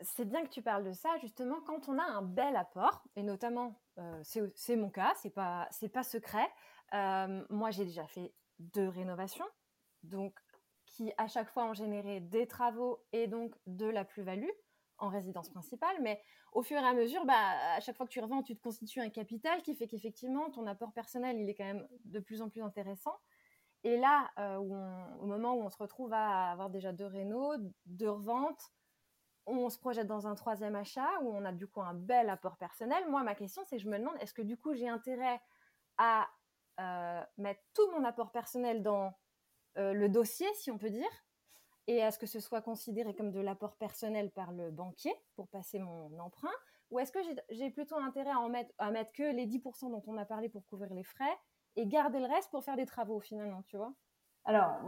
c'est 0.03 0.25
bien 0.25 0.43
que 0.43 0.49
tu 0.49 0.61
parles 0.61 0.83
de 0.83 0.93
ça, 0.93 1.09
justement, 1.19 1.61
quand 1.61 1.89
on 1.89 1.97
a 1.97 2.03
un 2.03 2.21
bel 2.21 2.55
apport, 2.55 3.03
et 3.15 3.23
notamment, 3.23 3.81
euh, 3.97 4.21
c'est 4.55 4.75
mon 4.75 4.89
cas, 4.89 5.13
c'est 5.15 5.29
pas, 5.29 5.69
pas 5.93 6.03
secret. 6.03 6.47
Euh, 6.93 7.43
moi, 7.49 7.71
j'ai 7.71 7.85
déjà 7.85 8.05
fait 8.07 8.33
deux 8.59 8.87
rénovations, 8.87 9.47
donc 10.03 10.37
qui 10.85 11.11
à 11.17 11.27
chaque 11.27 11.49
fois 11.49 11.65
ont 11.65 11.73
généré 11.73 12.19
des 12.19 12.47
travaux 12.47 13.03
et 13.13 13.27
donc 13.27 13.55
de 13.65 13.85
la 13.85 14.03
plus-value 14.03 14.49
en 14.97 15.07
résidence 15.07 15.49
principale. 15.49 15.95
Mais 16.01 16.21
au 16.51 16.61
fur 16.63 16.77
et 16.77 16.85
à 16.85 16.93
mesure, 16.93 17.25
bah, 17.25 17.33
à 17.75 17.79
chaque 17.79 17.95
fois 17.95 18.05
que 18.05 18.11
tu 18.11 18.19
revends, 18.19 18.43
tu 18.43 18.55
te 18.55 18.61
constitues 18.61 18.99
un 18.99 19.09
capital 19.09 19.61
qui 19.61 19.73
fait 19.73 19.87
qu'effectivement, 19.87 20.49
ton 20.51 20.67
apport 20.67 20.91
personnel, 20.91 21.39
il 21.39 21.49
est 21.49 21.55
quand 21.55 21.65
même 21.65 21.87
de 22.05 22.19
plus 22.19 22.41
en 22.41 22.49
plus 22.49 22.61
intéressant. 22.61 23.17
Et 23.83 23.97
là, 23.97 24.29
euh, 24.37 24.57
au 24.57 25.25
moment 25.25 25.53
où 25.53 25.61
on 25.63 25.69
se 25.69 25.77
retrouve 25.77 26.13
à 26.13 26.51
avoir 26.51 26.69
déjà 26.69 26.91
deux 26.91 27.07
rénaux, 27.07 27.53
deux 27.85 28.11
reventes, 28.11 28.71
on 29.45 29.69
se 29.69 29.79
projette 29.79 30.07
dans 30.07 30.27
un 30.27 30.35
troisième 30.35 30.75
achat 30.75 31.09
où 31.21 31.35
on 31.35 31.43
a 31.45 31.51
du 31.51 31.67
coup 31.67 31.81
un 31.81 31.93
bel 31.93 32.29
apport 32.29 32.57
personnel. 32.57 33.03
Moi, 33.09 33.23
ma 33.23 33.35
question, 33.35 33.63
c'est 33.65 33.79
je 33.79 33.89
me 33.89 33.97
demande, 33.97 34.15
est-ce 34.19 34.33
que 34.33 34.41
du 34.41 34.57
coup, 34.57 34.73
j'ai 34.73 34.87
intérêt 34.87 35.41
à 35.97 36.29
euh, 36.79 37.23
mettre 37.37 37.61
tout 37.73 37.89
mon 37.91 38.03
apport 38.03 38.31
personnel 38.31 38.81
dans 38.81 39.13
euh, 39.77 39.93
le 39.93 40.09
dossier, 40.09 40.47
si 40.55 40.71
on 40.71 40.77
peut 40.77 40.89
dire, 40.89 41.09
et 41.87 41.97
est-ce 41.97 42.19
que 42.19 42.27
ce 42.27 42.39
soit 42.39 42.61
considéré 42.61 43.15
comme 43.15 43.31
de 43.31 43.39
l'apport 43.39 43.75
personnel 43.75 44.31
par 44.31 44.51
le 44.51 44.71
banquier 44.71 45.13
pour 45.35 45.47
passer 45.47 45.79
mon 45.79 46.17
emprunt, 46.19 46.49
ou 46.89 46.99
est-ce 46.99 47.11
que 47.11 47.19
j'ai 47.49 47.69
plutôt 47.71 47.97
intérêt 47.97 48.31
à, 48.31 48.39
en 48.39 48.49
mettre, 48.49 48.71
à 48.77 48.91
mettre 48.91 49.11
que 49.13 49.23
les 49.23 49.47
10% 49.47 49.89
dont 49.89 50.03
on 50.07 50.17
a 50.17 50.25
parlé 50.25 50.49
pour 50.49 50.65
couvrir 50.65 50.93
les 50.93 51.03
frais 51.03 51.37
et 51.75 51.87
garder 51.87 52.19
le 52.19 52.27
reste 52.27 52.51
pour 52.51 52.63
faire 52.63 52.75
des 52.75 52.85
travaux 52.85 53.19
finalement, 53.19 53.63
tu 53.63 53.77
vois? 53.77 53.93
Alors, 54.45 54.81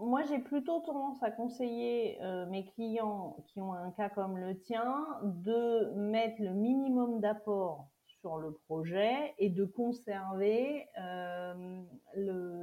moi, 0.00 0.22
j'ai 0.24 0.38
plutôt 0.38 0.80
tendance 0.80 1.22
à 1.22 1.30
conseiller 1.30 2.20
euh, 2.22 2.46
mes 2.46 2.64
clients 2.66 3.36
qui 3.46 3.60
ont 3.60 3.72
un 3.72 3.90
cas 3.92 4.08
comme 4.08 4.38
le 4.38 4.58
tien 4.60 5.06
de 5.22 5.92
mettre 5.94 6.42
le 6.42 6.52
minimum 6.52 7.20
d'apport 7.20 7.88
sur 8.20 8.38
le 8.38 8.52
projet 8.66 9.34
et 9.38 9.50
de 9.50 9.64
conserver 9.64 10.88
euh, 11.00 11.82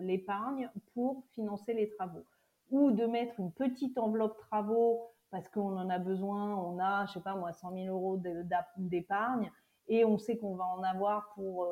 l'épargne 0.02 0.70
pour 0.94 1.24
financer 1.34 1.74
les 1.74 1.90
travaux. 1.90 2.26
Ou 2.72 2.92
de 2.92 3.06
mettre 3.06 3.40
une 3.40 3.52
petite 3.52 3.98
enveloppe 3.98 4.38
travaux 4.38 5.12
parce 5.32 5.48
qu'on 5.50 5.78
en 5.78 5.90
a 5.90 6.00
besoin, 6.00 6.56
on 6.56 6.80
a, 6.80 7.06
je 7.06 7.14
sais 7.14 7.22
pas 7.22 7.36
moi, 7.36 7.54
100 7.54 7.74
000 7.74 7.96
euros 7.96 8.20
d'épargne 8.78 9.52
et 9.88 10.04
on 10.04 10.18
sait 10.18 10.38
qu'on 10.38 10.56
va 10.56 10.66
en 10.66 10.84
avoir 10.84 11.30
pour 11.36 11.68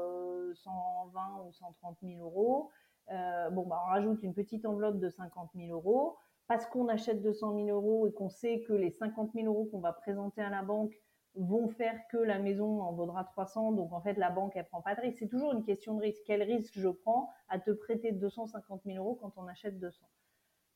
120 0.53 1.19
euh, 1.19 1.48
ou 1.48 1.53
130 1.53 1.98
000 2.03 2.22
euros. 2.22 2.69
Euh, 3.11 3.49
bon, 3.49 3.65
bah, 3.65 3.81
on 3.85 3.89
rajoute 3.89 4.23
une 4.23 4.34
petite 4.34 4.65
enveloppe 4.65 4.99
de 4.99 5.09
50 5.09 5.51
000 5.55 5.71
euros. 5.71 6.17
Parce 6.47 6.65
qu'on 6.65 6.89
achète 6.89 7.21
200 7.21 7.55
000 7.55 7.67
euros 7.69 8.05
et 8.07 8.11
qu'on 8.11 8.30
sait 8.30 8.61
que 8.61 8.73
les 8.73 8.91
50 8.91 9.31
000 9.34 9.47
euros 9.47 9.65
qu'on 9.71 9.80
va 9.80 9.93
présenter 9.93 10.41
à 10.41 10.49
la 10.49 10.61
banque 10.61 10.93
vont 11.35 11.69
faire 11.69 11.99
que 12.11 12.17
la 12.17 12.38
maison 12.38 12.81
en 12.81 12.91
vaudra 12.91 13.23
300. 13.23 13.71
Donc, 13.71 13.93
en 13.93 14.01
fait, 14.01 14.15
la 14.15 14.30
banque, 14.30 14.53
elle 14.55 14.67
prend 14.67 14.81
pas 14.81 14.95
de 14.95 15.01
risque. 15.01 15.19
C'est 15.19 15.30
toujours 15.30 15.53
une 15.53 15.63
question 15.63 15.95
de 15.95 16.01
risque. 16.01 16.21
Quel 16.25 16.43
risque 16.43 16.73
je 16.77 16.89
prends 16.89 17.30
à 17.49 17.59
te 17.59 17.71
prêter 17.71 18.11
250 18.11 18.81
000 18.85 18.97
euros 18.97 19.15
quand 19.15 19.34
on 19.38 19.47
achète 19.47 19.80
200 19.80 20.05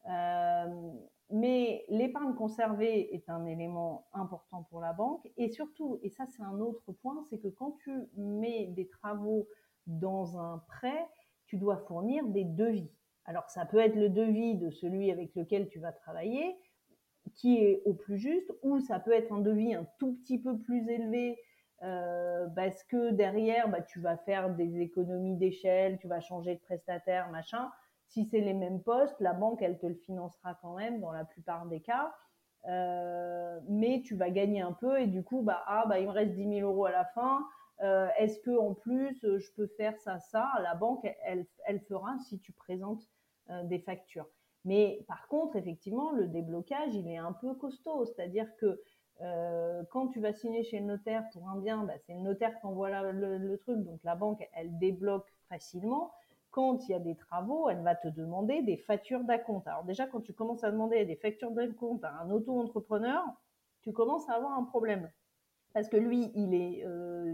euh, 0.07 0.91
mais 1.29 1.83
l'épargne 1.89 2.33
conservée 2.35 3.13
est 3.13 3.29
un 3.29 3.45
élément 3.45 4.07
important 4.13 4.63
pour 4.69 4.79
la 4.79 4.93
banque. 4.93 5.29
Et 5.35 5.49
surtout, 5.49 5.99
et 6.01 6.09
ça 6.09 6.25
c'est 6.25 6.43
un 6.43 6.59
autre 6.59 6.91
point, 6.93 7.21
c'est 7.29 7.39
que 7.39 7.49
quand 7.49 7.77
tu 7.83 7.91
mets 8.15 8.67
des 8.67 8.87
travaux 8.87 9.47
dans 9.87 10.39
un 10.39 10.59
prêt, 10.69 11.07
tu 11.47 11.57
dois 11.57 11.77
fournir 11.77 12.25
des 12.27 12.43
devis. 12.43 12.91
Alors 13.25 13.49
ça 13.49 13.65
peut 13.65 13.79
être 13.79 13.95
le 13.95 14.09
devis 14.09 14.55
de 14.55 14.69
celui 14.69 15.11
avec 15.11 15.35
lequel 15.35 15.67
tu 15.67 15.79
vas 15.79 15.91
travailler, 15.91 16.55
qui 17.35 17.57
est 17.57 17.81
au 17.85 17.93
plus 17.93 18.17
juste, 18.17 18.51
ou 18.61 18.79
ça 18.79 18.99
peut 18.99 19.11
être 19.11 19.33
un 19.33 19.41
devis 19.41 19.73
un 19.73 19.85
tout 19.99 20.13
petit 20.23 20.39
peu 20.39 20.57
plus 20.59 20.87
élevé 20.89 21.37
euh, 21.83 22.47
parce 22.55 22.83
que 22.83 23.11
derrière, 23.11 23.69
bah, 23.69 23.81
tu 23.81 23.99
vas 23.99 24.17
faire 24.17 24.49
des 24.49 24.79
économies 24.79 25.37
d'échelle, 25.37 25.97
tu 25.99 26.07
vas 26.07 26.19
changer 26.19 26.55
de 26.55 26.59
prestataire, 26.61 27.29
machin. 27.29 27.69
Si 28.07 28.25
c'est 28.25 28.39
les 28.39 28.53
mêmes 28.53 28.81
postes, 28.81 29.19
la 29.19 29.33
banque, 29.33 29.61
elle 29.61 29.77
te 29.77 29.85
le 29.85 29.95
financera 29.95 30.57
quand 30.61 30.75
même 30.75 31.01
dans 31.01 31.11
la 31.11 31.25
plupart 31.25 31.65
des 31.67 31.81
cas. 31.81 32.13
Euh, 32.67 33.59
mais 33.69 34.01
tu 34.05 34.15
vas 34.15 34.29
gagner 34.29 34.61
un 34.61 34.73
peu 34.73 34.99
et 34.99 35.07
du 35.07 35.23
coup, 35.23 35.41
bah, 35.41 35.63
ah, 35.67 35.85
bah, 35.87 35.99
il 35.99 36.07
me 36.07 36.11
reste 36.11 36.33
10 36.33 36.59
000 36.59 36.69
euros 36.69 36.85
à 36.85 36.91
la 36.91 37.05
fin. 37.05 37.45
Euh, 37.81 38.07
est-ce 38.17 38.39
que 38.39 38.57
en 38.57 38.73
plus, 38.73 39.19
je 39.21 39.51
peux 39.55 39.67
faire 39.67 39.97
ça, 39.99 40.19
ça 40.19 40.49
La 40.61 40.75
banque, 40.75 41.07
elle, 41.23 41.45
elle 41.65 41.79
fera 41.81 42.17
si 42.27 42.39
tu 42.39 42.51
présentes 42.51 43.07
euh, 43.49 43.63
des 43.63 43.79
factures. 43.79 44.27
Mais 44.65 45.05
par 45.07 45.27
contre, 45.27 45.55
effectivement, 45.55 46.11
le 46.11 46.27
déblocage, 46.27 46.95
il 46.95 47.07
est 47.07 47.17
un 47.17 47.33
peu 47.33 47.53
costaud. 47.53 48.05
C'est-à-dire 48.05 48.47
que 48.57 48.81
euh, 49.21 49.83
quand 49.91 50.07
tu 50.07 50.19
vas 50.19 50.33
signer 50.33 50.63
chez 50.63 50.79
le 50.79 50.85
notaire 50.85 51.23
pour 51.33 51.47
un 51.49 51.57
bien, 51.57 51.83
bah, 51.83 51.93
c'est 52.05 52.13
le 52.13 52.21
notaire 52.21 52.59
qui 52.59 52.65
envoie 52.65 53.11
le, 53.11 53.37
le, 53.37 53.57
truc, 53.57 53.83
donc 53.83 54.03
la 54.03 54.15
banque, 54.15 54.47
elle 54.53 54.77
débloque 54.77 55.31
facilement 55.49 56.11
quand 56.57 56.87
il 56.87 56.91
y 56.91 56.95
a 56.95 56.99
des 56.99 57.15
travaux, 57.15 57.69
elle 57.69 57.83
va 57.83 57.93
te 57.93 58.07
demander 58.07 58.63
des 58.63 58.77
factures 58.77 59.23
d'acompte. 59.23 59.67
Alors 59.67 59.83
déjà, 59.83 60.07
quand 60.07 60.21
tu 60.21 60.33
commences 60.33 60.63
à 60.63 60.71
demander 60.71 61.05
des 61.05 61.15
factures 61.15 61.51
d'acompte 61.51 62.03
à 62.03 62.13
un 62.21 62.31
auto-entrepreneur, 62.31 63.23
tu 63.81 63.93
commences 63.93 64.27
à 64.27 64.33
avoir 64.33 64.57
un 64.57 64.63
problème. 64.63 65.07
Parce 65.77 65.89
que 65.89 65.97
lui, 65.97 66.31
il 66.33 66.55
est 66.55 66.83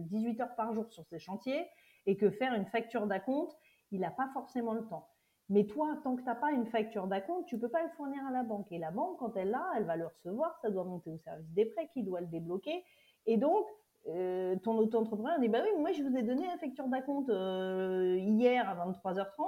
18 0.10 0.42
euh, 0.42 0.44
heures 0.44 0.56
par 0.56 0.74
jour 0.74 0.92
sur 0.92 1.06
ses 1.06 1.18
chantiers 1.18 1.66
et 2.06 2.18
que 2.18 2.30
faire 2.30 2.54
une 2.54 2.66
facture 2.66 3.08
d'acompte, 3.08 3.58
il 3.92 4.02
n'a 4.02 4.12
pas 4.12 4.28
forcément 4.34 4.74
le 4.74 4.86
temps. 4.86 5.08
Mais 5.48 5.66
toi, 5.66 5.98
tant 6.04 6.18
que 6.18 6.24
tu 6.24 6.28
n'as 6.28 6.36
pas 6.36 6.52
une 6.52 6.66
facture 6.66 7.08
d'acompte, 7.08 7.46
tu 7.48 7.58
peux 7.58 7.70
pas 7.70 7.82
le 7.82 7.90
fournir 7.92 8.22
à 8.28 8.32
la 8.32 8.44
banque. 8.44 8.70
Et 8.74 8.80
la 8.80 8.92
banque, 8.92 9.18
quand 9.20 9.38
elle 9.38 9.52
l'a, 9.52 9.66
elle 9.78 9.86
va 9.86 9.96
le 9.96 10.08
recevoir, 10.08 10.58
ça 10.62 10.70
doit 10.70 10.84
monter 10.84 11.10
au 11.10 11.18
service 11.20 11.50
des 11.54 11.64
prêts 11.68 11.90
qui 11.94 12.04
doit 12.04 12.20
le 12.20 12.28
débloquer. 12.28 12.84
Et 13.28 13.38
donc, 13.38 13.66
euh, 14.10 14.58
ton 14.58 14.78
auto-entrepreneur 14.78 15.40
dit 15.40 15.48
bah 15.48 15.62
oui, 15.64 15.80
moi 15.80 15.94
je 15.94 16.04
vous 16.04 16.14
ai 16.18 16.24
donné 16.24 16.46
la 16.46 16.58
facture 16.58 16.90
d'acompte 16.90 17.30
euh, 17.30 18.18
hier 18.20 18.68
à 18.68 18.76
23h30, 18.90 19.46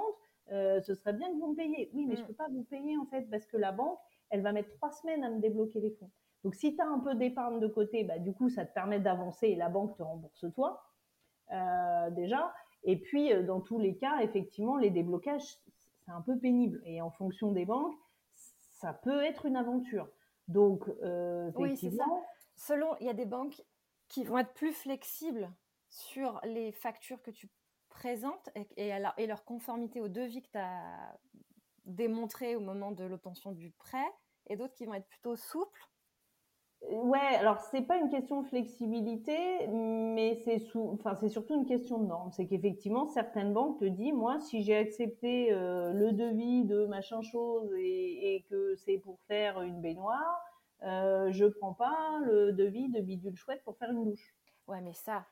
euh, 0.52 0.80
ce 0.80 0.94
serait 0.94 1.12
bien 1.12 1.28
que 1.28 1.38
vous 1.38 1.48
me 1.48 1.54
payiez. 1.54 1.90
Oui, 1.92 2.06
mais 2.06 2.16
je 2.16 2.22
mm. 2.22 2.28
peux 2.28 2.32
pas 2.32 2.48
vous 2.48 2.64
payer 2.64 2.96
en 2.96 3.04
fait 3.04 3.28
parce 3.30 3.44
que 3.44 3.58
la 3.58 3.72
banque, 3.72 3.98
elle 4.30 4.40
va 4.40 4.52
mettre 4.52 4.70
trois 4.70 4.90
semaines 4.90 5.22
à 5.22 5.28
me 5.28 5.38
débloquer 5.38 5.80
les 5.80 5.90
fonds. 5.90 6.10
Donc 6.44 6.54
si 6.54 6.74
tu 6.74 6.82
as 6.82 6.86
un 6.86 7.00
peu 7.00 7.14
d'épargne 7.14 7.60
de 7.60 7.66
côté, 7.66 8.04
bah, 8.04 8.18
du 8.18 8.32
coup 8.32 8.48
ça 8.48 8.64
te 8.64 8.72
permet 8.72 9.00
d'avancer 9.00 9.48
et 9.48 9.56
la 9.56 9.68
banque 9.68 9.96
te 9.96 10.02
rembourse 10.02 10.44
toi 10.54 10.82
déjà. 12.10 12.52
Et 12.84 13.00
puis 13.00 13.32
dans 13.44 13.60
tous 13.60 13.78
les 13.78 13.96
cas, 13.96 14.20
effectivement, 14.20 14.76
les 14.76 14.90
déblocages 14.90 15.58
c'est 16.04 16.12
un 16.12 16.20
peu 16.20 16.38
pénible 16.38 16.80
et 16.84 17.00
en 17.00 17.10
fonction 17.10 17.52
des 17.52 17.64
banques, 17.64 17.94
ça 18.72 18.92
peut 18.92 19.24
être 19.24 19.46
une 19.46 19.56
aventure. 19.56 20.08
Donc 20.48 20.82
effectivement, 20.88 21.52
oui, 21.56 21.76
c'est 21.76 21.90
ça. 21.90 22.04
Selon, 22.56 22.96
il 23.00 23.06
y 23.06 23.10
a 23.10 23.14
des 23.14 23.26
banques 23.26 23.62
qui 24.08 24.24
vont 24.24 24.38
être 24.38 24.54
plus 24.54 24.72
flexibles 24.72 25.50
sur 25.88 26.40
les 26.44 26.72
factures 26.72 27.22
que 27.22 27.30
tu 27.30 27.48
présentes 27.88 28.50
et, 28.54 28.88
et, 28.88 29.26
leur 29.26 29.44
conformité 29.44 30.00
au 30.00 30.08
devis 30.08 30.42
que 30.42 30.50
tu 30.50 30.58
as 30.58 31.18
démontré 31.84 32.56
au 32.56 32.60
moment 32.60 32.92
de 32.92 33.04
l'obtention 33.04 33.52
du 33.52 33.70
prêt, 33.70 34.06
et 34.48 34.56
d'autres 34.56 34.74
qui 34.74 34.84
vont 34.84 34.94
être 34.94 35.08
plutôt 35.08 35.36
souples 35.36 35.88
Ouais, 36.82 37.18
alors 37.18 37.58
c'est 37.60 37.82
pas 37.82 37.96
une 37.96 38.10
question 38.10 38.42
de 38.42 38.46
flexibilité, 38.46 39.66
mais 39.68 40.36
c'est 40.44 40.58
sous, 40.58 40.90
enfin 40.92 41.14
c'est 41.16 41.28
surtout 41.28 41.54
une 41.54 41.66
question 41.66 41.98
de 41.98 42.06
norme. 42.06 42.30
C'est 42.32 42.46
qu'effectivement 42.46 43.06
certaines 43.06 43.52
banques 43.52 43.80
te 43.80 43.84
disent, 43.84 44.12
moi, 44.12 44.38
si 44.40 44.62
j'ai 44.62 44.76
accepté 44.76 45.52
euh, 45.52 45.92
le 45.92 46.12
devis 46.12 46.64
de 46.64 46.86
machin 46.86 47.22
chose 47.22 47.72
et, 47.76 48.36
et 48.36 48.42
que 48.48 48.76
c'est 48.76 48.98
pour 48.98 49.18
faire 49.26 49.62
une 49.62 49.80
baignoire, 49.80 50.40
euh, 50.82 51.32
je 51.32 51.46
prends 51.46 51.74
pas 51.74 52.20
le 52.24 52.52
devis 52.52 52.88
de 52.88 53.00
bidule 53.00 53.36
chouette 53.36 53.62
pour 53.64 53.76
faire 53.78 53.90
une 53.90 54.04
douche. 54.04 54.34
Ouais, 54.68 54.80
mais 54.80 54.92
ça, 54.92 55.26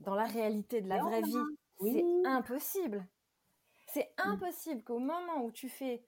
dans 0.00 0.14
la 0.14 0.24
réalité 0.24 0.80
de 0.80 0.88
la 0.88 0.98
vraie 0.98 1.22
vie, 1.22 1.44
c'est 1.80 2.04
impossible. 2.24 3.06
C'est 3.86 4.12
mm. 4.18 4.28
impossible 4.30 4.82
qu'au 4.82 4.98
moment 4.98 5.44
où 5.44 5.50
tu 5.50 5.68
fais 5.68 6.04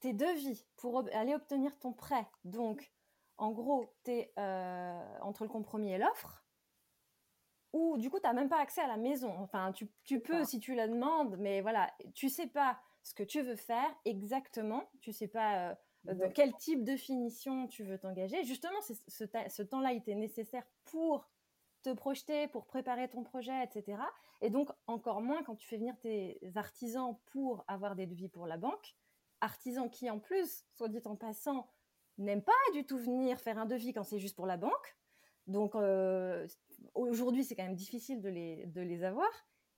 tes 0.00 0.12
devis 0.12 0.66
pour 0.76 1.04
aller 1.12 1.34
obtenir 1.34 1.76
ton 1.78 1.92
prêt, 1.92 2.26
donc 2.44 2.92
en 3.38 3.50
gros, 3.52 3.94
tu 4.04 4.12
es 4.12 4.32
euh, 4.38 5.18
entre 5.22 5.44
le 5.44 5.48
compromis 5.48 5.92
et 5.92 5.98
l'offre, 5.98 6.44
ou 7.72 7.98
du 7.98 8.10
coup, 8.10 8.18
tu 8.18 8.26
n'as 8.26 8.32
même 8.32 8.48
pas 8.48 8.60
accès 8.60 8.80
à 8.80 8.86
la 8.86 8.96
maison. 8.96 9.34
Enfin, 9.38 9.72
tu, 9.72 10.20
peux 10.20 10.44
si 10.44 10.58
tu 10.58 10.74
la 10.74 10.88
demandes, 10.88 11.36
mais 11.38 11.60
voilà, 11.60 11.92
tu 12.14 12.28
sais 12.28 12.46
pas 12.46 12.78
ce 13.02 13.14
que 13.14 13.22
tu 13.22 13.42
veux 13.42 13.56
faire 13.56 13.88
exactement, 14.04 14.84
tu 15.00 15.12
sais 15.12 15.28
pas 15.28 15.70
euh, 15.70 15.74
euh, 16.08 16.14
de 16.14 16.26
quel 16.28 16.54
type 16.56 16.84
de 16.84 16.96
finition 16.96 17.66
tu 17.68 17.84
veux 17.84 17.98
t'engager. 17.98 18.42
Justement, 18.44 18.80
ce, 18.80 18.94
ce 19.06 19.62
temps-là, 19.62 19.92
il 19.92 19.98
était 19.98 20.14
nécessaire 20.14 20.64
pour 20.84 21.28
te 21.82 21.92
projeter, 21.92 22.48
pour 22.48 22.66
préparer 22.66 23.08
ton 23.08 23.22
projet, 23.22 23.62
etc. 23.64 23.98
Et 24.40 24.50
donc, 24.50 24.70
encore 24.86 25.20
moins 25.20 25.42
quand 25.42 25.56
tu 25.56 25.66
fais 25.66 25.76
venir 25.76 25.98
tes 26.00 26.40
artisans 26.54 27.16
pour 27.26 27.64
avoir 27.68 27.96
des 27.96 28.06
devis 28.06 28.28
pour 28.28 28.46
la 28.46 28.56
banque. 28.56 28.96
Artisans 29.40 29.88
qui, 29.88 30.10
en 30.10 30.18
plus, 30.18 30.64
soit 30.74 30.88
dit 30.88 31.00
en 31.04 31.16
passant, 31.16 31.68
n'aiment 32.18 32.42
pas 32.42 32.52
du 32.74 32.84
tout 32.84 32.98
venir 32.98 33.40
faire 33.40 33.58
un 33.58 33.66
devis 33.66 33.92
quand 33.92 34.04
c'est 34.04 34.18
juste 34.18 34.36
pour 34.36 34.46
la 34.46 34.56
banque. 34.56 34.96
Donc, 35.46 35.74
euh, 35.74 36.46
aujourd'hui, 36.94 37.44
c'est 37.44 37.56
quand 37.56 37.64
même 37.64 37.74
difficile 37.74 38.20
de 38.20 38.28
les, 38.28 38.66
de 38.66 38.80
les 38.82 39.02
avoir. 39.04 39.30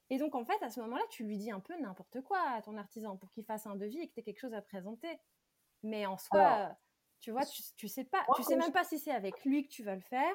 Et 0.08 0.18
donc, 0.18 0.34
en 0.34 0.44
fait, 0.44 0.60
à 0.62 0.70
ce 0.70 0.80
moment-là, 0.80 1.04
tu 1.10 1.24
lui 1.24 1.38
dis 1.38 1.52
un 1.52 1.60
peu 1.60 1.78
n'importe 1.78 2.20
quoi 2.22 2.40
à 2.40 2.62
ton 2.62 2.76
artisan 2.76 3.16
pour 3.16 3.30
qu'il 3.30 3.44
fasse 3.44 3.66
un 3.66 3.76
devis 3.76 4.00
et 4.00 4.08
que 4.08 4.14
tu 4.14 4.20
aies 4.20 4.24
quelque 4.24 4.40
chose 4.40 4.54
à 4.54 4.62
présenter. 4.62 5.20
Mais 5.84 6.06
en 6.06 6.16
soi, 6.16 6.76
tu 7.20 7.30
vois, 7.30 7.46
tu, 7.46 7.62
tu 7.76 7.86
sais 7.86 8.04
pas, 8.04 8.24
tu 8.34 8.42
sais 8.42 8.56
même 8.56 8.72
pas 8.72 8.84
si 8.84 8.98
c'est 8.98 9.12
avec 9.12 9.44
lui 9.44 9.62
que 9.62 9.68
tu 9.68 9.84
vas 9.84 9.94
le 9.94 10.00
faire. 10.00 10.34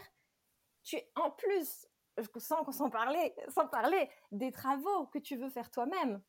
Tu 0.84 0.98
en 1.16 1.32
plus, 1.32 1.88
sans, 2.38 2.72
sans 2.72 2.90
parler, 2.90 3.36
sans 3.50 3.68
parler 3.68 4.10
des 4.32 4.52
travaux 4.52 5.08
que 5.08 5.20
tu 5.20 5.36
veux 5.36 5.50
faire 5.50 5.70
toi-même. 5.72 6.22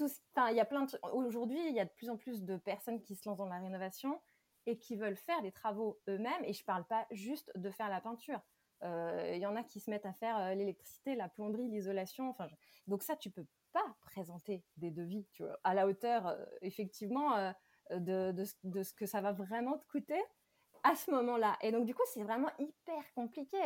Enfin, 0.00 0.50
il 0.50 0.56
y 0.56 0.60
a 0.60 0.64
plein 0.64 0.86
aujourd'hui, 1.12 1.68
il 1.68 1.74
y 1.74 1.80
a 1.80 1.84
de 1.84 1.90
plus 1.90 2.08
en 2.08 2.16
plus 2.16 2.44
de 2.44 2.56
personnes 2.56 3.02
qui 3.02 3.16
se 3.16 3.28
lancent 3.28 3.38
dans 3.38 3.48
la 3.48 3.58
rénovation 3.58 4.18
et 4.66 4.78
qui 4.78 4.96
veulent 4.96 5.16
faire 5.16 5.42
des 5.42 5.52
travaux 5.52 6.00
eux-mêmes. 6.08 6.44
Et 6.44 6.52
je 6.52 6.64
parle 6.64 6.84
pas 6.84 7.06
juste 7.10 7.50
de 7.56 7.70
faire 7.70 7.88
la 7.88 8.00
peinture. 8.00 8.40
Euh, 8.82 9.32
il 9.34 9.40
y 9.40 9.46
en 9.46 9.56
a 9.56 9.62
qui 9.62 9.80
se 9.80 9.90
mettent 9.90 10.06
à 10.06 10.12
faire 10.12 10.36
euh, 10.38 10.54
l'électricité, 10.54 11.14
la 11.14 11.28
plomberie, 11.28 11.68
l'isolation. 11.68 12.28
Enfin, 12.30 12.48
donc 12.86 13.02
ça, 13.02 13.16
tu 13.16 13.30
peux 13.30 13.46
pas 13.72 13.84
présenter 14.02 14.62
des 14.76 14.90
devis 14.90 15.26
tu 15.32 15.42
vois, 15.42 15.58
à 15.64 15.74
la 15.74 15.86
hauteur, 15.86 16.26
euh, 16.26 16.44
effectivement, 16.60 17.52
de, 17.90 18.44
ce 18.44 18.94
que 18.94 19.06
ça 19.06 19.20
va 19.20 19.32
vraiment 19.32 19.78
te 19.78 19.86
coûter 19.86 20.22
à 20.82 20.94
ce 20.94 21.10
moment-là. 21.12 21.56
Et 21.62 21.72
donc, 21.72 21.86
du 21.86 21.94
coup, 21.94 22.02
c'est 22.12 22.22
vraiment 22.22 22.50
hyper 22.58 23.02
compliqué. 23.14 23.58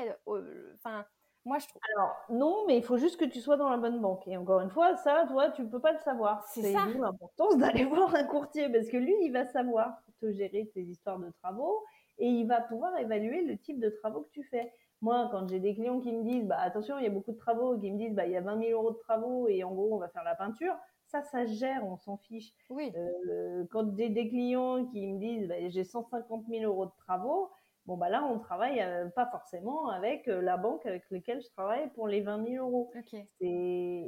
Enfin, 0.75 1.05
moi, 1.45 1.59
je 1.59 1.67
trouve. 1.67 1.81
Alors, 1.97 2.15
non, 2.31 2.65
mais 2.67 2.77
il 2.77 2.85
faut 2.85 2.99
juste 2.99 3.19
que 3.19 3.25
tu 3.25 3.41
sois 3.41 3.57
dans 3.57 3.69
la 3.71 3.77
bonne 3.77 4.01
banque. 4.01 4.27
Et 4.29 4.37
encore 4.37 4.61
une 4.61 4.71
fois, 4.71 4.97
ça, 4.97 5.25
toi, 5.29 5.51
tu 5.51 5.63
ne 5.63 5.69
peux 5.69 5.81
pas 5.81 5.93
le 5.93 5.99
savoir. 5.99 6.45
C'est 6.45 6.73
ça. 6.73 6.87
l'importance 6.87 7.57
d'aller 7.57 7.85
voir 7.87 8.15
un 8.15 8.25
courtier 8.25 8.69
parce 8.69 8.89
que 8.89 8.97
lui, 8.97 9.15
il 9.23 9.33
va 9.33 9.47
savoir 9.47 10.01
te 10.21 10.31
gérer 10.33 10.71
tes 10.75 10.83
histoires 10.83 11.19
de 11.19 11.31
travaux 11.43 11.83
et 12.19 12.27
il 12.27 12.47
va 12.47 12.61
pouvoir 12.61 12.97
évaluer 12.99 13.43
le 13.43 13.57
type 13.57 13.81
de 13.81 13.89
travaux 13.89 14.23
que 14.23 14.31
tu 14.31 14.45
fais. 14.45 14.73
Moi, 15.01 15.29
quand 15.31 15.47
j'ai 15.49 15.61
des 15.61 15.75
clients 15.75 16.01
qui 16.01 16.13
me 16.13 16.25
disent, 16.25 16.47
bah, 16.47 16.59
attention, 16.59 16.99
il 16.99 17.05
y 17.05 17.07
a 17.07 17.11
beaucoup 17.11 17.33
de 17.33 17.39
travaux, 17.39 17.79
qui 17.79 17.91
me 17.93 17.99
disent, 17.99 18.15
bah, 18.15 18.27
il 18.27 18.33
y 18.33 18.37
a 18.37 18.41
20 18.41 18.61
000 18.61 18.73
euros 18.73 18.91
de 18.91 18.99
travaux 18.99 19.49
et 19.49 19.63
en 19.63 19.73
gros, 19.73 19.95
on 19.95 19.99
va 19.99 20.09
faire 20.09 20.25
la 20.25 20.35
peinture, 20.35 20.77
ça, 21.07 21.23
ça 21.23 21.47
gère, 21.47 21.87
on 21.87 21.97
s'en 21.97 22.17
fiche. 22.17 22.53
Oui. 22.71 22.93
Euh, 22.97 23.65
quand 23.71 23.97
j'ai 23.97 24.09
des 24.09 24.29
clients 24.29 24.87
qui 24.87 25.07
me 25.07 25.19
disent, 25.19 25.49
bah, 25.49 25.69
j'ai 25.69 25.85
150 25.85 26.47
000 26.49 26.65
euros 26.65 26.87
de 26.87 26.93
travaux, 26.99 27.51
bon, 27.87 27.97
bah 27.97 28.09
là, 28.09 28.25
on 28.25 28.41
travaille 28.41 28.81
euh, 28.81 29.09
pas 29.09 29.27
forcément 29.27 29.89
avec 29.89 30.27
euh, 30.27 30.43
la 30.43 30.57
banque 30.57 30.85
avec 30.85 31.05
laquelle 31.11 31.41
je 31.41 31.49
travaille 31.51 31.89
pour 31.91 32.09
les 32.09 32.21
20 32.21 32.45
000 32.45 32.67
euros. 32.67 32.91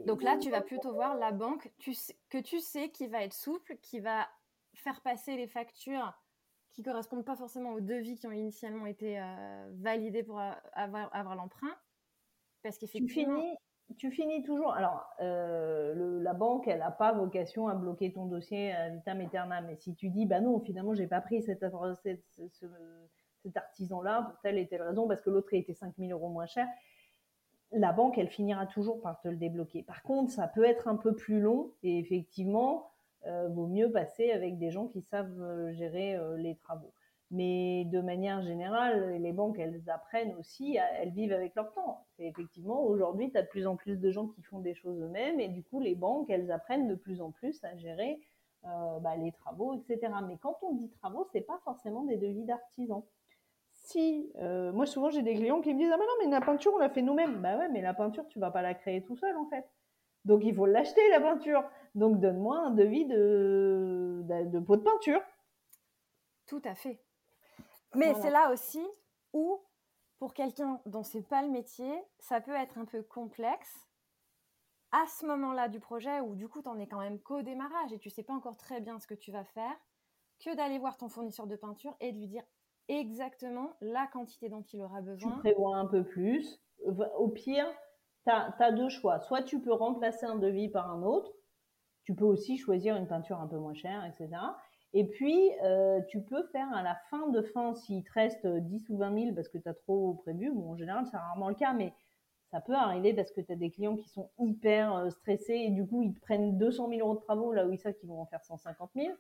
Donc 0.06 0.22
là, 0.22 0.36
tu 0.38 0.50
vas 0.50 0.60
plutôt 0.60 0.92
voir 0.92 1.16
la 1.16 1.30
banque 1.30 1.72
que 2.28 2.38
tu 2.38 2.58
sais 2.58 2.88
qui 2.90 3.06
va 3.06 3.22
être 3.22 3.32
souple, 3.32 3.76
qui 3.80 4.00
va 4.00 4.26
faire 4.74 5.01
passer 5.02 5.36
les 5.36 5.47
factures 5.47 6.12
qui 6.72 6.82
correspondent 6.82 7.24
pas 7.24 7.36
forcément 7.36 7.72
aux 7.72 7.80
devis 7.80 8.16
qui 8.16 8.26
ont 8.26 8.32
initialement 8.32 8.86
été 8.86 9.20
validés 9.72 10.22
pour 10.22 10.40
avoir, 10.72 11.14
avoir 11.14 11.34
l'emprunt. 11.34 11.74
Parce 12.62 12.78
qu'effectivement. 12.78 13.36
Tu 13.36 13.42
finis, 13.42 13.56
tu 13.97 14.10
finis 14.10 14.42
toujours. 14.42 14.72
Alors, 14.72 15.09
euh, 15.20 16.22
la 16.22 16.32
banque, 16.32 16.68
elle 16.68 16.78
n'a 16.78 16.90
pas 16.90 17.12
vocation 17.12 17.68
à 17.68 17.74
bloquer 17.74 18.12
ton 18.12 18.26
dossier 18.26 18.72
à 18.72 18.88
vitam 18.88 19.20
aeternam. 19.20 19.66
Mais 19.66 19.76
si 19.76 19.94
tu 19.94 20.09
dis, 20.09 20.26
bah 20.26 20.40
non, 20.40 20.60
finalement, 20.60 20.94
j'ai 20.94 21.06
pas 21.06 21.20
pris 21.20 21.42
cet, 21.42 21.64
cet 23.42 23.56
artisan-là 23.56 24.22
pour 24.22 24.40
telle 24.40 24.59
et 24.59 24.68
telle 24.68 24.82
raison, 24.82 25.09
parce 25.09 25.20
que 25.22 25.30
l'autre 25.30 25.52
était 25.55 25.74
5000 25.74 26.12
euros 26.12 26.28
moins 26.28 26.47
cher, 26.47 26.66
la 27.72 27.92
banque, 27.92 28.18
elle 28.18 28.28
finira 28.28 28.66
toujours 28.66 29.01
par 29.01 29.20
te 29.20 29.28
le 29.28 29.36
débloquer. 29.36 29.82
Par 29.82 30.02
contre, 30.02 30.32
ça 30.32 30.48
peut 30.48 30.64
être 30.64 30.88
un 30.88 30.97
peu 30.97 31.14
plus 31.14 31.40
long 31.40 31.72
et 31.82 31.98
effectivement, 31.98 32.89
vaut 33.26 33.66
mieux 33.66 33.90
passer 33.90 34.30
avec 34.30 34.59
des 34.59 34.70
gens 34.70 34.86
qui 34.86 35.02
savent 35.02 35.70
gérer 35.72 36.18
les 36.38 36.56
travaux. 36.56 36.92
Mais 37.30 37.84
de 37.84 38.01
manière 38.01 38.42
générale, 38.42 39.16
les 39.20 39.32
banques, 39.32 39.59
elles 39.59 39.88
apprennent 39.88 40.34
aussi, 40.34 40.78
elles 40.98 41.10
vivent 41.10 41.32
avec 41.32 41.55
leur 41.55 41.72
temps. 41.72 42.06
Et 42.18 42.26
effectivement, 42.26 42.82
aujourd'hui, 42.82 43.30
tu 43.30 43.38
as 43.38 43.42
de 43.42 43.48
plus 43.48 43.66
en 43.66 43.76
plus 43.76 43.97
de 43.97 44.10
gens 44.10 44.26
qui 44.26 44.42
font 44.42 44.59
des 44.59 44.74
choses 44.74 45.01
eux-mêmes 45.01 45.38
et 45.38 45.48
du 45.48 45.62
coup, 45.62 45.78
les 45.78 45.94
banques, 45.94 46.28
elles 46.28 46.51
apprennent 46.51 46.88
de 46.88 46.97
plus 46.97 47.20
en 47.20 47.30
plus 47.30 47.62
à 47.62 47.76
gérer 47.76 48.20
euh, 48.66 48.98
bah, 49.01 49.16
les 49.16 49.32
travaux, 49.32 49.72
etc. 49.72 50.12
Mais 50.26 50.36
quand 50.36 50.59
on 50.62 50.74
dit 50.74 50.90
travaux, 50.90 51.26
c'est 51.32 51.40
pas 51.40 51.59
forcément 51.64 52.05
des 52.05 52.18
devis 52.18 52.44
d'artisans. 52.44 53.02
Si, 53.72 54.30
euh, 54.36 54.70
moi 54.72 54.84
souvent 54.84 55.09
j'ai 55.09 55.22
des 55.22 55.34
clients 55.34 55.62
qui 55.62 55.72
me 55.72 55.78
disent 55.78 55.90
ah 55.90 55.97
mais 55.98 56.05
non 56.05 56.12
mais 56.22 56.30
la 56.30 56.42
peinture 56.42 56.72
on 56.74 56.78
la 56.78 56.90
fait 56.90 57.01
nous-mêmes. 57.01 57.40
Bah 57.40 57.56
ouais 57.56 57.70
mais 57.70 57.80
la 57.80 57.94
peinture 57.94 58.28
tu 58.28 58.38
vas 58.38 58.51
pas 58.51 58.60
la 58.60 58.74
créer 58.74 59.02
tout 59.02 59.16
seul 59.16 59.34
en 59.38 59.47
fait. 59.47 59.66
Donc 60.24 60.42
il 60.44 60.55
faut 60.55 60.66
l'acheter 60.66 61.09
la 61.10 61.20
peinture. 61.20 61.64
Donc 61.94 62.20
donne-moi 62.20 62.59
un 62.59 62.70
devis 62.70 63.06
de, 63.06 64.22
de, 64.24 64.44
de 64.44 64.59
pot 64.60 64.76
de 64.76 64.82
peinture. 64.82 65.20
Tout 66.47 66.62
à 66.64 66.74
fait. 66.74 67.01
Mais 67.94 68.14
c'est 68.14 68.30
là 68.30 68.52
aussi 68.52 68.84
où, 69.32 69.60
pour 70.18 70.34
quelqu'un 70.34 70.80
dont 70.86 71.02
c'est 71.02 71.26
pas 71.26 71.42
le 71.42 71.51
métier, 71.51 71.92
ça 72.18 72.40
peut 72.40 72.55
être 72.55 72.78
un 72.78 72.84
peu 72.84 73.02
complexe 73.02 73.86
à 74.92 75.06
ce 75.06 75.26
moment-là 75.26 75.68
du 75.68 75.80
projet 75.80 76.20
où 76.20 76.34
du 76.34 76.48
coup 76.48 76.62
tu 76.62 76.68
en 76.68 76.78
es 76.78 76.86
quand 76.86 76.98
même 76.98 77.20
qu'au 77.20 77.42
démarrage 77.42 77.92
et 77.92 77.98
tu 77.98 78.10
sais 78.10 78.22
pas 78.22 78.34
encore 78.34 78.56
très 78.56 78.80
bien 78.80 78.98
ce 78.98 79.06
que 79.06 79.14
tu 79.14 79.30
vas 79.32 79.44
faire, 79.44 79.76
que 80.44 80.55
d'aller 80.56 80.78
voir 80.78 80.97
ton 80.97 81.09
fournisseur 81.09 81.47
de 81.47 81.56
peinture 81.56 81.97
et 82.01 82.12
de 82.12 82.18
lui 82.18 82.26
dire 82.26 82.42
exactement 82.88 83.76
la 83.80 84.09
quantité 84.09 84.48
dont 84.48 84.62
il 84.72 84.82
aura 84.82 85.01
besoin. 85.01 85.32
Tu 85.32 85.38
prévois 85.38 85.76
un 85.76 85.86
peu 85.86 86.05
plus. 86.05 86.60
Au 86.84 87.28
pire, 87.28 87.66
tu 88.24 88.30
as, 88.30 88.72
deux 88.72 88.88
choix. 88.88 89.20
Soit 89.20 89.42
tu 89.42 89.60
peux 89.60 89.72
remplacer 89.72 90.26
un 90.26 90.36
devis 90.36 90.68
par 90.68 90.90
un 90.90 91.02
autre, 91.02 91.32
tu 92.05 92.14
peux 92.14 92.24
aussi 92.24 92.56
choisir 92.56 92.97
une 92.97 93.06
peinture 93.06 93.40
un 93.40 93.47
peu 93.47 93.59
moins 93.59 93.74
chère, 93.74 94.05
etc. 94.05 94.28
Et 94.92 95.06
puis, 95.06 95.51
euh, 95.62 96.01
tu 96.09 96.20
peux 96.22 96.42
faire 96.48 96.72
à 96.74 96.82
la 96.82 96.97
fin 97.10 97.28
de 97.28 97.42
fin, 97.42 97.74
s'il 97.74 98.02
te 98.02 98.12
reste 98.12 98.47
10 98.47 98.88
ou 98.90 98.98
20 98.98 99.22
000 99.22 99.34
parce 99.34 99.48
que 99.48 99.59
tu 99.59 99.68
as 99.68 99.74
trop 99.74 100.14
prévu, 100.14 100.51
bon, 100.52 100.72
en 100.72 100.76
général, 100.76 101.06
c'est 101.06 101.16
rarement 101.16 101.48
le 101.48 101.55
cas, 101.55 101.72
mais 101.72 101.92
ça 102.51 102.60
peut 102.60 102.74
arriver 102.74 103.14
parce 103.14 103.30
que 103.30 103.40
tu 103.40 103.52
as 103.52 103.56
des 103.56 103.70
clients 103.70 103.97
qui 103.97 104.09
sont 104.09 104.30
hyper 104.38 104.94
euh, 104.94 105.10
stressés 105.10 105.55
et 105.55 105.70
du 105.70 105.86
coup, 105.86 106.02
ils 106.02 106.14
te 106.14 106.20
prennent 106.20 106.59
200 106.59 106.88
000 106.88 107.01
euros 107.01 107.14
de 107.14 107.20
travaux 107.20 107.52
là 107.52 107.66
où 107.66 107.72
ils 107.72 107.78
savent 107.78 107.94
qu'ils 107.94 108.09
vont 108.09 108.20
en 108.20 108.26
faire 108.26 108.44
150 108.44 108.90
000. 108.97 109.14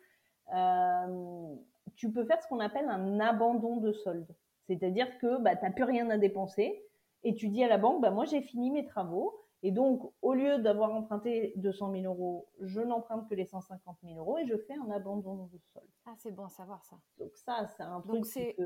Euh, 0.52 1.54
tu 1.94 2.10
peux 2.10 2.24
faire 2.24 2.42
ce 2.42 2.48
qu'on 2.48 2.58
appelle 2.58 2.88
un 2.88 3.20
abandon 3.20 3.76
de 3.76 3.92
solde. 3.92 4.34
C'est-à-dire 4.66 5.18
que 5.18 5.40
bah, 5.40 5.54
tu 5.54 5.64
n'as 5.64 5.70
plus 5.70 5.84
rien 5.84 6.10
à 6.10 6.18
dépenser 6.18 6.82
et 7.22 7.34
tu 7.34 7.48
dis 7.48 7.62
à 7.62 7.68
la 7.68 7.78
banque, 7.78 8.00
bah, 8.00 8.10
moi 8.10 8.24
j'ai 8.24 8.42
fini 8.42 8.70
mes 8.70 8.84
travaux, 8.84 9.40
et 9.62 9.72
donc, 9.72 10.10
au 10.22 10.32
lieu 10.32 10.58
d'avoir 10.58 10.90
emprunté 10.92 11.52
200 11.56 11.92
000 11.92 12.04
euros, 12.04 12.48
je 12.60 12.80
n'emprunte 12.80 13.28
que 13.28 13.34
les 13.34 13.44
150 13.44 13.98
000 14.02 14.18
euros 14.18 14.38
et 14.38 14.46
je 14.46 14.56
fais 14.56 14.74
un 14.74 14.90
abandon 14.90 15.48
de 15.52 15.58
sol. 15.72 15.82
Ah, 16.06 16.14
c'est 16.16 16.32
bon 16.32 16.44
à 16.44 16.48
savoir 16.48 16.82
ça. 16.84 16.96
Donc 17.18 17.36
ça, 17.36 17.66
c'est 17.76 17.82
un 17.82 18.00
truc. 18.00 18.14
Donc 18.14 18.26
c'est 18.26 18.56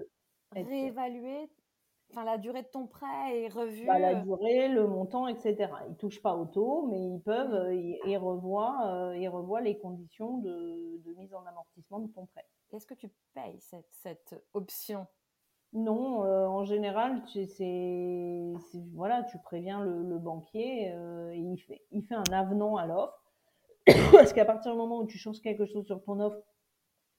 réévaluer, 0.53 1.51
enfin 2.11 2.23
la 2.23 2.39
durée 2.39 2.63
de 2.63 2.69
ton 2.69 2.87
prêt 2.87 3.43
est 3.43 3.49
revue. 3.49 3.87
Bah, 3.87 3.99
la 3.99 4.15
durée, 4.15 4.69
le 4.69 4.87
montant, 4.87 5.27
etc. 5.27 5.73
Ils 5.89 5.97
touchent 5.97 6.23
pas 6.23 6.37
au 6.37 6.45
taux, 6.45 6.87
mais 6.87 7.01
ils 7.01 7.21
peuvent, 7.21 7.51
mmh. 7.51 7.75
euh, 7.75 7.99
ils, 8.07 8.17
revoient, 8.17 8.87
euh, 8.87 9.17
ils 9.17 9.29
revoient 9.29 9.63
les 9.63 9.77
conditions 9.79 10.39
de, 10.39 11.01
de, 11.05 11.15
mise 11.15 11.35
en 11.35 11.45
amortissement 11.45 11.99
de 11.99 12.13
ton 12.13 12.27
prêt. 12.27 12.47
Est-ce 12.71 12.87
que 12.87 12.95
tu 12.95 13.11
payes 13.35 13.59
cette, 13.59 13.91
cette 13.91 14.41
option? 14.53 15.09
Non, 15.75 16.25
euh, 16.25 16.47
en 16.47 16.65
général, 16.65 17.21
c'est 17.27 18.53
voilà, 18.95 19.25
tu 19.25 19.39
préviens 19.39 19.81
le, 19.83 20.19
banquier, 20.19 20.93
euh, 20.93 21.33
et 21.33 21.39
il 21.39 21.59
fait, 21.59 21.83
il 21.91 22.05
fait 22.05 22.15
un 22.15 22.33
avenant 22.33 22.77
à 22.77 22.87
l'offre. 22.87 23.21
Parce 24.13 24.33
qu'à 24.33 24.45
partir 24.45 24.73
du 24.73 24.79
moment 24.79 25.01
où 25.01 25.07
tu 25.07 25.19
changes 25.19 25.41
quelque 25.41 25.67
chose 25.67 25.85
sur 25.85 26.03
ton 26.05 26.21
offre, 26.21 26.39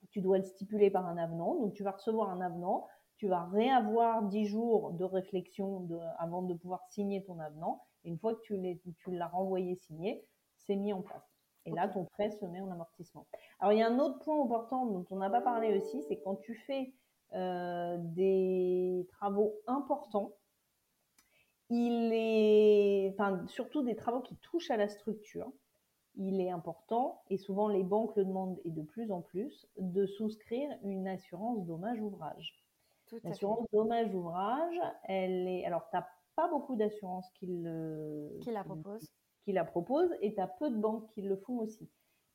tu 0.10 0.22
dois 0.22 0.38
le 0.38 0.44
stipuler 0.44 0.90
par 0.90 1.06
un 1.06 1.18
avenant. 1.18 1.56
Donc 1.56 1.73
tu 1.73 1.84
vas 1.84 1.91
recevoir 1.91 2.30
un 2.30 2.40
avenant, 2.40 2.88
tu 3.18 3.27
vas 3.27 3.44
réavoir 3.44 4.23
10 4.23 4.45
jours 4.45 4.91
de 4.94 5.03
réflexion 5.03 5.82
de, 5.82 5.99
avant 6.18 6.41
de 6.41 6.53
pouvoir 6.53 6.82
signer 6.90 7.23
ton 7.26 7.40
avenant. 7.40 7.84
Et 8.06 8.10
une 8.10 8.18
fois 8.18 8.36
que 8.36 8.41
tu 8.41 9.11
l'as 9.11 9.27
renvoyé 9.27 9.76
signé, 9.76 10.26
c'est 10.56 10.77
mis 10.77 10.94
en 10.94 11.02
place. 11.02 11.23
Et 11.65 11.72
là, 11.72 11.90
ton 11.90 12.06
prêt 12.06 12.30
se 12.30 12.45
met 12.45 12.61
en 12.61 12.72
amortissement. 12.72 13.26
Alors, 13.60 13.73
il 13.73 13.80
y 13.80 13.84
a 13.84 13.88
un 13.88 13.99
autre 13.99 14.19
point 14.19 14.41
important 14.41 14.86
dont 14.86 15.06
on 15.10 15.18
n'a 15.18 15.30
pas 15.30 15.41
parlé 15.41 15.76
aussi, 15.77 16.03
c'est 16.03 16.19
quand 16.19 16.36
tu 16.36 16.56
fais 16.68 16.94
des 17.36 19.07
travaux 19.12 19.56
importants. 19.68 20.34
Il 21.70 22.12
est, 22.14 23.10
enfin, 23.14 23.45
surtout 23.48 23.82
des 23.82 23.95
travaux 23.95 24.22
qui 24.22 24.36
touchent 24.38 24.72
à 24.72 24.78
la 24.78 24.88
structure. 24.88 25.52
Il 26.18 26.40
est 26.40 26.49
important, 26.49 27.24
et 27.30 27.38
souvent 27.38 27.68
les 27.68 27.84
banques 27.84 28.16
le 28.16 28.24
demandent 28.24 28.60
et 28.64 28.72
de 28.72 28.82
plus 28.82 29.12
en 29.12 29.22
plus, 29.22 29.68
de 29.78 30.06
souscrire 30.06 30.70
une 30.84 31.07
assurance 31.07 31.66
dommage-ouvrage. 31.66 32.64
L'assurance 33.24 33.68
dommage-ouvrage, 33.74 34.80
elle 35.03 35.48
est. 35.48 35.66
Alors, 35.66 35.90
tu 35.90 35.98
n'as 35.98 36.06
pas 36.36 36.48
beaucoup 36.48 36.76
d'assurances 36.76 37.30
qui, 37.32 37.48
qui 38.41 38.52
la 38.52 38.64
proposent. 38.64 39.12
Qui 39.44 39.52
la 39.52 39.66
proposent, 39.66 40.16
et 40.22 40.34
tu 40.34 40.40
as 40.40 40.48
peu 40.48 40.70
de 40.70 40.78
banques 40.78 41.07
qui 41.14 41.22
le 41.22 41.36
font 41.36 41.60
aussi. 41.60 41.90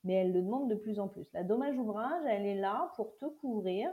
Mais 0.04 0.14
elle 0.14 0.32
le 0.32 0.42
demande 0.42 0.68
de 0.68 0.74
plus 0.74 1.00
en 1.00 1.08
plus. 1.08 1.32
La 1.32 1.44
dommage-ouvrage, 1.44 2.22
elle 2.28 2.46
est 2.46 2.60
là 2.60 2.92
pour 2.96 3.16
te 3.16 3.26
couvrir 3.26 3.90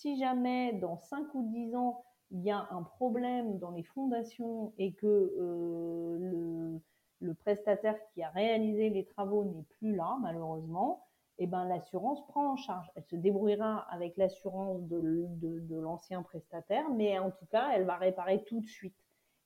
si 0.00 0.16
jamais 0.16 0.72
dans 0.72 0.96
5 0.96 1.34
ou 1.34 1.42
10 1.42 1.76
ans, 1.76 2.02
il 2.30 2.40
y 2.40 2.50
a 2.50 2.66
un 2.70 2.82
problème 2.82 3.58
dans 3.58 3.70
les 3.70 3.82
fondations 3.82 4.72
et 4.78 4.92
que 4.94 5.06
euh, 5.06 6.78
le, 7.20 7.34
prestataire 7.34 7.96
qui 8.12 8.22
a 8.22 8.30
réalisé 8.30 8.88
les 8.88 9.04
travaux 9.04 9.44
n'est 9.44 9.66
plus 9.78 9.94
là, 9.94 10.16
malheureusement, 10.22 11.04
eh 11.38 11.46
ben, 11.46 11.64
l'assurance 11.66 12.26
prend 12.28 12.52
en 12.52 12.56
charge. 12.56 12.90
Elle 12.94 13.04
se 13.04 13.16
débrouillera 13.16 13.86
avec 13.90 14.16
l'assurance 14.16 14.82
de, 14.84 15.80
l'ancien 15.80 16.22
prestataire, 16.22 16.88
mais 16.90 17.18
en 17.18 17.30
tout 17.30 17.46
cas, 17.50 17.70
elle 17.74 17.84
va 17.84 17.96
réparer 17.96 18.42
tout 18.44 18.60
de 18.60 18.66
suite. 18.66 18.96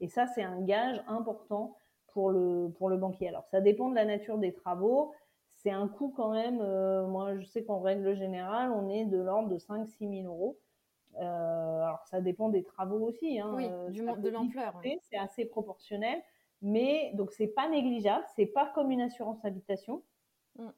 Et 0.00 0.08
ça, 0.08 0.26
c'est 0.26 0.42
un 0.42 0.60
gage 0.62 1.02
important 1.08 1.76
pour 2.12 2.30
le, 2.30 2.72
pour 2.78 2.88
le 2.88 2.96
banquier. 2.96 3.28
Alors, 3.28 3.44
ça 3.46 3.60
dépend 3.60 3.88
de 3.88 3.94
la 3.96 4.04
nature 4.04 4.38
des 4.38 4.52
travaux 4.52 5.12
c'est 5.64 5.70
un 5.70 5.88
coût 5.88 6.12
quand 6.14 6.30
même. 6.30 6.60
Euh, 6.60 7.06
moi, 7.06 7.36
je 7.36 7.44
sais 7.46 7.64
qu'en 7.64 7.80
règle 7.80 8.14
générale, 8.14 8.70
on 8.70 8.88
est 8.90 9.06
de 9.06 9.16
l'ordre 9.16 9.48
de 9.48 9.58
5-6 9.58 10.22
000 10.22 10.32
euros. 10.32 10.58
Euh, 11.16 11.82
alors, 11.82 12.06
ça 12.06 12.20
dépend 12.20 12.50
des 12.50 12.62
travaux 12.62 13.00
aussi. 13.08 13.40
Hein, 13.40 13.52
oui, 13.54 13.66
euh, 13.70 13.88
du, 13.88 14.02
de 14.02 14.28
l'ampleur. 14.28 14.78
C'est 15.02 15.16
assez 15.16 15.46
proportionnel. 15.46 16.22
Mais 16.60 17.12
donc, 17.14 17.32
c'est 17.32 17.46
pas 17.46 17.68
négligeable. 17.68 18.24
C'est 18.36 18.46
pas 18.46 18.66
comme 18.74 18.90
une 18.90 19.00
assurance 19.00 19.42
habitation. 19.42 20.02
Mm. 20.58 20.68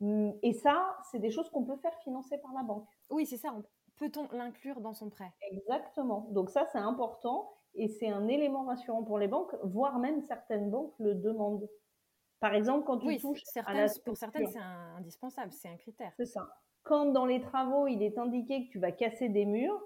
Mm, 0.00 0.32
et 0.42 0.52
ça, 0.52 0.98
c'est 1.10 1.18
des 1.18 1.30
choses 1.30 1.48
qu'on 1.48 1.64
peut 1.64 1.76
faire 1.76 1.96
financer 2.00 2.36
par 2.38 2.52
la 2.52 2.62
banque. 2.62 2.88
Oui, 3.08 3.24
c'est 3.24 3.38
ça. 3.38 3.54
Peut-on 3.96 4.28
l'inclure 4.36 4.80
dans 4.80 4.92
son 4.92 5.08
prêt? 5.08 5.32
Exactement. 5.50 6.26
Donc 6.30 6.50
ça, 6.50 6.66
c'est 6.72 6.78
important 6.78 7.54
et 7.74 7.88
c'est 7.88 8.08
un 8.08 8.28
élément 8.28 8.64
rassurant 8.64 9.02
pour 9.02 9.18
les 9.18 9.28
banques, 9.28 9.54
voire 9.62 9.98
même 9.98 10.20
certaines 10.20 10.70
banques 10.70 10.92
le 10.98 11.14
demandent. 11.14 11.68
Par 12.44 12.54
exemple, 12.54 12.84
quand 12.84 12.98
tu 12.98 13.16
touches 13.16 13.42
à 13.64 13.72
la 13.72 13.86
pour 14.04 14.18
certaines, 14.18 14.46
c'est 14.48 14.58
indispensable, 14.98 15.50
c'est 15.50 15.70
un 15.70 15.78
critère. 15.78 16.12
C'est 16.18 16.26
ça. 16.26 16.46
Quand 16.82 17.06
dans 17.06 17.24
les 17.24 17.40
travaux, 17.40 17.86
il 17.86 18.02
est 18.02 18.18
indiqué 18.18 18.66
que 18.66 18.70
tu 18.70 18.78
vas 18.78 18.92
casser 18.92 19.30
des 19.30 19.46
murs, 19.46 19.82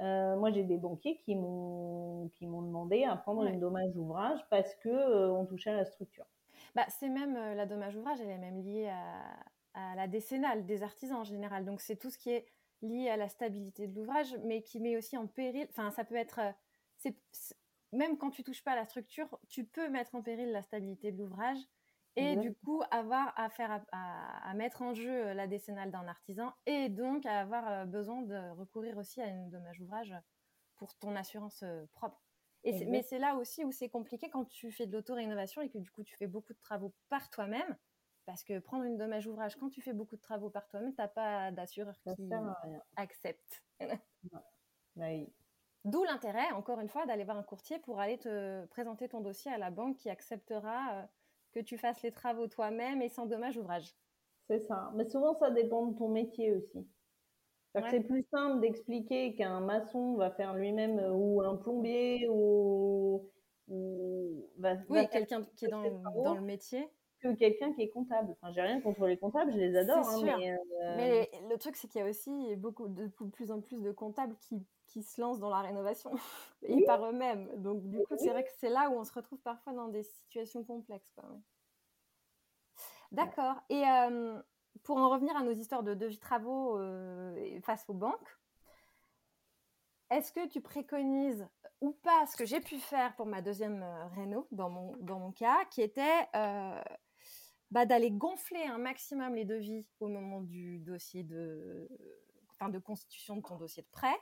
euh, 0.00 0.36
moi 0.36 0.50
j'ai 0.50 0.62
des 0.62 0.76
banquiers 0.76 1.16
qui 1.16 1.34
m'ont 1.34 2.28
qui 2.34 2.46
m'ont 2.46 2.60
demandé 2.60 3.04
à 3.04 3.16
prendre 3.16 3.44
une 3.44 3.58
dommage 3.58 3.96
ouvrage 3.96 4.38
parce 4.50 4.74
que 4.74 4.90
euh, 4.90 5.32
on 5.32 5.46
touchait 5.46 5.70
à 5.70 5.76
la 5.76 5.86
structure. 5.86 6.26
Bah, 6.74 6.84
c'est 6.90 7.08
même 7.08 7.34
euh, 7.34 7.54
la 7.54 7.64
dommage 7.64 7.96
ouvrage, 7.96 8.20
elle 8.20 8.28
est 8.28 8.36
même 8.36 8.62
liée 8.62 8.90
à, 8.90 9.92
à 9.92 9.94
la 9.96 10.06
décennale 10.06 10.66
des 10.66 10.82
artisans 10.82 11.16
en 11.16 11.24
général. 11.24 11.64
Donc 11.64 11.80
c'est 11.80 11.96
tout 11.96 12.10
ce 12.10 12.18
qui 12.18 12.28
est 12.28 12.44
lié 12.82 13.08
à 13.08 13.16
la 13.16 13.30
stabilité 13.30 13.86
de 13.86 13.96
l'ouvrage, 13.98 14.36
mais 14.44 14.60
qui 14.60 14.80
met 14.80 14.98
aussi 14.98 15.16
en 15.16 15.26
péril. 15.26 15.66
Enfin, 15.70 15.90
ça 15.92 16.04
peut 16.04 16.16
être. 16.16 16.40
c'est 16.98 17.16
même 17.92 18.18
quand 18.18 18.28
tu 18.28 18.44
touches 18.44 18.62
pas 18.62 18.72
à 18.72 18.76
la 18.76 18.84
structure, 18.84 19.38
tu 19.48 19.64
peux 19.64 19.88
mettre 19.88 20.14
en 20.14 20.20
péril 20.20 20.52
la 20.52 20.60
stabilité 20.60 21.10
de 21.10 21.16
l'ouvrage 21.16 21.56
et 22.16 22.36
du 22.36 22.54
coup 22.54 22.82
avoir 22.90 23.32
à 23.38 23.48
faire 23.50 23.84
à, 23.92 24.54
mettre 24.54 24.82
en 24.82 24.94
jeu 24.94 25.28
euh, 25.28 25.34
la 25.34 25.46
décennale 25.46 25.90
d'un 25.90 26.08
artisan 26.08 26.52
et 26.64 26.88
donc 26.88 27.26
à 27.26 27.40
avoir 27.40 27.68
euh, 27.68 27.84
besoin 27.84 28.22
de 28.22 28.50
recourir 28.50 28.96
aussi 28.96 29.20
à 29.20 29.26
une 29.26 29.50
dommage 29.50 29.80
ouvrage 29.80 30.14
pour 30.76 30.96
ton 30.96 31.14
assurance 31.14 31.62
euh, 31.62 31.84
propre. 31.92 32.22
Et 32.64 32.84
mais 32.86 33.02
c'est 33.02 33.18
là 33.18 33.36
aussi 33.36 33.64
où 33.64 33.70
c'est 33.70 33.88
compliqué 33.88 34.28
quand 34.28 34.44
tu 34.46 34.72
fais 34.72 34.86
de 34.86 34.92
l'auto-rénovation 34.92 35.62
et 35.62 35.70
que 35.70 35.78
du 35.78 35.90
coup 35.90 36.02
tu 36.02 36.16
fais 36.16 36.26
beaucoup 36.26 36.52
de 36.52 36.58
travaux 36.58 36.92
par 37.08 37.30
toi-même. 37.30 37.76
Parce 38.24 38.42
que 38.42 38.58
prendre 38.58 38.82
une 38.82 38.96
dommage 38.96 39.28
ouvrage 39.28 39.54
quand 39.54 39.68
tu 39.68 39.80
fais 39.80 39.92
beaucoup 39.92 40.16
de 40.16 40.20
travaux 40.20 40.50
par 40.50 40.66
toi-même, 40.66 40.92
tu 40.92 41.00
n'as 41.00 41.06
pas 41.06 41.52
d'assureur 41.52 41.96
qui 42.00 42.10
accepte. 42.96 43.62
Bah 44.96 45.06
D'où 45.84 46.02
l'intérêt, 46.02 46.50
encore 46.50 46.80
une 46.80 46.88
fois, 46.88 47.06
d'aller 47.06 47.22
voir 47.22 47.36
un 47.36 47.44
courtier 47.44 47.78
pour 47.78 48.00
aller 48.00 48.18
te 48.18 48.66
présenter 48.66 49.08
ton 49.08 49.20
dossier 49.20 49.52
à 49.52 49.58
la 49.58 49.70
banque 49.70 49.98
qui 49.98 50.10
acceptera 50.10 51.06
que 51.56 51.60
tu 51.60 51.78
fasses 51.78 52.02
les 52.02 52.12
travaux 52.12 52.46
toi-même 52.48 53.00
et 53.00 53.08
sans 53.08 53.24
dommage 53.24 53.56
ouvrage. 53.56 53.94
C'est 54.48 54.60
ça. 54.66 54.92
Mais 54.94 55.08
souvent, 55.08 55.34
ça 55.38 55.50
dépend 55.50 55.86
de 55.86 55.96
ton 55.96 56.08
métier 56.08 56.52
aussi. 56.54 56.86
C'est 57.90 58.00
plus 58.00 58.24
simple 58.30 58.60
d'expliquer 58.60 59.34
qu'un 59.34 59.60
maçon 59.60 60.16
va 60.16 60.30
faire 60.30 60.54
lui-même 60.54 60.98
euh, 60.98 61.12
ou 61.12 61.42
un 61.42 61.56
plombier 61.56 62.26
ou, 62.30 63.30
oui, 63.68 65.08
quelqu'un 65.12 65.42
qui 65.56 65.66
est 65.66 65.68
dans, 65.68 65.82
dans, 66.22 66.34
le 66.34 66.40
métier. 66.40 66.88
Que 67.32 67.38
quelqu'un 67.38 67.72
qui 67.72 67.82
est 67.82 67.88
comptable. 67.88 68.32
Enfin, 68.32 68.52
j'ai 68.52 68.62
rien 68.62 68.80
contre 68.80 69.06
les 69.06 69.16
comptables, 69.16 69.52
je 69.52 69.58
les 69.58 69.76
adore. 69.76 70.08
Hein, 70.08 70.20
mais, 70.22 70.52
euh, 70.52 70.96
mais, 70.96 71.30
le 71.48 71.56
truc, 71.56 71.76
c'est 71.76 71.88
qu'il 71.88 72.00
y 72.00 72.04
a 72.04 72.08
aussi 72.08 72.56
beaucoup 72.56 72.88
de, 72.88 73.08
plus 73.32 73.50
en 73.50 73.60
plus 73.60 73.80
de 73.82 73.92
comptables 73.92 74.36
qui, 74.40 74.64
qui 74.86 75.02
se 75.02 75.20
lancent 75.20 75.38
dans 75.38 75.50
la 75.50 75.60
rénovation 75.60 76.12
et 76.62 76.84
par 76.84 77.04
eux-mêmes. 77.04 77.48
Donc, 77.56 77.82
du 77.88 77.98
coup, 77.98 78.14
c'est 78.16 78.30
vrai 78.30 78.44
que 78.44 78.50
c'est 78.58 78.70
là 78.70 78.90
où 78.90 78.94
on 78.94 79.04
se 79.04 79.12
retrouve 79.12 79.40
parfois 79.40 79.72
dans 79.72 79.88
des 79.88 80.02
situations 80.02 80.64
complexes. 80.64 81.20
D'accord. 83.12 83.56
Et 83.68 83.82
euh, 83.86 84.40
pour 84.82 84.96
en 84.98 85.08
revenir 85.08 85.36
à 85.36 85.42
nos 85.42 85.52
histoires 85.52 85.82
de 85.82 85.94
devis 85.94 86.18
travaux 86.18 86.78
euh, 86.78 87.60
face 87.62 87.84
aux 87.88 87.94
banques, 87.94 88.38
est-ce 90.10 90.32
que 90.32 90.46
tu 90.46 90.60
préconises 90.60 91.46
ou 91.80 91.92
pas 91.92 92.26
ce 92.26 92.36
que 92.36 92.44
j'ai 92.44 92.60
pu 92.60 92.78
faire 92.78 93.14
pour 93.16 93.26
ma 93.26 93.42
deuxième 93.42 93.82
euh, 93.82 94.06
réno, 94.14 94.46
dans 94.50 94.70
mon, 94.70 94.96
dans 95.00 95.18
mon 95.18 95.32
cas, 95.32 95.64
qui 95.70 95.82
était 95.82 96.26
euh, 96.34 96.80
bah, 97.70 97.86
d'aller 97.86 98.10
gonfler 98.10 98.62
un 98.64 98.78
maximum 98.78 99.34
les 99.34 99.44
devis 99.44 99.86
au 100.00 100.08
moment 100.08 100.40
du 100.40 100.78
dossier 100.78 101.22
de, 101.22 101.88
enfin, 102.50 102.68
de 102.68 102.78
constitution 102.78 103.36
de 103.36 103.42
ton 103.42 103.56
dossier 103.56 103.82
de 103.82 103.88
prêt, 103.88 104.16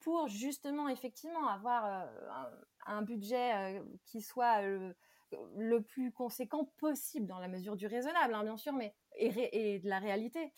pour 0.00 0.26
justement 0.28 0.88
effectivement 0.88 1.46
avoir 1.46 1.84
euh, 1.86 2.60
un, 2.86 3.02
budget 3.02 3.80
qui 4.04 4.20
soit 4.20 4.62
le, 4.62 5.80
plus 5.80 6.12
conséquent 6.12 6.64
possible 6.78 7.26
dans 7.26 7.38
la 7.38 7.48
mesure 7.48 7.76
du 7.76 7.86
raisonnable, 7.86 8.34
hein, 8.34 8.42
bien 8.42 8.56
sûr, 8.56 8.72
mais 8.72 8.94
et, 9.16 9.74
et 9.74 9.78
de 9.78 9.88
la 9.88 9.98
réalité 9.98 10.52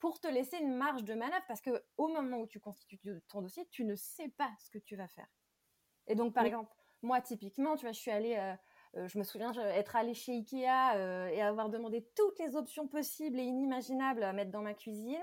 pour 0.00 0.20
te 0.20 0.28
laisser 0.28 0.58
une 0.58 0.74
marge 0.74 1.04
de 1.04 1.14
manœuvre 1.14 1.44
parce 1.48 1.60
que 1.60 1.82
au 1.96 2.08
moment 2.08 2.38
où 2.38 2.46
tu 2.46 2.60
constitues 2.60 2.98
ton 3.28 3.42
dossier, 3.42 3.66
tu 3.70 3.84
ne 3.84 3.94
sais 3.94 4.28
pas 4.28 4.50
ce 4.58 4.70
que 4.70 4.78
tu 4.78 4.96
vas 4.96 5.08
faire. 5.08 5.28
Et 6.06 6.14
donc, 6.14 6.34
par 6.34 6.44
exemple, 6.44 6.72
moi, 7.02 7.20
typiquement, 7.20 7.76
tu 7.76 7.82
vois, 7.82 7.92
je 7.92 8.00
suis 8.00 8.10
allée, 8.10 8.36
euh, 8.36 8.54
euh, 8.96 9.08
je 9.08 9.18
me 9.18 9.24
souviens 9.24 9.52
être 9.52 9.96
allée 9.96 10.14
chez 10.14 10.32
Ikea 10.32 10.96
euh, 10.96 11.28
et 11.28 11.42
avoir 11.42 11.68
demandé 11.68 12.06
toutes 12.16 12.38
les 12.38 12.56
options 12.56 12.86
possibles 12.86 13.38
et 13.38 13.44
inimaginables 13.44 14.22
à 14.22 14.32
mettre 14.32 14.50
dans 14.50 14.62
ma 14.62 14.74
cuisine, 14.74 15.20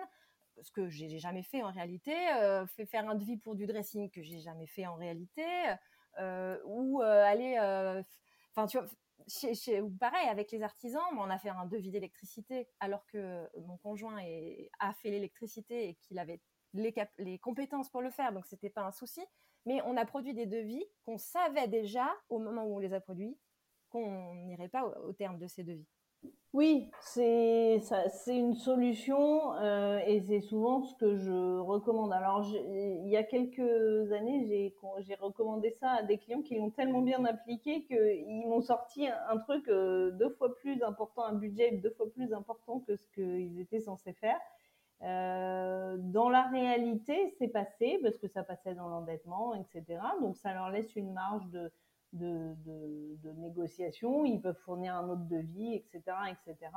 ce 0.62 0.72
que 0.72 0.88
j'ai 0.90 1.20
jamais 1.20 1.44
fait 1.44 1.64
en 1.64 1.72
réalité, 1.72 2.16
fait 2.78 2.86
faire 2.86 3.10
un 3.10 3.16
devis 3.16 3.36
pour 3.36 3.56
du 3.56 3.66
dressing 3.66 4.10
que 4.10 4.22
j'ai 4.22 4.40
jamais 4.40 4.68
fait 4.68 4.86
en 4.88 4.96
réalité, 4.96 5.44
ou 6.66 7.02
aller, 7.02 7.58
enfin, 8.52 8.66
tu 8.66 8.78
vois, 8.78 8.88
chez, 9.28 9.82
pareil, 10.00 10.30
avec 10.30 10.54
les 10.54 10.64
artisans, 10.64 11.04
on 11.18 11.30
a 11.30 11.38
fait 11.40 11.50
un 11.50 11.66
devis 11.66 11.92
d'électricité 11.92 12.70
alors 12.80 13.06
que 13.08 13.50
mon 13.68 13.76
conjoint 13.76 14.18
a 14.80 14.94
fait 14.94 15.10
l'électricité 15.10 15.90
et 15.90 15.96
qu'il 15.96 16.20
avait 16.20 16.40
les, 17.18 17.40
compétences 17.40 17.90
pour 17.90 18.02
le 18.02 18.10
faire, 18.10 18.34
donc 18.34 18.46
c'était 18.46 18.70
pas 18.70 18.84
un 18.84 18.92
souci. 18.92 19.22
Mais 19.66 19.82
on 19.86 19.98
a 19.98 20.06
produit 20.06 20.34
des 20.34 20.46
devis 20.46 20.84
qu'on 21.06 21.18
savait 21.18 21.68
déjà 21.68 22.08
au 22.30 22.38
moment 22.38 22.66
où 22.66 22.76
on 22.76 22.80
les 22.80 22.94
a 22.94 23.00
produits 23.00 23.38
qu'on 23.96 24.34
n'irait 24.46 24.68
pas 24.68 24.86
au 25.08 25.14
terme 25.14 25.38
de 25.38 25.48
ces 25.48 25.64
devis. 25.64 25.88
Oui, 26.54 26.90
c'est 27.02 27.82
une 28.28 28.56
solution 28.56 29.54
euh, 29.56 30.00
et 30.08 30.22
c'est 30.22 30.40
souvent 30.40 30.84
ce 30.84 30.96
que 30.96 31.18
je 31.18 31.60
recommande. 31.60 32.14
Alors, 32.14 32.46
il 32.50 33.10
y 33.10 33.18
a 33.18 33.24
quelques 33.24 34.12
années, 34.14 34.74
j'ai 35.00 35.16
recommandé 35.16 35.72
ça 35.72 35.92
à 35.92 36.04
des 36.04 36.18
clients 36.18 36.42
qui 36.42 36.56
l'ont 36.56 36.72
tellement 36.72 37.02
bien 37.02 37.24
appliqué 37.26 37.84
qu'ils 37.84 38.48
m'ont 38.48 38.62
sorti 38.62 39.06
un, 39.08 39.38
truc 39.38 39.68
euh, 39.68 40.12
deux 40.12 40.30
fois 40.30 40.56
plus 40.56 40.82
important, 40.82 41.26
un 41.26 41.34
budget 41.34 41.72
deux 41.72 41.92
fois 41.92 42.10
plus 42.10 42.34
important 42.34 42.80
que 42.80 42.96
ce 42.96 43.06
qu'ils 43.14 43.60
étaient 43.60 43.82
censés 43.82 44.14
faire. 44.14 44.40
Euh, 45.02 45.98
dans 46.00 46.30
la 46.30 46.44
réalité, 46.44 47.36
c'est 47.38 47.50
passé 47.50 48.00
parce 48.02 48.18
que 48.18 48.28
ça 48.28 48.44
passait 48.44 48.76
dans 48.76 48.88
l'endettement, 48.88 49.54
etc. 49.56 50.00
Donc, 50.22 50.38
ça 50.38 50.54
leur 50.54 50.70
laisse 50.70 50.96
une 50.96 51.12
marge 51.12 51.46
de 51.50 51.70
de, 52.16 52.56
de, 53.24 53.32
négociation, 53.34 54.26
ils 54.26 54.42
peuvent 54.42 54.60
fournir 54.66 54.96
un 54.96 55.10
autre 55.10 55.26
devis, 55.26 55.76
etc., 55.76 56.02
etc. 56.32 56.72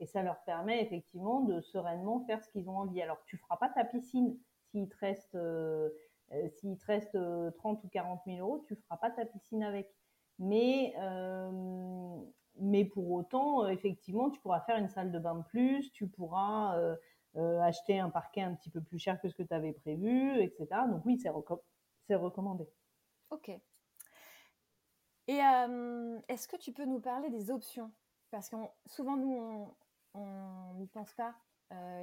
Et 0.00 0.06
ça 0.06 0.22
leur 0.22 0.42
permet 0.44 0.82
effectivement 0.82 1.40
de 1.40 1.60
sereinement 1.60 2.20
faire 2.26 2.42
ce 2.42 2.48
qu'ils 2.50 2.68
ont 2.68 2.78
envie. 2.78 3.02
Alors, 3.02 3.18
tu 3.26 3.36
feras 3.36 3.56
pas 3.56 3.68
ta 3.68 3.84
piscine 3.84 4.38
s'il 4.70 4.88
te 4.88 4.96
reste, 4.98 5.34
euh, 5.34 5.88
euh, 6.32 6.48
te 6.60 6.86
reste 6.86 7.12
30 7.12 7.16
euh, 7.16 7.86
ou 7.86 7.88
40 7.88 8.20
000 8.26 8.38
euros, 8.38 8.64
tu 8.66 8.76
feras 8.76 8.96
pas 8.96 9.10
ta 9.10 9.24
piscine 9.24 9.62
avec. 9.62 9.92
Mais, 10.40 10.94
mais 12.60 12.84
pour 12.84 13.10
autant, 13.10 13.66
effectivement, 13.66 14.30
tu 14.30 14.40
pourras 14.40 14.60
faire 14.60 14.76
une 14.76 14.88
salle 14.88 15.10
de 15.10 15.18
bain 15.18 15.34
de 15.34 15.42
plus, 15.42 15.90
tu 15.90 16.06
pourras 16.06 16.78
acheter 17.34 17.98
un 17.98 18.08
parquet 18.08 18.42
un 18.42 18.54
petit 18.54 18.70
peu 18.70 18.80
plus 18.80 19.00
cher 19.00 19.20
que 19.20 19.28
ce 19.28 19.34
que 19.34 19.42
tu 19.42 19.52
avais 19.52 19.72
prévu, 19.72 20.40
etc. 20.40 20.66
Donc 20.88 21.04
oui, 21.04 21.18
c'est 21.18 22.14
recommandé. 22.14 22.68
Ok. 23.30 23.50
Et 25.28 25.40
est-ce 26.28 26.48
que 26.48 26.56
tu 26.56 26.72
peux 26.72 26.86
nous 26.86 27.00
parler 27.00 27.28
des 27.28 27.50
options? 27.50 27.92
Parce 28.30 28.48
que 28.48 28.56
souvent, 28.86 29.16
nous, 29.16 29.70
on 30.14 30.74
n'y 30.74 30.86
pense 30.86 31.12
pas. 31.12 31.34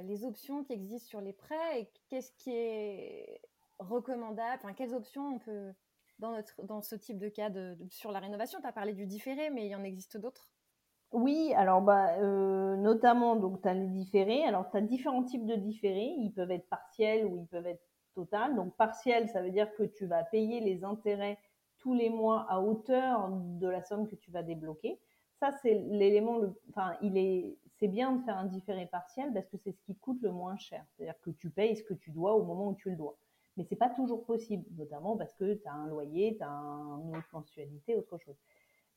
les 0.04 0.24
options 0.24 0.62
qui 0.62 0.72
existent 0.72 1.08
sur 1.08 1.20
les 1.20 1.32
prêts 1.32 1.80
et 1.80 1.90
qu'est-ce 2.08 2.32
qui 2.32 2.52
est 2.52 3.40
recommandable? 3.80 4.60
Enfin, 4.62 4.74
quelles 4.74 4.94
options 4.94 5.34
on 5.34 5.38
peut, 5.40 5.72
dans, 6.20 6.30
notre, 6.30 6.62
dans 6.62 6.82
ce 6.82 6.94
type 6.94 7.18
de 7.18 7.28
cas 7.28 7.50
sur 7.90 8.12
la 8.12 8.20
rénovation? 8.20 8.60
Tu 8.60 8.66
as 8.66 8.72
parlé 8.72 8.92
du 8.92 9.06
différé, 9.06 9.50
mais 9.50 9.66
il 9.66 9.70
y 9.70 9.74
en 9.74 9.82
existe 9.82 10.16
d'autres? 10.16 10.52
Oui, 11.12 11.52
alors 11.56 11.82
bah, 11.82 12.16
notamment, 12.76 13.34
donc 13.34 13.60
tu 13.62 13.68
as 13.68 13.74
les 13.74 13.88
différés. 13.88 14.44
Alors, 14.44 14.70
tu 14.70 14.76
as 14.76 14.82
différents 14.82 15.24
types 15.24 15.46
de 15.46 15.56
différés. 15.56 16.14
Ils 16.18 16.32
peuvent 16.32 16.50
être 16.52 16.68
partiels 16.68 17.26
ou 17.26 17.38
ils 17.38 17.46
peuvent 17.46 17.66
être 17.66 17.82
total. 18.14 18.54
Donc, 18.54 18.76
partiel, 18.76 19.28
ça 19.28 19.42
veut 19.42 19.50
dire 19.50 19.72
que 19.74 19.82
tu 19.82 20.06
vas 20.06 20.22
payer 20.22 20.60
les 20.60 20.84
intérêts 20.84 21.38
tous 21.78 21.94
les 21.94 22.10
mois 22.10 22.46
à 22.48 22.60
hauteur 22.60 23.30
de 23.30 23.68
la 23.68 23.82
somme 23.82 24.08
que 24.08 24.16
tu 24.16 24.30
vas 24.30 24.42
débloquer. 24.42 24.98
Ça, 25.38 25.50
c'est 25.62 25.74
l'élément, 25.74 26.40
enfin, 26.70 26.96
il 27.02 27.16
est, 27.18 27.58
c'est 27.78 27.88
bien 27.88 28.12
de 28.12 28.22
faire 28.22 28.38
un 28.38 28.46
différé 28.46 28.86
partiel 28.86 29.32
parce 29.34 29.46
que 29.48 29.58
c'est 29.58 29.72
ce 29.72 29.80
qui 29.82 29.94
coûte 29.96 30.22
le 30.22 30.32
moins 30.32 30.56
cher. 30.56 30.84
C'est-à-dire 30.92 31.20
que 31.20 31.30
tu 31.30 31.50
payes 31.50 31.76
ce 31.76 31.82
que 31.82 31.94
tu 31.94 32.10
dois 32.10 32.34
au 32.34 32.44
moment 32.44 32.68
où 32.68 32.74
tu 32.74 32.90
le 32.90 32.96
dois. 32.96 33.16
Mais 33.56 33.64
c'est 33.64 33.76
pas 33.76 33.90
toujours 33.90 34.24
possible, 34.24 34.64
notamment 34.76 35.16
parce 35.16 35.34
que 35.34 35.54
tu 35.54 35.66
as 35.66 35.72
un 35.72 35.86
loyer, 35.86 36.36
tu 36.36 36.42
as 36.42 36.48
une 36.48 37.16
autre 37.16 37.28
mensualité, 37.32 37.96
autre 37.96 38.18
chose. 38.18 38.36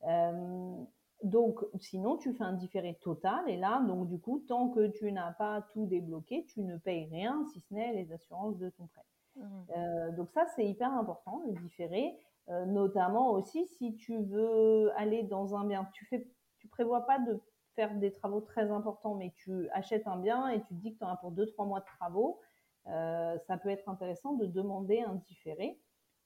Euh, 0.04 0.76
donc, 1.22 1.60
sinon, 1.80 2.16
tu 2.16 2.32
fais 2.32 2.44
un 2.44 2.54
différé 2.54 2.94
total 3.02 3.48
et 3.48 3.56
là, 3.56 3.82
donc 3.86 4.08
du 4.08 4.18
coup, 4.18 4.42
tant 4.48 4.68
que 4.68 4.88
tu 4.88 5.12
n'as 5.12 5.32
pas 5.32 5.62
tout 5.72 5.86
débloqué, 5.86 6.44
tu 6.44 6.62
ne 6.62 6.78
payes 6.78 7.06
rien, 7.06 7.44
si 7.52 7.60
ce 7.60 7.74
n'est 7.74 7.92
les 7.92 8.12
assurances 8.12 8.56
de 8.56 8.70
ton 8.70 8.86
prêt. 8.86 9.02
Mmh. 9.36 9.42
Euh, 9.76 10.12
donc 10.12 10.30
ça, 10.30 10.46
c'est 10.56 10.66
hyper 10.66 10.92
important, 10.92 11.42
le 11.46 11.52
différé. 11.60 12.16
Euh, 12.50 12.64
notamment 12.66 13.30
aussi 13.30 13.66
si 13.66 13.94
tu 13.94 14.18
veux 14.24 14.90
aller 14.96 15.22
dans 15.22 15.54
un 15.54 15.64
bien, 15.64 15.88
tu 15.92 16.04
fais, 16.06 16.26
tu 16.58 16.66
prévois 16.66 17.06
pas 17.06 17.20
de 17.20 17.40
faire 17.76 17.94
des 17.94 18.10
travaux 18.10 18.40
très 18.40 18.72
importants, 18.72 19.14
mais 19.14 19.32
tu 19.36 19.68
achètes 19.70 20.08
un 20.08 20.16
bien 20.16 20.48
et 20.48 20.60
tu 20.62 20.68
te 20.68 20.74
dis 20.74 20.92
que 20.94 20.98
tu 20.98 21.04
en 21.04 21.08
as 21.08 21.16
pour 21.16 21.30
2-3 21.30 21.66
mois 21.66 21.80
de 21.80 21.84
travaux, 21.84 22.40
euh, 22.88 23.38
ça 23.46 23.56
peut 23.56 23.68
être 23.68 23.88
intéressant 23.88 24.32
de 24.32 24.46
demander 24.46 25.00
un 25.00 25.14
différé 25.28 25.80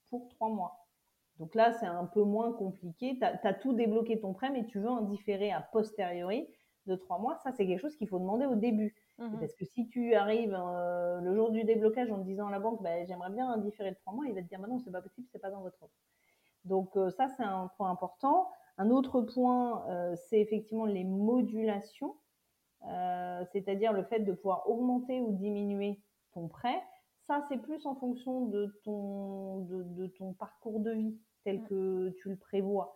pour 0.08 0.28
3 0.28 0.48
mois. 0.48 0.86
Donc 1.38 1.54
là, 1.54 1.72
c'est 1.72 1.86
un 1.86 2.06
peu 2.06 2.22
moins 2.22 2.52
compliqué. 2.52 3.18
Tu 3.18 3.24
as, 3.24 3.54
tout 3.54 3.74
débloqué 3.74 4.20
ton 4.20 4.32
prêt, 4.32 4.50
mais 4.50 4.64
tu 4.64 4.78
veux 4.78 4.88
un 4.88 5.02
différé 5.02 5.52
a 5.52 5.60
posteriori 5.60 6.48
de 6.86 6.94
3 6.94 7.18
mois. 7.18 7.36
Ça, 7.42 7.52
c'est 7.52 7.66
quelque 7.66 7.80
chose 7.80 7.96
qu'il 7.96 8.08
faut 8.08 8.18
demander 8.18 8.46
au 8.46 8.54
début. 8.54 8.94
Mmh 9.18 9.38
parce 9.38 9.54
que 9.54 9.64
si 9.64 9.86
tu 9.88 10.14
arrives 10.14 10.58
euh, 10.58 11.20
le 11.20 11.34
jour 11.36 11.50
du 11.50 11.62
déblocage 11.62 12.10
en 12.10 12.18
disant 12.18 12.48
à 12.48 12.50
la 12.50 12.58
banque, 12.58 12.82
bah, 12.82 13.04
j'aimerais 13.04 13.30
bien 13.30 13.48
un 13.48 13.58
différé 13.58 13.90
de 13.92 13.96
trois 13.96 14.12
mois, 14.12 14.26
il 14.26 14.34
va 14.34 14.42
te 14.42 14.48
dire, 14.48 14.58
bah 14.58 14.66
non, 14.66 14.80
c'est 14.80 14.90
pas 14.90 15.02
possible, 15.02 15.28
c'est 15.30 15.38
pas 15.38 15.50
dans 15.50 15.60
votre 15.60 15.80
offre. 15.82 15.94
Donc 16.64 16.96
euh, 16.96 17.10
ça, 17.10 17.28
c'est 17.36 17.42
un 17.42 17.70
point 17.76 17.90
important. 17.90 18.50
Un 18.78 18.90
autre 18.90 19.20
point, 19.20 19.86
euh, 19.88 20.16
c'est 20.28 20.40
effectivement 20.40 20.86
les 20.86 21.04
modulations, 21.04 22.16
c'est-à-dire 23.52 23.94
le 23.94 24.04
fait 24.04 24.20
de 24.20 24.32
pouvoir 24.32 24.68
augmenter 24.68 25.20
ou 25.20 25.32
diminuer 25.32 26.02
ton 26.34 26.48
prêt. 26.48 26.82
Ça, 27.26 27.42
c'est 27.48 27.56
plus 27.56 27.86
en 27.86 27.94
fonction 27.94 28.46
de 28.46 28.78
ton, 28.84 29.60
de, 29.60 30.06
ton 30.18 30.34
parcours 30.34 30.80
de 30.80 30.90
vie 30.90 31.18
tel 31.44 31.60
mmh. 31.60 31.64
que 31.68 32.14
tu 32.20 32.28
le 32.28 32.36
prévois. 32.36 32.94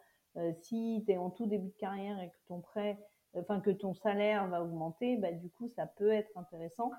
si 0.60 1.02
tu 1.06 1.12
es 1.12 1.16
en 1.16 1.30
tout 1.30 1.46
début 1.46 1.68
de 1.68 1.78
carrière 1.78 2.20
et 2.20 2.28
que 2.28 2.36
ton 2.48 2.60
prêt 2.60 2.98
enfin 3.36 3.60
que 3.60 3.70
ton 3.70 3.94
salaire 3.94 4.46
va 4.48 4.62
augmenter, 4.62 5.16
bah, 5.16 5.32
du 5.32 5.50
coup, 5.50 5.68
ça 5.68 5.86
peut 5.86 6.10
être 6.10 6.36
intéressant 6.36 6.90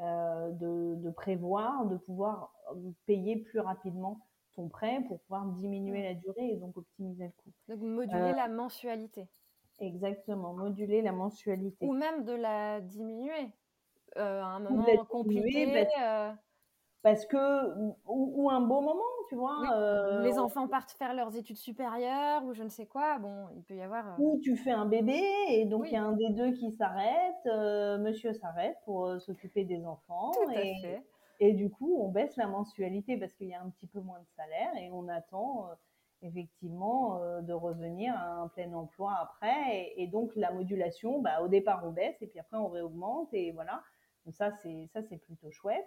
euh, 0.00 0.50
de, 0.52 1.10
prévoir, 1.10 1.86
de 1.86 1.96
pouvoir 1.96 2.52
euh, 2.72 2.90
payer 3.06 3.36
plus 3.36 3.60
rapidement 3.60 4.25
ton 4.56 4.68
prêt 4.68 5.00
pour 5.06 5.20
pouvoir 5.20 5.46
diminuer 5.46 6.02
la 6.02 6.14
durée 6.14 6.50
et 6.50 6.56
donc 6.56 6.76
optimiser 6.76 7.24
le 7.24 7.30
coût. 7.30 7.50
Donc 7.68 7.80
moduler 7.80 8.32
euh, 8.32 8.36
la 8.36 8.48
mensualité. 8.48 9.28
Exactement, 9.78 10.54
moduler 10.54 11.02
la 11.02 11.12
mensualité. 11.12 11.86
Ou 11.86 11.92
même 11.92 12.24
de 12.24 12.32
la 12.32 12.80
diminuer 12.80 13.50
à 14.16 14.46
un 14.46 14.60
moment 14.60 15.04
compliqué 15.04 15.86
parce 17.06 17.24
que 17.24 17.36
ou, 18.08 18.50
un 18.50 18.60
beau 18.62 18.80
moment, 18.80 19.00
tu 19.28 19.36
vois. 19.36 19.60
Euh, 19.72 20.22
les 20.22 20.40
enfants 20.40 20.66
partent 20.66 20.90
faire 20.90 21.14
leurs 21.14 21.36
études 21.36 21.56
supérieures 21.56 22.44
ou 22.44 22.52
je 22.52 22.64
ne 22.64 22.68
sais 22.68 22.86
quoi. 22.86 23.20
Bon, 23.20 23.46
il 23.54 23.62
peut 23.62 23.76
y 23.76 23.80
avoir. 23.80 24.08
Euh 24.08 24.14
ou 24.18 24.40
tu 24.42 24.56
fais 24.56 24.72
un 24.72 24.86
bébé 24.86 25.22
et 25.50 25.66
donc 25.66 25.86
il 25.86 25.94
y 25.94 25.96
a 25.96 26.02
un 26.02 26.14
des 26.14 26.30
deux 26.30 26.50
qui 26.50 26.72
s'arrête. 26.72 27.46
Euh, 27.46 27.98
monsieur 27.98 28.32
s'arrête 28.32 28.76
pour 28.84 29.20
s'occuper 29.20 29.62
des 29.62 29.86
enfants. 29.86 30.32
Tout 30.32 30.50
et, 30.50 30.56
à 30.56 30.80
fait. 30.80 31.02
Et 31.40 31.52
du 31.52 31.70
coup, 31.70 31.98
on 32.00 32.08
baisse 32.08 32.36
la 32.36 32.46
mensualité 32.46 33.16
parce 33.16 33.34
qu'il 33.34 33.48
y 33.48 33.54
a 33.54 33.60
un 33.60 33.70
petit 33.70 33.86
peu 33.86 34.00
moins 34.00 34.20
de 34.20 34.28
salaire 34.36 34.76
et 34.76 34.90
on 34.90 35.08
attend. 35.08 35.68
effectivement 36.22 37.20
de 37.42 37.52
revenir 37.52 38.14
à 38.16 38.42
un 38.42 38.48
plein 38.48 38.72
emploi 38.72 39.14
après. 39.20 39.92
Et, 39.96 40.06
donc 40.06 40.34
la 40.34 40.50
modulation, 40.50 41.20
bah, 41.20 41.42
au 41.42 41.48
départ 41.48 41.82
on 41.84 41.90
baisse 41.90 42.20
et 42.22 42.26
puis 42.26 42.40
après 42.40 42.56
on 42.56 42.68
réaugmente 42.68 43.28
et 43.32 43.52
voilà. 43.52 43.82
Donc 44.24 44.34
ça 44.34 44.50
c'est 44.62 44.88
ça 44.92 45.02
c'est 45.02 45.18
plutôt 45.18 45.50
chouette. 45.50 45.86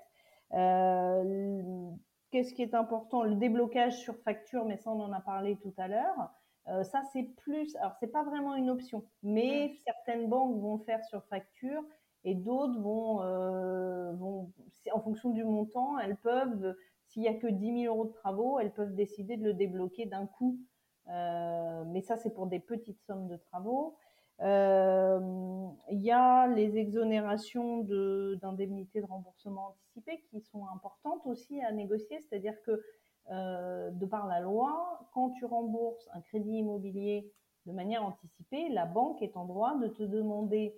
Qu'est-ce 2.32 2.54
qui 2.54 2.62
est 2.62 2.76
important? 2.76 3.24
Le 3.24 3.36
déblocage 3.36 3.98
sur 3.98 4.16
facture, 4.20 4.66
mais 4.66 4.78
ça 4.78 4.92
on 4.92 5.00
en 5.02 5.12
a 5.12 5.20
parlé 5.20 5.58
tout 5.58 5.74
à 5.78 5.88
l'heure. 5.88 6.32
Euh, 6.68 6.84
ça, 6.84 7.02
c'est 7.12 7.24
plus. 7.24 7.76
Alors, 7.78 7.96
c'est 8.00 8.12
pas 8.12 8.24
vraiment 8.24 8.56
une 8.56 8.70
option, 8.70 9.04
mais 9.24 9.74
certaines 9.86 10.28
banques 10.30 10.60
vont 10.60 10.78
faire 10.78 11.04
sur 11.06 11.24
facture 11.26 11.84
et 12.24 12.36
d'autres 12.36 12.80
vont, 12.80 13.22
euh, 13.22 14.12
vont, 14.14 14.52
en 14.92 15.00
fonction 15.00 15.30
du 15.30 15.44
montant, 15.44 15.98
elles 16.00 16.18
peuvent, 16.18 16.76
s'il 17.08 17.24
y 17.24 17.28
a 17.28 17.34
que 17.34 17.48
10 17.48 17.84
000 17.84 17.94
euros 17.94 18.06
de 18.06 18.14
travaux, 18.14 18.60
elles 18.60 18.74
peuvent 18.74 18.94
décider 18.94 19.38
de 19.38 19.44
le 19.44 19.54
débloquer 19.54 20.06
d'un 20.06 20.26
coup. 20.26 20.58
Euh, 21.08 21.84
mais 21.88 22.02
ça, 22.02 22.18
c'est 22.18 22.34
pour 22.34 22.48
des 22.48 22.60
petites 22.60 23.02
sommes 23.02 23.28
de 23.28 23.38
travaux. 23.38 23.96
Il 24.42 26.02
y 26.02 26.12
a 26.12 26.48
les 26.48 26.78
exonérations 26.78 27.80
d'indemnités 28.42 29.02
de, 29.02 29.06
de 29.06 29.12
remboursement 29.12 29.70
anticipé 29.70 30.22
qui 30.30 30.40
sont 30.42 30.66
importantes 30.74 31.26
aussi 31.26 31.62
à 31.62 31.72
négocier, 31.72 32.20
c'est-à-dire 32.22 32.56
que 32.66 32.82
euh, 33.32 33.92
de 33.92 34.06
par 34.08 34.26
la 34.26 34.40
loi, 34.40 35.08
quand 35.14 35.30
tu 35.32 35.46
rembourses 35.46 36.10
un 36.14 36.22
crédit 36.22 36.58
immobilier 36.58 37.32
de 37.68 37.72
manière 37.72 38.04
anticipée, 38.04 38.70
la 38.70 38.86
banque 38.86 39.22
est 39.22 39.38
en 39.38 39.46
droit 39.46 39.78
de 39.78 39.88
te 39.88 40.02
demander 40.02 40.74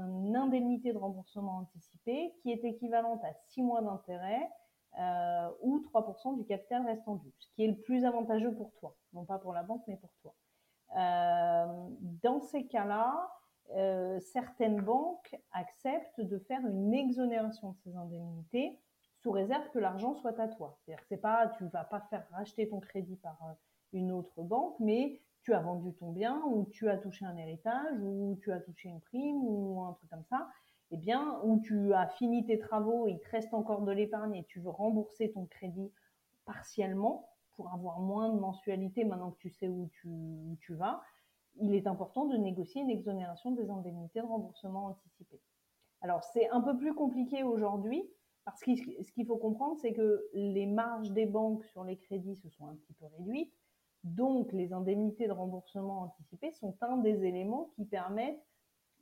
une 0.00 0.36
indemnité 0.36 0.92
de 0.92 0.98
remboursement 0.98 1.58
anticipé 1.58 2.34
qui 2.42 2.50
est 2.50 2.64
équivalente 2.64 3.22
à 3.24 3.32
6 3.48 3.62
mois 3.62 3.82
d'intérêt 3.82 4.50
euh, 4.98 5.50
ou 5.62 5.80
3% 5.80 6.36
du 6.36 6.44
capital 6.44 6.86
restant 6.86 7.16
dû, 7.16 7.32
ce 7.38 7.50
qui 7.54 7.64
est 7.64 7.68
le 7.68 7.80
plus 7.80 8.04
avantageux 8.04 8.54
pour 8.54 8.72
toi, 8.74 8.96
non 9.12 9.24
pas 9.24 9.38
pour 9.38 9.52
la 9.52 9.62
banque 9.62 9.82
mais 9.88 9.96
pour 9.96 10.10
toi. 10.22 10.34
Euh, 10.96 11.88
dans 12.22 12.40
ces 12.40 12.66
cas-là, 12.66 13.30
certaines 14.20 14.80
banques 14.80 15.34
acceptent 15.52 16.20
de 16.20 16.38
faire 16.38 16.60
une 16.66 16.92
exonération 16.92 17.70
de 17.70 17.76
ces 17.78 17.96
indemnités 17.96 18.78
sous 19.24 19.30
réserve 19.30 19.68
que 19.70 19.78
l'argent 19.78 20.14
soit 20.14 20.38
à 20.38 20.48
toi. 20.48 20.76
C'est-à-dire 20.76 21.00
que 21.00 21.08
c'est 21.08 21.16
pas, 21.16 21.48
tu 21.56 21.64
vas 21.68 21.84
pas 21.84 22.00
faire 22.10 22.26
racheter 22.30 22.68
ton 22.68 22.78
crédit 22.78 23.16
par 23.16 23.38
euh, 23.42 23.52
une 23.94 24.12
autre 24.12 24.42
banque, 24.42 24.76
mais 24.80 25.18
tu 25.44 25.52
as 25.52 25.60
vendu 25.60 25.92
ton 25.94 26.10
bien 26.10 26.42
ou 26.46 26.64
tu 26.72 26.88
as 26.88 26.96
touché 26.96 27.26
un 27.26 27.36
héritage 27.36 28.00
ou 28.00 28.38
tu 28.42 28.50
as 28.50 28.60
touché 28.60 28.88
une 28.88 29.00
prime 29.00 29.44
ou 29.44 29.82
un 29.82 29.92
truc 29.92 30.08
comme 30.08 30.24
ça. 30.24 30.48
Eh 30.90 30.96
bien, 30.96 31.38
ou 31.44 31.60
tu 31.60 31.92
as 31.92 32.08
fini 32.08 32.44
tes 32.46 32.58
travaux, 32.58 33.08
il 33.08 33.18
te 33.20 33.28
reste 33.30 33.52
encore 33.52 33.82
de 33.82 33.92
l'épargne 33.92 34.34
et 34.34 34.44
tu 34.44 34.60
veux 34.60 34.70
rembourser 34.70 35.30
ton 35.32 35.44
crédit 35.46 35.92
partiellement 36.46 37.28
pour 37.56 37.72
avoir 37.72 38.00
moins 38.00 38.30
de 38.30 38.38
mensualité 38.38 39.04
maintenant 39.04 39.32
que 39.32 39.38
tu 39.38 39.50
sais 39.50 39.68
où 39.68 39.90
tu, 40.60 40.74
vas, 40.74 41.02
il 41.60 41.74
est 41.74 41.86
important 41.86 42.24
de 42.24 42.36
négocier 42.36 42.82
une 42.82 42.90
exonération 42.90 43.52
des 43.52 43.70
indemnités 43.70 44.20
de 44.20 44.26
remboursement 44.26 44.86
anticipé. 44.86 45.40
Alors, 46.00 46.24
c'est 46.24 46.48
un 46.50 46.60
peu 46.60 46.76
plus 46.76 46.94
compliqué 46.94 47.42
aujourd'hui 47.42 48.02
parce 48.44 48.60
que 48.62 48.74
ce 48.76 49.12
qu'il 49.12 49.26
faut 49.26 49.36
comprendre, 49.36 49.78
c'est 49.80 49.92
que 49.92 50.26
les 50.34 50.66
marges 50.66 51.10
des 51.12 51.26
banques 51.26 51.64
sur 51.64 51.84
les 51.84 51.96
crédits 51.96 52.36
se 52.36 52.48
sont 52.50 52.66
un 52.66 52.74
petit 52.74 52.92
peu 52.94 53.06
réduites. 53.18 53.54
Donc, 54.04 54.52
les 54.52 54.72
indemnités 54.72 55.26
de 55.26 55.32
remboursement 55.32 56.02
anticipé 56.02 56.52
sont 56.52 56.76
un 56.82 56.98
des 56.98 57.24
éléments 57.24 57.70
qui 57.74 57.84
permettent 57.86 58.44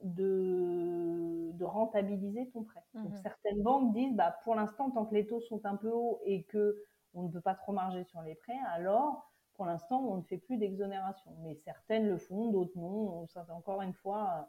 de, 0.02 1.64
rentabiliser 1.64 2.50
ton 2.50 2.64
prêt. 2.64 2.82
Donc, 2.94 3.12
mhm. 3.12 3.16
certaines 3.22 3.62
banques 3.62 3.94
disent, 3.94 4.14
bah, 4.14 4.36
pour 4.44 4.54
l'instant, 4.54 4.90
tant 4.90 5.06
que 5.06 5.14
les 5.14 5.26
taux 5.26 5.40
sont 5.40 5.64
un 5.64 5.76
peu 5.76 5.90
hauts 5.90 6.20
et 6.24 6.42
que 6.44 6.82
on 7.14 7.22
ne 7.22 7.28
peut 7.28 7.40
pas 7.40 7.54
trop 7.54 7.72
marger 7.72 8.04
sur 8.04 8.20
les 8.22 8.34
prêts, 8.34 8.58
alors, 8.72 9.30
pour 9.54 9.66
l'instant, 9.66 10.00
on 10.00 10.16
ne 10.16 10.22
fait 10.22 10.38
plus 10.38 10.56
d'exonération. 10.56 11.30
Mais 11.42 11.54
certaines 11.54 12.08
le 12.08 12.18
font, 12.18 12.50
d'autres 12.50 12.76
non. 12.76 13.26
Ça, 13.28 13.46
encore 13.50 13.82
une 13.82 13.92
fois, 13.92 14.48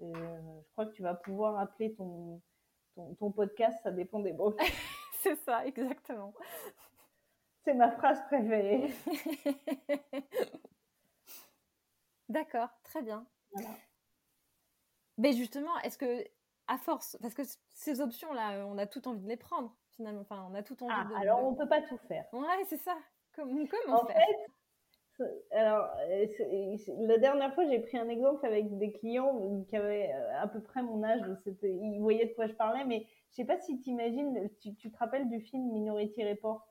euh, 0.00 0.12
je 0.62 0.72
crois 0.72 0.86
que 0.86 0.92
tu 0.92 1.02
vas 1.02 1.14
pouvoir 1.14 1.58
appeler 1.58 1.94
ton, 1.94 2.40
ton, 3.18 3.30
podcast, 3.30 3.78
ça 3.82 3.90
dépend 3.90 4.20
des 4.20 4.32
banques. 4.32 4.58
c'est 5.22 5.36
ça, 5.36 5.66
exactement. 5.66 6.32
C'est 7.68 7.74
ma 7.74 7.90
phrase 7.90 8.24
préférée. 8.28 8.90
D'accord, 12.30 12.70
très 12.82 13.02
bien. 13.02 13.26
Mais 15.18 15.34
justement, 15.34 15.78
est-ce 15.84 15.98
que, 15.98 16.24
à 16.66 16.78
force, 16.78 17.18
parce 17.20 17.34
que 17.34 17.42
ces 17.74 18.00
options-là, 18.00 18.64
on 18.68 18.78
a 18.78 18.86
tout 18.86 19.06
envie 19.06 19.20
de 19.20 19.28
les 19.28 19.36
prendre, 19.36 19.76
finalement. 19.90 20.22
Enfin, 20.22 20.48
on 20.50 20.54
a 20.54 20.62
tout 20.62 20.82
envie 20.82 20.94
ah, 20.96 21.10
de. 21.10 21.14
Alors, 21.16 21.44
on 21.44 21.50
ne 21.50 21.56
peut 21.58 21.68
pas 21.68 21.82
tout 21.82 21.98
faire. 22.08 22.24
Ouais, 22.32 22.64
c'est 22.64 22.78
ça. 22.78 22.96
Comment, 23.36 23.66
comment 23.66 24.00
en 24.00 24.06
fait, 24.06 24.14
alors, 25.50 25.90
euh, 26.08 26.76
la 27.00 27.18
dernière 27.18 27.54
fois, 27.54 27.66
j'ai 27.66 27.80
pris 27.80 27.98
un 27.98 28.08
exemple 28.08 28.46
avec 28.46 28.78
des 28.78 28.92
clients 28.92 29.62
qui 29.68 29.76
avaient 29.76 30.10
euh, 30.10 30.40
à 30.42 30.48
peu 30.48 30.62
près 30.62 30.82
mon 30.82 31.04
âge. 31.04 31.20
Ils 31.62 32.00
voyaient 32.00 32.28
de 32.28 32.32
quoi 32.32 32.46
je 32.46 32.54
parlais, 32.54 32.86
mais 32.86 33.06
je 33.32 33.36
sais 33.36 33.44
pas 33.44 33.60
si 33.60 33.78
t'imagines, 33.78 34.48
tu, 34.58 34.74
tu 34.74 34.90
te 34.90 34.96
rappelles 34.96 35.28
du 35.28 35.42
film 35.42 35.70
Minority 35.70 36.24
Report? 36.24 36.66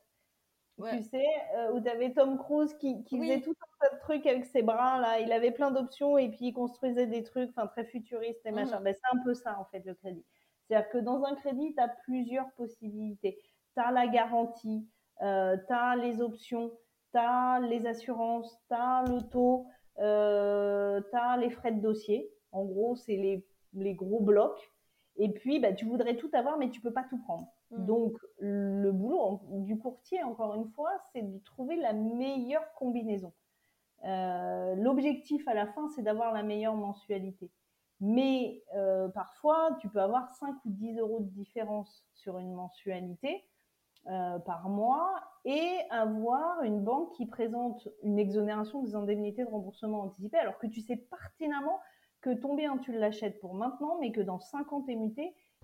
Tu 0.78 1.04
sais, 1.04 1.26
euh, 1.56 1.72
où 1.74 1.82
tu 1.82 1.90
avais 1.90 2.14
Tom 2.14 2.38
Cruise 2.38 2.74
qui, 2.76 3.04
qui 3.04 3.20
faisait 3.20 3.42
tout 3.42 3.56
un 3.60 3.88
tas 3.88 3.96
de 3.96 4.00
trucs 4.00 4.28
avec 4.28 4.46
ses 4.46 4.62
bras, 4.62 5.00
là. 5.00 5.20
Il 5.20 5.32
avait 5.32 5.52
plein 5.52 5.72
d'options 5.72 6.20
et 6.20 6.30
puis 6.30 6.48
il 6.48 6.54
construisait 6.54 7.08
des 7.08 7.24
trucs 7.24 7.50
enfin 7.50 7.66
très 7.68 7.86
futuristes 7.86 8.46
et 8.46 8.52
machin. 8.52 8.80
Mmh. 8.80 8.84
Ben, 8.84 8.94
c'est 8.94 9.18
un 9.18 9.24
peu 9.24 9.34
ça, 9.34 9.58
en 9.60 9.66
fait, 9.66 9.84
le 9.86 9.96
crédit. 9.96 10.24
C'est-à-dire 10.68 10.90
que 10.90 11.00
dans 11.00 11.24
un 11.24 11.34
crédit, 11.36 11.74
tu 11.74 11.82
as 11.82 11.88
plusieurs 11.88 12.52
possibilités. 12.52 13.40
Tu 13.74 13.82
as 13.82 13.92
la 13.92 14.06
garantie, 14.06 14.88
euh, 15.24 15.58
tu 15.68 15.74
as 15.74 15.96
les 15.96 16.22
options 16.22 16.72
tu 17.14 17.68
les 17.70 17.88
assurances, 17.88 18.58
tu 18.68 18.76
as 18.76 19.04
l'auto, 19.08 19.68
euh, 20.00 21.02
tu 21.10 21.18
as 21.18 21.38
les 21.38 21.50
frais 21.50 21.72
de 21.72 21.82
dossier. 21.82 22.32
En 22.52 22.66
gros, 22.66 22.96
c'est 22.96 23.16
les, 23.16 23.46
les, 23.74 23.94
gros 23.94 24.20
blocs. 24.20 24.72
Et 25.18 25.30
puis, 25.30 25.60
bah, 25.60 25.74
tu 25.74 25.86
voudrais 25.86 26.16
tout 26.16 26.30
avoir, 26.34 26.58
mais 26.58 26.70
tu 26.70 26.82
peux 26.82 26.94
pas 26.94 27.06
tout 27.10 27.18
prendre. 27.20 27.48
Mm. 27.72 27.86
Donc, 27.86 28.18
le 28.40 28.92
boulot 28.92 29.42
du 29.50 29.78
courtier, 29.78 30.24
encore 30.24 30.56
une 30.56 30.68
fois, 30.70 30.92
c'est 31.12 31.22
de 31.22 31.38
trouver 31.40 31.76
la 31.76 31.94
meilleure 31.94 32.74
combinaison. 32.76 33.34
Euh, 34.06 34.76
l'objectif 34.76 35.48
à 35.48 35.54
la 35.54 35.68
fin, 35.68 35.88
c'est 35.90 36.04
d'avoir 36.04 36.34
la 36.34 36.44
meilleure 36.44 36.76
mensualité. 36.76 37.52
Mais 38.00 38.64
euh, 38.76 39.10
parfois, 39.10 39.76
tu 39.82 39.90
peux 39.90 40.02
avoir 40.02 40.30
5 40.30 40.56
ou 40.66 40.70
10 40.70 41.00
euros 41.00 41.20
de 41.20 41.30
différence 41.30 42.06
sur 42.14 42.38
une 42.38 42.54
mensualité. 42.54 43.44
Euh, 44.10 44.40
par 44.40 44.70
mois 44.70 45.20
et 45.44 45.80
avoir 45.90 46.64
une 46.64 46.82
banque 46.82 47.12
qui 47.16 47.26
présente 47.26 47.90
une 48.04 48.18
exonération 48.18 48.82
des 48.82 48.96
indemnités 48.96 49.44
de 49.44 49.50
remboursement 49.50 50.00
anticipé 50.04 50.38
alors 50.38 50.58
que 50.60 50.68
tu 50.68 50.80
sais 50.80 50.96
pertinemment 50.96 51.78
que 52.22 52.30
ton 52.30 52.56
bien 52.56 52.78
tu 52.78 52.94
l'achètes 52.94 53.38
pour 53.42 53.54
maintenant 53.54 53.98
mais 54.00 54.14
que 54.14 54.22
dans 54.22 54.40
5 54.40 54.72
ans 54.72 54.86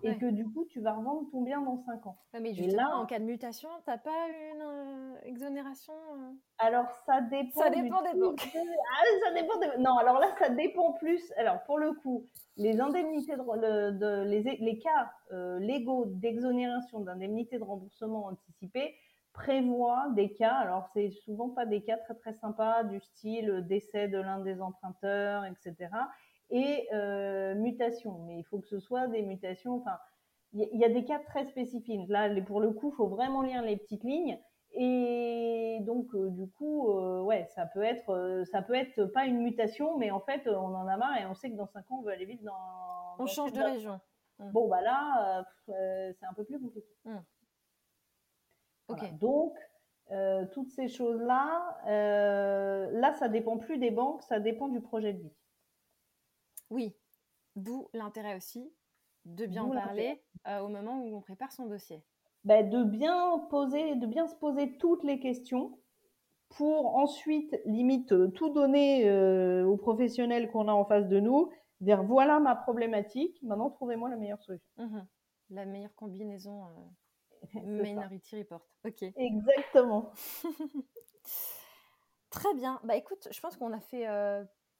et 0.03 0.17
que 0.17 0.25
du 0.25 0.45
coup 0.45 0.65
tu 0.65 0.81
vas 0.81 0.93
revendre 0.93 1.29
ton 1.31 1.41
bien 1.41 1.61
dans 1.61 1.77
5 1.77 2.05
ans. 2.07 2.17
mais 2.39 2.53
justement, 2.53 2.81
là, 2.81 2.97
en 2.97 3.05
cas 3.05 3.19
de 3.19 3.25
mutation, 3.25 3.69
t'as 3.85 3.97
pas 3.97 4.27
une 4.53 4.61
euh, 4.61 5.15
exonération 5.23 5.93
euh 5.93 6.31
Alors 6.59 6.89
ça 7.05 7.21
dépend. 7.21 7.61
Ça 7.61 7.69
dépend 7.69 8.01
des 8.01 8.19
banques. 8.19 8.49
Ah, 8.55 9.03
ça 9.23 9.33
dépend 9.33 9.57
des... 9.59 9.81
Non, 9.81 9.97
alors 9.97 10.19
là 10.19 10.27
ça 10.37 10.49
dépend 10.49 10.93
plus. 10.93 11.31
Alors 11.37 11.63
pour 11.63 11.77
le 11.77 11.93
coup, 11.93 12.27
les 12.57 12.79
indemnités 12.81 13.35
de, 13.35 14.23
les, 14.23 14.41
les, 14.41 14.79
cas 14.79 15.11
euh, 15.31 15.59
légaux 15.59 16.05
d'exonération 16.07 16.99
d'indemnités 16.99 17.57
de 17.57 17.63
remboursement 17.63 18.25
anticipé 18.25 18.95
prévoient 19.31 20.09
des 20.15 20.33
cas. 20.33 20.53
Alors 20.53 20.89
c'est 20.93 21.11
souvent 21.11 21.49
pas 21.49 21.65
des 21.65 21.81
cas 21.81 21.97
très 21.97 22.15
très 22.15 22.33
sympas 22.33 22.83
du 22.83 22.99
style 22.99 23.65
décès 23.67 24.07
de 24.07 24.17
l'un 24.17 24.39
des 24.39 24.61
emprunteurs, 24.61 25.45
etc 25.45 25.89
et 26.49 26.87
euh, 26.93 27.55
mutation. 27.55 28.19
Mais 28.25 28.37
il 28.39 28.43
faut 28.43 28.59
que 28.59 28.67
ce 28.67 28.79
soit 28.79 29.07
des 29.07 29.21
mutations. 29.21 29.75
Enfin, 29.75 29.97
il 30.53 30.79
y, 30.79 30.85
a 30.85 30.89
des 30.89 31.03
cas 31.03 31.19
très 31.19 31.45
spécifiques. 31.45 32.07
Là, 32.09 32.29
pour 32.41 32.61
le 32.61 32.71
coup, 32.71 32.91
il 32.93 32.95
faut 32.95 33.07
vraiment 33.07 33.41
lire 33.41 33.63
les 33.63 33.75
petites 33.75 34.03
lignes. 34.03 34.39
Et 34.75 35.79
donc, 35.81 36.13
euh, 36.13 36.29
du 36.29 36.47
coup, 36.47 36.91
euh, 36.91 37.21
ouais, 37.21 37.47
ça 37.55 37.65
peut 37.65 37.83
être, 37.83 38.43
ça 38.51 38.61
peut 38.61 38.75
être 38.75 39.05
pas 39.05 39.25
une 39.25 39.39
mutation, 39.39 39.97
mais 39.97 40.11
en 40.11 40.19
fait, 40.19 40.47
on 40.47 40.75
en 40.75 40.87
a 40.87 40.97
marre 40.97 41.17
et 41.17 41.25
on 41.25 41.33
sait 41.33 41.49
que 41.49 41.55
dans 41.55 41.67
5 41.67 41.91
ans, 41.91 41.99
on 41.99 42.01
veut 42.03 42.11
aller 42.11 42.25
vite 42.25 42.43
dans. 42.43 42.53
On 43.17 43.25
change 43.25 43.51
de 43.53 43.61
région. 43.61 43.99
Mmh. 44.39 44.51
Bon, 44.51 44.67
bah 44.67 44.81
là, 44.81 45.45
c'est 45.65 46.25
un 46.25 46.33
peu 46.35 46.43
plus 46.43 46.59
compliqué. 46.59 46.87
Mmh. 47.05 47.17
Ok. 48.89 49.17
Donc, 49.17 49.57
toutes 50.53 50.69
ces 50.69 50.87
choses-là, 50.87 51.79
là, 52.91 53.13
ça 53.13 53.27
dépend 53.27 53.57
plus 53.57 53.79
des 53.79 53.91
banques, 53.91 54.21
ça 54.21 54.39
dépend 54.39 54.67
du 54.67 54.81
projet 54.81 55.13
de 55.13 55.19
vie. 55.19 55.33
Oui, 56.73 56.95
d'où 57.55 57.87
l'intérêt 57.93 58.35
aussi 58.35 58.73
de 59.25 59.45
bien 59.45 59.63
en 59.63 59.69
parler 59.69 60.23
euh, 60.47 60.61
au 60.61 60.69
moment 60.69 61.03
où 61.03 61.15
on 61.15 61.21
prépare 61.21 61.51
son 61.51 61.67
dossier. 61.67 62.03
Bah, 62.45 62.63
de 62.63 62.83
bien 62.83 63.37
poser, 63.51 63.95
de 63.95 64.07
bien 64.07 64.27
se 64.27 64.33
poser 64.35 64.75
toutes 64.79 65.03
les 65.03 65.19
questions 65.19 65.79
pour 66.49 66.95
ensuite 66.95 67.61
limite 67.65 68.11
euh, 68.11 68.27
tout 68.29 68.49
donner 68.49 69.07
euh, 69.07 69.65
aux 69.65 69.77
professionnels 69.77 70.49
qu'on 70.51 70.67
a 70.67 70.73
en 70.73 70.83
face 70.83 71.07
de 71.07 71.19
nous, 71.19 71.51
dire 71.79 72.03
voilà 72.03 72.39
ma 72.39 72.55
problématique, 72.55 73.37
maintenant 73.43 73.69
trouvez-moi 73.69 74.09
la 74.09 74.17
meilleure 74.17 74.41
solution. 74.41 74.67
Mmh 74.77 75.01
la 75.49 75.65
meilleure 75.65 75.93
combinaison 75.93 76.63
Minority 77.53 78.37
Report. 78.37 78.65
Ok. 78.85 79.03
Exactement. 79.15 80.11
Très 82.31 82.55
bien. 82.55 82.79
Bah 82.83 82.95
écoute, 82.95 83.27
je 83.29 83.39
pense 83.39 83.55
qu'on 83.57 83.71
a 83.71 83.79
fait 83.79 84.07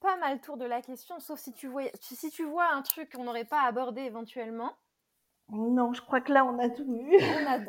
pas 0.03 0.17
mal 0.17 0.41
tour 0.41 0.57
de 0.57 0.65
la 0.65 0.81
question, 0.81 1.19
sauf 1.19 1.39
si 1.39 1.53
tu 1.53 1.67
vois, 1.67 1.83
si 2.01 2.29
tu 2.29 2.43
vois 2.43 2.69
un 2.73 2.81
truc 2.81 3.13
qu'on 3.13 3.23
n'aurait 3.23 3.45
pas 3.45 3.61
abordé 3.61 4.01
éventuellement. 4.01 4.73
Non, 5.49 5.93
je 5.93 6.01
crois 6.01 6.19
que 6.21 6.31
là, 6.31 6.45
on 6.45 6.59
a 6.59 6.69
tout 6.69 6.85
vu. 6.85 7.17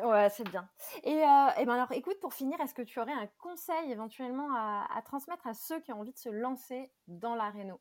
Ouais, 0.05 0.29
c'est 0.31 0.49
bien. 0.49 0.69
Et, 1.05 1.13
et 1.13 1.65
ben 1.65 1.75
alors, 1.75 1.93
écoute, 1.93 2.19
pour 2.21 2.35
finir, 2.35 2.61
est-ce 2.61 2.75
que 2.75 2.83
tu 2.83 2.99
aurais 3.01 3.13
un 3.13 3.29
conseil 3.39 3.91
éventuellement 3.91 4.49
à, 4.55 4.87
à, 4.95 5.03
transmettre 5.03 5.47
à 5.47 5.55
ceux 5.55 5.81
qui 5.81 5.93
ont 5.93 6.01
envie 6.01 6.13
de 6.13 6.19
se 6.19 6.29
lancer 6.29 6.91
dans 7.07 7.35
la 7.35 7.51
réno 7.51 7.81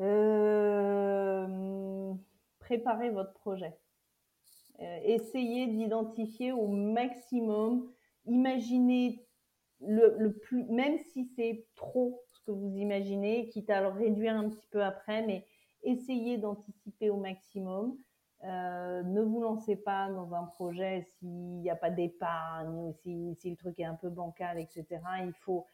euh, 0.00 1.46
Préparez 2.58 3.10
votre 3.10 3.34
projet. 3.34 3.78
Euh, 4.80 5.00
essayez 5.04 5.66
d'identifier 5.66 6.52
au 6.52 6.68
maximum, 6.68 7.92
imaginez 8.26 9.26
le, 9.80 10.32
plus, 10.32 10.64
même 10.64 10.98
si 10.98 11.24
c'est 11.24 11.66
trop 11.74 12.22
ce 12.26 12.40
que 12.40 12.50
vous 12.50 12.76
imaginez, 12.76 13.48
quitte 13.48 13.70
à 13.70 13.80
le 13.80 13.88
réduire 13.88 14.34
un 14.34 14.48
petit 14.48 14.66
peu 14.70 14.82
après, 14.82 15.26
mais 15.26 15.46
essayez 15.82 16.38
d'anticiper 16.38 17.10
au 17.10 17.16
maximum. 17.16 17.96
Euh, 18.44 19.02
ne 19.02 19.20
vous 19.20 19.42
lancez 19.42 19.76
pas 19.76 20.08
dans 20.10 20.34
un 20.34 20.44
projet 20.44 21.02
s'il 21.02 21.60
n'y 21.60 21.68
a 21.68 21.76
pas 21.76 21.90
d'épargne 21.90 22.92
si, 22.94 23.34
si, 23.34 23.50
le 23.50 23.56
truc 23.56 23.78
est 23.78 23.84
un 23.84 23.94
peu 23.94 24.08
bancal, 24.08 24.58
etc. 24.58 24.86
Il 25.24 25.34
faut, 25.34 25.66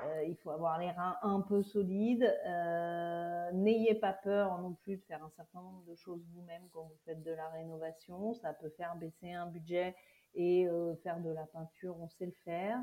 euh, 0.00 0.24
il 0.26 0.34
faut 0.36 0.50
avoir 0.50 0.78
les 0.78 0.90
reins 0.90 1.16
un 1.22 1.40
peu 1.42 1.62
solides. 1.62 2.24
Euh, 2.46 3.52
N'ayez 3.52 3.94
pas 3.94 4.14
peur 4.14 4.58
non 4.58 4.72
plus 4.72 4.96
de 4.96 5.02
faire 5.02 5.22
un 5.22 5.30
certain 5.30 5.60
nombre 5.60 5.84
de 5.84 5.94
choses 5.94 6.24
vous-même 6.32 6.62
quand 6.72 6.84
vous 6.84 6.98
faites 7.04 7.22
de 7.22 7.32
la 7.32 7.48
rénovation. 7.48 8.32
Ça 8.32 8.54
peut 8.54 8.70
faire 8.70 8.96
baisser 8.96 9.32
un 9.32 9.46
budget 9.46 9.94
et 10.34 10.68
faire 11.02 11.20
de 11.20 11.30
la 11.30 11.46
peinture, 11.46 11.96
on 11.98 12.08
sait 12.08 12.26
le 12.26 12.32
faire. 12.44 12.78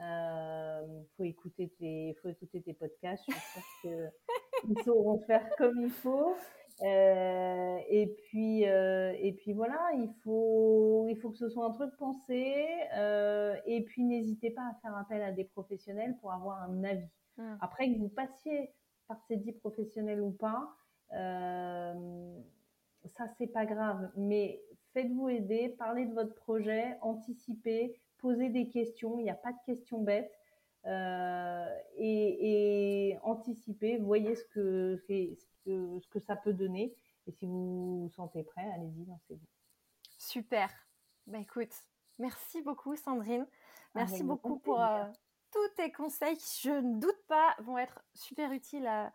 Euh, 0.00 1.02
faut 1.16 1.24
écouter 1.24 1.72
tes, 1.78 2.16
faut 2.22 2.28
écouter 2.28 2.62
tes 2.62 2.74
podcasts. 2.74 3.24
Je 3.28 3.32
suis 3.34 3.60
sûre 3.82 4.10
qu'ils 4.62 4.82
sauront 4.84 5.18
faire 5.20 5.48
comme 5.56 5.80
il 5.80 5.90
faut. 5.90 6.34
Euh, 6.82 7.78
et 7.88 8.06
puis, 8.06 8.66
euh, 8.66 9.14
et 9.20 9.32
puis 9.34 9.52
voilà, 9.52 9.78
il 9.94 10.10
faut, 10.24 11.06
il 11.08 11.16
faut 11.16 11.30
que 11.30 11.36
ce 11.38 11.48
soit 11.48 11.66
un 11.66 11.70
truc 11.70 11.94
pensé. 11.96 12.66
Euh, 12.96 13.54
et 13.66 13.84
puis 13.84 14.04
n'hésitez 14.04 14.50
pas 14.50 14.62
à 14.62 14.74
faire 14.80 14.96
appel 14.96 15.22
à 15.22 15.32
des 15.32 15.44
professionnels 15.44 16.16
pour 16.20 16.32
avoir 16.32 16.62
un 16.62 16.82
avis. 16.82 17.08
Mmh. 17.36 17.56
Après 17.60 17.92
que 17.92 17.98
vous 17.98 18.08
passiez 18.08 18.74
par 19.06 19.20
ces 19.28 19.36
dix 19.36 19.52
professionnels 19.52 20.20
ou 20.20 20.32
pas, 20.32 20.74
euh, 21.12 22.40
ça 23.06 23.26
c'est 23.38 23.46
pas 23.46 23.66
grave. 23.66 24.10
Mais 24.16 24.60
faites-vous 24.92 25.28
aider, 25.28 25.74
parlez 25.78 26.06
de 26.06 26.14
votre 26.14 26.34
projet, 26.34 26.96
anticipez, 27.00 28.00
posez 28.22 28.48
des 28.48 28.68
questions. 28.70 29.18
Il 29.18 29.24
n'y 29.24 29.30
a 29.30 29.34
pas 29.34 29.52
de 29.52 29.58
questions 29.66 30.00
bêtes. 30.00 30.32
Euh, 30.84 31.78
et, 31.96 33.10
et 33.10 33.18
anticiper, 33.22 33.98
voyez 33.98 34.34
ce 34.34 34.44
que, 34.46 34.96
ce 34.96 35.46
que, 35.64 36.00
ce 36.00 36.08
que 36.08 36.18
ça 36.18 36.34
peut 36.34 36.52
donner. 36.52 36.96
Et 37.26 37.32
si 37.32 37.46
vous 37.46 38.02
vous 38.02 38.10
sentez 38.10 38.42
prêt, 38.42 38.68
allez-y, 38.74 39.04
lancez-vous. 39.04 39.46
Super. 40.18 40.70
Bah 41.26 41.38
écoute, 41.38 41.72
merci 42.18 42.62
beaucoup 42.62 42.96
Sandrine. 42.96 43.46
Merci 43.94 44.24
beaucoup 44.24 44.58
pour 44.58 44.82
euh, 44.82 45.04
tous 45.52 45.68
tes 45.76 45.92
conseils 45.92 46.36
qui, 46.36 46.62
je 46.62 46.70
ne 46.70 46.98
doute 46.98 47.22
pas, 47.28 47.54
vont 47.60 47.78
être 47.78 48.02
super 48.14 48.50
utiles 48.50 48.86
à, 48.86 49.12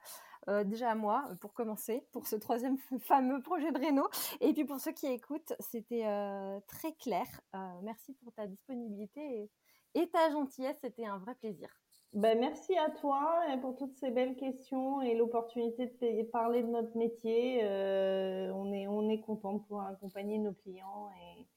euh, 0.50 0.64
déjà 0.64 0.92
à 0.92 0.96
moi, 0.96 1.24
pour 1.42 1.54
commencer, 1.54 2.06
pour 2.12 2.28
ce 2.28 2.36
troisième 2.36 2.78
fameux 3.00 3.42
projet 3.42 3.72
de 3.72 3.78
Renault. 3.78 4.10
Et 4.42 4.54
puis 4.54 4.66
pour 4.66 4.80
ceux 4.80 4.92
qui 4.92 5.08
écoutent, 5.08 5.54
c'était 5.60 6.06
euh, 6.06 6.60
très 6.68 6.94
clair. 6.94 7.26
Euh, 7.56 7.58
merci 7.84 8.14
pour 8.14 8.34
ta 8.34 8.48
disponibilité 8.48 9.22
et, 9.22 10.02
et 10.02 10.10
ta 10.10 10.30
gentillesse, 10.32 10.78
c'était 10.82 11.06
un 11.06 11.18
vrai 11.18 11.36
plaisir. 11.36 11.70
Ben, 12.14 12.40
merci 12.40 12.76
à 12.78 12.90
toi 12.90 13.44
pour 13.62 13.76
toutes 13.76 13.96
ces 13.98 14.12
belles 14.12 14.38
questions 14.38 15.02
et 15.02 15.14
l'opportunité 15.16 15.88
de 15.88 16.24
parler 16.24 16.64
de 16.64 16.68
notre 16.68 16.98
métier. 16.98 17.60
Euh, 17.64 18.50
on 18.54 18.72
est 18.72 18.88
on 18.88 19.10
est 19.10 19.20
content 19.20 19.54
de 19.54 19.60
pouvoir 19.60 19.88
accompagner 19.88 20.40
nos 20.40 20.54
clients 20.54 21.10
et, 21.22 21.48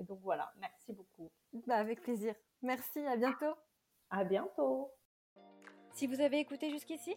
et 0.00 0.04
donc 0.04 0.18
voilà. 0.20 0.52
Merci 0.58 0.92
beaucoup. 0.92 1.30
Bah, 1.66 1.76
avec 1.76 2.02
plaisir. 2.02 2.34
Merci. 2.60 3.06
À 3.06 3.16
bientôt. 3.16 3.54
À 4.10 4.24
bientôt. 4.24 4.90
Si 5.92 6.08
vous 6.08 6.20
avez 6.20 6.40
écouté 6.40 6.70
jusqu'ici, 6.70 7.16